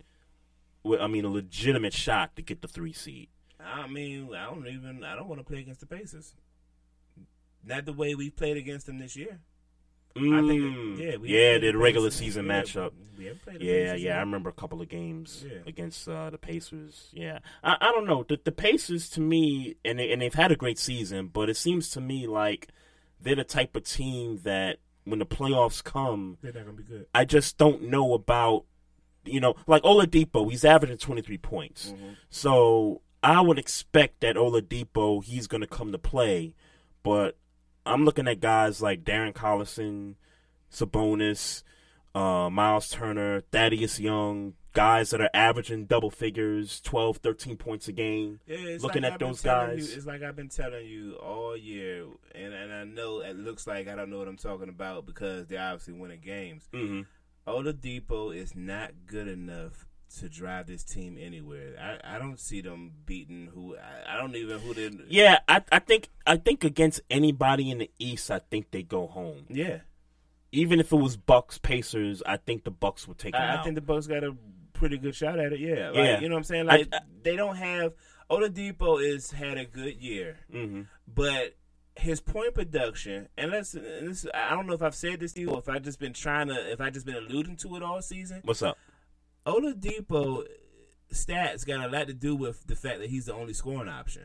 Well, 0.84 1.02
I 1.02 1.06
mean, 1.08 1.24
a 1.24 1.28
legitimate 1.28 1.92
shot 1.92 2.36
to 2.36 2.42
get 2.42 2.62
the 2.62 2.68
three 2.68 2.92
seed. 2.92 3.28
I 3.60 3.88
mean, 3.88 4.28
I 4.34 4.44
don't 4.44 4.66
even. 4.68 5.02
I 5.02 5.16
don't 5.16 5.26
want 5.28 5.40
to 5.40 5.44
play 5.44 5.58
against 5.60 5.80
the 5.80 5.86
Pacers. 5.86 6.34
Not 7.64 7.84
the 7.84 7.92
way 7.92 8.14
we 8.14 8.30
played 8.30 8.56
against 8.56 8.86
them 8.86 8.98
this 8.98 9.16
year. 9.16 9.40
I 10.14 10.20
think, 10.20 10.48
Mm. 10.62 10.98
yeah, 10.98 11.16
we 11.16 11.28
yeah, 11.28 11.58
the 11.58 11.72
regular 11.76 12.06
Pacers. 12.08 12.18
season 12.20 12.46
matchup. 12.46 12.92
we 13.18 13.28
played 13.44 13.60
yeah, 13.60 13.92
yeah. 13.94 14.16
I 14.16 14.20
remember 14.20 14.48
a 14.48 14.52
couple 14.52 14.80
of 14.80 14.88
games 14.88 15.44
Yeah. 15.46 15.58
against 15.66 16.08
uh, 16.08 16.30
the 16.30 16.38
Pacers. 16.38 17.10
Yeah, 17.12 17.40
I, 17.62 17.76
I 17.80 17.92
don't 17.92 18.06
know 18.06 18.22
the 18.26 18.40
the 18.42 18.52
Pacers 18.52 19.10
to 19.10 19.20
me, 19.20 19.76
and 19.84 19.98
they, 19.98 20.10
and 20.12 20.22
they've 20.22 20.32
had 20.32 20.52
a 20.52 20.56
great 20.56 20.78
season, 20.78 21.26
but 21.26 21.50
it 21.50 21.56
seems 21.58 21.90
to 21.90 22.00
me 22.00 22.26
like 22.26 22.68
they're 23.20 23.34
the 23.36 23.44
type 23.44 23.76
of 23.76 23.84
team 23.84 24.38
that 24.44 24.78
when 25.06 25.18
the 25.18 25.24
playoffs 25.26 25.82
come, 25.82 26.36
They're 26.42 26.52
not 26.52 26.66
gonna 26.66 26.76
be 26.76 26.82
good. 26.82 27.06
I 27.14 27.24
just 27.24 27.56
don't 27.56 27.84
know 27.84 28.12
about 28.12 28.64
you 29.24 29.40
know 29.40 29.54
like 29.66 29.82
Oladipo. 29.82 30.50
He's 30.50 30.64
averaging 30.64 30.98
twenty 30.98 31.22
three 31.22 31.38
points, 31.38 31.92
Mm-hmm. 31.96 32.10
so 32.28 33.00
I 33.22 33.40
would 33.40 33.58
expect 33.58 34.20
that 34.20 34.36
Oladipo 34.36 35.24
he's 35.24 35.46
going 35.48 35.62
to 35.62 35.66
come 35.66 35.90
to 35.92 35.98
play, 35.98 36.54
but 37.02 37.36
I'm 37.84 38.04
looking 38.04 38.28
at 38.28 38.38
guys 38.40 38.80
like 38.82 39.02
Darren 39.04 39.32
Collison, 39.32 40.14
Sabonis, 40.72 41.62
uh, 42.14 42.50
Miles 42.50 42.88
Turner, 42.90 43.42
Thaddeus 43.52 43.98
Young, 43.98 44.54
guys 44.76 45.10
that 45.10 45.20
are 45.20 45.30
averaging 45.32 45.86
double 45.86 46.10
figures, 46.10 46.80
12, 46.82 47.18
13 47.18 47.56
points 47.56 47.88
a 47.88 47.92
game. 47.92 48.40
Yeah, 48.46 48.76
Looking 48.80 49.02
like 49.02 49.12
at 49.12 49.12
I've 49.14 49.18
those 49.18 49.40
guys. 49.40 49.90
You, 49.90 49.96
it's 49.96 50.06
like 50.06 50.22
I've 50.22 50.36
been 50.36 50.48
telling 50.48 50.86
you 50.86 51.14
all 51.14 51.56
year, 51.56 52.04
and 52.34 52.52
and 52.52 52.72
I 52.72 52.84
know 52.84 53.20
it 53.20 53.36
looks 53.36 53.66
like 53.66 53.88
I 53.88 53.94
don't 53.94 54.10
know 54.10 54.18
what 54.18 54.28
I'm 54.28 54.36
talking 54.36 54.68
about 54.68 55.06
because 55.06 55.46
they're 55.46 55.60
obviously 55.60 55.94
winning 55.94 56.20
games. 56.20 56.68
Mm-hmm. 56.72 57.02
Oladipo 57.50 58.36
is 58.36 58.54
not 58.54 58.92
good 59.06 59.28
enough 59.28 59.86
to 60.18 60.28
drive 60.28 60.66
this 60.66 60.84
team 60.84 61.16
anywhere. 61.20 61.74
I, 61.80 62.16
I 62.16 62.18
don't 62.18 62.38
see 62.38 62.60
them 62.60 62.92
beating 63.06 63.50
who 63.52 63.76
I, 63.76 64.14
I 64.14 64.20
don't 64.20 64.34
even 64.36 64.58
who 64.60 64.74
they. 64.74 64.90
Yeah, 65.08 65.38
I, 65.48 65.62
I 65.72 65.78
think 65.78 66.08
I 66.26 66.36
think 66.36 66.64
against 66.64 67.00
anybody 67.10 67.70
in 67.70 67.78
the 67.78 67.90
East, 67.98 68.30
I 68.30 68.40
think 68.50 68.70
they 68.70 68.82
go 68.82 69.06
home. 69.06 69.46
Yeah. 69.48 69.78
Even 70.52 70.80
if 70.80 70.92
it 70.92 70.96
was 70.96 71.16
Bucks 71.16 71.58
Pacers, 71.58 72.22
I 72.24 72.36
think 72.36 72.64
the 72.64 72.70
Bucks 72.70 73.06
would 73.08 73.18
take 73.18 73.32
them 73.32 73.42
I, 73.42 73.60
I 73.60 73.62
think 73.62 73.74
the 73.74 73.80
Bucks 73.80 74.06
got 74.06 74.24
a 74.24 74.34
pretty 74.76 74.98
good 74.98 75.14
shot 75.14 75.38
at 75.38 75.52
it. 75.52 75.60
Yeah, 75.60 75.88
like, 75.88 75.96
Yeah. 75.96 76.20
you 76.20 76.28
know 76.28 76.34
what 76.36 76.40
I'm 76.40 76.44
saying. 76.44 76.68
I- 76.68 76.76
Like 76.76 76.92
they 77.22 77.36
don't 77.36 77.56
have 77.56 77.94
Oladipo 78.30 79.02
is 79.02 79.30
had 79.30 79.56
a 79.58 79.64
good 79.64 79.96
year, 79.96 80.38
mm-hmm. 80.52 80.82
but 81.06 81.56
his 81.98 82.20
point 82.20 82.54
production 82.54 83.28
and 83.38 83.50
let's 83.50 83.72
and 83.74 84.08
this 84.08 84.26
I 84.34 84.50
don't 84.50 84.66
know 84.66 84.74
if 84.74 84.82
I've 84.82 84.94
said 84.94 85.20
this 85.20 85.32
to 85.34 85.40
you 85.40 85.50
or 85.50 85.58
if 85.58 85.68
I've 85.68 85.82
just 85.82 85.98
been 85.98 86.12
trying 86.12 86.48
to 86.48 86.70
if 86.72 86.80
I 86.80 86.90
just 86.90 87.06
been 87.06 87.16
alluding 87.16 87.56
to 87.58 87.76
it 87.76 87.82
all 87.82 88.02
season. 88.02 88.40
What's 88.44 88.62
up? 88.62 88.76
Oladipo 89.46 90.44
stats 91.12 91.64
got 91.64 91.86
a 91.86 91.88
lot 91.88 92.08
to 92.08 92.14
do 92.14 92.34
with 92.34 92.66
the 92.66 92.76
fact 92.76 92.98
that 92.98 93.10
he's 93.10 93.26
the 93.26 93.34
only 93.34 93.54
scoring 93.54 93.88
option. 93.88 94.24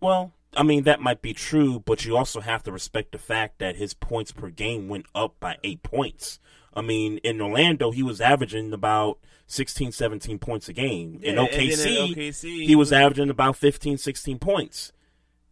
Well, 0.00 0.32
I 0.54 0.62
mean 0.62 0.84
that 0.84 1.00
might 1.00 1.22
be 1.22 1.32
true, 1.32 1.80
but 1.80 2.04
you 2.04 2.16
also 2.16 2.40
have 2.40 2.62
to 2.64 2.72
respect 2.72 3.12
the 3.12 3.18
fact 3.18 3.58
that 3.60 3.76
his 3.76 3.94
points 3.94 4.32
per 4.32 4.50
game 4.50 4.88
went 4.88 5.06
up 5.14 5.38
by 5.40 5.56
eight 5.62 5.82
points. 5.82 6.40
I 6.74 6.82
mean, 6.82 7.18
in 7.18 7.40
Orlando, 7.40 7.90
he 7.90 8.02
was 8.02 8.20
averaging 8.20 8.72
about 8.72 9.18
16, 9.46 9.92
17 9.92 10.38
points 10.38 10.68
a 10.68 10.72
game. 10.72 11.20
in 11.22 11.34
Yeah, 11.34 11.42
and 11.42 11.52
then 11.52 11.62
in 11.62 11.70
OKC, 11.70 12.14
OKC, 12.14 12.66
he 12.66 12.76
was 12.76 12.92
averaging 12.92 13.30
about 13.30 13.56
15, 13.56 13.98
16 13.98 14.38
points. 14.38 14.92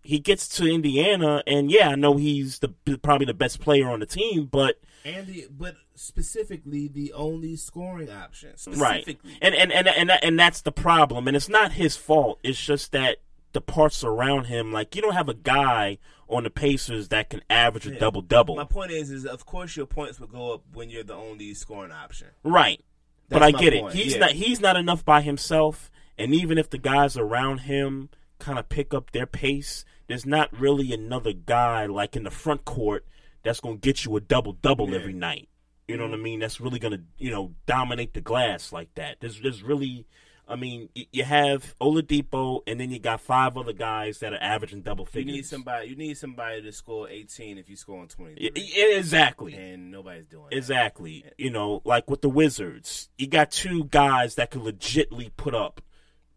He 0.03 0.19
gets 0.21 0.49
to 0.57 0.67
Indiana, 0.67 1.43
and 1.47 1.71
yeah, 1.71 1.91
I 1.91 1.95
know 1.97 2.17
he's 2.17 2.61
the 2.61 2.69
probably 3.03 3.27
the 3.27 3.35
best 3.35 3.61
player 3.61 3.89
on 3.91 4.01
the 4.01 4.07
team, 4.07 4.47
but 4.51 4.81
And 5.05 5.27
the 5.27 5.49
but 5.51 5.75
specifically 5.97 6.89
the 6.89 7.13
only 7.13 7.57
scoring 7.57 8.09
option. 8.11 8.55
right, 8.77 9.19
and 9.43 9.55
and 9.55 9.71
and 9.71 9.89
and 9.89 10.11
and 10.11 10.39
that's 10.39 10.63
the 10.63 10.73
problem, 10.73 11.29
and 11.29 11.37
it's 11.37 11.49
not 11.49 11.73
his 11.73 11.97
fault. 11.97 12.39
It's 12.43 12.65
just 12.65 12.93
that 12.93 13.19
the 13.53 13.61
parts 13.61 14.05
around 14.05 14.45
him, 14.45 14.73
like 14.73 14.95
you 14.95 15.03
don't 15.03 15.15
have 15.15 15.29
a 15.29 15.35
guy 15.35 15.99
on 16.29 16.45
the 16.45 16.51
Pacers 16.51 17.09
that 17.09 17.31
can 17.31 17.43
average 17.49 17.87
a 17.87 17.93
Yeah. 17.93 17.99
double 17.99 18.23
double. 18.23 18.57
My 18.57 18.65
point 18.65 18.91
is, 18.91 19.11
is 19.11 19.25
of 19.25 19.47
course 19.47 19.77
your 19.77 19.87
points 19.87 20.21
would 20.21 20.31
go 20.31 20.55
up 20.55 20.63
when 20.73 20.91
you're 20.91 21.05
the 21.05 21.15
only 21.15 21.55
scoring 21.55 21.93
option. 21.93 22.29
Right. 22.43 22.85
but 23.29 23.43
I 23.43 23.51
get 23.51 23.75
point, 23.75 23.95
it. 23.95 23.99
He's 23.99 24.15
yeah. 24.15 24.21
not 24.21 24.33
he's 24.33 24.61
not 24.61 24.77
enough 24.77 25.05
by 25.05 25.21
himself, 25.21 25.91
and 26.17 26.35
even 26.35 26.57
if 26.57 26.71
the 26.71 26.79
guys 26.79 27.17
around 27.17 27.59
him 27.59 28.09
kind 28.39 28.59
of 28.59 28.69
pick 28.69 28.95
up 28.95 29.11
their 29.11 29.27
pace, 29.27 29.85
there's 30.07 30.25
not 30.25 30.59
really 30.59 30.93
another 30.93 31.33
guy 31.33 31.87
like 31.87 32.17
in 32.17 32.25
the 32.25 32.31
front 32.31 32.65
court 32.65 33.05
that's 33.43 33.61
going 33.61 33.77
to 33.77 33.81
get 33.81 34.05
you 34.05 34.17
a 34.17 34.21
double 34.21 34.53
double 34.53 34.95
every 34.95 35.13
night. 35.13 35.49
You 35.87 35.97
know 35.97 36.05
what 36.05 36.13
I 36.13 36.15
mm-hmm. 36.17 36.23
mean? 36.25 36.41
That's 36.41 36.61
really 36.61 36.79
going 36.79 36.93
to, 36.93 37.01
you 37.17 37.31
know, 37.31 37.55
dominate 37.67 38.15
the 38.15 38.21
glass 38.21 38.73
like 38.73 38.95
that. 38.95 39.17
There's 39.21 39.41
there's 39.41 39.63
really 39.63 40.07
I 40.51 40.57
mean, 40.57 40.89
you 40.95 41.25
have 41.25 41.75
Oladipo 41.79 42.63
and 42.67 42.81
then 42.81 42.91
you 42.91 42.99
got 42.99 43.21
five 43.21 43.59
other 43.59 43.75
guys 43.75 44.21
that 44.21 44.33
are 44.33 44.43
averaging 44.43 44.81
double 44.81 45.05
figures. 45.05 45.27
You 45.27 45.37
need 45.43 45.47
somebody. 45.47 45.89
You 45.89 45.97
need 45.97 46.17
somebody 46.17 46.63
to 46.63 46.73
score 46.73 47.07
18 47.09 47.59
if 47.59 47.69
you 47.69 47.77
score 47.77 48.01
on 48.01 48.09
20. 48.09 48.33
Y- 48.41 48.51
y- 48.57 48.97
exactly. 48.97 49.53
And 49.55 49.91
nobody's 49.91 50.27
doing 50.27 50.47
Exactly. 50.51 51.25
You 51.37 51.51
know, 51.51 51.83
like 51.85 52.09
with 52.11 52.23
the 52.23 52.31
Wizards, 52.31 53.11
you 53.19 53.27
got 53.27 53.51
two 53.51 53.85
guys 53.85 54.37
that 54.37 54.51
can 54.51 54.63
legitly 54.63 55.31
put 55.37 55.55
up 55.55 55.83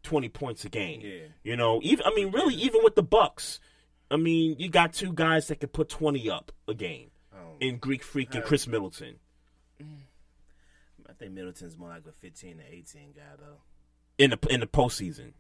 twenty 0.04 0.28
points 0.30 0.66
a 0.66 0.70
game. 0.70 1.00
Yeah. 1.02 1.28
You 1.44 1.56
know, 1.56 1.80
even 1.84 2.06
I 2.06 2.14
mean, 2.14 2.32
really, 2.32 2.56
even 2.56 2.82
with 2.84 2.96
the 2.96 3.04
Bucks, 3.04 3.60
I 4.10 4.18
mean, 4.18 4.56
you 4.60 4.68
got 4.68 4.92
two 4.94 5.14
guys 5.14 5.48
that 5.48 5.62
could 5.62 5.72
put 5.72 5.88
twenty 5.88 6.30
up 6.30 6.52
a 6.68 6.74
game 6.74 7.12
Oh. 7.34 7.56
in 7.62 7.78
Greek 7.78 8.04
Freak 8.04 8.34
and 8.36 8.44
Uh, 8.44 8.48
Khris 8.48 8.68
Middleton. 8.68 9.20
I 9.80 11.14
think 11.14 11.34
Middleton's 11.34 11.78
more 11.78 11.90
like 11.90 12.06
a 12.08 12.12
15 12.12 12.58
to 12.58 12.64
18 12.74 13.12
guy 13.16 13.22
though. 13.40 13.62
In 14.18 14.32
the 14.32 14.40
in 14.50 14.60
the 14.60 14.68
postseason, 14.68 15.32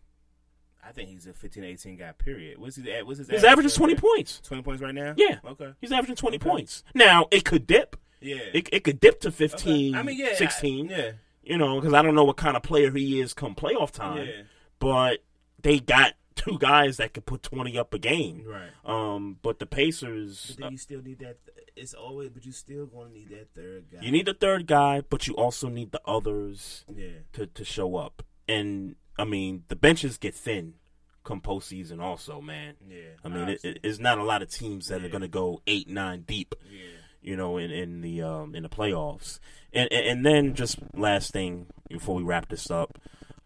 I 0.83 0.91
think 0.91 1.09
he's 1.09 1.27
a 1.27 1.33
15, 1.33 1.63
18 1.63 1.97
guy. 1.97 2.11
Period. 2.13 2.57
What's 2.57 2.77
his? 2.77 2.85
What's 3.05 3.19
his? 3.19 3.27
his 3.29 3.43
average 3.43 3.65
is 3.67 3.73
right 3.73 3.77
twenty 3.77 3.93
there? 3.93 4.01
points. 4.01 4.41
20 4.43 4.63
points 4.63 4.81
right 4.81 4.95
now. 4.95 5.13
Yeah. 5.17 5.39
Okay. 5.45 5.73
He's 5.81 5.91
averaging 5.91 6.15
twenty 6.15 6.37
Okay. 6.37 6.49
points. 6.49 6.83
Now 6.95 7.27
it 7.31 7.45
could 7.45 7.67
dip. 7.67 7.95
Yeah. 8.21 8.37
It, 8.53 8.69
it 8.71 8.83
could 8.83 8.99
dip 8.99 9.19
to 9.21 9.31
15, 9.31 9.95
Okay. 9.95 9.99
I 9.99 10.03
mean, 10.03 10.17
yeah, 10.17 10.27
I- 10.31 10.35
16. 10.35 10.87
yeah. 10.89 11.11
You 11.43 11.57
know, 11.57 11.79
because 11.79 11.93
I 11.95 12.03
don't 12.03 12.13
know 12.13 12.23
what 12.23 12.37
kind 12.37 12.55
of 12.55 12.61
player 12.61 12.91
he 12.91 13.19
is 13.19 13.33
come 13.33 13.55
playoff 13.55 13.89
time. 13.91 14.27
Yeah. 14.27 14.43
But 14.77 15.23
they 15.59 15.79
got 15.79 16.13
two 16.35 16.59
guys 16.59 16.97
that 16.97 17.13
could 17.15 17.25
put 17.25 17.41
20 17.41 17.77
up 17.79 17.93
a 17.95 17.99
game. 17.99 18.43
Right. 18.47 18.69
Um, 18.85 19.37
but 19.41 19.57
the 19.57 19.65
Pacers, 19.65 20.53
But 20.55 20.63
then 20.65 20.71
you 20.73 20.77
still 20.77 21.01
need 21.01 21.17
that. 21.19 21.37
It's 21.75 21.95
always, 21.95 22.29
but 22.29 22.45
you 22.45 22.51
still 22.51 22.85
going 22.85 23.07
to 23.09 23.13
need 23.17 23.29
that 23.29 23.47
third 23.55 23.85
guy. 23.91 23.99
you 24.01 24.11
need 24.11 24.27
the 24.27 24.35
third 24.35 24.67
guy, 24.67 25.01
but 25.01 25.27
you 25.27 25.33
also 25.35 25.67
need 25.67 25.91
the 25.91 26.01
others 26.05 26.85
Yeah. 26.95 27.07
to, 27.33 27.47
to 27.47 27.65
show 27.65 27.95
up. 27.95 28.21
And, 28.47 28.95
I 29.17 29.25
mean, 29.25 29.63
the 29.67 29.75
benches 29.75 30.17
get 30.17 30.35
thin 30.35 30.75
come 31.23 31.41
postseason 31.41 32.01
also, 32.01 32.41
man. 32.41 32.75
Yeah, 32.87 33.11
I 33.23 33.29
mean, 33.29 33.49
it, 33.49 33.63
it, 33.63 33.79
it's 33.83 33.99
not 33.99 34.17
a 34.17 34.23
lot 34.23 34.41
of 34.41 34.49
teams 34.49 34.87
that 34.87 35.03
are 35.03 35.09
going 35.09 35.21
to 35.21 35.27
go 35.27 35.61
eight, 35.67 35.87
nine 35.87 36.21
deep. 36.21 36.55
Yeah. 36.69 36.79
You 37.21 37.35
know, 37.35 37.57
in, 37.57 37.69
in 37.69 38.01
the 38.01 38.23
um, 38.23 38.55
in 38.55 38.63
the 38.63 38.69
playoffs, 38.69 39.37
and, 39.71 39.87
and 39.91 40.05
and 40.07 40.25
then 40.25 40.55
just 40.55 40.79
last 40.95 41.31
thing 41.31 41.67
before 41.87 42.15
we 42.15 42.23
wrap 42.23 42.49
this 42.49 42.71
up, 42.71 42.99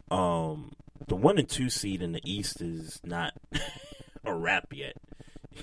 um, 0.09 0.72
the 1.07 1.15
one 1.17 1.38
and 1.38 1.49
two 1.49 1.69
seed 1.69 2.01
in 2.01 2.13
the 2.13 2.22
East 2.23 2.61
is 2.61 3.01
not 3.03 3.34
a 4.23 4.34
wrap 4.34 4.67
yet. 4.72 4.95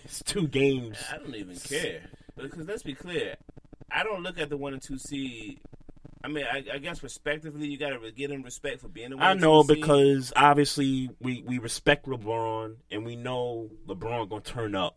It's 0.05 0.23
two 0.23 0.47
games. 0.47 0.99
I 1.11 1.17
don't 1.17 1.35
even 1.35 1.57
care 1.57 2.03
because 2.37 2.67
let's 2.67 2.83
be 2.83 2.95
clear. 2.95 3.37
I 3.91 4.05
don't 4.05 4.23
look 4.23 4.39
at 4.39 4.51
the 4.51 4.59
one 4.59 4.75
and 4.75 4.83
two 4.83 4.99
seed. 4.99 5.61
I 6.25 6.29
mean, 6.29 6.45
I, 6.51 6.65
I 6.75 6.79
guess 6.79 7.03
respectively, 7.03 7.67
you 7.67 7.79
got 7.79 7.91
to 7.91 8.13
give 8.13 8.31
them 8.31 8.43
respect 8.43 8.81
for 8.81 8.89
being. 8.89 9.13
I 9.19 9.35
know 9.35 9.63
seed. 9.63 9.77
because 9.77 10.33
obviously 10.37 11.11
we, 11.21 11.43
we 11.47 11.59
respect 11.59 12.07
LeBron 12.07 12.77
and 12.91 13.05
we 13.05 13.17
know 13.17 13.71
LeBron 13.87 14.29
gonna 14.29 14.41
turn 14.41 14.75
up, 14.75 14.97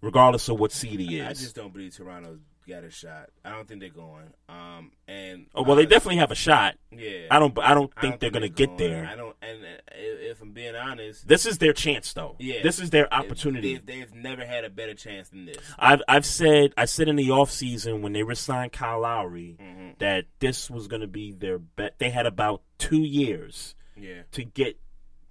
regardless 0.00 0.48
of 0.48 0.60
what 0.60 0.72
seed 0.72 1.00
he 1.00 1.18
is. 1.18 1.26
I 1.26 1.32
just 1.32 1.56
don't 1.56 1.72
believe 1.72 1.96
Toronto's 1.96 2.38
got 2.70 2.84
a 2.84 2.90
shot. 2.90 3.28
I 3.44 3.50
don't 3.50 3.68
think 3.68 3.80
they're 3.80 3.90
going. 3.90 4.32
Um, 4.48 4.92
and 5.06 5.46
oh 5.54 5.62
well, 5.62 5.76
they 5.76 5.82
uh, 5.84 5.88
definitely 5.88 6.16
have 6.16 6.30
a 6.30 6.34
shot. 6.36 6.76
Yeah, 6.90 7.26
I 7.30 7.38
don't. 7.38 7.58
I 7.58 7.74
don't 7.74 7.92
I 7.96 8.00
think 8.00 8.12
don't 8.14 8.20
they're 8.20 8.30
think 8.30 8.32
gonna 8.32 8.46
they're 8.46 8.66
get 8.66 8.78
going. 8.78 8.90
there. 8.90 9.06
I 9.12 9.16
don't. 9.16 9.36
And 9.42 9.58
uh, 9.62 9.66
if, 9.92 10.36
if 10.36 10.42
I'm 10.42 10.52
being 10.52 10.74
honest, 10.76 11.26
This 11.28 11.44
is 11.46 11.58
their 11.58 11.72
chance, 11.72 12.12
though. 12.12 12.36
yeah, 12.38 12.62
This 12.62 12.78
is 12.78 12.90
their 12.90 13.04
If- 13.06 13.12
opportunity. 13.12 13.74
They've, 13.76 13.84
they've 13.86 14.14
never 14.14 14.44
had 14.46 14.64
a 14.64 14.70
better 14.70 14.94
chance 14.94 15.28
than 15.28 15.46
this. 15.46 15.56
I've 15.78 16.02
I've 16.08 16.24
said 16.26 16.72
I 16.76 16.84
said 16.86 17.08
in 17.08 17.16
the 17.16 17.30
off 17.30 17.50
season 17.50 18.00
when 18.02 18.12
they 18.12 18.22
resigned 18.22 18.72
Kyle 18.72 19.00
Lowry 19.00 19.56
Mm-hmm. 19.60 19.88
that 19.98 20.24
this 20.38 20.70
was 20.70 20.86
going 20.88 21.02
to 21.02 21.08
be 21.08 21.32
their 21.32 21.58
bet. 21.58 21.98
They 21.98 22.10
had 22.10 22.26
about 22.26 22.62
two 22.78 23.00
years 23.02 23.74
Yeah. 23.96 24.22
to 24.32 24.44
get 24.44 24.78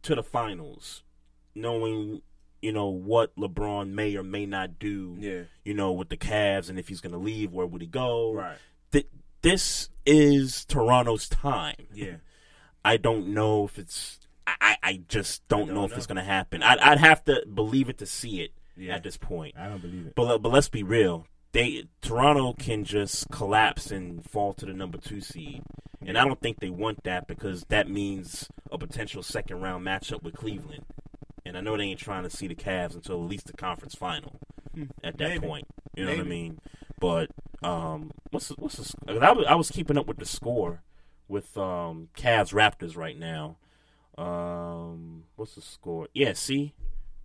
to 0.03 0.16
the 0.16 0.24
finals, 0.24 1.03
knowing 1.56 2.22
you 2.61 2.72
know 2.72 2.88
what 2.88 3.36
LeBron 3.36 3.90
may 3.91 4.15
or 4.15 4.23
may 4.23 4.45
not 4.45 4.80
do. 4.80 5.15
Yeah. 5.19 5.44
You 5.64 5.73
know 5.73 5.91
with 5.91 6.10
the 6.10 6.18
Cavs 6.18 6.69
and 6.69 6.77
if 6.80 6.88
he's 6.88 7.02
going 7.02 7.14
to 7.14 7.18
leave, 7.19 7.52
where 7.52 7.65
would 7.65 7.81
he 7.81 7.88
go? 7.88 8.34
Right. 8.34 8.57
Th- 8.91 9.07
this 9.41 9.90
is 10.06 10.65
Toronto's 10.65 11.30
time. 11.30 11.76
Yeah. 11.94 12.15
I 12.84 12.98
don't 12.98 13.27
know 13.30 13.65
if 13.65 13.77
it's. 13.77 14.19
I, 14.48 14.56
I 14.61 14.76
I 14.81 15.02
just 15.07 15.48
don't, 15.48 15.68
don't 15.68 15.76
know 15.76 15.84
if 15.86 15.95
it's 15.95 16.07
going 16.07 16.15
to 16.18 16.23
happen. 16.23 16.64
I'd, 16.64 16.80
I'd 16.80 16.98
have 16.99 17.23
to 17.26 17.44
believe 17.53 17.90
it 17.90 17.98
to 17.99 18.06
see 18.06 18.41
it 18.41 18.52
Yeah. 18.77 18.95
at 18.95 19.03
this 19.03 19.18
point. 19.18 19.56
I 19.57 19.68
don't 19.68 19.81
believe 19.81 20.07
it. 20.07 20.15
But 20.15 20.40
but 20.40 20.52
let's 20.52 20.69
be 20.69 20.84
real. 20.84 21.27
They 21.52 21.86
Toronto 22.02 22.53
can 22.53 22.84
just 22.84 23.30
collapse 23.31 23.91
and 23.91 24.23
fall 24.23 24.53
to 24.53 24.65
the 24.65 24.73
number 24.73 24.98
two 24.99 25.19
seed, 25.19 25.64
and 26.06 26.18
I 26.18 26.23
don't 26.26 26.40
think 26.40 26.60
they 26.60 26.69
want 26.69 27.03
that 27.06 27.27
because 27.27 27.64
that 27.69 27.90
means 27.90 28.48
a 28.72 28.77
potential 28.77 29.23
second 29.23 29.60
round 29.61 29.86
matchup 29.86 30.22
with 30.23 30.36
Cleveland. 30.36 30.86
And 31.49 31.57
I 31.57 31.61
know 31.61 31.76
they 31.76 31.85
ain't 31.85 31.99
trying 31.99 32.21
to 32.23 32.30
see 32.30 32.45
the 32.47 32.53
Cavs 32.53 32.93
until 32.93 33.23
at 33.23 33.27
least 33.27 33.47
the 33.47 33.53
conference 33.53 33.95
final. 33.95 34.39
Hmm. 34.76 34.84
At 35.03 35.17
that 35.17 35.30
Maybe. 35.30 35.47
point, 35.47 35.65
you 35.95 36.05
know 36.05 36.11
what 36.11 36.19
I 36.19 36.23
mean. 36.23 36.59
But 36.99 37.31
um, 37.63 38.11
what's 38.30 38.49
the, 38.49 38.55
what's 38.59 38.76
the, 38.76 38.84
sc- 38.84 38.95
I 39.07 39.31
was, 39.31 39.45
I 39.49 39.55
was 39.55 39.71
keeping 39.71 39.97
up 39.97 40.05
with 40.05 40.17
the 40.17 40.26
score 40.26 40.84
with 41.27 41.57
um 41.57 42.09
Cavs 42.15 42.53
Raptors 42.53 42.95
right 42.95 43.17
now. 43.17 43.57
Um, 44.15 45.23
what's 45.38 45.55
the 45.55 45.61
score? 45.61 46.07
Yeah, 46.13 46.34
see, 46.34 46.76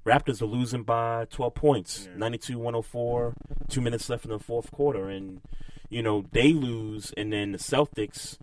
Raptors 0.06 0.40
are 0.40 0.46
losing 0.46 0.84
by 0.84 1.26
12 1.26 1.55
points, 1.55 2.09
92 2.16 2.59
104, 2.59 3.34
two 3.68 3.80
minutes 3.82 4.09
left 4.09 4.24
in 4.24 4.30
the 4.30 4.38
fourth 4.38 4.70
quarter. 4.70 5.10
And, 5.10 5.42
you 5.90 6.02
know, 6.02 6.24
they 6.32 6.55
lose, 6.55 7.12
and 7.16 7.30
then 7.30 7.52
the 7.52 7.59
Celtics 7.59 8.38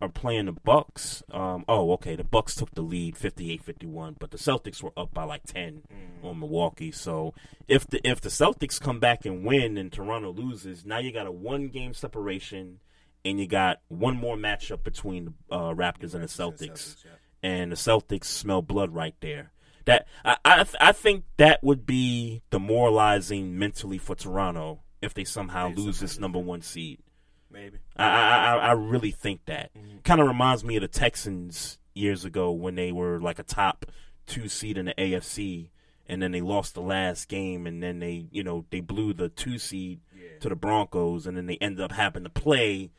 are 0.00 0.08
playing 0.08 0.46
the 0.46 0.52
Bucks. 0.52 1.22
Um, 1.30 1.64
oh, 1.68 1.92
okay, 1.92 2.14
the 2.16 2.24
Bucks 2.24 2.54
took 2.54 2.74
the 2.74 2.82
lead 2.82 3.16
58 3.16 3.62
51, 3.62 4.16
but 4.18 4.30
the 4.30 4.38
Celtics 4.38 4.82
were 4.82 4.92
up 4.96 5.12
by 5.12 5.24
like 5.24 5.42
10 5.44 5.82
on 6.22 6.38
Milwaukee. 6.40 6.92
So 6.92 7.34
if 7.66 7.86
the, 7.86 8.00
if 8.08 8.20
the 8.20 8.28
Celtics 8.28 8.80
come 8.80 9.00
back 9.00 9.24
and 9.26 9.44
win 9.44 9.76
and 9.76 9.92
Toronto 9.92 10.32
loses, 10.32 10.84
now 10.84 10.98
you 10.98 11.12
got 11.12 11.26
a 11.26 11.32
one 11.32 11.68
game 11.68 11.94
separation. 11.94 12.78
and 13.24 13.40
you 13.40 13.46
got 13.46 13.80
one 13.88 14.16
more 14.16 14.36
matchup 14.36 14.84
between 14.84 15.34
the 15.48 15.54
uh, 15.54 15.74
Raptors 15.74 16.14
and 16.14 16.22
the 16.22 16.28
Celtics, 16.28 16.96
and 17.42 17.72
the 17.72 17.76
Celtics 17.76 18.24
smell 18.26 18.62
blood 18.62 18.94
right 18.94 19.14
there. 19.20 19.52
That 19.84 20.06
I 20.24 20.36
I, 20.44 20.64
I 20.80 20.92
think 20.92 21.24
that 21.38 21.62
would 21.62 21.84
be 21.86 22.42
demoralizing 22.50 23.58
mentally 23.58 23.98
for 23.98 24.14
Toronto 24.14 24.80
if 25.02 25.14
they 25.14 25.24
somehow 25.24 25.68
lose 25.74 25.98
this 26.00 26.18
number 26.18 26.38
one 26.38 26.60
seed. 26.62 27.00
Maybe. 27.50 27.78
I 27.96 28.04
I, 28.04 28.56
I- 28.56 28.72
really 28.72 29.10
think 29.10 29.46
that 29.46 29.72
mm-hmm. 29.74 29.98
kind 30.04 30.20
of 30.20 30.26
reminds 30.26 30.64
me 30.64 30.76
of 30.76 30.82
the 30.82 30.88
Texans 30.88 31.78
years 31.94 32.24
ago 32.24 32.50
when 32.50 32.74
they 32.74 32.92
were 32.92 33.20
like 33.20 33.38
a 33.38 33.42
top 33.42 33.86
two 34.26 34.48
seed 34.48 34.76
in 34.76 34.86
the 34.86 34.94
AFC, 34.94 35.70
and 36.06 36.22
then 36.22 36.32
they 36.32 36.40
lost 36.40 36.74
the 36.74 36.82
last 36.82 37.28
game, 37.28 37.66
and 37.66 37.82
then 37.82 37.98
they 38.00 38.26
you 38.30 38.42
know 38.42 38.66
they 38.70 38.80
blew 38.80 39.12
the 39.12 39.28
two 39.28 39.58
seed 39.58 40.00
to 40.40 40.48
the 40.48 40.56
Broncos, 40.56 41.26
and 41.26 41.36
then 41.36 41.46
they 41.46 41.56
ended 41.56 41.80
up 41.80 41.92
having 41.92 42.24
to 42.24 42.30
play 42.30 42.90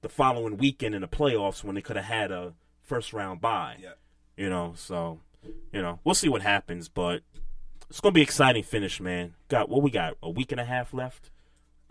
the 0.00 0.08
following 0.08 0.56
weekend 0.56 0.94
in 0.94 1.00
the 1.00 1.08
playoffs 1.08 1.62
when 1.64 1.74
they 1.74 1.82
could 1.82 1.96
have 1.96 2.04
had 2.04 2.30
a 2.30 2.54
first 2.82 3.12
round 3.12 3.40
bye. 3.40 3.76
Yeah. 3.80 3.92
You 4.36 4.50
know, 4.50 4.72
so 4.76 5.20
you 5.72 5.82
know 5.82 6.00
we'll 6.04 6.14
see 6.14 6.28
what 6.28 6.42
happens, 6.42 6.88
but 6.88 7.22
it's 7.88 8.00
gonna 8.00 8.12
be 8.12 8.20
an 8.20 8.26
exciting 8.26 8.62
finish, 8.62 9.00
man. 9.00 9.34
Got 9.48 9.68
what 9.68 9.82
we 9.82 9.90
got 9.90 10.14
a 10.22 10.30
week 10.30 10.52
and 10.52 10.60
a 10.60 10.64
half 10.64 10.94
left 10.94 11.30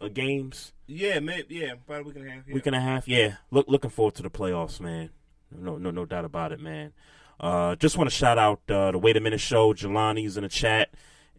games. 0.09 0.73
Yeah, 0.87 1.19
maybe. 1.19 1.55
Yeah, 1.55 1.73
about 1.73 2.01
a 2.01 2.03
week 2.03 2.15
and 2.15 2.27
a 2.27 2.31
half. 2.31 2.43
Yeah. 2.47 2.53
Week 2.53 2.65
and 2.67 2.75
a 2.75 2.79
half, 2.79 3.07
yeah. 3.07 3.35
Look, 3.51 3.67
looking 3.67 3.89
forward 3.89 4.15
to 4.15 4.23
the 4.23 4.29
playoffs, 4.29 4.79
man. 4.79 5.09
No, 5.51 5.77
no, 5.77 5.91
no 5.91 6.05
doubt 6.05 6.25
about 6.25 6.51
it, 6.51 6.59
man. 6.59 6.93
Uh, 7.39 7.75
just 7.75 7.97
want 7.97 8.09
to 8.09 8.15
shout 8.15 8.37
out 8.37 8.61
uh, 8.69 8.91
the 8.91 8.97
Wait 8.97 9.17
a 9.17 9.19
Minute 9.19 9.39
show. 9.39 9.73
Jelani's 9.73 10.37
in 10.37 10.43
the 10.43 10.49
chat, 10.49 10.89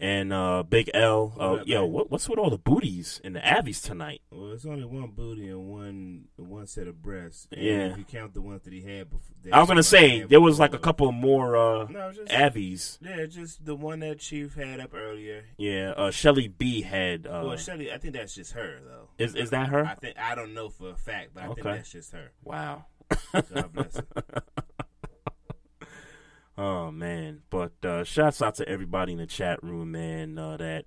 and 0.05 0.35
uh, 0.35 0.63
Big 0.63 0.91
L. 0.93 1.33
Uh, 1.41 1.59
yo, 1.65 1.87
what, 1.87 2.11
what's 2.11 2.29
with 2.29 2.39
all 2.39 2.51
the 2.51 2.59
booties 2.59 3.23
and 3.25 3.35
the 3.35 3.59
Avies 3.59 3.81
tonight? 3.81 4.21
Well, 4.31 4.53
it's 4.53 4.67
only 4.67 4.85
one 4.85 5.13
booty 5.13 5.49
and 5.49 5.67
one 5.71 6.25
one 6.37 6.67
set 6.67 6.87
of 6.87 7.01
breasts. 7.01 7.49
And 7.51 7.63
Yeah. 7.63 7.87
If 7.93 7.97
you 7.99 8.05
count 8.05 8.35
the 8.35 8.43
ones 8.43 8.63
that 8.65 8.73
he 8.75 8.83
had 8.83 9.09
before. 9.09 9.35
I 9.51 9.61
was 9.61 9.69
gonna 9.69 9.83
say 9.83 10.23
there 10.25 10.43
was 10.43 10.61
like 10.61 10.75
a 10.75 10.79
couple 10.79 11.11
more 11.11 11.57
uh, 11.57 11.87
No, 11.89 12.13
just 12.13 12.31
Avies. 12.31 12.99
Yeah, 13.01 13.25
just 13.25 13.65
the 13.65 13.75
one 13.75 14.01
that 14.01 14.19
Chief 14.19 14.55
had 14.55 14.79
up 14.79 14.93
earlier. 14.95 15.45
Yeah, 15.57 15.95
uh, 15.97 16.11
Shelly 16.11 16.49
B 16.49 16.83
had. 16.83 17.27
Uh, 17.27 17.43
well, 17.47 17.57
Shelly, 17.57 17.91
I 17.91 17.97
think 17.97 18.13
that's 18.13 18.35
just 18.35 18.53
her 18.53 18.81
though. 18.85 19.09
Is- 19.17 19.35
is 19.35 19.51
that 19.51 19.69
her? 19.71 19.87
I 19.87 19.95
think 19.95 20.19
I 20.19 20.35
don't 20.35 20.53
know 20.53 20.69
for 20.69 20.91
a 20.91 20.97
fact, 20.97 21.31
but 21.33 21.45
I 21.45 21.47
think 21.47 21.63
that's 21.63 21.91
just 21.91 22.13
her. 22.13 22.31
Wow. 22.43 22.85
God 23.33 23.73
bless 23.73 23.97
her. 23.97 24.05
Oh 26.57 26.93
man, 26.93 27.43
but 27.51 27.73
uh, 27.85 28.05
shouts 28.05 28.41
out 28.41 28.55
to 28.57 28.69
everybody 28.69 29.13
in 29.13 29.19
the 29.19 29.27
chat 29.27 29.63
room, 29.63 29.91
man. 29.93 30.39
Uh, 30.39 30.57
that 30.57 30.85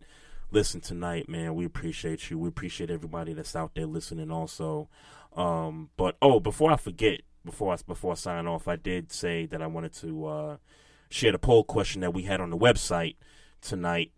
listen 0.50 0.80
tonight, 0.80 1.28
man. 1.28 1.56
We 1.56 1.66
appreciate 1.66 2.30
you. 2.30 2.40
We 2.40 2.48
appreciate 2.48 2.90
everybody 2.90 3.34
that's 3.34 3.56
out 3.56 3.72
there 3.76 3.86
listening, 3.86 4.32
also. 4.32 4.88
Um, 5.36 5.90
but 5.98 6.16
oh, 6.22 6.40
before 6.40 6.72
I 6.72 6.78
forget, 6.78 7.22
before 7.44 7.74
I 7.74 7.78
before 7.86 8.14
I 8.14 8.16
sign 8.16 8.48
off, 8.48 8.70
I 8.70 8.78
did 8.78 9.12
say 9.12 9.46
that 9.48 9.62
I 9.62 9.68
wanted 9.68 9.94
to 9.96 10.26
uh, 10.26 10.58
share 11.10 11.34
the 11.34 11.40
poll 11.40 11.66
question 11.66 12.00
that 12.02 12.14
we 12.14 12.24
had 12.24 12.40
on 12.40 12.50
the 12.50 12.58
website 12.58 13.16
tonight. 13.62 14.12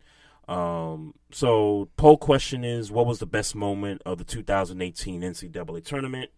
Um, 0.48 1.16
so 1.32 1.90
poll 1.98 2.18
question 2.18 2.64
is, 2.64 2.92
what 2.92 3.08
was 3.08 3.20
the 3.20 3.26
best 3.26 3.56
moment 3.56 4.04
of 4.06 4.20
the 4.20 4.24
2018 4.24 5.22
NCAA 5.22 5.84
tournament? 5.84 6.30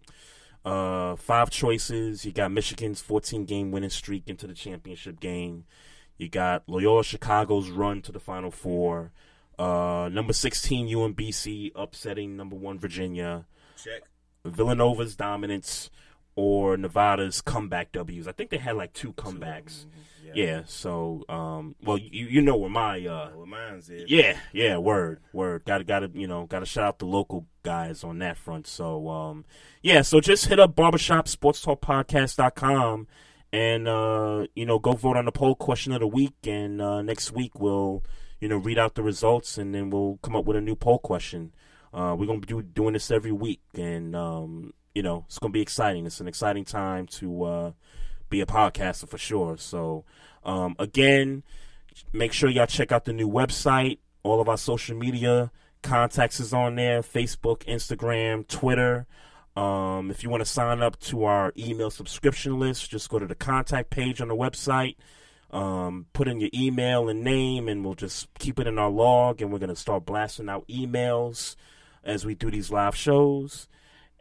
Uh, 0.64 1.16
five 1.16 1.50
choices. 1.50 2.26
You 2.26 2.32
got 2.32 2.52
Michigan's 2.52 3.02
14 3.02 3.46
game 3.46 3.72
winning 3.72 3.90
streak 3.90 4.24
into 4.28 4.48
the 4.48 4.54
championship 4.54 5.20
game. 5.20 5.66
You 6.18 6.30
got 6.30 6.64
Loyola 6.68 7.04
Chicago's 7.04 7.70
run 7.70 8.02
to 8.04 8.12
the 8.12 8.20
Final 8.20 8.52
Four. 8.52 9.12
Uh, 9.58 10.10
number 10.12 10.34
16 10.34 10.88
UMBC 10.88 11.72
upsetting 11.76 12.38
number 12.38 12.56
one 12.56 12.80
Virginia. 12.80 13.46
Check. 13.84 14.04
Villanova's 14.46 15.16
dominance 15.16 15.90
or 16.36 16.78
Nevada's 16.78 17.42
comeback 17.42 17.92
W's. 17.92 18.28
I 18.28 18.32
think 18.32 18.50
they 18.50 18.58
had 18.58 18.76
like 18.76 18.94
two 18.94 19.14
comebacks. 19.14 19.86
Yeah. 20.34 20.62
So, 20.66 21.24
um, 21.30 21.76
well, 21.84 21.98
you 21.98 22.28
you 22.28 22.42
know 22.42 22.58
where 22.58 22.70
my 22.70 23.06
uh, 23.06 23.30
What 23.32 23.48
mine's 23.48 23.90
is. 23.90 24.10
yeah, 24.10 24.38
yeah, 24.54 24.78
word, 24.78 25.20
word. 25.34 25.66
Got 25.66 25.80
to, 25.80 25.84
got 25.84 26.00
to, 26.00 26.12
you 26.14 26.28
know, 26.28 26.46
got 26.46 26.60
to 26.60 26.66
shout 26.66 26.86
out 26.86 27.00
the 27.00 27.06
local 27.06 27.46
guys 27.64 28.04
on 28.04 28.20
that 28.20 28.38
front. 28.38 28.68
So, 28.68 29.10
um, 29.10 29.46
yeah, 29.82 30.02
so 30.02 30.20
just 30.20 30.48
hit 30.48 30.60
up 30.60 30.76
barbershopsportstalkpodcast.com 30.76 33.08
and, 33.54 33.88
uh, 33.88 34.48
you 34.56 34.66
know, 34.66 34.80
go 34.80 34.94
vote 34.94 35.18
on 35.18 35.26
the 35.26 35.32
poll 35.32 35.56
question 35.56 35.92
of 35.94 36.00
the 36.00 36.08
week. 36.08 36.34
And, 36.46 36.82
uh, 36.82 37.02
next 37.02 37.32
week 37.32 37.60
we'll, 37.60 38.04
you 38.40 38.48
know, 38.48 38.58
read 38.58 38.80
out 38.80 38.96
the 38.96 39.04
results 39.04 39.58
and 39.58 39.76
then 39.76 39.90
we'll 39.90 40.20
come 40.24 40.36
up 40.36 40.46
with 40.46 40.58
a 40.58 40.62
new 40.62 40.76
poll 40.76 41.00
question. 41.00 41.54
Uh, 41.94 42.16
we're 42.18 42.26
to 42.42 42.48
be 42.48 42.54
do, 42.54 42.62
doing 42.62 42.94
this 42.94 43.12
every 43.12 43.34
week. 43.34 43.60
And, 43.76 44.16
um, 44.16 44.74
you 44.96 45.04
know, 45.04 45.26
it's 45.28 45.40
to 45.40 45.50
be 45.50 45.62
exciting. 45.62 46.06
It's 46.06 46.22
an 46.22 46.28
exciting 46.28 46.66
time 46.66 47.08
to, 47.08 47.44
uh, 47.44 47.72
be 48.32 48.42
a 48.42 48.48
podcaster 48.48 49.08
for 49.08 49.20
sure. 49.20 49.58
So, 49.58 50.04
um, 50.44 50.76
again, 50.80 51.44
make 52.12 52.34
sure 52.34 52.50
y'all 52.50 52.66
check 52.66 52.92
out 52.92 53.06
the 53.06 53.14
new 53.14 53.30
website. 53.30 54.00
All 54.24 54.42
of 54.42 54.50
our 54.50 54.58
social 54.58 54.98
media 54.98 55.52
contacts 55.84 56.40
is 56.40 56.54
on 56.54 56.76
there: 56.76 57.02
Facebook, 57.02 57.64
Instagram, 57.66 58.48
Twitter. 58.48 59.06
Um, 59.56 60.10
if 60.10 60.24
you 60.24 60.30
want 60.30 60.42
to 60.42 60.46
sign 60.46 60.82
up 60.82 61.00
to 61.02 61.26
our 61.26 61.52
email 61.58 61.92
subscription 61.92 62.58
list, 62.60 62.90
just 62.90 63.10
go 63.10 63.20
to 63.20 63.28
the 63.28 63.36
contact 63.36 63.90
page 63.90 64.22
on 64.22 64.30
the 64.30 64.36
website. 64.36 64.96
Um, 65.52 66.06
put 66.14 66.30
in 66.30 66.40
your 66.40 66.50
email 66.54 67.10
and 67.10 67.24
name, 67.24 67.68
and 67.68 67.84
we'll 67.84 67.96
just 67.96 68.34
keep 68.40 68.58
it 68.60 68.68
in 68.68 68.80
our 68.80 68.90
log. 68.90 69.42
And 69.42 69.52
we're 69.52 69.60
gonna 69.60 69.76
start 69.76 70.06
blasting 70.06 70.50
out 70.50 70.68
emails 70.68 71.56
as 72.04 72.26
we 72.26 72.34
do 72.34 72.50
these 72.50 72.72
live 72.72 72.96
shows. 72.96 73.68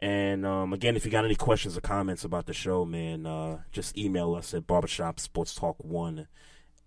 And 0.01 0.45
um, 0.47 0.73
again, 0.73 0.95
if 0.95 1.05
you 1.05 1.11
got 1.11 1.25
any 1.25 1.35
questions 1.35 1.77
or 1.77 1.81
comments 1.81 2.23
about 2.23 2.47
the 2.47 2.53
show, 2.53 2.85
man, 2.85 3.25
uh, 3.27 3.59
just 3.71 3.95
email 3.97 4.33
us 4.33 4.53
at 4.53 4.65
barbershopsportstalk1 4.65 6.27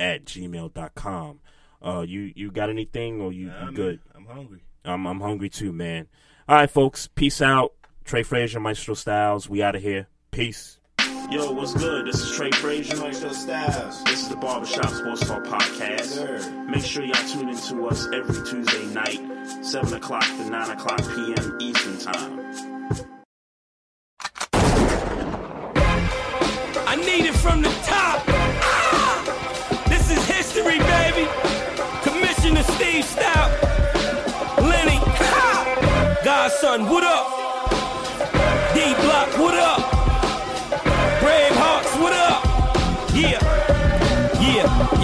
at 0.00 0.24
gmail.com. 0.24 1.40
Uh, 1.80 2.00
you, 2.06 2.32
you 2.34 2.50
got 2.50 2.70
anything 2.70 3.20
or 3.20 3.32
you, 3.32 3.46
Nah, 3.48 3.66
you 3.68 3.72
good? 3.76 4.00
man, 4.14 4.26
I'm 4.28 4.36
hungry. 4.36 4.64
I'm, 4.84 5.06
I'm 5.06 5.20
hungry 5.20 5.48
too, 5.48 5.72
man. 5.72 6.08
All 6.48 6.56
right, 6.56 6.70
folks. 6.70 7.06
Peace 7.14 7.40
out. 7.40 7.72
Trey 8.04 8.22
Frazier, 8.22 8.60
Maestro 8.60 8.94
Styles. 8.94 9.48
We 9.48 9.62
out 9.62 9.76
of 9.76 9.82
here. 9.82 10.08
Peace. 10.30 10.78
Yo, 11.30 11.52
what's 11.52 11.72
good? 11.72 12.06
This 12.06 12.20
is 12.20 12.36
Trey 12.36 12.50
Frazier. 12.50 12.96
Maestro 12.96 13.30
Styles. 13.32 14.02
This 14.04 14.22
is 14.22 14.28
the 14.28 14.36
Barbershop 14.36 14.88
Sports 14.90 15.26
Talk 15.26 15.44
Podcast. 15.44 16.66
Make 16.68 16.84
sure 16.84 17.02
y'all 17.04 17.14
tune 17.28 17.48
in 17.48 17.56
to 17.56 17.86
us 17.86 18.06
every 18.12 18.44
Tuesday 18.46 18.84
night, 18.86 19.64
7 19.64 19.94
o'clock 19.94 20.24
to 20.26 20.50
9 20.50 20.70
o'clock 20.70 20.98
p.m. 21.14 21.56
Eastern 21.60 21.98
Time. 21.98 22.73
I 26.94 26.96
need 26.98 27.26
it 27.26 27.34
from 27.34 27.60
the 27.60 27.70
top. 27.82 28.22
Ah! 28.28 29.84
This 29.88 30.12
is 30.12 30.24
history, 30.26 30.78
baby. 30.78 31.26
Commissioner 32.02 32.62
Steve 32.62 33.04
Stoute. 33.04 33.50
Lenny. 34.62 35.00
Ha! 35.02 36.20
Godson, 36.22 36.88
what 36.88 37.02
up? 37.02 37.26
D 38.74 38.94
Block, 39.02 39.36
what 39.40 39.54
up? 39.54 39.93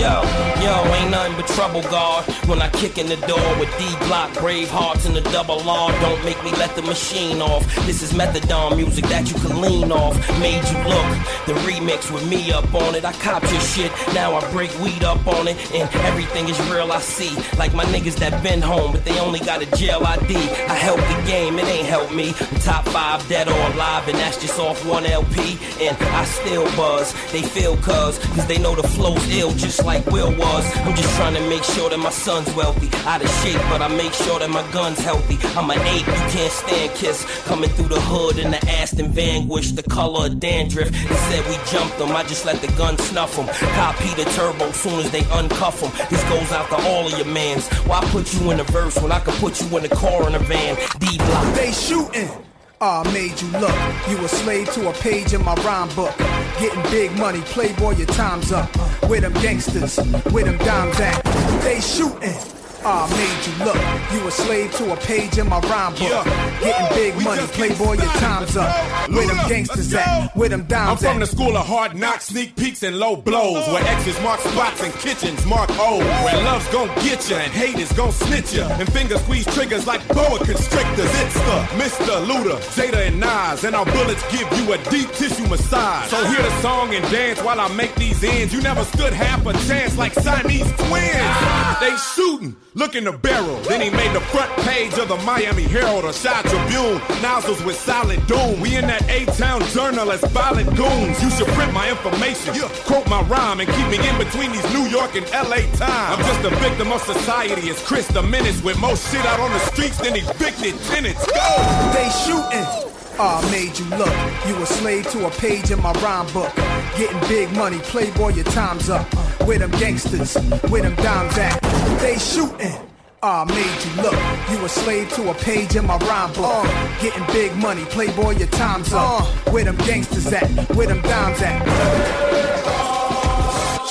Yo, 0.01 0.23
yo, 0.65 0.75
ain't 0.95 1.11
nothing 1.11 1.37
but 1.37 1.47
trouble, 1.49 1.83
God. 1.83 2.25
When 2.49 2.63
I 2.63 2.69
kick 2.71 2.97
in 2.97 3.07
the 3.07 3.21
door 3.29 3.49
with 3.61 3.71
D 3.79 3.85
Block, 4.07 4.33
brave 4.39 4.71
hearts 4.71 5.07
and 5.07 5.15
the 5.15 5.21
double 5.31 5.61
R. 5.69 5.93
Don't 6.01 6.25
make 6.25 6.43
me 6.43 6.51
let 6.53 6.75
the 6.75 6.83
machine 6.83 7.43
off. 7.43 7.63
This 7.87 8.03
is 8.03 8.13
methadone 8.13 8.77
music 8.77 9.05
that 9.07 9.31
you 9.31 9.39
can 9.41 9.61
lean 9.61 9.93
off. 9.93 10.17
Made 10.41 10.65
you 10.73 10.79
look, 10.89 11.09
the 11.47 11.55
remix 11.69 12.11
with 12.13 12.27
me 12.29 12.51
up 12.51 12.73
on 12.75 12.95
it. 12.95 13.05
I 13.05 13.13
cop 13.25 13.43
your 13.43 13.61
shit, 13.61 13.93
now 14.15 14.35
I 14.35 14.51
break 14.51 14.73
weed 14.81 15.05
up 15.05 15.25
on 15.27 15.49
it. 15.49 15.57
And 15.75 15.89
everything 16.07 16.49
is 16.49 16.59
real, 16.71 16.91
I 16.91 17.01
see. 17.01 17.37
Like 17.59 17.75
my 17.75 17.85
niggas 17.85 18.17
that 18.17 18.43
been 18.43 18.63
home, 18.63 18.93
but 18.93 19.05
they 19.05 19.19
only 19.21 19.41
got 19.41 19.63
a 19.63 19.67
jail 19.77 20.03
ID. 20.05 20.35
I 20.35 20.75
help 20.75 21.01
the 21.01 21.31
game, 21.31 21.59
it 21.59 21.67
ain't 21.67 21.87
help 21.87 22.13
me. 22.13 22.33
I'm 22.41 22.61
top 22.61 22.87
five, 22.89 23.27
dead 23.29 23.49
or 23.49 23.61
alive, 23.73 24.09
and 24.09 24.17
that's 24.17 24.41
just 24.41 24.59
off 24.59 24.85
one 24.87 25.05
LP. 25.05 25.59
And 25.81 25.97
I 25.99 26.25
still 26.25 26.65
buzz, 26.77 27.13
they 27.33 27.43
feel 27.43 27.77
cuz, 27.77 28.19
cause 28.19 28.47
they 28.47 28.59
know 28.59 28.75
the 28.75 28.89
flow's 28.89 29.29
ill, 29.31 29.53
just 29.53 29.85
like 29.85 29.90
Will 29.99 30.31
was. 30.37 30.65
I'm 30.79 30.95
just 30.95 31.15
trying 31.17 31.35
to 31.35 31.49
make 31.49 31.65
sure 31.65 31.91
that 31.91 31.99
my 31.99 32.11
son's 32.11 32.53
wealthy. 32.55 32.89
Out 33.07 33.23
of 33.23 33.31
shape, 33.43 33.61
but 33.71 33.83
I 33.83 33.89
make 33.89 34.13
sure 34.13 34.39
that 34.39 34.51
my 34.51 34.63
gun's 34.73 34.99
healthy. 35.01 35.37
I'm 35.59 35.71
an 35.71 35.81
ape, 35.81 36.07
you 36.07 36.25
can't 36.35 36.53
stand 36.53 36.95
kiss. 36.95 37.25
Coming 37.45 37.71
through 37.71 37.89
the 37.89 38.01
hood 38.01 38.39
in 38.39 38.51
the 38.51 38.69
Aston 38.69 39.11
Vanquish, 39.13 39.73
the 39.73 39.83
color 39.83 40.27
of 40.27 40.39
dandruff. 40.39 40.91
They 40.91 41.21
said 41.29 41.45
we 41.49 41.57
jumped 41.71 41.99
them, 41.99 42.13
I 42.13 42.23
just 42.23 42.45
let 42.45 42.61
the 42.61 42.69
gun 42.79 42.97
snuff 42.99 43.35
them. 43.37 43.47
Copy 43.75 44.09
the 44.15 44.25
turbo 44.31 44.71
soon 44.73 45.01
as 45.01 45.11
they 45.11 45.23
uncuff 45.23 45.81
them. 45.81 45.93
This 46.09 46.23
goes 46.29 46.53
out 46.53 46.69
to 46.71 46.77
all 46.89 47.07
of 47.07 47.19
your 47.19 47.27
mans. 47.27 47.67
Why 47.89 48.01
put 48.07 48.33
you 48.35 48.51
in 48.53 48.59
the 48.59 48.65
verse 48.65 48.97
when 49.01 49.13
I 49.13 49.21
could 49.21 49.35
put 49.35 49.61
you 49.61 49.77
in 49.77 49.83
the 49.83 49.95
car 49.95 50.29
in 50.29 50.35
a 50.35 50.39
van? 50.39 50.77
D 50.99 51.19
block. 51.19 51.55
They 51.55 51.73
shooting. 51.73 52.50
Ah, 52.83 53.03
made 53.13 53.39
you 53.39 53.49
look. 53.59 53.77
You 54.09 54.25
a 54.25 54.29
slave 54.29 54.73
to 54.73 54.89
a 54.89 54.93
page 54.95 55.35
in 55.35 55.45
my 55.45 55.55
rhyme 55.57 55.95
book. 55.95 56.17
Getting 56.59 56.83
big 56.85 57.13
money, 57.19 57.43
playboy, 57.43 57.97
your 57.97 58.07
time's 58.07 58.53
up. 58.53 58.71
With 59.07 59.21
them 59.21 59.35
gangsters, 59.35 59.99
with 60.33 60.47
them 60.47 60.57
dimes 60.57 60.99
at? 60.99 61.23
They 61.63 61.79
shooting. 61.81 62.60
Ah, 62.83 63.07
made 63.11 63.47
you 63.47 63.65
look. 63.65 63.77
You 64.13 64.27
a 64.27 64.31
slave 64.31 64.73
to 64.77 64.93
a 64.93 64.97
page 64.97 65.39
in 65.39 65.49
my 65.49 65.61
rhyme 65.61 65.93
book. 65.93 66.25
Getting 66.61 66.89
big 66.97 67.25
money, 67.25 67.47
playboy, 67.49 67.95
your 67.95 68.13
time's 68.21 68.57
up. 68.57 68.75
Where 69.11 69.27
them 69.27 69.49
gangsters 69.49 69.93
at? 69.95 70.35
Where 70.37 70.49
them 70.49 70.63
I'm 70.63 70.67
dimes 70.67 71.03
from 71.03 71.21
the 71.21 71.27
school 71.27 71.57
of 71.57 71.67
hard 71.67 71.95
knocks, 71.95 72.27
sneak 72.27 72.57
peeks, 72.57 72.83
and 72.83 72.99
low 72.99 73.17
blows. 73.17 73.67
Where 73.69 73.85
X's 73.87 74.21
mark 74.23 74.41
spots 74.41 74.83
and 74.83 74.93
kitchens 74.95 75.45
mark 75.47 75.71
O's. 75.73 76.03
Where 76.25 76.43
love's 76.43 76.69
gon' 76.69 76.89
get 77.05 77.29
ya 77.29 77.37
and 77.37 77.53
hate 77.53 77.79
is 77.79 77.93
gon' 77.93 78.13
snitch 78.13 78.55
ya. 78.55 78.67
And 78.79 78.91
fingers 78.93 79.21
squeeze 79.23 79.47
triggers 79.55 79.87
like 79.87 80.07
boa 80.09 80.39
constrictors. 80.39 81.11
It's 81.21 81.35
the 81.35 81.59
Mr. 81.77 82.25
Luda, 82.27 82.57
Jada, 82.75 83.09
and 83.09 83.21
Nas. 83.21 83.65
And 83.65 83.77
our 83.77 83.85
bullets 83.85 84.23
give 84.33 84.51
you 84.59 84.73
a 84.73 84.79
deep 84.91 85.11
tissue 85.13 85.47
massage. 85.49 86.09
So 86.11 86.25
hear 86.27 86.43
the 86.43 86.63
song 86.63 86.95
and 86.95 87.05
dance 87.11 87.43
while 87.43 87.61
I 87.61 87.69
make 87.75 87.95
these 87.97 88.23
ends. 88.25 88.55
You 88.55 88.63
never 88.63 88.85
stood 88.85 89.13
half 89.13 89.45
a 89.47 89.53
chance 89.69 89.97
like 89.99 90.15
Siamese 90.15 90.73
twins. 90.73 91.37
They 91.81 91.97
shooting, 92.15 92.57
looking 92.75 93.05
the 93.05 93.13
barrel. 93.13 93.57
Then 93.63 93.81
he 93.81 93.91
made 93.91 94.15
the 94.15 94.21
front 94.21 94.51
page 94.65 94.97
of 94.99 95.09
the 95.09 95.17
Miami 95.19 95.63
Herald 95.65 96.05
or 96.05 96.13
Shot 96.13 96.45
Tribune. 96.45 97.01
Nozzles 97.23 97.63
with 97.65 97.77
solid 97.77 98.25
doom. 98.27 98.61
We 98.61 98.77
in 98.77 98.87
that 98.87 99.09
A-Town 99.09 99.63
journal 99.69 100.11
as 100.13 100.21
violent 100.31 100.75
goons. 100.77 101.23
You 101.23 101.31
should 101.31 101.49
print 101.49 101.73
my 101.73 101.91
information, 101.91 102.55
quote 102.85 103.09
my 103.09 103.23
rhyme, 103.23 103.61
and 103.61 103.69
keep 103.69 103.89
me 103.89 103.99
in 104.07 104.19
between 104.19 104.53
these 104.53 104.73
New 104.73 104.87
York 104.89 105.17
and 105.17 105.27
LA 105.31 105.67
times. 105.77 106.19
I'm 106.19 106.21
just 106.21 106.45
a 106.45 106.51
victim 106.57 106.93
of 106.93 107.03
society. 107.03 107.69
It's 107.69 107.85
Chris 107.87 108.07
the 108.09 108.23
Menace 108.23 108.63
with 108.63 108.79
more 108.79 108.97
shit 108.97 109.25
out 109.27 109.41
on 109.41 109.51
the 109.51 109.61
streets 109.61 109.99
than 109.99 110.17
evicted 110.17 110.79
tenants. 110.91 111.27
Go! 111.27 111.93
They 111.93 112.09
shooting. 112.25 113.00
Ah, 113.23 113.47
made 113.53 113.79
you 113.79 113.85
look. 113.99 114.17
You 114.49 114.63
a 114.63 114.67
slave 114.67 115.07
to 115.11 115.27
a 115.27 115.31
page 115.31 115.71
in 115.71 115.83
my 115.83 115.93
rhyme 116.01 116.27
book. 116.33 116.55
Getting 116.97 117.21
big 117.29 117.53
money, 117.53 117.79
playboy, 117.81 118.31
your 118.31 118.47
time's 118.47 118.89
up. 118.89 119.07
Where 119.47 119.59
them 119.59 119.71
gangsters, 119.73 120.39
where 120.71 120.81
them 120.81 120.95
dimes 120.95 121.37
at? 121.37 121.61
They 122.01 122.17
shooting. 122.17 122.81
Ah, 123.23 123.45
made 123.45 123.79
you 123.85 124.03
look. 124.03 124.19
You 124.51 124.65
a 124.65 124.69
slave 124.71 125.13
to 125.17 125.31
a 125.31 125.35
page 125.35 125.77
in 125.77 125.87
my 125.87 125.99
rhyme 125.99 126.33
book. 126.33 126.65
Getting 127.03 127.27
big 127.27 127.55
money, 127.57 127.85
playboy, 127.85 128.39
your 128.39 128.49
time's 128.49 128.91
up. 128.95 129.27
Where 129.53 129.65
them 129.65 129.77
gangsters 129.77 130.33
at? 130.33 130.49
Where 130.75 130.87
them 130.87 131.03
dimes 131.03 131.43
at? 131.43 131.61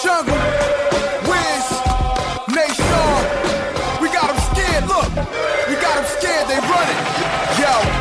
Jungle, 0.02 0.69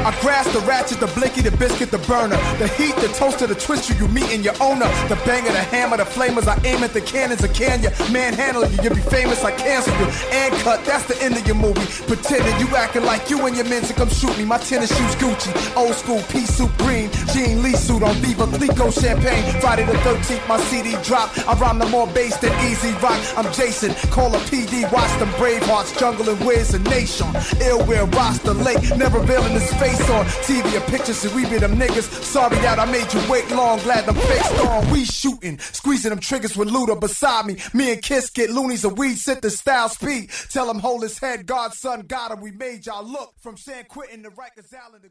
I 0.09 0.19
grasp 0.23 0.53
the 0.53 0.61
ratchet, 0.61 1.01
the 1.01 1.07
blinky, 1.09 1.43
the 1.43 1.55
biscuit, 1.59 1.91
the 1.91 1.99
burner. 2.09 2.41
The 2.57 2.67
heat, 2.81 2.97
the 2.97 3.09
toaster, 3.09 3.47
the 3.47 3.55
twister, 3.55 3.93
you 3.93 4.09
meet 4.09 4.33
in 4.33 4.43
your 4.43 4.55
owner. 4.59 4.89
The 5.13 5.21
banger, 5.27 5.53
the 5.53 5.61
hammer, 5.69 5.99
the 5.99 6.05
flamers, 6.05 6.49
I 6.49 6.57
aim 6.65 6.83
at 6.83 6.95
the 6.95 7.03
cannons, 7.03 7.45
I 7.45 7.49
can 7.49 7.83
ya. 7.83 7.91
Manhandle 8.11 8.65
you, 8.73 8.85
you 8.85 8.89
be 8.89 9.03
famous, 9.03 9.45
I 9.45 9.53
cancel 9.53 9.93
you. 10.01 10.09
And 10.33 10.55
cut, 10.65 10.83
that's 10.87 11.05
the 11.05 11.23
end 11.23 11.37
of 11.37 11.47
your 11.47 11.57
movie. 11.57 11.85
Pretending 12.09 12.57
you 12.59 12.75
acting 12.75 13.05
like 13.05 13.29
you 13.29 13.47
and 13.47 13.55
your 13.55 13.67
men 13.69 13.83
to 13.83 13.93
come 13.93 14.09
shoot 14.09 14.33
me. 14.39 14.47
My 14.47 14.57
tennis 14.57 14.89
shoes 14.97 15.15
Gucci, 15.17 15.53
old 15.77 15.95
school 15.95 16.23
pea 16.33 16.47
soup 16.47 16.73
green. 16.79 17.11
Jean 17.35 17.63
Lee 17.63 17.77
suit 17.77 18.03
on 18.03 18.15
Veuve 18.25 18.49
Clicquot 18.57 18.93
champagne. 18.93 19.45
Friday 19.61 19.85
the 19.85 19.93
13th, 20.09 20.49
my 20.49 20.59
CD 20.73 20.97
drop. 21.05 21.37
I 21.47 21.53
rhyme 21.61 21.79
the 21.79 21.89
more 21.89 22.07
bass 22.07 22.39
than 22.39 22.53
easy 22.65 22.93
rock. 23.05 23.21
I'm 23.37 23.53
Jason, 23.53 23.93
call 24.09 24.35
a 24.35 24.39
PD, 24.49 24.91
watch 24.91 25.13
them 25.19 25.29
Bravehearts, 25.37 26.01
Jungle 26.01 26.31
and 26.31 26.41
Wiz 26.47 26.73
and 26.73 26.85
Nation. 26.89 27.29
Ill 27.61 27.85
will 27.85 28.07
roster 28.17 28.55
late, 28.55 28.97
never 28.97 29.19
revealing 29.19 29.53
his 29.53 29.71
face 29.75 29.98
on 30.11 30.25
TV 30.47 30.77
or 30.77 30.81
pictures, 30.91 31.25
and 31.25 31.35
we 31.35 31.45
be 31.49 31.59
them 31.59 31.77
niggas. 31.77 32.05
Sorry 32.23 32.57
that 32.57 32.79
I 32.79 32.85
made 32.91 33.13
you 33.13 33.21
wait 33.31 33.51
long, 33.51 33.79
glad 33.81 34.07
them 34.07 34.15
fakes 34.15 34.61
on. 34.61 34.91
We 34.91 35.05
shooting, 35.05 35.59
squeezing 35.59 36.11
them 36.11 36.21
triggers 36.21 36.57
with 36.57 36.69
Luda 36.69 36.99
beside 36.99 37.47
me. 37.47 37.57
Me 37.75 37.93
and 37.93 38.03
Kiss 38.03 38.31
get 38.31 38.51
loonies 38.51 38.85
and 38.85 38.97
weed, 38.97 39.17
sit 39.17 39.43
the 39.43 39.51
style 39.51 39.89
speed. 39.89 40.31
Tell 40.51 40.71
him 40.71 40.79
hold 40.79 41.03
his 41.03 41.19
head, 41.19 41.47
Godson 41.47 42.03
got 42.03 42.31
him. 42.33 42.41
We 42.41 42.51
made 42.53 42.87
y'all 42.87 43.05
look 43.07 43.35
from 43.41 43.57
San 43.57 43.85
Quentin 43.85 44.23
to 44.23 44.31
Rikers 44.31 44.73
Island. 44.75 45.05
to- 45.05 45.11